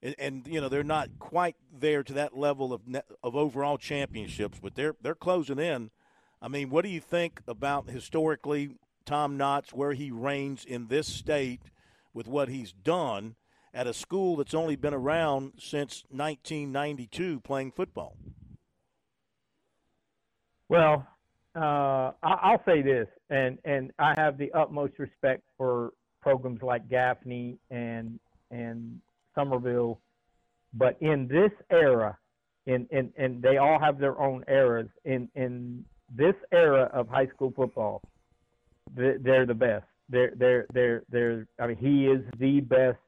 and, 0.00 0.14
and, 0.16 0.46
you 0.46 0.60
know 0.60 0.68
they're 0.68 0.84
not 0.84 1.08
quite 1.18 1.56
there 1.76 2.04
to 2.04 2.12
that 2.12 2.38
level 2.38 2.72
of 2.72 2.82
of 3.24 3.34
overall 3.34 3.76
championships, 3.76 4.60
but 4.62 4.76
they're 4.76 4.94
they're 5.02 5.16
closing 5.16 5.58
in. 5.58 5.90
I 6.40 6.46
mean, 6.46 6.70
what 6.70 6.84
do 6.84 6.88
you 6.88 7.00
think 7.00 7.40
about 7.48 7.90
historically 7.90 8.76
Tom 9.08 9.38
Knotts, 9.38 9.72
where 9.72 9.94
he 9.94 10.10
reigns 10.10 10.66
in 10.66 10.88
this 10.88 11.06
state 11.08 11.62
with 12.12 12.28
what 12.28 12.50
he's 12.50 12.72
done 12.72 13.36
at 13.72 13.86
a 13.86 13.94
school 13.94 14.36
that's 14.36 14.52
only 14.52 14.76
been 14.76 14.92
around 14.92 15.54
since 15.58 16.04
1992 16.10 17.40
playing 17.40 17.72
football? 17.72 18.18
Well, 20.68 21.06
uh, 21.56 22.12
I'll 22.22 22.62
say 22.66 22.82
this, 22.82 23.08
and, 23.30 23.56
and 23.64 23.92
I 23.98 24.12
have 24.18 24.36
the 24.36 24.52
utmost 24.52 24.98
respect 24.98 25.42
for 25.56 25.94
programs 26.20 26.60
like 26.60 26.86
Gaffney 26.90 27.56
and 27.70 28.20
and 28.50 29.00
Summerville, 29.34 30.00
but 30.74 30.98
in 31.00 31.28
this 31.28 31.52
era, 31.70 32.18
in, 32.66 32.86
in 32.90 33.10
and 33.16 33.40
they 33.40 33.56
all 33.56 33.78
have 33.80 33.98
their 33.98 34.20
own 34.20 34.44
eras. 34.48 34.88
In 35.06 35.30
in 35.34 35.86
this 36.14 36.34
era 36.52 36.90
of 36.92 37.08
high 37.08 37.26
school 37.28 37.52
football, 37.56 38.02
they're 38.94 39.46
the 39.46 39.54
best. 39.54 39.86
They're 40.08 40.32
they're 40.36 40.66
they're 40.72 41.02
they're. 41.10 41.46
I 41.60 41.66
mean, 41.66 41.76
he 41.76 42.06
is 42.06 42.22
the 42.38 42.60
best 42.60 42.98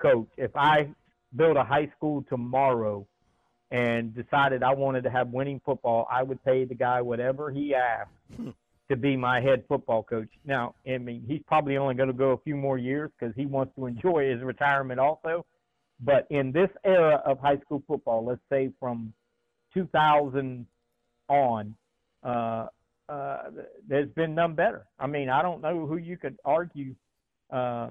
coach. 0.00 0.28
If 0.36 0.50
I 0.56 0.88
built 1.34 1.56
a 1.56 1.64
high 1.64 1.90
school 1.96 2.24
tomorrow 2.28 3.06
and 3.70 4.14
decided 4.14 4.62
I 4.62 4.74
wanted 4.74 5.04
to 5.04 5.10
have 5.10 5.28
winning 5.28 5.60
football, 5.64 6.06
I 6.10 6.22
would 6.22 6.44
pay 6.44 6.64
the 6.64 6.74
guy 6.74 7.00
whatever 7.00 7.50
he 7.50 7.74
asked 7.74 8.10
to 8.90 8.96
be 8.96 9.16
my 9.16 9.40
head 9.40 9.64
football 9.68 10.02
coach. 10.02 10.28
Now, 10.44 10.74
I 10.86 10.98
mean, 10.98 11.24
he's 11.26 11.40
probably 11.46 11.78
only 11.78 11.94
going 11.94 12.08
to 12.08 12.14
go 12.14 12.32
a 12.32 12.38
few 12.38 12.56
more 12.56 12.76
years 12.76 13.10
because 13.18 13.34
he 13.34 13.46
wants 13.46 13.74
to 13.76 13.86
enjoy 13.86 14.30
his 14.30 14.42
retirement 14.42 15.00
also. 15.00 15.46
But 16.00 16.26
in 16.30 16.52
this 16.52 16.68
era 16.84 17.22
of 17.24 17.38
high 17.38 17.58
school 17.58 17.82
football, 17.86 18.24
let's 18.24 18.40
say 18.50 18.70
from 18.78 19.14
2000 19.72 20.66
on, 21.28 21.74
uh, 22.22 22.66
uh, 23.12 23.50
there's 23.86 24.08
been 24.10 24.34
none 24.34 24.54
better. 24.54 24.86
I 24.98 25.06
mean, 25.06 25.28
I 25.28 25.42
don't 25.42 25.60
know 25.60 25.86
who 25.86 25.98
you 25.98 26.16
could 26.16 26.38
argue, 26.46 26.94
uh, 27.52 27.88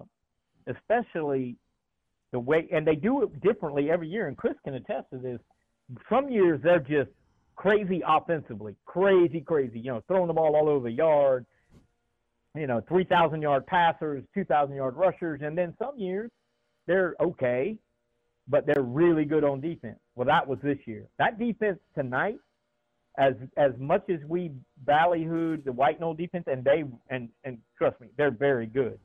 especially 0.66 1.58
the 2.32 2.40
way, 2.40 2.68
and 2.72 2.88
they 2.88 2.96
do 2.96 3.22
it 3.24 3.42
differently 3.42 3.92
every 3.92 4.10
year. 4.10 4.28
And 4.28 4.36
Chris 4.36 4.56
can 4.64 4.74
attest 4.74 5.12
to 5.12 5.20
this. 5.20 5.40
Some 6.10 6.30
years 6.30 6.60
they're 6.64 6.80
just 6.80 7.12
crazy 7.56 8.02
offensively, 8.08 8.76
crazy, 8.86 9.42
crazy. 9.42 9.80
You 9.80 9.92
know, 9.92 10.04
throwing 10.08 10.28
the 10.28 10.34
ball 10.34 10.56
all 10.56 10.70
over 10.70 10.90
the 10.90 10.96
yard. 10.96 11.46
You 12.56 12.66
know, 12.66 12.82
three 12.88 13.04
thousand 13.04 13.44
yard 13.44 13.68
passers, 13.68 14.24
two 14.34 14.46
thousand 14.46 14.76
yard 14.76 14.96
rushers, 14.96 15.42
and 15.44 15.56
then 15.56 15.76
some 15.78 16.00
years 16.00 16.32
they're 16.88 17.16
okay, 17.22 17.78
but 18.48 18.66
they're 18.66 18.84
really 18.84 19.26
good 19.26 19.44
on 19.44 19.62
defense. 19.62 20.00
Well, 20.16 20.26
that 20.26 20.48
was 20.48 20.58
this 20.64 20.80
year. 20.86 21.06
That 21.20 21.38
defense 21.38 21.80
tonight 21.94 22.40
as 23.18 23.34
as 23.58 23.72
much 23.78 24.10
as 24.10 24.20
we 24.28 24.52
ballyhooed 24.86 25.64
the 25.64 25.72
White 25.72 26.00
Knoll 26.00 26.14
defense, 26.14 26.46
and 26.48 26.64
they 26.64 26.84
and 27.10 27.30
and 27.44 27.58
trust 27.78 28.00
me, 28.00 28.08
they're 28.18 28.32
very 28.32 28.66
good. 28.66 29.00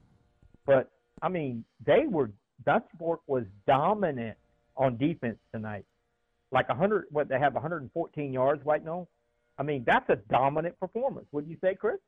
But 0.64 0.90
I 1.22 1.28
mean, 1.28 1.64
they 1.84 2.06
were 2.08 2.30
Dutch 2.64 2.86
Fork 2.98 3.20
was 3.26 3.44
dominant 3.66 4.36
on 4.76 4.96
defense 4.96 5.38
tonight. 5.52 5.84
Like 6.52 6.66
a 6.68 6.74
100, 6.74 7.06
what 7.10 7.28
they 7.28 7.38
have 7.38 7.54
114 7.54 8.32
yards, 8.32 8.64
White 8.64 8.84
Knoll. 8.84 9.08
I 9.58 9.62
mean, 9.62 9.84
that's 9.86 10.08
a 10.10 10.16
dominant 10.16 10.78
performance. 10.78 11.26
Would 11.32 11.48
you 11.48 11.56
say, 11.60 11.74
Chris? 11.74 11.98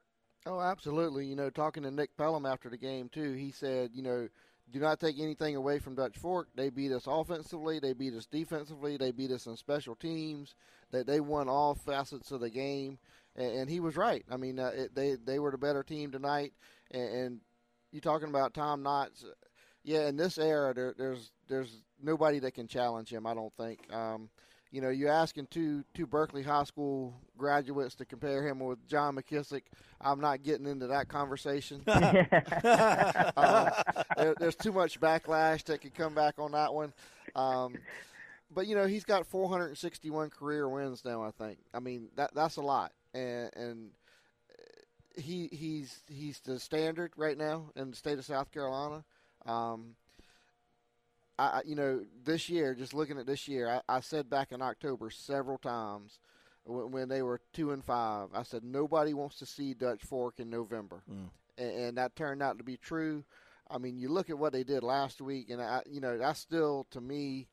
Oh, 0.47 0.61
absolutely. 0.61 1.27
You 1.27 1.35
know, 1.35 1.51
talking 1.51 1.83
to 1.83 1.91
Nick 1.91 2.16
Pelham 2.16 2.47
after 2.47 2.70
the 2.70 2.77
game 2.77 3.09
too, 3.12 3.33
he 3.33 3.51
said, 3.51 3.91
you 3.93 4.03
know, 4.03 4.29
do 4.73 4.81
not 4.81 5.01
take 5.01 5.19
anything 5.19 5.57
away 5.57 5.78
from 5.78 5.95
Dutch 5.95 6.16
Fork. 6.16 6.49
They 6.55 6.70
beat 6.70 6.93
us 6.93 7.05
offensively. 7.07 7.78
They 7.78 7.93
beat 7.93 8.15
us 8.15 8.27
defensively. 8.27 8.97
They 8.97 9.12
beat 9.12 9.31
us 9.31 9.47
in 9.47 9.57
special 9.57 9.95
teams. 9.95 10.55
That 10.90 11.07
they, 11.07 11.15
they 11.15 11.20
won 11.20 11.49
all 11.49 11.74
facets 11.74 12.31
of 12.31 12.40
the 12.40 12.51
game, 12.51 12.99
and, 13.36 13.53
and 13.61 13.70
he 13.70 13.81
was 13.81 13.97
right. 13.97 14.24
I 14.31 14.36
mean, 14.36 14.59
uh, 14.59 14.73
it, 14.74 14.95
they 14.95 15.16
they 15.16 15.39
were 15.39 15.51
the 15.51 15.59
better 15.59 15.82
team 15.82 16.11
tonight. 16.11 16.53
And, 16.90 17.15
and 17.15 17.40
you 17.93 18.01
talking 18.01 18.28
about 18.28 18.55
Tom 18.55 18.82
Knotts? 18.82 19.24
Yeah, 19.85 20.09
in 20.09 20.16
this 20.16 20.39
era, 20.39 20.74
there, 20.74 20.95
there's 20.97 21.31
there's 21.49 21.82
nobody 22.03 22.39
that 22.40 22.55
can 22.55 22.69
challenge 22.69 23.11
him. 23.12 23.27
I 23.27 23.35
don't 23.35 23.55
think. 23.55 23.81
Um, 23.93 24.28
you 24.70 24.81
know, 24.81 24.90
you're 24.90 25.11
asking 25.11 25.47
two 25.51 25.85
two 25.95 26.07
Berkeley 26.07 26.43
High 26.43 26.65
School 26.65 27.15
graduates 27.36 27.95
to 27.97 28.05
compare 28.05 28.47
him 28.47 28.61
with 28.61 28.86
John 28.86 29.16
McKissick. 29.16 29.62
I'm 30.01 30.20
not 30.20 30.43
getting 30.43 30.66
into 30.66 30.89
that 30.89 31.09
conversation. 31.09 31.82
uh, 31.86 33.82
there, 34.16 34.35
there's 34.39 34.57
too 34.57 34.73
much 34.73 35.01
backlash 35.01 35.65
that 35.65 35.81
could 35.81 35.95
come 35.95 36.15
back 36.15 36.35
on 36.39 36.53
that 36.53 36.74
one. 36.74 36.93
Um, 37.35 37.77
but 38.55 38.66
you 38.66 38.74
know, 38.74 38.86
he's 38.86 39.05
got 39.05 39.27
461 39.27 40.31
career 40.31 40.69
wins 40.69 41.05
now. 41.05 41.23
I 41.23 41.31
think. 41.31 41.59
I 41.73 41.81
mean, 41.81 42.09
that 42.16 42.35
that's 42.35 42.57
a 42.57 42.62
lot, 42.62 42.93
and 43.15 43.51
and 43.55 43.90
he 45.16 45.49
he's 45.53 46.01
he's 46.09 46.40
the 46.40 46.61
standard 46.61 47.12
right 47.16 47.36
now 47.36 47.70
in 47.77 47.90
the 47.90 47.97
state 47.97 48.19
of 48.19 48.24
South 48.24 48.51
Carolina. 48.51 49.05
Um, 49.47 49.95
I, 51.39 51.62
you 51.65 51.77
know, 51.77 52.05
this 52.24 52.48
year, 52.48 52.74
just 52.74 52.94
looking 52.94 53.19
at 53.19 53.27
this 53.27 53.47
year, 53.47 53.69
I, 53.89 53.97
I 53.97 54.01
said 54.01 54.28
back 54.28 54.51
in 54.52 54.60
October 54.60 55.10
several 55.10 55.59
times 55.59 56.19
when, 56.65 56.90
when 56.90 57.09
they 57.09 57.23
were 57.23 57.40
two 57.52 57.70
and 57.70 57.85
five, 57.85 58.28
I 58.35 58.43
said 58.43 58.65
nobody 58.65 59.15
wants 59.15 59.39
to 59.39 59.47
see 59.47 59.73
Dutch 59.74 60.02
Fork 60.02 60.40
in 60.40 60.51
November, 60.51 61.02
Mm. 61.10 61.31
and, 61.56 61.70
and 61.70 61.98
that 61.98 62.16
turned 62.16 62.43
out 62.43 62.59
to 62.59 62.65
be 62.65 62.77
true. 62.77 63.24
I 63.70 63.78
mean, 63.78 63.98
you 63.98 64.09
look 64.09 64.31
at 64.31 64.39
what 64.39 64.52
they 64.52 64.65
did 64.65 64.82
last 64.82 65.20
week, 65.20 65.51
and 65.51 65.60
I, 65.62 65.82
you 65.89 66.01
know, 66.01 66.16
that's 66.19 66.40
still 66.40 66.86
to 66.90 67.01
me 67.01 67.48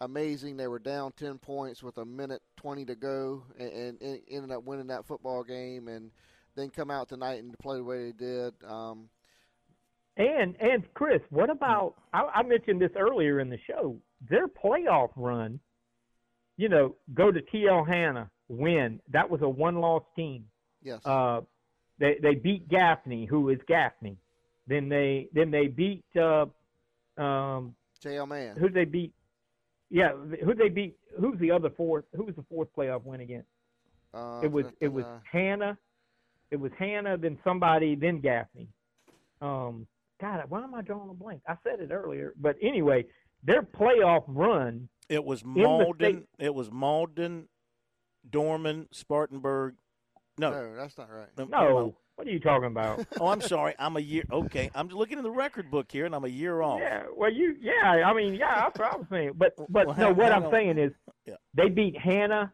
amazing. 0.00 0.56
They 0.56 0.68
were 0.68 0.78
down 0.78 1.12
ten 1.12 1.38
points 1.38 1.82
with 1.82 1.98
a 1.98 2.04
minute 2.04 2.42
twenty 2.56 2.84
to 2.86 2.94
go, 2.94 3.42
and, 3.58 3.70
and, 3.72 4.02
and 4.02 4.20
ended 4.30 4.50
up 4.52 4.64
winning 4.64 4.86
that 4.88 5.06
football 5.06 5.42
game, 5.44 5.88
and 5.88 6.10
then 6.54 6.70
come 6.70 6.90
out 6.90 7.08
tonight 7.08 7.42
and 7.42 7.58
play 7.58 7.76
the 7.76 7.84
way 7.84 8.04
they 8.06 8.12
did. 8.12 8.54
Um, 8.66 9.08
And 10.16 10.56
and 10.60 10.82
Chris, 10.94 11.20
what 11.30 11.50
about? 11.50 11.94
I, 12.12 12.22
I 12.36 12.42
mentioned 12.42 12.80
this 12.80 12.92
earlier 12.96 13.40
in 13.40 13.50
the 13.50 13.58
show. 13.66 13.96
Their 14.30 14.48
playoff 14.48 15.10
run, 15.14 15.60
you 16.56 16.68
know, 16.70 16.96
go 17.12 17.30
to 17.30 17.40
TL 17.42 17.86
Hanna, 17.86 18.30
win. 18.48 19.00
That 19.10 19.28
was 19.28 19.42
a 19.42 19.48
one-loss 19.48 20.04
team. 20.16 20.46
yes, 20.82 21.00
Uh, 21.04 21.42
they 21.98 22.16
they 22.22 22.34
beat 22.34 22.66
Gaffney, 22.68 23.26
who 23.26 23.50
is 23.50 23.58
Gaffney. 23.68 24.16
Then 24.66 24.88
they 24.88 25.28
then 25.34 25.50
they 25.50 25.66
beat 25.66 26.04
uh, 26.16 26.46
um, 27.20 27.74
JL 28.02 28.26
Mann. 28.26 28.56
who 28.56 28.68
did 28.68 28.74
they 28.74 28.90
beat? 28.90 29.12
Yeah, 29.90 30.12
who 30.44 30.54
they 30.54 30.70
beat? 30.70 30.96
Who's 31.20 31.38
the 31.38 31.50
other 31.50 31.70
fourth? 31.70 32.04
Who 32.14 32.24
was 32.24 32.34
the 32.36 32.44
fourth 32.48 32.68
playoff 32.76 33.04
win 33.04 33.20
against? 33.20 33.48
Uh, 34.14 34.40
it 34.42 34.50
was 34.50 34.64
it 34.80 34.88
was 34.88 35.04
uh, 35.04 35.18
Hanna, 35.30 35.76
it 36.50 36.56
was 36.56 36.72
Hanna, 36.78 37.18
then 37.18 37.38
somebody, 37.44 37.94
then 37.94 38.20
Gaffney. 38.20 38.68
Um, 39.42 39.86
God, 40.20 40.44
why 40.48 40.62
am 40.62 40.74
I 40.74 40.82
drawing 40.82 41.10
a 41.10 41.14
blank? 41.14 41.42
I 41.48 41.56
said 41.62 41.80
it 41.80 41.90
earlier, 41.92 42.32
but 42.40 42.56
anyway, 42.62 43.04
their 43.42 43.62
playoff 43.62 44.24
run. 44.26 44.88
It 45.08 45.24
was 45.24 45.42
in 45.42 45.54
Mauldin. 45.54 45.94
state- 45.96 46.26
It 46.38 46.54
was 46.54 46.70
Mauldin, 46.70 47.46
Dorman, 48.28 48.88
Spartanburg. 48.92 49.74
No, 50.38 50.50
no, 50.50 50.74
that's 50.76 50.96
not 50.98 51.08
right. 51.10 51.28
No, 51.48 51.96
what 52.16 52.26
are 52.26 52.30
you 52.30 52.40
talking 52.40 52.66
about? 52.66 53.06
oh, 53.20 53.28
I'm 53.28 53.40
sorry. 53.40 53.74
I'm 53.78 53.96
a 53.96 54.00
year. 54.00 54.24
Okay, 54.30 54.70
I'm 54.74 54.88
looking 54.88 55.18
in 55.18 55.24
the 55.24 55.30
record 55.30 55.70
book 55.70 55.90
here, 55.92 56.06
and 56.06 56.14
I'm 56.14 56.24
a 56.24 56.28
year 56.28 56.60
off. 56.62 56.80
Yeah, 56.80 57.04
well, 57.14 57.32
you, 57.32 57.56
yeah, 57.60 58.02
I 58.06 58.12
mean, 58.14 58.34
yeah, 58.34 58.54
that's 58.62 58.78
what 58.78 58.92
I 58.92 58.96
was 58.96 59.06
saying. 59.10 59.32
But, 59.36 59.54
but 59.70 59.86
Well, 59.86 59.96
no, 59.96 60.12
what 60.12 60.32
I'm 60.32 60.44
on. 60.46 60.50
saying 60.52 60.78
is, 60.78 60.92
Yeah. 61.26 61.34
they 61.54 61.68
beat 61.68 61.96
Hanna, 61.98 62.52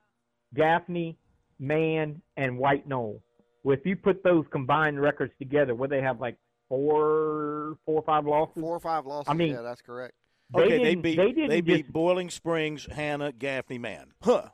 Gaffney, 0.54 1.16
Mann, 1.58 2.22
and 2.36 2.58
White 2.58 2.86
Knoll. 2.88 3.22
Well, 3.64 3.76
if 3.76 3.86
you 3.86 3.94
put 3.96 4.22
those 4.24 4.44
combined 4.50 5.00
records 5.00 5.32
together, 5.38 5.74
where 5.76 5.88
they 5.88 6.02
have 6.02 6.20
like 6.20 6.36
four, 6.76 7.76
four 7.84 7.98
or 7.98 8.02
five 8.02 8.24
losses. 8.26 8.60
Four 8.60 8.76
or 8.76 8.80
five 8.80 9.04
losses. 9.04 9.28
I 9.28 9.34
mean, 9.34 9.52
yeah, 9.52 9.60
that's 9.60 9.82
correct. 9.82 10.14
They 10.54 10.62
okay, 10.62 10.78
they 10.78 10.84
didn't- 10.84 11.02
beat 11.02 11.16
they 11.16 11.32
didn't 11.32 11.64
beat 11.66 11.82
just- 11.82 11.92
Boiling 11.92 12.30
Springs, 12.30 12.86
Hanna, 12.90 13.30
Gaffney, 13.32 13.78
Mann. 13.78 14.12
Huh. 14.22 14.48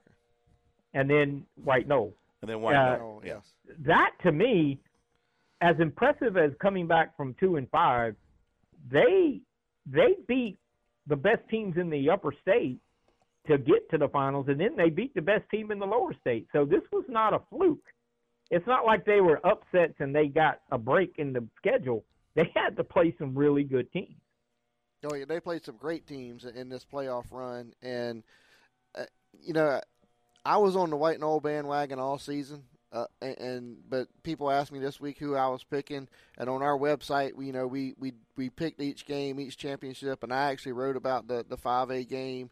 and 0.95 1.09
then 1.09 1.47
White 1.63 1.87
Knoll. 1.87 2.15
And 2.43 2.49
then 2.51 2.61
White 2.61 2.75
Uh, 2.77 2.97
Knoll. 2.99 3.23
Yeah. 3.25 3.41
that 3.81 4.13
to 4.23 4.33
me, 4.33 4.79
as 5.61 5.79
impressive 5.81 6.37
as 6.37 6.53
coming 6.61 6.87
back 6.89 7.17
from 7.17 7.35
two 7.35 7.57
and 7.57 7.69
five, 7.71 8.17
they 8.91 9.41
they 9.87 10.17
beat 10.27 10.59
the 11.07 11.17
best 11.17 11.41
teams 11.49 11.77
in 11.77 11.89
the 11.89 12.11
upper 12.11 12.33
state 12.43 12.79
to 13.47 13.57
get 13.59 13.89
to 13.91 13.97
the 13.99 14.09
finals, 14.09 14.47
and 14.49 14.61
then 14.61 14.77
they 14.77 14.91
beat 14.91 15.15
the 15.15 15.23
best 15.23 15.49
team 15.51 15.71
in 15.71 15.79
the 15.79 15.87
lower 15.87 16.13
state. 16.21 16.47
So 16.53 16.65
this 16.67 16.83
was 16.93 17.05
not 17.09 17.33
a 17.33 17.39
fluke. 17.51 17.85
It's 18.51 18.67
not 18.67 18.87
like 18.87 19.05
they 19.05 19.21
were 19.21 19.45
upsets 19.47 19.95
and 19.99 20.15
they 20.15 20.29
got 20.29 20.61
a 20.71 20.79
break 20.79 21.15
in 21.19 21.33
the 21.33 21.47
schedule. 21.57 22.05
They 22.35 22.51
had 22.55 22.77
to 22.77 22.85
play 22.85 23.15
some 23.19 23.37
really 23.37 23.65
good 23.65 23.93
teams. 23.93 24.15
Oh 25.05 25.15
yeah, 25.15 25.27
they 25.27 25.41
played 25.41 25.65
some 25.65 25.77
great 25.77 26.07
teams 26.07 26.45
in 26.45 26.69
this 26.69 26.85
playoff 26.85 27.27
run, 27.31 27.73
and 27.83 28.25
uh, 28.97 29.05
you 29.41 29.53
know, 29.53 29.81
I 30.45 30.57
was 30.57 30.75
on 30.75 30.91
the 30.91 30.97
White 30.97 31.21
Knoll 31.21 31.41
bandwagon 31.41 31.99
all 31.99 32.19
season. 32.19 32.65
Uh, 32.91 33.05
and, 33.21 33.39
and 33.39 33.77
but 33.89 34.09
people 34.23 34.51
asked 34.51 34.73
me 34.73 34.79
this 34.79 34.99
week 34.99 35.19
who 35.19 35.37
I 35.37 35.47
was 35.49 35.63
picking, 35.63 36.09
and 36.39 36.49
on 36.49 36.63
our 36.63 36.77
website, 36.77 37.35
we 37.35 37.47
you 37.47 37.53
know 37.53 37.67
we 37.67 37.95
we 37.99 38.15
we 38.37 38.51
picked 38.51 38.81
each 38.81 39.05
game, 39.05 39.39
each 39.39 39.57
championship, 39.57 40.23
and 40.25 40.33
I 40.33 40.51
actually 40.51 40.73
wrote 40.73 40.97
about 40.97 41.29
the 41.29 41.45
the 41.49 41.59
five 41.59 41.91
A 41.91 42.03
game, 42.03 42.51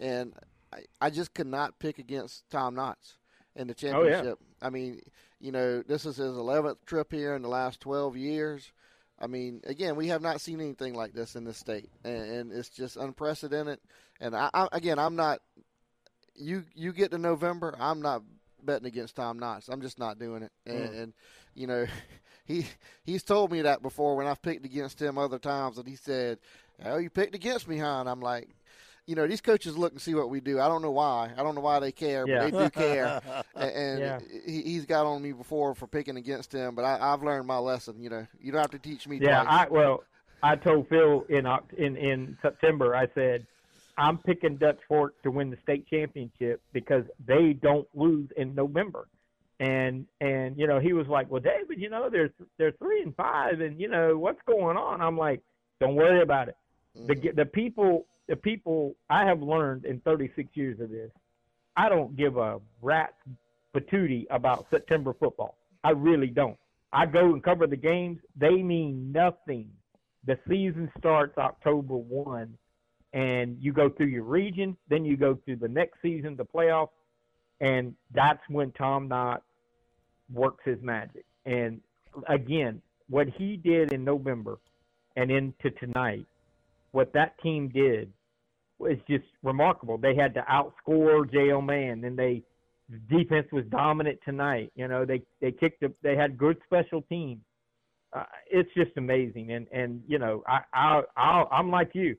and 0.00 0.32
I, 0.72 0.84
I 1.00 1.10
just 1.10 1.34
could 1.34 1.46
not 1.46 1.78
pick 1.78 1.98
against 1.98 2.48
Tom 2.50 2.74
Knotts 2.74 3.14
in 3.56 3.66
the 3.68 3.74
Oh, 3.74 4.02
yeah. 4.02 4.10
championship. 4.16 4.38
I 4.62 4.70
mean, 4.70 5.00
you 5.40 5.52
know, 5.52 5.82
this 5.82 6.06
is 6.06 6.16
his 6.16 6.36
eleventh 6.36 6.84
trip 6.86 7.12
here 7.12 7.34
in 7.34 7.42
the 7.42 7.48
last 7.48 7.80
twelve 7.80 8.16
years. 8.16 8.72
I 9.18 9.26
mean, 9.28 9.60
again, 9.64 9.94
we 9.96 10.08
have 10.08 10.22
not 10.22 10.40
seen 10.40 10.60
anything 10.60 10.94
like 10.94 11.12
this 11.12 11.36
in 11.36 11.44
this 11.44 11.56
state, 11.58 11.88
and, 12.02 12.22
and 12.24 12.52
it's 12.52 12.68
just 12.68 12.96
unprecedented. 12.96 13.78
And 14.20 14.34
I, 14.34 14.50
I, 14.52 14.68
again, 14.72 14.98
I'm 14.98 15.14
not. 15.16 15.40
You 16.34 16.64
you 16.74 16.92
get 16.92 17.10
to 17.12 17.18
November, 17.18 17.74
I'm 17.78 18.02
not 18.02 18.22
betting 18.62 18.86
against 18.86 19.16
Tom 19.16 19.38
Knotts. 19.38 19.68
I'm 19.68 19.80
just 19.82 19.98
not 19.98 20.18
doing 20.18 20.42
it. 20.42 20.52
And, 20.66 20.88
Mm. 20.90 21.02
and 21.02 21.12
you 21.54 21.66
know, 21.68 21.86
he 22.44 22.66
he's 23.04 23.22
told 23.22 23.52
me 23.52 23.62
that 23.62 23.82
before 23.82 24.16
when 24.16 24.26
I've 24.26 24.42
picked 24.42 24.64
against 24.64 25.00
him 25.00 25.16
other 25.18 25.38
times, 25.38 25.78
and 25.78 25.86
he 25.86 25.94
said, 25.96 26.38
"Oh, 26.84 26.96
you 26.96 27.08
picked 27.10 27.34
against 27.36 27.68
me, 27.68 27.78
huh?" 27.78 28.00
And 28.00 28.08
I'm 28.08 28.20
like. 28.20 28.48
You 29.06 29.14
know 29.14 29.26
these 29.26 29.42
coaches 29.42 29.76
look 29.76 29.92
and 29.92 30.00
see 30.00 30.14
what 30.14 30.30
we 30.30 30.40
do. 30.40 30.60
I 30.60 30.68
don't 30.68 30.80
know 30.80 30.90
why. 30.90 31.30
I 31.36 31.42
don't 31.42 31.54
know 31.54 31.60
why 31.60 31.78
they 31.78 31.92
care, 31.92 32.24
Yeah. 32.26 32.48
but 32.48 32.52
they 32.52 32.64
do 32.64 32.70
care. 32.70 33.20
and 33.54 34.00
Yeah. 34.00 34.18
he, 34.46 34.62
he's 34.62 34.86
got 34.86 35.04
on 35.06 35.20
me 35.20 35.32
before 35.32 35.74
for 35.74 35.86
picking 35.86 36.16
against 36.16 36.52
him. 36.52 36.74
But 36.74 36.84
I, 36.84 37.12
I've 37.12 37.22
learned 37.22 37.46
my 37.46 37.58
lesson. 37.58 38.00
You 38.00 38.10
know, 38.10 38.26
you 38.40 38.50
don't 38.52 38.62
have 38.62 38.70
to 38.70 38.78
teach 38.78 39.06
me 39.06 39.18
Yeah, 39.20 39.42
twice. 39.42 39.66
I 39.66 39.70
well, 39.70 40.04
I 40.42 40.56
told 40.56 40.88
Phil 40.88 41.24
in 41.28 41.46
in 41.76 41.96
in 41.96 42.38
September. 42.40 42.96
I 42.96 43.08
said 43.14 43.46
I'm 43.96 44.18
picking 44.18 44.56
Dutch 44.56 44.78
Fork 44.88 45.20
to 45.22 45.30
win 45.30 45.50
the 45.50 45.58
state 45.62 45.86
championship 45.88 46.62
because 46.72 47.04
they 47.26 47.52
don't 47.52 47.86
lose 47.94 48.28
in 48.36 48.54
November. 48.54 49.06
And 49.60 50.06
and 50.20 50.58
you 50.58 50.66
know 50.66 50.80
he 50.80 50.92
was 50.92 51.06
like, 51.06 51.30
well, 51.30 51.40
David, 51.40 51.80
you 51.80 51.88
know 51.88 52.08
they're 52.10 52.30
they're 52.58 52.72
three 52.72 53.02
and 53.02 53.14
five, 53.14 53.60
and 53.60 53.80
you 53.80 53.88
know 53.88 54.16
what's 54.18 54.40
going 54.46 54.76
on. 54.76 55.00
I'm 55.00 55.16
like, 55.16 55.42
don't 55.80 55.94
worry 55.94 56.22
about 56.22 56.48
it. 56.48 56.56
The 56.94 57.14
mm. 57.14 57.36
the 57.36 57.44
people 57.46 58.06
the 58.28 58.36
people 58.36 58.96
I 59.10 59.24
have 59.24 59.42
learned 59.42 59.84
in 59.84 60.00
36 60.00 60.48
years 60.54 60.80
of 60.80 60.90
this, 60.90 61.10
I 61.76 61.88
don't 61.88 62.16
give 62.16 62.36
a 62.36 62.60
rat's 62.80 63.12
patootie 63.74 64.26
about 64.30 64.66
September 64.70 65.14
football. 65.18 65.58
I 65.82 65.90
really 65.90 66.28
don't. 66.28 66.56
I 66.92 67.06
go 67.06 67.32
and 67.32 67.42
cover 67.42 67.66
the 67.66 67.76
games. 67.76 68.20
They 68.36 68.62
mean 68.62 69.10
nothing. 69.12 69.70
The 70.26 70.38
season 70.48 70.90
starts 70.98 71.36
October 71.36 71.96
1, 71.96 72.56
and 73.12 73.58
you 73.60 73.72
go 73.72 73.90
through 73.90 74.06
your 74.06 74.22
region, 74.22 74.76
then 74.88 75.04
you 75.04 75.16
go 75.16 75.38
through 75.44 75.56
the 75.56 75.68
next 75.68 76.00
season, 76.00 76.36
the 76.36 76.44
playoffs, 76.44 76.90
and 77.60 77.94
that's 78.14 78.40
when 78.48 78.70
Tom 78.72 79.08
Knott 79.08 79.42
works 80.32 80.64
his 80.64 80.80
magic. 80.80 81.24
And 81.44 81.80
again, 82.28 82.80
what 83.08 83.28
he 83.28 83.56
did 83.56 83.92
in 83.92 84.04
November 84.04 84.58
and 85.16 85.30
into 85.30 85.70
tonight, 85.78 86.26
what 86.94 87.12
that 87.12 87.38
team 87.42 87.68
did 87.68 88.12
was 88.78 88.96
just 89.08 89.24
remarkable. 89.42 89.98
They 89.98 90.14
had 90.14 90.34
to 90.34 90.42
outscore 90.42 91.30
JL 91.30 91.64
Mann, 91.64 92.04
and 92.04 92.18
they 92.18 92.42
defense 93.08 93.46
was 93.52 93.64
dominant 93.66 94.20
tonight. 94.24 94.72
You 94.76 94.88
know, 94.88 95.04
they 95.04 95.22
they 95.40 95.52
kicked 95.52 95.80
the, 95.80 95.92
they 96.02 96.16
had 96.16 96.38
good 96.38 96.56
special 96.64 97.02
teams. 97.02 97.40
Uh, 98.12 98.24
it's 98.50 98.70
just 98.74 98.92
amazing, 98.96 99.52
and 99.52 99.66
and 99.72 100.02
you 100.06 100.18
know, 100.18 100.44
I 100.46 100.60
I 100.72 101.02
I'll, 101.16 101.48
I'm 101.50 101.70
like 101.70 101.90
you. 101.94 102.16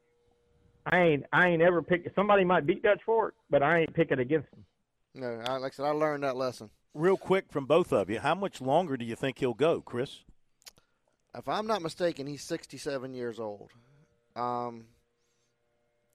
I 0.86 1.00
ain't 1.00 1.24
I 1.32 1.48
ain't 1.48 1.62
ever 1.62 1.82
picked. 1.82 2.14
Somebody 2.16 2.44
might 2.44 2.66
beat 2.66 2.84
Dutch 2.84 3.02
Fork, 3.06 3.36
but 3.50 3.64
I 3.64 3.80
ain't 3.80 3.94
picking 3.94 4.20
against 4.20 4.50
them. 4.52 4.66
No, 5.14 5.42
I, 5.48 5.58
like 5.58 5.74
I 5.74 5.76
said, 5.76 5.86
I 5.86 5.92
learned 5.92 6.24
that 6.24 6.36
lesson. 6.36 6.70
Real 6.94 7.18
quick 7.18 7.46
from 7.50 7.66
both 7.66 7.94
of 7.94 8.10
you, 8.10 8.20
how 8.20 8.36
much 8.36 8.60
longer 8.62 8.98
do 8.98 9.06
you 9.06 9.16
think 9.16 9.40
he'll 9.40 9.54
go, 9.54 9.82
Chris? 9.82 10.24
If 11.34 11.50
I'm 11.50 11.68
not 11.68 11.82
mistaken, 11.82 12.28
he's 12.28 12.44
67 12.44 13.14
years 13.14 13.40
old. 13.40 13.72
Um, 14.36 14.86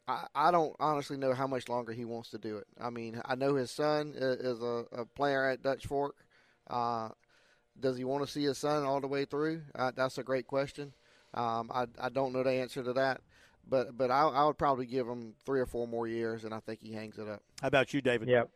I, 0.08 0.26
I 0.34 0.50
don't 0.50 0.74
honestly 0.80 1.16
know 1.16 1.34
how 1.34 1.46
much 1.46 1.68
longer 1.68 1.92
he 1.92 2.04
wants 2.04 2.30
to 2.30 2.38
do 2.38 2.56
it. 2.58 2.66
I 2.80 2.90
mean, 2.90 3.20
I 3.24 3.34
know 3.34 3.54
his 3.54 3.70
son 3.70 4.14
i- 4.16 4.22
is 4.22 4.60
a, 4.62 4.84
a 4.92 5.04
player 5.06 5.46
at 5.48 5.62
Dutch 5.62 5.86
Fork. 5.86 6.16
Uh, 6.68 7.10
does 7.78 7.96
he 7.96 8.04
want 8.04 8.24
to 8.24 8.30
see 8.30 8.44
his 8.44 8.58
son 8.58 8.84
all 8.84 9.00
the 9.00 9.06
way 9.06 9.24
through? 9.24 9.62
Uh, 9.74 9.92
that's 9.94 10.18
a 10.18 10.22
great 10.22 10.46
question. 10.46 10.92
Um, 11.32 11.70
I, 11.72 11.86
I 12.00 12.08
don't 12.08 12.32
know 12.32 12.42
the 12.42 12.50
answer 12.50 12.82
to 12.82 12.92
that, 12.94 13.20
but 13.68 13.96
but 13.96 14.10
I, 14.10 14.22
I 14.22 14.44
would 14.44 14.58
probably 14.58 14.86
give 14.86 15.06
him 15.06 15.34
three 15.46 15.60
or 15.60 15.66
four 15.66 15.86
more 15.86 16.08
years, 16.08 16.44
and 16.44 16.52
I 16.52 16.58
think 16.60 16.80
he 16.82 16.92
hangs 16.92 17.18
it 17.18 17.28
up. 17.28 17.42
How 17.62 17.68
about 17.68 17.94
you, 17.94 18.02
David? 18.02 18.28
Yep, 18.28 18.50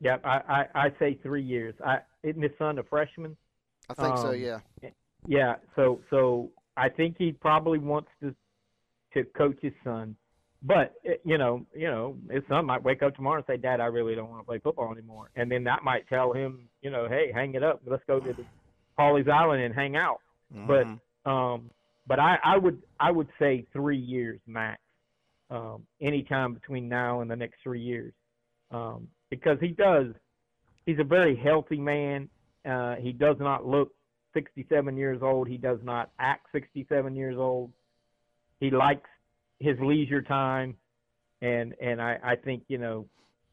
yep. 0.00 0.20
I 0.24 0.66
I, 0.74 0.86
I 0.86 0.92
say 0.98 1.18
three 1.22 1.42
years. 1.42 1.74
I 1.84 2.00
isn't 2.22 2.42
his 2.42 2.52
son 2.58 2.78
a 2.78 2.82
freshman? 2.82 3.36
I 3.88 3.94
think 3.94 4.18
so. 4.18 4.30
Um, 4.32 4.40
Yeah. 4.40 4.58
Yeah, 5.26 5.54
so 5.76 6.00
so 6.10 6.50
I 6.76 6.88
think 6.90 7.16
he 7.18 7.32
probably 7.32 7.78
wants 7.78 8.10
to 8.22 8.34
to 9.14 9.24
coach 9.36 9.58
his 9.60 9.72
son, 9.84 10.16
but 10.62 10.94
eh, 11.04 11.14
you 11.24 11.38
know, 11.38 11.64
you 11.74 11.88
know, 11.88 12.16
his 12.30 12.42
son 12.48 12.66
might 12.66 12.82
wake 12.82 13.02
up 13.02 13.14
tomorrow 13.14 13.36
and 13.38 13.46
say, 13.46 13.56
"Dad, 13.56 13.80
I 13.80 13.86
really 13.86 14.14
don't 14.14 14.30
want 14.30 14.42
to 14.42 14.46
play 14.46 14.58
football 14.58 14.92
anymore," 14.92 15.30
and 15.36 15.50
then 15.50 15.64
that 15.64 15.82
might 15.82 16.08
tell 16.08 16.32
him, 16.32 16.68
you 16.82 16.90
know, 16.90 17.08
"Hey, 17.08 17.32
hang 17.32 17.54
it 17.54 17.62
up. 17.62 17.80
Let's 17.86 18.04
go 18.06 18.20
to 18.20 18.32
the 18.32 18.44
Pawleys 18.98 19.28
Island 19.28 19.62
and 19.62 19.74
hang 19.74 19.96
out." 19.96 20.20
Mhm. 20.54 20.66
But 21.24 21.30
um, 21.30 21.70
but 22.06 22.18
I 22.18 22.38
I 22.44 22.56
would 22.58 22.82
I 22.98 23.10
would 23.10 23.28
say 23.38 23.66
three 23.72 23.98
years 23.98 24.40
max. 24.46 24.80
um, 25.50 25.84
anytime 26.00 26.54
between 26.54 26.88
now 26.88 27.20
and 27.22 27.30
the 27.30 27.36
next 27.36 27.56
three 27.62 27.80
years, 27.80 28.12
um, 28.70 29.08
because 29.30 29.58
he 29.60 29.68
does. 29.68 30.14
He's 30.86 30.98
a 30.98 31.04
very 31.04 31.36
healthy 31.36 31.78
man. 31.78 32.28
Uh, 32.64 32.96
he 32.96 33.12
does 33.12 33.36
not 33.38 33.66
look 33.66 33.92
67 34.34 34.96
years 34.96 35.22
old. 35.22 35.48
He 35.48 35.56
does 35.56 35.78
not 35.82 36.10
act 36.18 36.46
67 36.52 37.14
years 37.16 37.36
old. 37.36 37.72
He 38.60 38.70
likes 38.70 39.08
his 39.58 39.76
leisure 39.80 40.22
time, 40.22 40.76
and 41.42 41.74
and 41.80 42.00
I, 42.00 42.18
I 42.22 42.36
think 42.36 42.64
you 42.68 42.78
know 42.78 43.06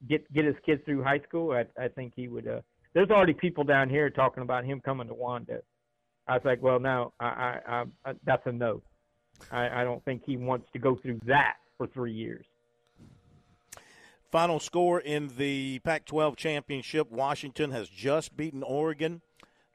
get 0.08 0.32
get 0.34 0.46
his 0.46 0.56
kids 0.66 0.82
through 0.86 1.04
high 1.04 1.20
school. 1.28 1.52
I 1.52 1.66
I 1.82 1.88
think 1.88 2.14
he 2.16 2.28
would. 2.28 2.48
Uh, 2.48 2.62
there's 2.94 3.10
already 3.10 3.34
people 3.34 3.64
down 3.64 3.90
here 3.90 4.10
talking 4.10 4.44
about 4.44 4.66
him 4.66 4.82
coming 4.82 5.08
to 5.08 5.14
Wando. 5.14 5.60
I 6.28 6.34
was 6.34 6.42
like, 6.44 6.62
well, 6.62 6.80
now 6.80 7.14
I, 7.20 7.60
I, 7.66 7.84
I 8.06 8.14
that's 8.26 8.46
a 8.46 8.52
no. 8.52 8.82
I, 9.52 9.82
I 9.82 9.84
don't 9.84 10.04
think 10.04 10.24
he 10.26 10.36
wants 10.36 10.68
to 10.74 10.80
go 10.80 10.96
through 10.96 11.20
that 11.26 11.56
for 11.78 11.88
three 11.88 12.14
years. 12.14 12.46
Final 14.32 14.60
score 14.60 15.00
in 15.00 15.30
the 15.38 15.80
Pac 15.80 16.06
12 16.06 16.36
championship 16.36 17.10
Washington 17.12 17.72
has 17.72 17.88
just 17.88 18.36
beaten 18.36 18.62
Oregon 18.62 19.22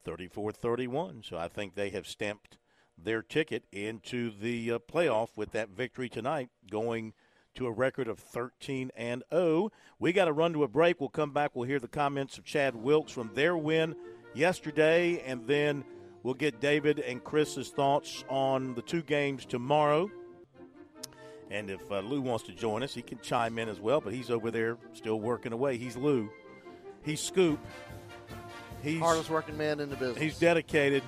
34 0.04 0.52
31. 0.52 1.22
So 1.24 1.38
I 1.38 1.48
think 1.48 1.74
they 1.74 1.90
have 1.90 2.06
stamped 2.06 2.58
their 2.96 3.22
ticket 3.22 3.64
into 3.72 4.30
the 4.30 4.72
uh, 4.72 4.78
playoff 4.78 5.28
with 5.36 5.52
that 5.52 5.70
victory 5.70 6.08
tonight, 6.08 6.48
going 6.70 7.12
to 7.54 7.66
a 7.66 7.72
record 7.72 8.08
of 8.08 8.18
13 8.18 8.90
and 8.96 9.22
0. 9.32 9.70
We 9.98 10.12
got 10.12 10.26
to 10.26 10.32
run 10.32 10.52
to 10.54 10.64
a 10.64 10.68
break. 10.68 11.00
We'll 11.00 11.08
come 11.08 11.32
back. 11.32 11.50
We'll 11.54 11.68
hear 11.68 11.80
the 11.80 11.88
comments 11.88 12.38
of 12.38 12.44
Chad 12.44 12.74
Wilkes 12.74 13.12
from 13.12 13.30
their 13.34 13.56
win 13.56 13.94
yesterday, 14.34 15.22
and 15.26 15.46
then 15.46 15.84
we'll 16.22 16.34
get 16.34 16.60
David 16.60 16.98
and 17.00 17.22
Chris's 17.22 17.70
thoughts 17.70 18.24
on 18.28 18.74
the 18.74 18.82
two 18.82 19.02
games 19.02 19.44
tomorrow. 19.44 20.10
And 21.50 21.68
if 21.68 21.80
uh, 21.92 22.00
Lou 22.00 22.22
wants 22.22 22.44
to 22.44 22.52
join 22.52 22.82
us, 22.82 22.94
he 22.94 23.02
can 23.02 23.18
chime 23.20 23.58
in 23.58 23.68
as 23.68 23.78
well, 23.78 24.00
but 24.00 24.14
he's 24.14 24.30
over 24.30 24.50
there 24.50 24.78
still 24.94 25.20
working 25.20 25.52
away. 25.52 25.76
He's 25.76 25.96
Lou. 25.96 26.30
He's 27.04 27.20
Scoop. 27.20 27.58
He's 28.82 28.98
hardest 28.98 29.28
working 29.28 29.56
man 29.58 29.78
in 29.78 29.90
the 29.90 29.96
business. 29.96 30.22
He's 30.22 30.38
dedicated. 30.38 31.02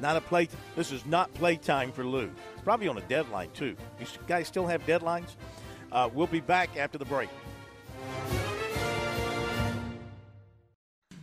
Not 0.00 0.16
a 0.16 0.20
play. 0.20 0.48
This 0.76 0.92
is 0.92 1.04
not 1.06 1.32
playtime 1.34 1.92
for 1.92 2.04
Lou. 2.04 2.30
Probably 2.64 2.88
on 2.88 2.98
a 2.98 3.02
deadline 3.02 3.50
too. 3.52 3.76
You 4.00 4.06
guys 4.26 4.48
still 4.48 4.66
have 4.66 4.84
deadlines. 4.86 5.36
Uh, 5.90 6.08
we'll 6.12 6.26
be 6.26 6.40
back 6.40 6.76
after 6.76 6.98
the 6.98 7.04
break. 7.04 7.28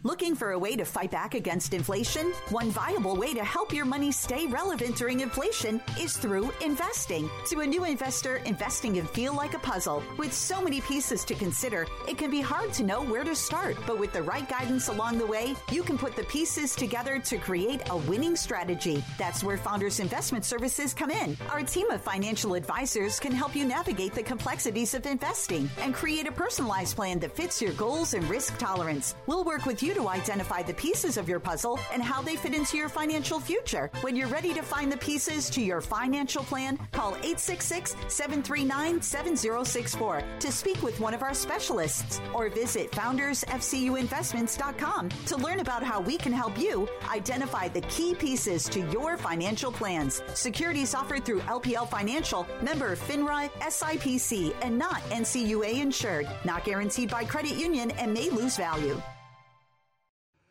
Looking 0.03 0.33
for 0.33 0.51
a 0.51 0.57
way 0.57 0.77
to 0.77 0.85
fight 0.85 1.11
back 1.11 1.33
against 1.33 1.73
inflation? 1.73 2.31
One 2.51 2.71
viable 2.71 3.17
way 3.17 3.33
to 3.33 3.43
help 3.43 3.73
your 3.73 3.83
money 3.83 4.13
stay 4.13 4.47
relevant 4.47 4.95
during 4.95 5.19
inflation 5.19 5.81
is 5.99 6.15
through 6.15 6.53
investing. 6.63 7.29
To 7.47 7.59
a 7.59 7.67
new 7.67 7.83
investor, 7.83 8.37
investing 8.45 8.93
can 8.93 9.05
feel 9.07 9.33
like 9.33 9.55
a 9.55 9.59
puzzle. 9.59 10.01
With 10.17 10.31
so 10.31 10.61
many 10.61 10.79
pieces 10.79 11.25
to 11.25 11.33
consider, 11.33 11.85
it 12.07 12.17
can 12.17 12.31
be 12.31 12.39
hard 12.39 12.71
to 12.73 12.83
know 12.83 13.03
where 13.03 13.25
to 13.25 13.35
start. 13.35 13.75
But 13.85 13.99
with 13.99 14.13
the 14.13 14.23
right 14.23 14.47
guidance 14.47 14.87
along 14.87 15.17
the 15.17 15.27
way, 15.27 15.53
you 15.69 15.83
can 15.83 15.97
put 15.97 16.15
the 16.15 16.23
pieces 16.23 16.77
together 16.77 17.19
to 17.19 17.37
create 17.37 17.81
a 17.89 17.97
winning 17.97 18.37
strategy. 18.37 19.03
That's 19.17 19.43
where 19.43 19.57
Founders 19.57 19.99
Investment 19.99 20.45
Services 20.45 20.93
come 20.93 21.11
in. 21.11 21.35
Our 21.49 21.63
team 21.63 21.91
of 21.91 21.99
financial 21.99 22.53
advisors 22.53 23.19
can 23.19 23.33
help 23.33 23.53
you 23.53 23.65
navigate 23.65 24.13
the 24.13 24.23
complexities 24.23 24.93
of 24.93 25.05
investing 25.05 25.69
and 25.81 25.93
create 25.93 26.25
a 26.25 26.31
personalized 26.31 26.95
plan 26.95 27.19
that 27.19 27.35
fits 27.35 27.61
your 27.61 27.73
goals 27.73 28.13
and 28.13 28.23
risk 28.29 28.57
tolerance. 28.57 29.13
We'll 29.27 29.43
work 29.43 29.65
with 29.65 29.83
you 29.83 29.88
to 29.93 30.07
identify 30.07 30.61
the 30.61 30.73
pieces 30.73 31.17
of 31.17 31.29
your 31.29 31.39
puzzle 31.39 31.79
and 31.93 32.01
how 32.01 32.21
they 32.21 32.35
fit 32.35 32.53
into 32.53 32.77
your 32.77 32.89
financial 32.89 33.39
future. 33.39 33.89
When 34.01 34.15
you're 34.15 34.27
ready 34.27 34.53
to 34.53 34.61
find 34.61 34.91
the 34.91 34.97
pieces 34.97 35.49
to 35.51 35.61
your 35.61 35.81
financial 35.81 36.43
plan, 36.43 36.77
call 36.91 37.11
866 37.11 37.95
739 38.07 39.01
7064 39.01 40.23
to 40.39 40.51
speak 40.51 40.81
with 40.81 40.99
one 40.99 41.13
of 41.13 41.23
our 41.23 41.33
specialists 41.33 42.21
or 42.33 42.49
visit 42.49 42.91
foundersfcuinvestments.com 42.91 45.09
to 45.09 45.37
learn 45.37 45.59
about 45.59 45.83
how 45.83 46.01
we 46.01 46.17
can 46.17 46.33
help 46.33 46.57
you 46.57 46.87
identify 47.11 47.67
the 47.67 47.81
key 47.81 48.15
pieces 48.15 48.65
to 48.65 48.79
your 48.91 49.17
financial 49.17 49.71
plans. 49.71 50.21
Securities 50.33 50.95
offered 50.95 51.25
through 51.25 51.41
LPL 51.41 51.89
Financial, 51.89 52.47
member 52.61 52.95
FINRA, 52.95 53.49
SIPC, 53.61 54.53
and 54.61 54.77
not 54.77 55.01
NCUA 55.09 55.81
insured. 55.81 56.27
Not 56.45 56.63
guaranteed 56.63 57.09
by 57.09 57.23
credit 57.23 57.55
union 57.55 57.91
and 57.91 58.13
may 58.13 58.29
lose 58.29 58.57
value. 58.57 59.01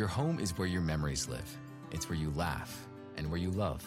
Your 0.00 0.08
home 0.08 0.40
is 0.40 0.56
where 0.56 0.66
your 0.66 0.80
memories 0.80 1.28
live. 1.28 1.58
It's 1.90 2.08
where 2.08 2.18
you 2.18 2.32
laugh 2.34 2.88
and 3.18 3.28
where 3.28 3.38
you 3.38 3.50
love. 3.50 3.84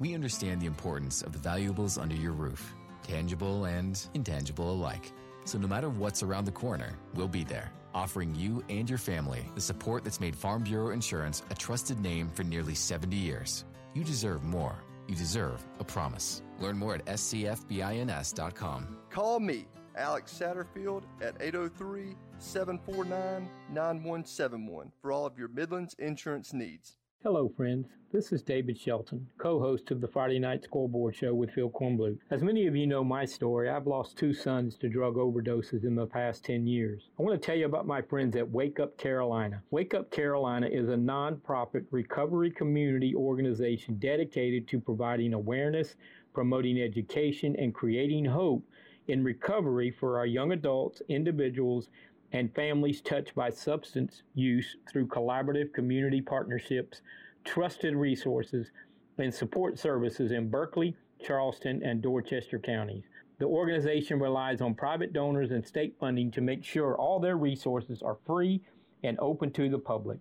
We 0.00 0.12
understand 0.12 0.60
the 0.60 0.66
importance 0.66 1.22
of 1.22 1.30
the 1.30 1.38
valuables 1.38 1.98
under 1.98 2.16
your 2.16 2.32
roof, 2.32 2.74
tangible 3.04 3.66
and 3.66 4.04
intangible 4.14 4.72
alike. 4.72 5.12
So 5.44 5.58
no 5.58 5.68
matter 5.68 5.88
what's 5.88 6.24
around 6.24 6.46
the 6.46 6.50
corner, 6.50 6.98
we'll 7.14 7.28
be 7.28 7.44
there, 7.44 7.70
offering 7.94 8.34
you 8.34 8.64
and 8.70 8.90
your 8.90 8.98
family 8.98 9.46
the 9.54 9.60
support 9.60 10.02
that's 10.02 10.18
made 10.18 10.34
Farm 10.34 10.64
Bureau 10.64 10.90
Insurance 10.90 11.44
a 11.48 11.54
trusted 11.54 12.00
name 12.00 12.28
for 12.34 12.42
nearly 12.42 12.74
70 12.74 13.14
years. 13.14 13.64
You 13.94 14.02
deserve 14.02 14.42
more. 14.42 14.82
You 15.06 15.14
deserve 15.14 15.64
a 15.78 15.84
promise. 15.84 16.42
Learn 16.58 16.76
more 16.76 16.96
at 16.96 17.04
scfbins.com. 17.06 18.96
Call 19.10 19.38
me, 19.38 19.66
Alex 19.94 20.36
Satterfield, 20.36 21.04
at 21.20 21.36
803 21.40 22.16
749 22.42 23.48
9171 23.72 24.90
for 25.00 25.12
all 25.12 25.24
of 25.24 25.38
your 25.38 25.48
Midlands 25.48 25.94
insurance 26.00 26.52
needs. 26.52 26.96
Hello, 27.22 27.48
friends. 27.48 27.86
This 28.12 28.32
is 28.32 28.42
David 28.42 28.76
Shelton, 28.76 29.28
co 29.38 29.60
host 29.60 29.92
of 29.92 30.00
the 30.00 30.08
Friday 30.08 30.40
Night 30.40 30.64
Scoreboard 30.64 31.14
Show 31.14 31.34
with 31.34 31.52
Phil 31.52 31.70
Kornblut. 31.70 32.18
As 32.32 32.42
many 32.42 32.66
of 32.66 32.74
you 32.74 32.88
know 32.88 33.04
my 33.04 33.24
story, 33.24 33.70
I've 33.70 33.86
lost 33.86 34.18
two 34.18 34.34
sons 34.34 34.76
to 34.78 34.88
drug 34.88 35.14
overdoses 35.14 35.84
in 35.84 35.94
the 35.94 36.04
past 36.04 36.44
10 36.44 36.66
years. 36.66 37.10
I 37.16 37.22
want 37.22 37.40
to 37.40 37.46
tell 37.46 37.56
you 37.56 37.64
about 37.64 37.86
my 37.86 38.02
friends 38.02 38.34
at 38.34 38.50
Wake 38.50 38.80
Up 38.80 38.98
Carolina. 38.98 39.62
Wake 39.70 39.94
Up 39.94 40.10
Carolina 40.10 40.66
is 40.66 40.88
a 40.88 40.96
nonprofit 40.96 41.84
recovery 41.92 42.50
community 42.50 43.14
organization 43.14 43.98
dedicated 44.00 44.66
to 44.68 44.80
providing 44.80 45.32
awareness, 45.32 45.94
promoting 46.34 46.82
education, 46.82 47.54
and 47.56 47.72
creating 47.72 48.24
hope 48.24 48.64
in 49.08 49.24
recovery 49.24 49.90
for 49.90 50.18
our 50.18 50.26
young 50.26 50.52
adults, 50.52 51.02
individuals, 51.08 51.88
and 52.32 52.54
families 52.54 53.00
touched 53.00 53.34
by 53.34 53.50
substance 53.50 54.22
use 54.34 54.76
through 54.90 55.06
collaborative 55.06 55.72
community 55.72 56.20
partnerships, 56.20 57.02
trusted 57.44 57.94
resources, 57.94 58.70
and 59.18 59.32
support 59.32 59.78
services 59.78 60.32
in 60.32 60.48
Berkeley, 60.48 60.96
Charleston, 61.22 61.82
and 61.82 62.00
Dorchester 62.00 62.58
counties. 62.58 63.04
The 63.38 63.46
organization 63.46 64.18
relies 64.18 64.60
on 64.60 64.74
private 64.74 65.12
donors 65.12 65.50
and 65.50 65.66
state 65.66 65.96
funding 66.00 66.30
to 66.30 66.40
make 66.40 66.64
sure 66.64 66.96
all 66.96 67.20
their 67.20 67.36
resources 67.36 68.02
are 68.02 68.18
free 68.26 68.62
and 69.02 69.18
open 69.20 69.50
to 69.52 69.68
the 69.68 69.78
public. 69.78 70.18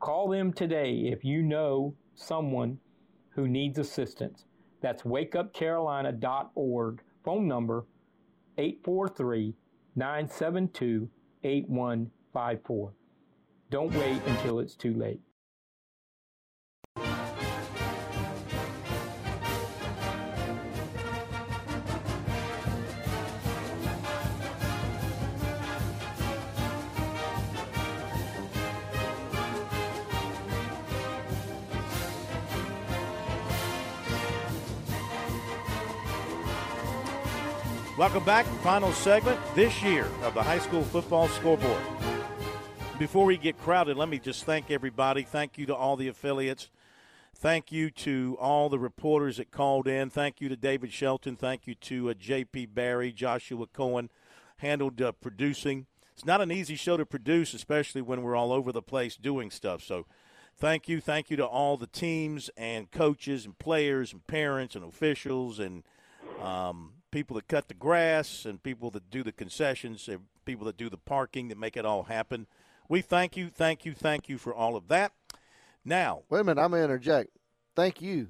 Call 0.00 0.28
them 0.28 0.52
today 0.52 0.92
if 1.06 1.24
you 1.24 1.42
know 1.42 1.94
someone 2.14 2.78
who 3.30 3.48
needs 3.48 3.78
assistance. 3.78 4.44
That's 4.80 5.02
wakeupcarolina.org. 5.02 7.02
Phone 7.24 7.48
number 7.48 7.84
843 8.58 9.54
972 9.96 11.08
8154. 11.44 12.92
Don't 13.70 13.92
wait 13.94 14.20
until 14.26 14.60
it's 14.60 14.74
too 14.74 14.94
late. 14.94 15.20
Welcome 37.98 38.22
back. 38.22 38.46
Final 38.62 38.92
segment 38.92 39.40
this 39.56 39.82
year 39.82 40.06
of 40.22 40.32
the 40.32 40.40
high 40.40 40.60
school 40.60 40.84
football 40.84 41.26
scoreboard. 41.26 41.82
Before 42.96 43.24
we 43.24 43.36
get 43.36 43.58
crowded, 43.58 43.96
let 43.96 44.08
me 44.08 44.20
just 44.20 44.44
thank 44.44 44.70
everybody. 44.70 45.24
Thank 45.24 45.58
you 45.58 45.66
to 45.66 45.74
all 45.74 45.96
the 45.96 46.06
affiliates. 46.06 46.70
Thank 47.34 47.72
you 47.72 47.90
to 47.90 48.36
all 48.40 48.68
the 48.68 48.78
reporters 48.78 49.38
that 49.38 49.50
called 49.50 49.88
in. 49.88 50.10
Thank 50.10 50.40
you 50.40 50.48
to 50.48 50.54
David 50.54 50.92
Shelton. 50.92 51.34
Thank 51.34 51.66
you 51.66 51.74
to 51.74 52.10
uh, 52.10 52.14
J.P. 52.14 52.66
Barry, 52.66 53.10
Joshua 53.10 53.66
Cohen, 53.66 54.10
handled 54.58 55.02
uh, 55.02 55.10
producing. 55.10 55.86
It's 56.14 56.24
not 56.24 56.40
an 56.40 56.52
easy 56.52 56.76
show 56.76 56.98
to 56.98 57.04
produce, 57.04 57.52
especially 57.52 58.02
when 58.02 58.22
we're 58.22 58.36
all 58.36 58.52
over 58.52 58.70
the 58.70 58.80
place 58.80 59.16
doing 59.16 59.50
stuff. 59.50 59.82
So, 59.82 60.06
thank 60.56 60.88
you, 60.88 61.00
thank 61.00 61.30
you 61.30 61.36
to 61.38 61.44
all 61.44 61.76
the 61.76 61.88
teams 61.88 62.48
and 62.56 62.92
coaches 62.92 63.44
and 63.44 63.58
players 63.58 64.12
and 64.12 64.24
parents 64.24 64.76
and 64.76 64.84
officials 64.84 65.58
and 65.58 65.82
um, 66.40 66.92
people 67.10 67.34
that 67.36 67.48
cut 67.48 67.68
the 67.68 67.74
grass 67.74 68.44
and 68.44 68.62
people 68.62 68.90
that 68.90 69.10
do 69.10 69.22
the 69.22 69.32
concessions 69.32 70.08
and 70.08 70.20
people 70.44 70.66
that 70.66 70.76
do 70.76 70.88
the 70.90 70.96
parking 70.98 71.48
that 71.48 71.58
make 71.58 71.76
it 71.76 71.84
all 71.84 72.04
happen. 72.04 72.46
We 72.88 73.00
thank 73.02 73.36
you, 73.36 73.48
thank 73.48 73.84
you, 73.84 73.94
thank 73.94 74.28
you 74.28 74.38
for 74.38 74.54
all 74.54 74.76
of 74.76 74.88
that. 74.88 75.12
Now, 75.84 76.22
Wait 76.30 76.40
a 76.40 76.44
minute, 76.44 76.60
I'm 76.62 76.70
gonna 76.70 76.82
interject. 76.84 77.30
Thank 77.76 78.02
you 78.02 78.28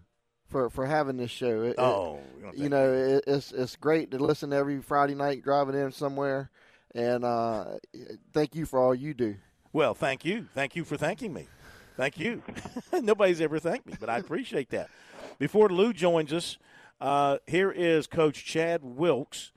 for, 0.48 0.68
for 0.70 0.86
having 0.86 1.16
this 1.16 1.30
show. 1.30 1.62
It- 1.62 1.70
it- 1.70 1.78
Oh, 1.78 2.20
you 2.54 2.64
you 2.64 2.68
know, 2.68 2.92
it, 2.92 3.24
it's 3.26 3.52
it's 3.52 3.76
great 3.76 4.10
to 4.12 4.18
listen 4.18 4.52
every 4.52 4.80
Friday 4.80 5.14
night 5.14 5.42
driving 5.42 5.74
in 5.74 5.90
somewhere, 5.92 6.50
and 6.94 7.24
uh, 7.24 7.78
thank 8.32 8.54
you 8.54 8.66
for 8.66 8.78
all 8.80 8.94
you 8.94 9.14
do. 9.14 9.36
Well, 9.72 9.94
thank 9.94 10.24
you. 10.24 10.48
Thank 10.54 10.76
you 10.76 10.84
for 10.84 10.96
thanking 10.96 11.32
me. 11.32 11.46
Thank 11.96 12.18
you. 12.18 12.42
Nobody's 12.92 13.40
ever 13.40 13.58
thanked 13.58 13.86
me, 13.86 13.94
but 13.98 14.08
I 14.08 14.18
appreciate 14.18 14.70
that. 14.70 14.88
Before 15.38 15.68
Lou 15.68 15.92
joins 15.92 16.32
us, 16.32 16.56
uh, 17.00 17.38
here 17.46 17.70
is 17.70 18.06
Coach 18.06 18.44
Chad 18.44 18.80
Wilkes. 18.82 19.52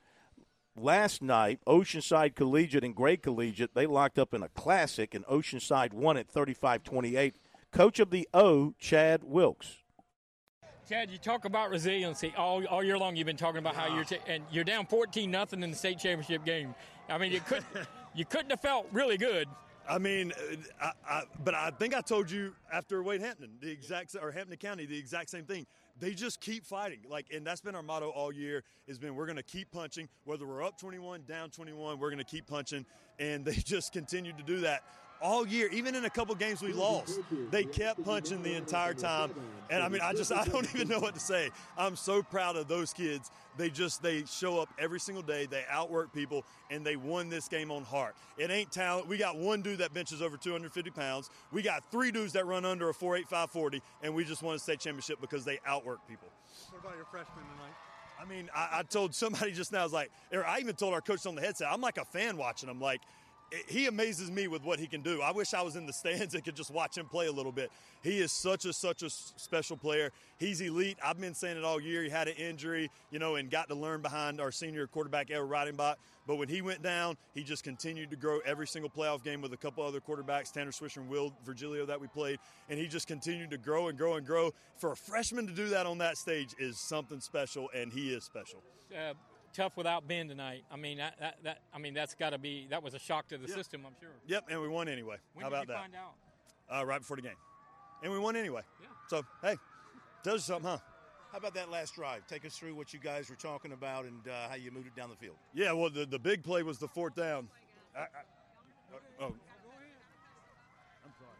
Last 0.78 1.22
night, 1.22 1.60
Oceanside 1.68 2.34
Collegiate 2.36 2.84
and 2.84 2.96
Gray 2.96 3.18
Collegiate, 3.18 3.76
they 3.76 3.86
locked 3.86 4.18
up 4.18 4.34
in 4.34 4.42
a 4.42 4.50
classic, 4.50 5.14
and 5.14 5.26
Oceanside 5.26 5.94
won 5.94 6.18
at 6.18 6.30
35 6.30 6.84
28. 6.84 7.36
Coach 7.72 8.00
of 8.00 8.10
the 8.10 8.28
O, 8.34 8.74
Chad 8.80 9.24
Wilkes. 9.24 9.78
Chad, 10.88 11.10
you 11.10 11.18
talk 11.18 11.46
about 11.46 11.70
resiliency 11.70 12.34
all, 12.38 12.66
all 12.68 12.84
year 12.84 12.98
long. 12.98 13.16
You've 13.16 13.28
been 13.28 13.38
talking 13.38 13.60
about 13.60 13.76
how 13.76 13.94
you're 13.94 14.04
ta- 14.04 14.24
and 14.28 14.44
you're 14.52 14.64
down 14.64 14.86
14 14.86 15.30
nothing 15.30 15.64
in 15.64 15.72
the 15.72 15.78
state 15.78 16.00
championship 16.00 16.44
game. 16.44 16.76
I 17.10 17.18
mean, 17.18 17.32
you 17.32 17.40
could 17.42 17.64
you 18.16 18.26
couldn't 18.26 18.50
have 18.50 18.62
felt 18.62 18.88
really 18.92 19.18
good. 19.18 19.48
I 19.90 19.98
mean, 19.98 20.32
uh, 20.82 20.92
I, 21.08 21.14
I, 21.14 21.24
but 21.44 21.56
I 21.56 21.72
think 21.72 21.96
I 21.96 22.02
told 22.02 22.30
you 22.30 22.54
after 22.72 23.02
Wade 23.04 23.22
Hampton, 23.22 23.52
the 23.60 23.72
exact 23.72 24.16
or 24.22 24.32
Hampton 24.32 24.58
County, 24.58 24.86
the 24.86 24.98
exact 24.98 25.30
same 25.30 25.46
thing. 25.46 25.66
They 26.02 26.16
just 26.16 26.42
keep 26.42 26.66
fighting, 26.66 27.02
like, 27.08 27.28
and 27.32 27.46
that's 27.46 27.62
been 27.62 27.76
our 27.76 27.84
motto 27.84 28.10
all 28.10 28.34
year. 28.34 28.64
Has 28.88 28.98
been 28.98 29.16
we're 29.16 29.28
going 29.28 29.38
to 29.38 29.44
keep 29.44 29.72
punching, 29.72 30.10
whether 30.26 30.48
we're 30.48 30.64
up 30.64 30.80
21, 30.80 31.26
down 31.28 31.52
21, 31.52 32.00
we're 32.00 32.10
going 32.10 32.18
to 32.18 32.24
keep 32.24 32.48
punching, 32.48 32.88
and 33.20 33.46
they 33.46 33.54
just 33.54 33.94
continue 33.94 34.34
to 34.34 34.42
do 34.42 34.62
that 34.62 34.84
all 35.22 35.48
year. 35.48 35.70
Even 35.72 35.96
in 35.96 36.06
a 36.06 36.10
couple 36.10 36.34
games 36.36 36.62
we 36.62 36.74
lost, 36.74 37.20
they 37.52 37.64
kept 37.64 38.04
punching 38.04 38.44
the 38.44 38.54
entire 38.56 38.94
time. 38.94 39.32
And 39.70 39.82
I 39.82 39.88
mean, 39.90 40.02
I 40.02 40.14
just 40.14 40.32
I 40.34 40.46
don't 40.46 40.68
even 40.76 40.88
know 40.88 41.00
what 41.00 41.14
to 41.14 41.20
say. 41.20 41.50
I'm 41.78 41.96
so 41.96 42.22
proud 42.24 42.56
of 42.56 42.68
those 42.68 42.94
kids. 42.94 43.32
They 43.58 43.70
just 43.70 44.02
they 44.02 44.24
show 44.26 44.60
up 44.60 44.70
every 44.80 45.00
single 45.00 45.24
day. 45.24 45.46
They 45.46 45.64
outwork 45.70 46.14
people, 46.14 46.46
and 46.70 46.86
they 46.86 46.96
won 46.96 47.30
this 47.30 47.48
game 47.48 47.70
on 47.72 47.84
heart. 47.84 48.16
It 48.38 48.50
ain't 48.50 48.72
talent. 48.72 49.08
We 49.08 49.18
got 49.18 49.38
one 49.38 49.62
dude 49.62 49.80
that 49.80 49.94
benches 49.94 50.22
over 50.22 50.38
250 50.38 50.90
pounds. 50.92 51.30
We 51.52 51.62
got 51.62 51.84
three 51.92 52.12
dudes 52.12 52.34
that 52.34 52.46
run 52.46 52.66
under 52.66 52.90
a 52.90 52.94
4.8540, 52.94 53.82
and 54.04 54.14
we 54.16 54.24
just 54.24 54.42
won 54.42 54.56
a 54.56 54.60
state 54.60 54.80
championship 54.80 55.20
because 55.22 55.46
they 55.46 55.60
outwork 55.66 56.00
people. 56.08 56.28
What 56.72 56.80
about 56.82 56.96
your 56.96 57.06
freshman 57.06 57.44
tonight? 57.56 57.74
I 58.22 58.26
mean, 58.26 58.50
I, 58.56 58.80
I 58.80 58.84
told 58.84 59.16
somebody 59.16 59.52
just 59.52 59.72
now, 59.72 59.80
I 59.82 59.84
was 59.84 59.94
like, 59.94 60.12
or 60.32 60.46
I 60.46 60.60
even 60.60 60.76
told 60.76 60.94
our 60.94 61.02
coach 61.02 61.26
on 61.26 61.34
the 61.36 61.42
headset, 61.42 61.68
I'm 61.72 61.82
like 61.82 61.98
a 61.98 62.06
fan 62.06 62.38
watching 62.38 62.70
him. 62.70 62.80
Like, 62.80 63.02
it- 63.02 63.08
he 63.68 63.88
amazes 63.88 64.32
me 64.32 64.48
with 64.48 64.64
what 64.64 64.80
he 64.80 64.88
can 64.88 65.02
do. 65.02 65.22
I 65.22 65.32
wish 65.32 65.54
I 65.54 65.62
was 65.62 65.76
in 65.76 65.86
the 65.86 65.94
stands 65.94 66.34
and 66.36 66.44
could 66.44 66.56
just 66.56 66.72
watch 66.72 66.98
him 66.98 67.06
play 67.06 67.28
a 67.28 67.32
little 67.32 67.52
bit. 67.52 67.72
He 68.02 68.20
is 68.20 68.32
such 68.32 68.66
a 68.66 68.74
such 68.74 69.04
a 69.04 69.10
special 69.10 69.78
player. 69.78 70.12
He's 70.38 70.62
elite. 70.62 70.98
I've 71.04 71.20
been 71.20 71.34
saying 71.34 71.58
it 71.58 71.64
all 71.64 71.80
year. 71.80 72.04
He 72.04 72.10
had 72.10 72.28
an 72.28 72.36
injury, 72.36 72.90
you 73.12 73.20
know, 73.20 73.36
and 73.36 73.50
got 73.50 73.68
to 73.70 73.76
learn 73.76 74.02
behind 74.02 74.42
our 74.42 74.52
senior 74.52 74.88
quarterback 74.88 75.30
El 75.30 75.48
Ridingbach. 75.48 75.96
But 76.28 76.36
when 76.38 76.48
he 76.48 76.62
went 76.62 76.82
down, 76.82 77.18
he 77.34 77.44
just 77.44 77.64
continued 77.64 78.12
to 78.12 78.16
grow 78.16 78.40
every 78.46 78.68
single 78.68 78.90
playoff 78.90 79.24
game 79.24 79.42
with 79.42 79.54
a 79.54 79.58
couple 79.58 79.84
other 79.84 80.00
quarterbacks, 80.00 80.52
Tanner 80.52 80.72
Swisher 80.72 80.98
and 80.98 81.10
Will 81.10 81.34
Virgilio 81.46 81.86
that 81.88 82.00
we 82.00 82.08
played, 82.08 82.40
and 82.70 82.80
he 82.80 82.88
just 82.88 83.08
continued 83.08 83.50
to 83.52 83.58
grow 83.58 83.88
and 83.88 83.98
grow 83.98 84.16
and 84.16 84.26
grow. 84.26 84.52
For 84.78 84.92
a 84.92 84.96
freshman 84.96 85.48
to 85.48 85.54
do 85.54 85.70
that 85.70 85.86
on 85.86 85.98
that 85.98 86.18
stage 86.18 86.56
is 86.60 86.78
something 86.78 87.20
special, 87.20 87.70
and 87.76 87.92
he 87.92 88.14
is 88.14 88.24
special. 88.24 88.62
Uh, 88.92 89.14
tough 89.54 89.78
without 89.78 90.08
Ben 90.08 90.28
tonight. 90.28 90.64
I 90.72 90.76
mean, 90.76 90.98
that, 90.98 91.16
that, 91.20 91.38
that 91.44 91.62
I 91.74 91.78
mean 91.78 91.94
that's 91.94 92.16
got 92.16 92.32
to 92.32 92.38
be 92.38 92.68
that 92.70 92.82
was 92.82 92.94
a 92.94 93.00
shock 93.00 93.28
to 93.30 93.38
the 93.38 93.48
system. 93.48 93.84
I'm 93.86 93.94
sure. 94.00 94.10
Yep, 94.28 94.46
and 94.50 94.62
we 94.62 94.68
won 94.68 94.88
anyway. 94.88 95.18
When 95.34 95.44
How 95.44 95.50
did 95.50 95.56
about 95.56 95.68
you 95.68 95.74
that? 95.74 95.82
find 95.82 95.94
out? 95.96 96.82
Uh, 96.82 96.86
right 96.86 97.00
before 97.00 97.18
the 97.18 97.24
game, 97.24 97.36
and 98.04 98.12
we 98.12 98.20
won 98.20 98.36
anyway. 98.36 98.62
So 99.10 99.24
hey, 99.42 99.58
tells 100.24 100.48
you 100.48 100.54
something, 100.54 100.72
huh? 100.72 100.78
How 101.32 101.38
about 101.38 101.54
that 101.54 101.72
last 101.72 101.96
drive? 101.96 102.28
Take 102.28 102.46
us 102.46 102.58
through 102.58 102.76
what 102.76 102.94
you 102.94 103.00
guys 103.00 103.30
were 103.30 103.38
talking 103.38 103.72
about 103.72 104.04
and 104.04 104.28
uh, 104.28 104.50
how 104.50 104.56
you 104.56 104.70
moved 104.70 104.88
it 104.88 104.96
down 104.96 105.10
the 105.10 105.16
field. 105.16 105.38
Yeah, 105.54 105.72
well, 105.72 105.90
the, 105.90 106.06
the 106.06 106.20
big 106.20 106.44
play 106.44 106.62
was 106.62 106.78
the 106.78 106.90
fourth 106.90 107.16
down. 107.16 107.48
I, 107.96 108.02
I, 108.02 108.06
oh, 109.22 109.26
I'm 109.28 109.32
sorry. 111.18 111.32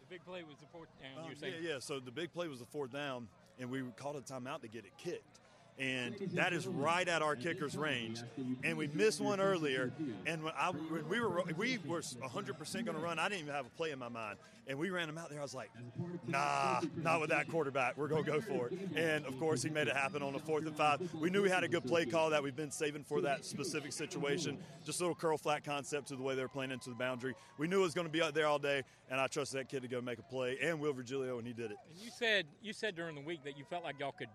The 0.00 0.06
big 0.08 0.24
play 0.24 0.42
was 0.44 0.58
the 0.60 0.66
fourth 0.72 0.88
down. 1.00 1.24
Um, 1.24 1.30
you 1.30 1.36
yeah, 1.48 1.72
yeah. 1.72 1.78
So 1.80 1.98
the 1.98 2.12
big 2.12 2.32
play 2.32 2.46
was 2.46 2.60
the 2.60 2.66
fourth 2.66 2.92
down, 2.92 3.26
and 3.58 3.70
we 3.70 3.82
called 3.96 4.16
a 4.16 4.20
timeout 4.20 4.62
to 4.62 4.68
get 4.68 4.84
it 4.84 4.92
kicked. 4.98 5.41
And 5.78 6.14
that 6.34 6.52
is 6.52 6.66
right 6.66 7.08
at 7.08 7.22
our 7.22 7.34
kicker's 7.34 7.76
range. 7.76 8.20
And 8.62 8.76
we 8.76 8.88
missed 8.88 9.20
one 9.20 9.40
earlier. 9.40 9.92
And 10.26 10.44
when, 10.44 10.52
I, 10.56 10.70
when 10.70 11.08
we 11.08 11.20
were 11.20 11.42
we 11.56 11.78
were 11.86 12.02
100 12.02 12.58
percent 12.58 12.84
going 12.86 12.96
to 12.96 13.02
run, 13.02 13.18
I 13.18 13.28
didn't 13.28 13.42
even 13.42 13.54
have 13.54 13.66
a 13.66 13.70
play 13.70 13.90
in 13.90 13.98
my 13.98 14.08
mind. 14.08 14.38
And 14.68 14.78
we 14.78 14.90
ran 14.90 15.08
him 15.08 15.18
out 15.18 15.28
there. 15.28 15.40
I 15.40 15.42
was 15.42 15.54
like, 15.54 15.70
Nah, 16.28 16.82
not 16.96 17.20
with 17.20 17.30
that 17.30 17.48
quarterback. 17.48 17.96
We're 17.96 18.06
going 18.06 18.24
to 18.24 18.30
go 18.30 18.40
for 18.40 18.68
it. 18.68 18.78
And 18.94 19.26
of 19.26 19.36
course, 19.40 19.62
he 19.62 19.70
made 19.70 19.88
it 19.88 19.96
happen 19.96 20.22
on 20.22 20.32
the 20.34 20.38
fourth 20.38 20.66
and 20.66 20.76
five. 20.76 21.00
We 21.14 21.30
knew 21.30 21.42
we 21.42 21.50
had 21.50 21.64
a 21.64 21.68
good 21.68 21.84
play 21.84 22.06
call 22.06 22.30
that 22.30 22.42
we've 22.42 22.54
been 22.54 22.70
saving 22.70 23.02
for 23.02 23.20
that 23.22 23.44
specific 23.44 23.92
situation. 23.92 24.58
Just 24.84 25.00
a 25.00 25.02
little 25.02 25.16
curl 25.16 25.36
flat 25.36 25.64
concept 25.64 26.08
to 26.08 26.16
the 26.16 26.22
way 26.22 26.36
they 26.36 26.42
were 26.42 26.48
playing 26.48 26.70
into 26.70 26.90
the 26.90 26.96
boundary. 26.96 27.34
We 27.58 27.66
knew 27.66 27.80
it 27.80 27.84
was 27.84 27.94
going 27.94 28.06
to 28.06 28.12
be 28.12 28.22
out 28.22 28.34
there 28.34 28.46
all 28.46 28.58
day, 28.60 28.82
and 29.10 29.20
I 29.20 29.26
trusted 29.26 29.58
that 29.58 29.68
kid 29.68 29.82
to 29.82 29.88
go 29.88 30.00
make 30.00 30.18
a 30.18 30.22
play. 30.22 30.58
And 30.62 30.78
Will 30.78 30.92
Virgilio, 30.92 31.38
and 31.38 31.46
he 31.46 31.52
did 31.52 31.72
it. 31.72 31.78
And 31.90 31.98
you 31.98 32.10
said 32.16 32.46
you 32.62 32.72
said 32.72 32.94
during 32.94 33.16
the 33.16 33.20
week 33.22 33.42
that 33.44 33.58
you 33.58 33.64
felt 33.64 33.82
like 33.82 33.98
y'all 33.98 34.12
could 34.12 34.28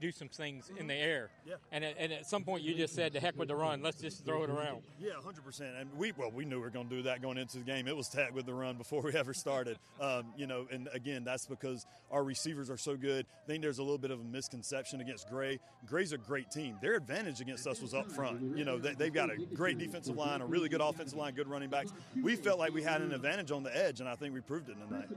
do 0.00 0.10
some 0.10 0.28
things 0.28 0.70
in 0.78 0.86
the 0.86 0.94
air. 0.94 1.30
Yeah. 1.46 1.54
And 1.72 1.84
at, 1.84 1.96
and 1.98 2.12
at 2.12 2.26
some 2.26 2.44
point 2.44 2.62
you 2.62 2.74
just 2.74 2.94
said, 2.94 3.12
"The 3.12 3.20
heck 3.20 3.38
with 3.38 3.48
the 3.48 3.56
run. 3.56 3.82
Let's 3.82 4.00
just 4.00 4.24
throw 4.24 4.42
it 4.44 4.50
around." 4.50 4.82
Yeah, 5.00 5.12
100%. 5.24 5.80
And 5.80 5.90
we 5.96 6.12
well, 6.12 6.30
we 6.30 6.44
knew 6.44 6.56
we 6.56 6.62
were 6.62 6.70
going 6.70 6.88
to 6.88 6.96
do 6.96 7.02
that 7.02 7.22
going 7.22 7.38
into 7.38 7.58
the 7.58 7.64
game. 7.64 7.88
It 7.88 7.96
was 7.96 8.08
tag 8.08 8.32
with 8.32 8.46
the 8.46 8.54
run 8.54 8.76
before 8.76 9.02
we 9.02 9.12
ever 9.14 9.34
started. 9.34 9.78
Um, 10.00 10.26
you 10.36 10.46
know, 10.46 10.66
and 10.70 10.88
again, 10.92 11.24
that's 11.24 11.46
because 11.46 11.86
our 12.10 12.24
receivers 12.24 12.70
are 12.70 12.76
so 12.76 12.96
good. 12.96 13.26
I 13.44 13.46
think 13.46 13.62
there's 13.62 13.78
a 13.78 13.82
little 13.82 13.98
bit 13.98 14.10
of 14.10 14.20
a 14.20 14.24
misconception 14.24 15.00
against 15.00 15.28
Gray. 15.28 15.58
Gray's 15.86 16.12
a 16.12 16.18
great 16.18 16.50
team. 16.50 16.76
Their 16.80 16.94
advantage 16.94 17.40
against 17.40 17.66
us 17.66 17.80
was 17.80 17.94
up 17.94 18.10
front. 18.10 18.56
You 18.56 18.64
know, 18.64 18.78
they, 18.78 18.94
they've 18.94 19.12
got 19.12 19.30
a 19.30 19.36
great 19.36 19.78
defensive 19.78 20.16
line, 20.16 20.40
a 20.40 20.46
really 20.46 20.68
good 20.68 20.80
offensive 20.80 21.18
line, 21.18 21.34
good 21.34 21.48
running 21.48 21.70
backs. 21.70 21.92
We 22.20 22.36
felt 22.36 22.58
like 22.58 22.72
we 22.72 22.82
had 22.82 23.00
an 23.02 23.12
advantage 23.12 23.50
on 23.50 23.62
the 23.62 23.76
edge, 23.76 24.00
and 24.00 24.08
I 24.08 24.14
think 24.14 24.34
we 24.34 24.40
proved 24.40 24.68
it 24.68 24.76
tonight. 24.88 25.08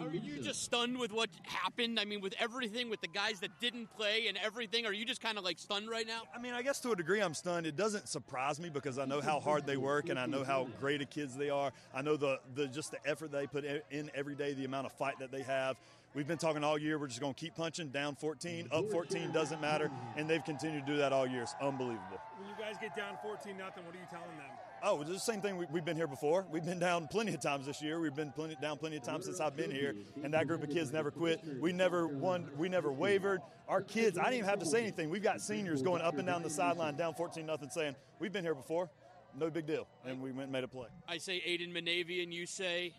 Are 0.00 0.10
you 0.12 0.42
just 0.42 0.62
stunned 0.64 0.98
with 0.98 1.12
what 1.12 1.28
happened? 1.44 2.00
I 2.00 2.04
mean, 2.04 2.20
with 2.20 2.34
everything, 2.38 2.90
with 2.90 3.00
the 3.00 3.08
guys 3.08 3.40
that 3.40 3.50
didn't 3.60 3.90
play 3.90 4.26
and 4.28 4.38
everything, 4.38 4.86
are 4.86 4.92
you 4.92 5.04
just 5.04 5.20
kind 5.20 5.38
of 5.38 5.44
like 5.44 5.58
stunned 5.58 5.88
right 5.88 6.06
now? 6.06 6.22
I 6.34 6.40
mean, 6.40 6.52
I 6.52 6.62
guess 6.62 6.80
to 6.80 6.92
a 6.92 6.96
degree 6.96 7.20
I'm 7.20 7.34
stunned. 7.34 7.66
It 7.66 7.76
doesn't 7.76 8.08
surprise 8.08 8.60
me 8.60 8.70
because 8.70 8.98
I 8.98 9.04
know 9.04 9.20
how 9.20 9.40
hard 9.40 9.66
they 9.66 9.76
work 9.76 10.08
and 10.08 10.18
I 10.18 10.26
know 10.26 10.44
how 10.44 10.68
great 10.80 11.02
of 11.02 11.10
kids 11.10 11.36
they 11.36 11.50
are. 11.50 11.72
I 11.94 12.02
know 12.02 12.16
the, 12.16 12.40
the 12.54 12.68
just 12.68 12.90
the 12.90 12.98
effort 13.06 13.32
they 13.32 13.46
put 13.46 13.64
in 13.90 14.10
every 14.14 14.34
day, 14.34 14.54
the 14.54 14.64
amount 14.64 14.86
of 14.86 14.92
fight 14.92 15.18
that 15.18 15.30
they 15.30 15.42
have. 15.42 15.76
We've 16.12 16.26
been 16.26 16.38
talking 16.38 16.64
all 16.64 16.76
year. 16.76 16.98
We're 16.98 17.06
just 17.06 17.20
going 17.20 17.34
to 17.34 17.40
keep 17.40 17.54
punching. 17.54 17.90
Down 17.90 18.16
14, 18.16 18.68
up 18.72 18.90
14 18.90 19.30
doesn't 19.30 19.60
matter, 19.60 19.90
and 20.16 20.28
they've 20.28 20.44
continued 20.44 20.84
to 20.84 20.92
do 20.92 20.98
that 20.98 21.12
all 21.12 21.24
year. 21.24 21.42
It's 21.42 21.54
unbelievable. 21.62 22.18
When 22.36 22.48
you 22.48 22.54
guys 22.58 22.74
get 22.80 22.96
down 22.96 23.16
14 23.22 23.56
nothing, 23.56 23.84
what 23.86 23.94
are 23.94 23.98
you 23.98 24.08
telling 24.10 24.36
them? 24.36 24.50
Oh, 24.82 25.00
it's 25.02 25.10
the 25.10 25.18
same 25.18 25.40
thing. 25.42 25.56
We, 25.56 25.66
we've 25.70 25.84
been 25.84 25.96
here 25.96 26.06
before. 26.06 26.46
We've 26.50 26.64
been 26.64 26.78
down 26.78 27.06
plenty 27.08 27.34
of 27.34 27.40
times 27.40 27.66
this 27.66 27.82
year. 27.82 28.00
We've 28.00 28.14
been 28.14 28.32
plenty, 28.32 28.56
down 28.60 28.78
plenty 28.78 28.96
of 28.96 29.02
times 29.02 29.26
since 29.26 29.40
I've 29.40 29.56
been 29.56 29.70
here, 29.70 29.94
and 30.22 30.32
that 30.32 30.46
group 30.46 30.62
of 30.62 30.70
kids 30.70 30.92
never 30.92 31.10
quit. 31.10 31.40
We 31.60 31.72
never 31.72 32.06
won. 32.06 32.50
We 32.56 32.68
never 32.68 32.90
wavered. 32.90 33.40
Our 33.68 33.82
kids, 33.82 34.18
I 34.18 34.24
didn't 34.24 34.38
even 34.38 34.50
have 34.50 34.58
to 34.60 34.66
say 34.66 34.80
anything. 34.80 35.10
We've 35.10 35.22
got 35.22 35.40
seniors 35.40 35.82
going 35.82 36.02
up 36.02 36.16
and 36.16 36.26
down 36.26 36.42
the 36.42 36.50
sideline, 36.50 36.96
down 36.96 37.14
14 37.14 37.44
nothing, 37.44 37.68
saying, 37.70 37.94
"We've 38.18 38.32
been 38.32 38.44
here 38.44 38.54
before. 38.54 38.90
No 39.38 39.50
big 39.50 39.66
deal." 39.66 39.86
And 40.04 40.20
we 40.20 40.30
went 40.30 40.44
and 40.44 40.52
made 40.52 40.64
a 40.64 40.68
play. 40.68 40.88
I 41.06 41.18
say 41.18 41.42
Aiden 41.46 41.72
Manavian, 41.72 42.32
you 42.32 42.46
say 42.46 42.94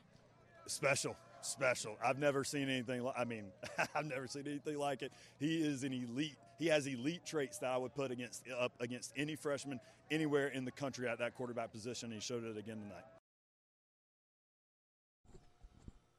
Special, 0.68 1.16
special. 1.42 1.98
I've 2.06 2.20
never 2.20 2.44
seen 2.44 2.70
anything. 2.70 3.04
Like, 3.04 3.16
I 3.18 3.26
mean, 3.26 3.46
I've 3.96 4.06
never 4.06 4.28
seen 4.28 4.44
anything 4.48 4.78
like 4.78 5.02
it. 5.02 5.12
He 5.40 5.58
is 5.58 5.84
an 5.84 5.94
elite. 5.94 6.38
He 6.62 6.68
has 6.68 6.86
elite 6.86 7.26
traits 7.26 7.58
that 7.58 7.72
I 7.72 7.78
would 7.78 7.96
put 7.96 8.12
against 8.12 8.44
up 8.60 8.72
against 8.80 9.14
any 9.18 9.36
freshman 9.36 9.80
anywhere 10.12 10.48
in 10.50 10.64
the 10.64 10.70
country 10.70 11.08
at 11.08 11.18
that 11.18 11.34
quarterback 11.34 11.72
position. 11.72 12.12
And 12.12 12.14
he 12.14 12.20
showed 12.20 12.44
it 12.44 12.56
again 12.56 12.78
tonight. 12.78 13.04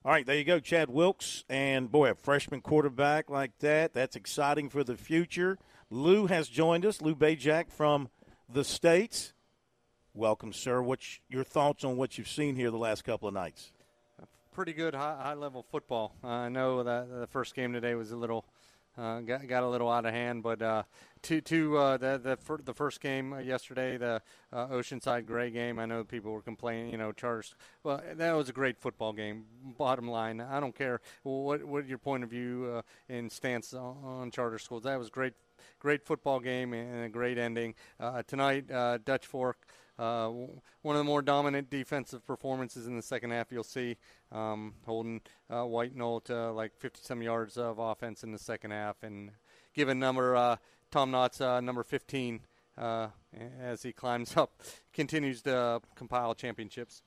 All 0.05 0.10
right, 0.10 0.27
there 0.27 0.36
you 0.36 0.43
go, 0.43 0.59
Chad 0.59 0.90
Wilkes. 0.90 1.44
And 1.48 1.93
boy, 1.93 2.10
a 2.10 2.16
freshman 2.16 2.60
quarterback 2.60 3.31
like 3.31 3.56
that, 3.60 3.94
that's 3.94 4.16
exciting 4.16 4.69
for 4.69 4.82
the 4.82 4.97
future. 4.97 5.59
Lou 5.90 6.27
has 6.27 6.48
joined 6.48 6.85
us, 6.85 7.01
Lou 7.01 7.14
Bezjak 7.14 7.70
from 7.70 8.09
the 8.52 8.64
States. 8.64 9.35
Welcome, 10.12 10.52
sir. 10.52 10.82
What's 10.82 11.20
your 11.28 11.44
thoughts 11.44 11.85
on 11.85 11.97
what 11.97 12.19
you've 12.19 12.27
seen 12.27 12.56
here 12.56 12.73
the 12.73 12.78
last 12.78 13.05
couple 13.05 13.28
of 13.28 13.35
nights? 13.35 13.70
Pretty 14.52 14.73
good 14.73 14.97
high, 14.97 15.16
high 15.23 15.35
level 15.35 15.64
football. 15.70 16.16
Uh, 16.24 16.27
I 16.27 16.48
know 16.48 16.82
that 16.82 17.09
the 17.09 17.28
first 17.28 17.55
game 17.55 17.73
today 17.73 17.94
was 17.94 18.10
a 18.10 18.16
little 18.16 18.44
uh, 18.98 19.20
got 19.20 19.47
got 19.47 19.62
a 19.62 19.69
little 19.69 19.90
out 19.90 20.05
of 20.05 20.12
hand, 20.12 20.43
but 20.43 20.60
uh, 20.60 20.82
to 21.23 21.40
to 21.40 21.78
uh, 21.78 21.97
the 21.97 22.20
the, 22.23 22.36
fir- 22.36 22.60
the 22.62 22.74
first 22.74 23.01
game 23.01 23.32
uh, 23.32 23.39
yesterday, 23.39 23.97
the 23.97 24.20
uh, 24.52 24.66
Oceanside 24.69 25.27
Gray 25.27 25.51
game. 25.51 25.78
I 25.78 25.86
know 25.86 26.05
people 26.05 26.32
were 26.32 26.43
complaining, 26.43 26.90
you 26.90 26.98
know, 26.98 27.12
Charters. 27.12 27.55
Well, 27.82 28.02
that 28.14 28.32
was 28.32 28.48
a 28.48 28.52
great 28.52 28.78
football 28.78 29.12
game. 29.12 29.44
Bottom 29.78 30.09
line, 30.09 30.40
I 30.40 30.60
don't 30.60 30.74
care 30.74 31.01
what 31.23 31.64
what 31.64 31.86
your 31.86 31.98
point 31.98 32.24
of 32.24 32.31
view 32.31 32.70
uh, 32.77 32.82
and 33.09 33.31
stance 33.31 33.73
on, 33.73 33.97
on 34.05 34.31
charter 34.31 34.59
schools. 34.59 34.82
That 34.82 34.98
was 34.98 35.10
great, 35.10 35.35
great 35.78 36.05
football 36.05 36.40
game 36.40 36.73
and 36.74 37.05
a 37.05 37.09
great 37.09 37.39
ending 37.39 37.74
uh, 37.98 38.23
tonight. 38.27 38.70
Uh, 38.70 38.98
Dutch 39.05 39.27
Fork. 39.27 39.66
Uh, 39.98 40.28
one 40.82 40.97
of 40.97 41.01
the 41.01 41.05
more 41.05 41.23
dominant 41.23 41.70
defensive 41.70 42.27
performances 42.27 42.86
in 42.86 42.97
the 42.97 43.02
second 43.02 43.31
half 43.31 43.52
you'll 43.52 43.62
see, 43.62 43.97
um, 44.32 44.74
holding 44.86 45.20
uh, 45.51 45.64
White 45.64 45.94
Knoll 45.94 46.20
to 46.20 46.51
like 46.52 46.74
50 46.78 47.01
some 47.02 47.23
yards 47.23 47.56
of 47.56 47.78
offense 47.78 48.24
in 48.24 48.32
the 48.32 48.39
second 48.39 48.70
half, 48.70 49.02
and 49.02 49.31
giving 49.74 49.98
number 49.98 50.35
uh, 50.35 50.56
Tom 50.90 51.12
Knotts 51.12 51.40
uh, 51.40 51.60
number 51.60 51.82
15 51.82 52.40
uh, 52.78 53.09
as 53.60 53.82
he 53.82 53.93
climbs 53.93 54.36
up, 54.36 54.62
continues 54.93 55.43
to 55.43 55.81
compile 55.94 56.35
championships. 56.35 57.02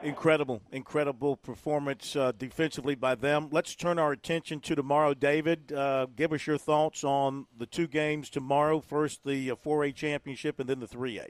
Incredible, 0.00 0.62
incredible 0.70 1.36
performance 1.36 2.14
uh, 2.14 2.30
defensively 2.38 2.94
by 2.94 3.16
them. 3.16 3.48
Let's 3.50 3.74
turn 3.74 3.98
our 3.98 4.12
attention 4.12 4.60
to 4.60 4.76
tomorrow, 4.76 5.12
David. 5.12 5.72
Uh, 5.72 6.06
give 6.14 6.32
us 6.32 6.46
your 6.46 6.58
thoughts 6.58 7.02
on 7.02 7.46
the 7.58 7.66
two 7.66 7.88
games 7.88 8.30
tomorrow. 8.30 8.80
First, 8.80 9.24
the 9.24 9.50
uh, 9.50 9.56
4A 9.56 9.96
championship, 9.96 10.60
and 10.60 10.68
then 10.68 10.78
the 10.78 10.86
3A. 10.86 11.26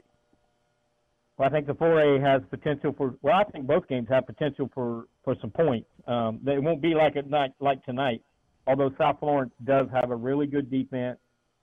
Well, 1.39 1.47
I 1.47 1.51
think 1.53 1.67
the 1.67 1.73
4A 1.73 2.21
has 2.21 2.41
potential 2.49 2.93
for. 2.97 3.15
Well, 3.21 3.33
I 3.33 3.49
think 3.49 3.65
both 3.65 3.87
games 3.87 4.07
have 4.09 4.27
potential 4.27 4.69
for 4.73 5.05
for 5.23 5.35
some 5.39 5.51
points. 5.51 5.87
Um, 6.05 6.41
they 6.43 6.59
won't 6.59 6.81
be 6.81 6.93
like 6.93 7.15
at 7.15 7.29
night 7.29 7.51
like 7.61 7.81
tonight. 7.85 8.21
Although 8.67 8.91
South 8.97 9.21
Florence 9.21 9.53
does 9.63 9.87
have 9.93 10.11
a 10.11 10.15
really 10.15 10.47
good 10.47 10.69
defense, 10.69 11.17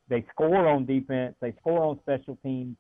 they 0.09 0.24
score 0.32 0.66
on 0.66 0.86
defense, 0.86 1.36
they 1.43 1.53
score 1.61 1.85
on 1.85 2.01
special 2.01 2.39
teams, 2.43 2.74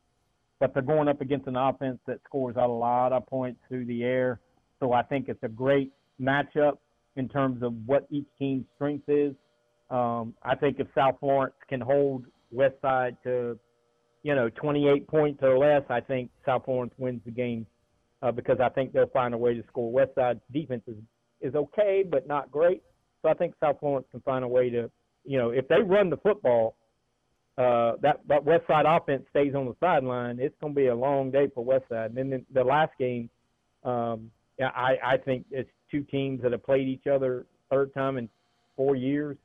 but 0.58 0.72
they're 0.72 0.82
going 0.82 1.06
up 1.06 1.20
against 1.20 1.46
an 1.46 1.56
offense 1.56 1.98
that 2.06 2.20
scores 2.24 2.56
a 2.58 2.66
lot 2.66 3.12
of 3.12 3.26
points 3.26 3.60
through 3.68 3.84
the 3.84 4.02
air. 4.02 4.40
So 4.80 4.94
I 4.94 5.02
think 5.02 5.28
it's 5.28 5.42
a 5.42 5.48
great 5.48 5.92
matchup 6.18 6.78
in 7.16 7.28
terms 7.28 7.62
of 7.62 7.74
what 7.84 8.06
each 8.10 8.26
team's 8.38 8.64
strength 8.74 9.08
is. 9.08 9.34
Um, 9.90 10.32
I 10.42 10.54
think 10.54 10.80
if 10.80 10.86
South 10.94 11.16
Florence 11.20 11.54
can 11.68 11.82
hold 11.82 12.24
Westside 12.54 13.18
to 13.24 13.58
you 14.26 14.34
know, 14.34 14.48
28 14.48 15.06
points 15.06 15.40
or 15.40 15.56
less, 15.56 15.82
I 15.88 16.00
think 16.00 16.30
South 16.44 16.64
Florence 16.64 16.92
wins 16.98 17.20
the 17.24 17.30
game 17.30 17.64
uh, 18.22 18.32
because 18.32 18.58
I 18.60 18.68
think 18.68 18.92
they'll 18.92 19.06
find 19.06 19.32
a 19.32 19.38
way 19.38 19.54
to 19.54 19.62
score. 19.68 19.92
Westside's 19.92 20.40
defense 20.52 20.82
is, 20.88 20.96
is 21.40 21.54
okay, 21.54 22.02
but 22.04 22.26
not 22.26 22.50
great. 22.50 22.82
So 23.22 23.28
I 23.28 23.34
think 23.34 23.54
South 23.60 23.76
Florence 23.78 24.04
can 24.10 24.20
find 24.22 24.44
a 24.44 24.48
way 24.48 24.68
to, 24.70 24.90
you 25.24 25.38
know, 25.38 25.50
if 25.50 25.68
they 25.68 25.80
run 25.80 26.10
the 26.10 26.16
football, 26.16 26.74
uh, 27.56 27.92
that 28.02 28.18
that 28.26 28.44
Westside 28.44 28.84
offense 28.84 29.22
stays 29.30 29.54
on 29.54 29.64
the 29.64 29.76
sideline. 29.78 30.40
It's 30.40 30.56
going 30.60 30.74
to 30.74 30.76
be 30.76 30.88
a 30.88 30.94
long 30.94 31.30
day 31.30 31.46
for 31.54 31.64
Westside. 31.64 32.06
And 32.06 32.16
then 32.16 32.30
the, 32.30 32.44
the 32.52 32.64
last 32.64 32.94
game, 32.98 33.30
um, 33.84 34.32
I 34.60 34.96
I 35.04 35.16
think 35.24 35.46
it's 35.52 35.70
two 35.88 36.02
teams 36.02 36.42
that 36.42 36.50
have 36.50 36.64
played 36.64 36.88
each 36.88 37.06
other 37.06 37.46
third 37.70 37.94
time 37.94 38.18
in 38.18 38.28
four 38.76 38.96
years 38.96 39.36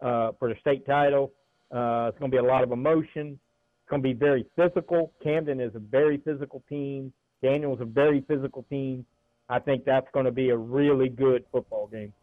uh, 0.00 0.32
for 0.38 0.48
the 0.48 0.54
state 0.62 0.86
title. 0.86 1.30
Uh, 1.70 2.08
it's 2.08 2.18
going 2.18 2.30
to 2.30 2.34
be 2.34 2.38
a 2.38 2.42
lot 2.42 2.64
of 2.64 2.72
emotion. 2.72 3.38
It's 3.84 3.90
going 3.90 4.02
to 4.02 4.08
be 4.08 4.14
very 4.14 4.46
physical. 4.56 5.12
Camden 5.22 5.60
is 5.60 5.74
a 5.74 5.78
very 5.78 6.16
physical 6.16 6.62
team. 6.70 7.12
Daniel's 7.42 7.82
a 7.82 7.84
very 7.84 8.22
physical 8.22 8.62
team. 8.70 9.04
I 9.46 9.58
think 9.58 9.84
that's 9.84 10.06
going 10.14 10.24
to 10.24 10.32
be 10.32 10.48
a 10.48 10.56
really 10.56 11.10
good 11.10 11.44
football 11.52 11.88
game. 11.88 12.14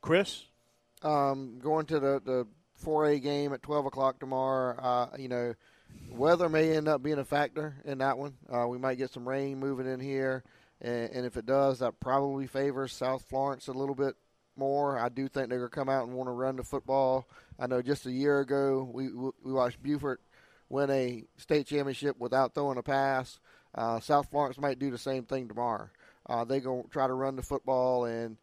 Chris? 0.00 0.44
Um, 1.02 1.58
going 1.60 1.86
to 1.86 1.98
the, 1.98 2.22
the 2.24 2.46
4A 2.84 3.20
game 3.20 3.52
at 3.52 3.62
12 3.62 3.86
o'clock 3.86 4.20
tomorrow, 4.20 4.78
uh, 4.78 5.16
you 5.18 5.28
know, 5.28 5.54
weather 6.08 6.48
may 6.48 6.76
end 6.76 6.86
up 6.86 7.02
being 7.02 7.18
a 7.18 7.24
factor 7.24 7.74
in 7.84 7.98
that 7.98 8.16
one. 8.16 8.34
Uh, 8.48 8.68
we 8.68 8.78
might 8.78 8.98
get 8.98 9.12
some 9.12 9.28
rain 9.28 9.58
moving 9.58 9.88
in 9.88 9.98
here, 9.98 10.44
and, 10.80 11.10
and 11.10 11.26
if 11.26 11.36
it 11.36 11.44
does, 11.44 11.80
that 11.80 11.98
probably 11.98 12.46
favors 12.46 12.92
South 12.92 13.24
Florence 13.28 13.66
a 13.66 13.72
little 13.72 13.96
bit 13.96 14.14
more. 14.60 14.98
I 14.98 15.08
do 15.08 15.26
think 15.26 15.48
they're 15.48 15.58
going 15.58 15.70
to 15.70 15.74
come 15.74 15.88
out 15.88 16.06
and 16.06 16.16
want 16.16 16.28
to 16.28 16.32
run 16.32 16.56
the 16.56 16.62
football. 16.62 17.26
I 17.58 17.66
know 17.66 17.82
just 17.82 18.06
a 18.06 18.12
year 18.12 18.40
ago 18.40 18.88
we 18.92 19.08
we 19.08 19.52
watched 19.52 19.82
Beaufort 19.82 20.20
win 20.68 20.90
a 20.90 21.24
state 21.36 21.66
championship 21.66 22.16
without 22.20 22.54
throwing 22.54 22.78
a 22.78 22.82
pass. 22.82 23.40
Uh, 23.74 23.98
South 24.00 24.30
Florence 24.30 24.58
might 24.58 24.78
do 24.78 24.90
the 24.90 24.98
same 24.98 25.24
thing 25.24 25.48
tomorrow. 25.48 25.88
Uh, 26.28 26.44
they're 26.44 26.60
going 26.60 26.84
to 26.84 26.88
try 26.90 27.06
to 27.06 27.14
run 27.14 27.36
the 27.36 27.42
football 27.42 28.04
and 28.04 28.36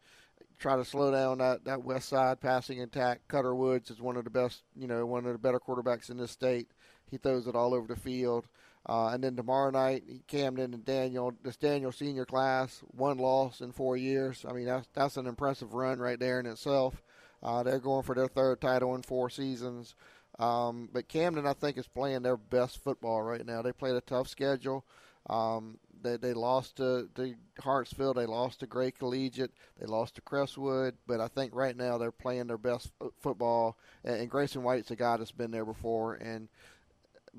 try 0.58 0.76
to 0.76 0.84
slow 0.84 1.10
down 1.10 1.38
that, 1.38 1.64
that 1.64 1.78
Westside 1.78 2.40
passing 2.40 2.80
attack. 2.82 3.20
Cutter 3.28 3.54
Woods 3.54 3.90
is 3.90 4.00
one 4.00 4.16
of 4.16 4.24
the 4.24 4.30
best, 4.30 4.62
you 4.76 4.86
know, 4.86 5.06
one 5.06 5.24
of 5.24 5.32
the 5.32 5.38
better 5.38 5.60
quarterbacks 5.60 6.10
in 6.10 6.18
this 6.18 6.30
state. 6.30 6.68
He 7.10 7.16
throws 7.16 7.46
it 7.46 7.54
all 7.54 7.74
over 7.74 7.86
the 7.86 8.00
field. 8.00 8.46
Uh, 8.86 9.08
and 9.08 9.22
then 9.22 9.36
tomorrow 9.36 9.70
night, 9.70 10.04
Camden 10.26 10.72
and 10.72 10.84
Daniel, 10.84 11.32
this 11.42 11.56
Daniel 11.56 11.92
senior 11.92 12.24
class, 12.24 12.82
one 12.88 13.18
loss 13.18 13.60
in 13.60 13.72
four 13.72 13.96
years. 13.96 14.44
I 14.48 14.52
mean, 14.52 14.66
that's 14.66 14.88
that's 14.94 15.16
an 15.16 15.26
impressive 15.26 15.74
run 15.74 15.98
right 15.98 16.18
there 16.18 16.40
in 16.40 16.46
itself. 16.46 17.02
Uh, 17.42 17.62
they're 17.62 17.78
going 17.78 18.02
for 18.02 18.14
their 18.14 18.28
third 18.28 18.60
title 18.60 18.94
in 18.94 19.02
four 19.02 19.30
seasons. 19.30 19.94
Um, 20.38 20.88
but 20.92 21.08
Camden, 21.08 21.46
I 21.46 21.52
think, 21.52 21.78
is 21.78 21.88
playing 21.88 22.22
their 22.22 22.36
best 22.36 22.82
football 22.82 23.22
right 23.22 23.44
now. 23.44 23.62
They 23.62 23.72
played 23.72 23.96
a 23.96 24.00
tough 24.00 24.28
schedule. 24.28 24.84
Um, 25.28 25.78
they 26.00 26.16
they 26.16 26.32
lost 26.32 26.76
to, 26.76 27.08
to 27.16 27.34
Hartsville. 27.60 28.14
They 28.14 28.26
lost 28.26 28.60
to 28.60 28.66
Gray 28.66 28.92
Collegiate. 28.92 29.52
They 29.78 29.86
lost 29.86 30.14
to 30.14 30.20
Crestwood. 30.20 30.94
But 31.06 31.20
I 31.20 31.28
think 31.28 31.54
right 31.54 31.76
now 31.76 31.98
they're 31.98 32.12
playing 32.12 32.46
their 32.46 32.58
best 32.58 32.92
f- 33.02 33.10
football. 33.20 33.76
And, 34.04 34.20
and 34.20 34.30
Grayson 34.30 34.62
White's 34.62 34.90
a 34.90 34.96
guy 34.96 35.16
that's 35.16 35.32
been 35.32 35.50
there 35.50 35.66
before. 35.66 36.14
And 36.14 36.48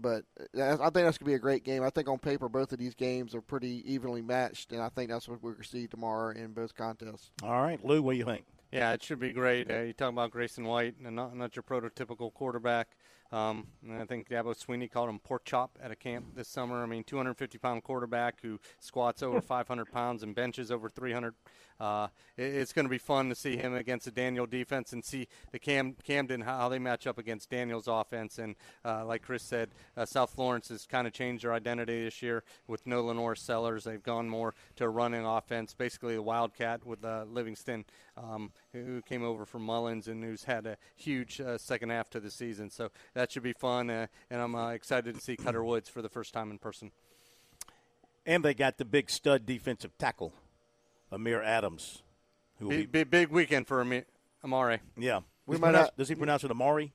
but 0.02 0.24
I 0.38 0.76
think 0.76 0.94
that's 0.94 1.18
going 1.18 1.26
to 1.26 1.26
be 1.26 1.34
a 1.34 1.40
great 1.40 1.64
game. 1.64 1.84
I 1.84 1.90
think 1.90 2.08
on 2.08 2.18
paper 2.20 2.50
both 2.50 2.72
of 2.72 2.80
these 2.80 2.96
games 2.96 3.36
are 3.36 3.42
pretty 3.42 3.84
evenly 3.92 4.22
matched, 4.22 4.72
and 4.72 4.82
I 4.82 4.90
think 4.90 5.10
that's 5.10 5.28
what 5.28 5.42
we're 5.42 5.54
going 5.54 5.64
to 5.64 5.70
see 5.70 5.88
tomorrow 5.88 6.36
in 6.36 6.54
both 6.54 6.76
contests. 6.76 7.32
All 7.44 7.62
right, 7.62 7.84
Lou, 7.84 8.02
what 8.02 8.14
do 8.14 8.18
you 8.18 8.26
think? 8.26 8.46
Yeah, 8.72 8.94
it 8.94 9.02
should 9.02 9.20
be 9.20 9.32
great. 9.32 9.70
Uh, 9.70 9.82
you 9.82 9.94
talk 9.94 10.10
about 10.10 10.32
Grayson 10.32 10.64
White, 10.64 10.96
and 11.04 11.16
not 11.16 11.36
not 11.36 11.56
your 11.56 11.64
prototypical 11.64 12.34
quarterback. 12.34 12.96
Um, 13.32 13.68
I 13.92 14.06
think 14.06 14.28
Dabo 14.28 14.56
Swinney 14.56 14.90
called 14.90 15.10
him 15.10 15.20
pork 15.20 15.46
chop 15.46 15.78
at 15.82 15.92
a 15.92 15.96
camp 15.96 16.36
this 16.36 16.48
summer. 16.48 16.82
I 16.82 16.88
mean, 16.88 17.04
250 17.04 17.58
pound 17.60 17.84
quarterback 17.84 18.42
who 18.42 18.60
squats 18.80 19.22
over 19.22 19.40
500 19.42 19.92
pounds 19.92 20.24
and 20.24 20.34
benches 20.34 20.72
over 20.72 20.90
300. 20.90 21.36
Uh, 21.80 22.08
it, 22.38 22.56
it's 22.56 22.74
going 22.74 22.86
to 22.86 22.90
be 22.90 22.98
fun 22.98 23.30
to 23.30 23.36
see 23.36 23.56
him 23.56 23.74
against 23.74 24.06
the 24.06 24.12
Daniel 24.12 24.46
defense 24.46 24.94
and 24.94 25.06
see 25.06 25.28
the 25.52 25.60
Cam, 25.60 25.96
Camden 26.04 26.42
how 26.42 26.70
they 26.70 26.80
match 26.80 27.08
up 27.08 27.18
against 27.18 27.50
Daniel's 27.50 27.88
offense. 27.88 28.40
And 28.40 28.56
uh, 28.84 29.06
like 29.06 29.22
Chris 29.22 29.44
said, 29.44 29.70
uh, 29.96 30.06
South 30.06 30.32
Florence 30.32 30.70
has 30.70 30.86
kind 30.86 31.08
of 31.08 31.14
changed 31.14 31.44
their 31.44 31.54
identity 31.54 32.04
this 32.04 32.22
year 32.22 32.44
with 32.68 32.86
no 32.86 33.04
LaNorris 33.04 33.38
Sellers. 33.38 33.84
They've 33.84 34.04
gone 34.04 34.28
more 34.28 34.56
to 34.78 34.86
a 34.86 34.90
running 34.90 35.26
offense, 35.26 35.74
basically 35.74 36.16
a 36.16 36.22
wildcat 36.22 36.86
with 36.86 37.06
uh, 37.06 37.26
Livingston, 37.30 37.86
um, 38.18 38.52
who 38.74 39.02
came 39.02 39.24
over 39.24 39.46
from 39.46 39.64
Mullins 39.64 40.08
and 40.08 40.24
who's 40.24 40.44
had 40.44 40.66
a 40.66 40.78
huge 40.96 41.42
uh, 41.42 41.58
second 41.58 41.90
half 41.90 42.10
to 42.12 42.20
the 42.20 42.30
season. 42.30 42.70
So 42.70 42.90
that 43.14 43.32
should 43.32 43.44
be 43.44 43.54
fun, 43.54 43.90
uh, 43.90 44.08
and 44.30 44.42
I'm 44.42 44.56
uh, 44.56 44.70
excited 44.70 45.16
to 45.16 45.22
see 45.22 45.36
Cutter 45.36 45.64
Woods 45.64 45.90
for 45.90 46.02
the 46.02 46.10
first 46.10 46.34
time 46.34 46.52
in 46.52 46.58
person. 46.60 46.92
And 48.26 48.44
they 48.46 48.54
got 48.54 48.78
the 48.78 48.86
big 48.86 49.10
stud 49.10 49.46
defensive 49.46 49.98
tackle, 49.98 50.34
Amir 51.12 51.42
Adams. 51.42 52.04
Who 52.60 52.66
will 52.66 52.72
Big, 52.72 52.92
be, 52.92 53.04
big, 53.04 53.10
big 53.10 53.30
weekend 53.30 53.68
for 53.68 53.82
Amir, 53.82 54.06
Amare. 54.44 54.82
yeah. 54.98 55.22
We 55.46 55.56
Does 55.56 55.62
might 55.62 55.68
pronounce- 55.70 55.86
not- 55.88 55.98
does 55.98 56.10
he 56.10 56.16
pronounce 56.16 56.44
it 56.44 56.52
Amari? 56.52 56.94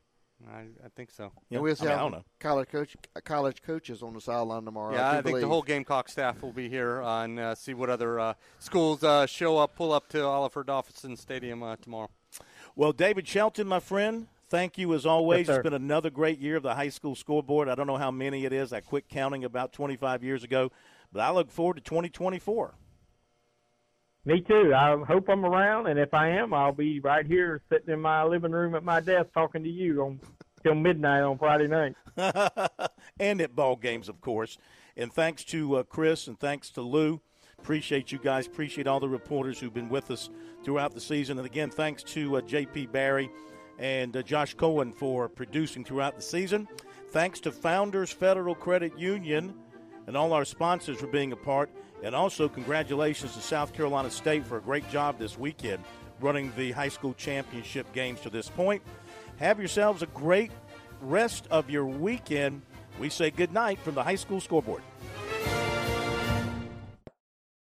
I, 0.53 0.61
I 0.85 0.89
think 0.95 1.11
so. 1.11 1.33
Yeah. 1.49 1.61
we 1.61 1.71
I, 1.71 1.73
also 1.73 1.85
mean, 1.85 1.93
I 1.93 1.97
have 1.97 2.03
don't 2.05 2.13
know. 2.13 2.25
college 2.39 2.69
coach, 2.69 2.97
college 3.25 3.63
coaches 3.63 4.03
on 4.03 4.13
the 4.15 4.21
sideline 4.21 4.65
tomorrow. 4.65 4.95
Yeah, 4.95 5.11
I, 5.11 5.19
I, 5.19 5.21
do 5.21 5.29
think 5.29 5.41
the 5.41 5.49
whole 5.49 5.63
Gamecock 5.63 6.09
staff 6.09 6.43
will 6.43 6.53
be 6.53 6.69
here 6.69 7.03
uh, 7.03 7.25
and 7.25 7.39
uh, 7.39 7.55
see 7.55 7.75
what 7.75 7.91
other 7.91 8.21
uh, 8.21 8.35
schools 8.59 9.03
uh, 9.03 9.27
show 9.27 9.59
up, 9.59 9.75
pull 9.75 9.93
up 9.93 10.09
to 10.11 10.25
Oliver 10.25 10.65
Dawson 10.65 11.17
Stadium 11.17 11.63
uh, 11.63 11.77
tomorrow. 11.77 12.11
Well, 12.77 12.93
David 12.93 13.27
Shelton, 13.29 13.69
my 13.69 13.81
friend, 13.81 14.27
thank 14.49 14.77
you 14.79 14.95
as 14.95 15.07
always. 15.07 15.49
Yes, 15.49 15.57
it's 15.57 15.63
been 15.63 15.75
another 15.75 16.11
great 16.11 16.39
year 16.39 16.57
of 16.57 16.63
the 16.63 16.75
high 16.75 16.89
school 16.89 17.15
scoreboard. 17.15 17.69
I 17.69 17.75
don't 17.75 17.87
know 17.87 17.97
how 17.97 18.11
many 18.11 18.45
it 18.45 18.53
is. 18.53 18.73
I 18.73 18.81
quit 18.81 19.09
counting 19.09 19.45
about 19.45 19.73
25 19.73 20.25
years 20.25 20.45
ago, 20.45 20.73
but 21.13 21.21
I 21.21 21.31
look 21.31 21.51
forward 21.51 21.77
to 21.77 21.83
2024. 21.83 22.75
Me 24.27 24.41
too. 24.41 24.73
I 24.75 24.97
hope 25.07 25.29
I'm 25.29 25.45
around, 25.45 25.87
and 25.87 25.99
if 25.99 26.15
I 26.15 26.31
am, 26.31 26.55
I'll 26.55 26.73
be 26.73 26.99
right 27.01 27.27
here 27.27 27.61
sitting 27.71 27.93
in 27.93 28.01
my 28.01 28.25
living 28.25 28.53
room 28.53 28.75
at 28.75 28.83
my 28.83 29.01
desk 29.01 29.29
talking 29.35 29.63
to 29.63 29.69
you 29.69 30.03
on 30.03 30.21
till 30.63 30.75
midnight 30.75 31.23
on 31.23 31.37
Friday 31.37 31.69
night. 31.69 31.95
and 33.21 33.41
at 33.43 33.55
ball 33.55 33.77
games, 33.77 34.09
of 34.09 34.23
course. 34.23 34.57
And 34.97 35.13
thanks 35.13 35.45
to 35.45 35.77
uh, 35.77 35.83
Chris 35.83 36.27
and 36.27 36.39
thanks 36.41 36.71
to 36.71 36.81
Lou. 36.81 37.21
Appreciate 37.59 38.13
you 38.13 38.19
guys. 38.19 38.47
Appreciate 38.47 38.87
all 38.87 39.01
the 39.01 39.09
reporters 39.09 39.59
who've 39.61 39.75
been 39.75 39.91
with 39.91 40.11
us 40.11 40.31
throughout 40.65 40.95
the 40.95 41.01
season. 41.01 41.37
And 41.39 41.47
again, 41.47 41.69
thanks 41.71 42.03
to 42.05 42.37
uh, 42.37 42.41
J.P. 42.41 42.87
Barry 42.87 43.31
and 43.79 44.17
uh, 44.17 44.23
Josh 44.23 44.55
Cohen 44.55 44.93
for 44.93 45.29
producing 45.29 45.85
throughout 45.85 46.17
the 46.17 46.23
season. 46.23 46.67
Thanks 47.11 47.41
to 47.41 47.53
Founders 47.53 48.11
Federal 48.11 48.55
Credit 48.55 48.99
Union. 48.99 49.55
and 50.07 50.17
all 50.17 50.33
our 50.33 50.45
sponsors 50.45 50.99
for 50.99 51.07
being 51.09 51.33
a 51.33 51.37
part. 51.37 51.71
And 52.03 52.15
also, 52.15 52.49
congratulations 52.49 53.35
to 53.35 53.41
South 53.41 53.73
Carolina 53.73 54.11
State 54.11 54.47
for 54.47 54.59
a 54.59 54.61
great 54.61 54.89
job 54.91 55.19
this 55.19 55.39
weekend 55.39 55.83
running 56.21 56.53
the 56.57 56.73
high 56.73 56.89
school 56.89 57.15
championship 57.15 57.93
games 57.93 58.21
to 58.21 58.31
this 58.31 58.49
point. 58.49 58.83
Have 59.39 59.59
yourselves 59.59 60.03
a 60.03 60.07
great 60.07 60.51
rest 61.01 61.47
of 61.51 61.71
your 61.71 61.87
weekend. 61.87 62.63
We 62.99 63.09
say 63.09 63.31
good 63.31 63.53
night 63.53 63.79
from 63.81 63.95
the 63.95 64.03
high 64.03 64.15
school 64.15 64.41
scoreboard. 64.41 64.83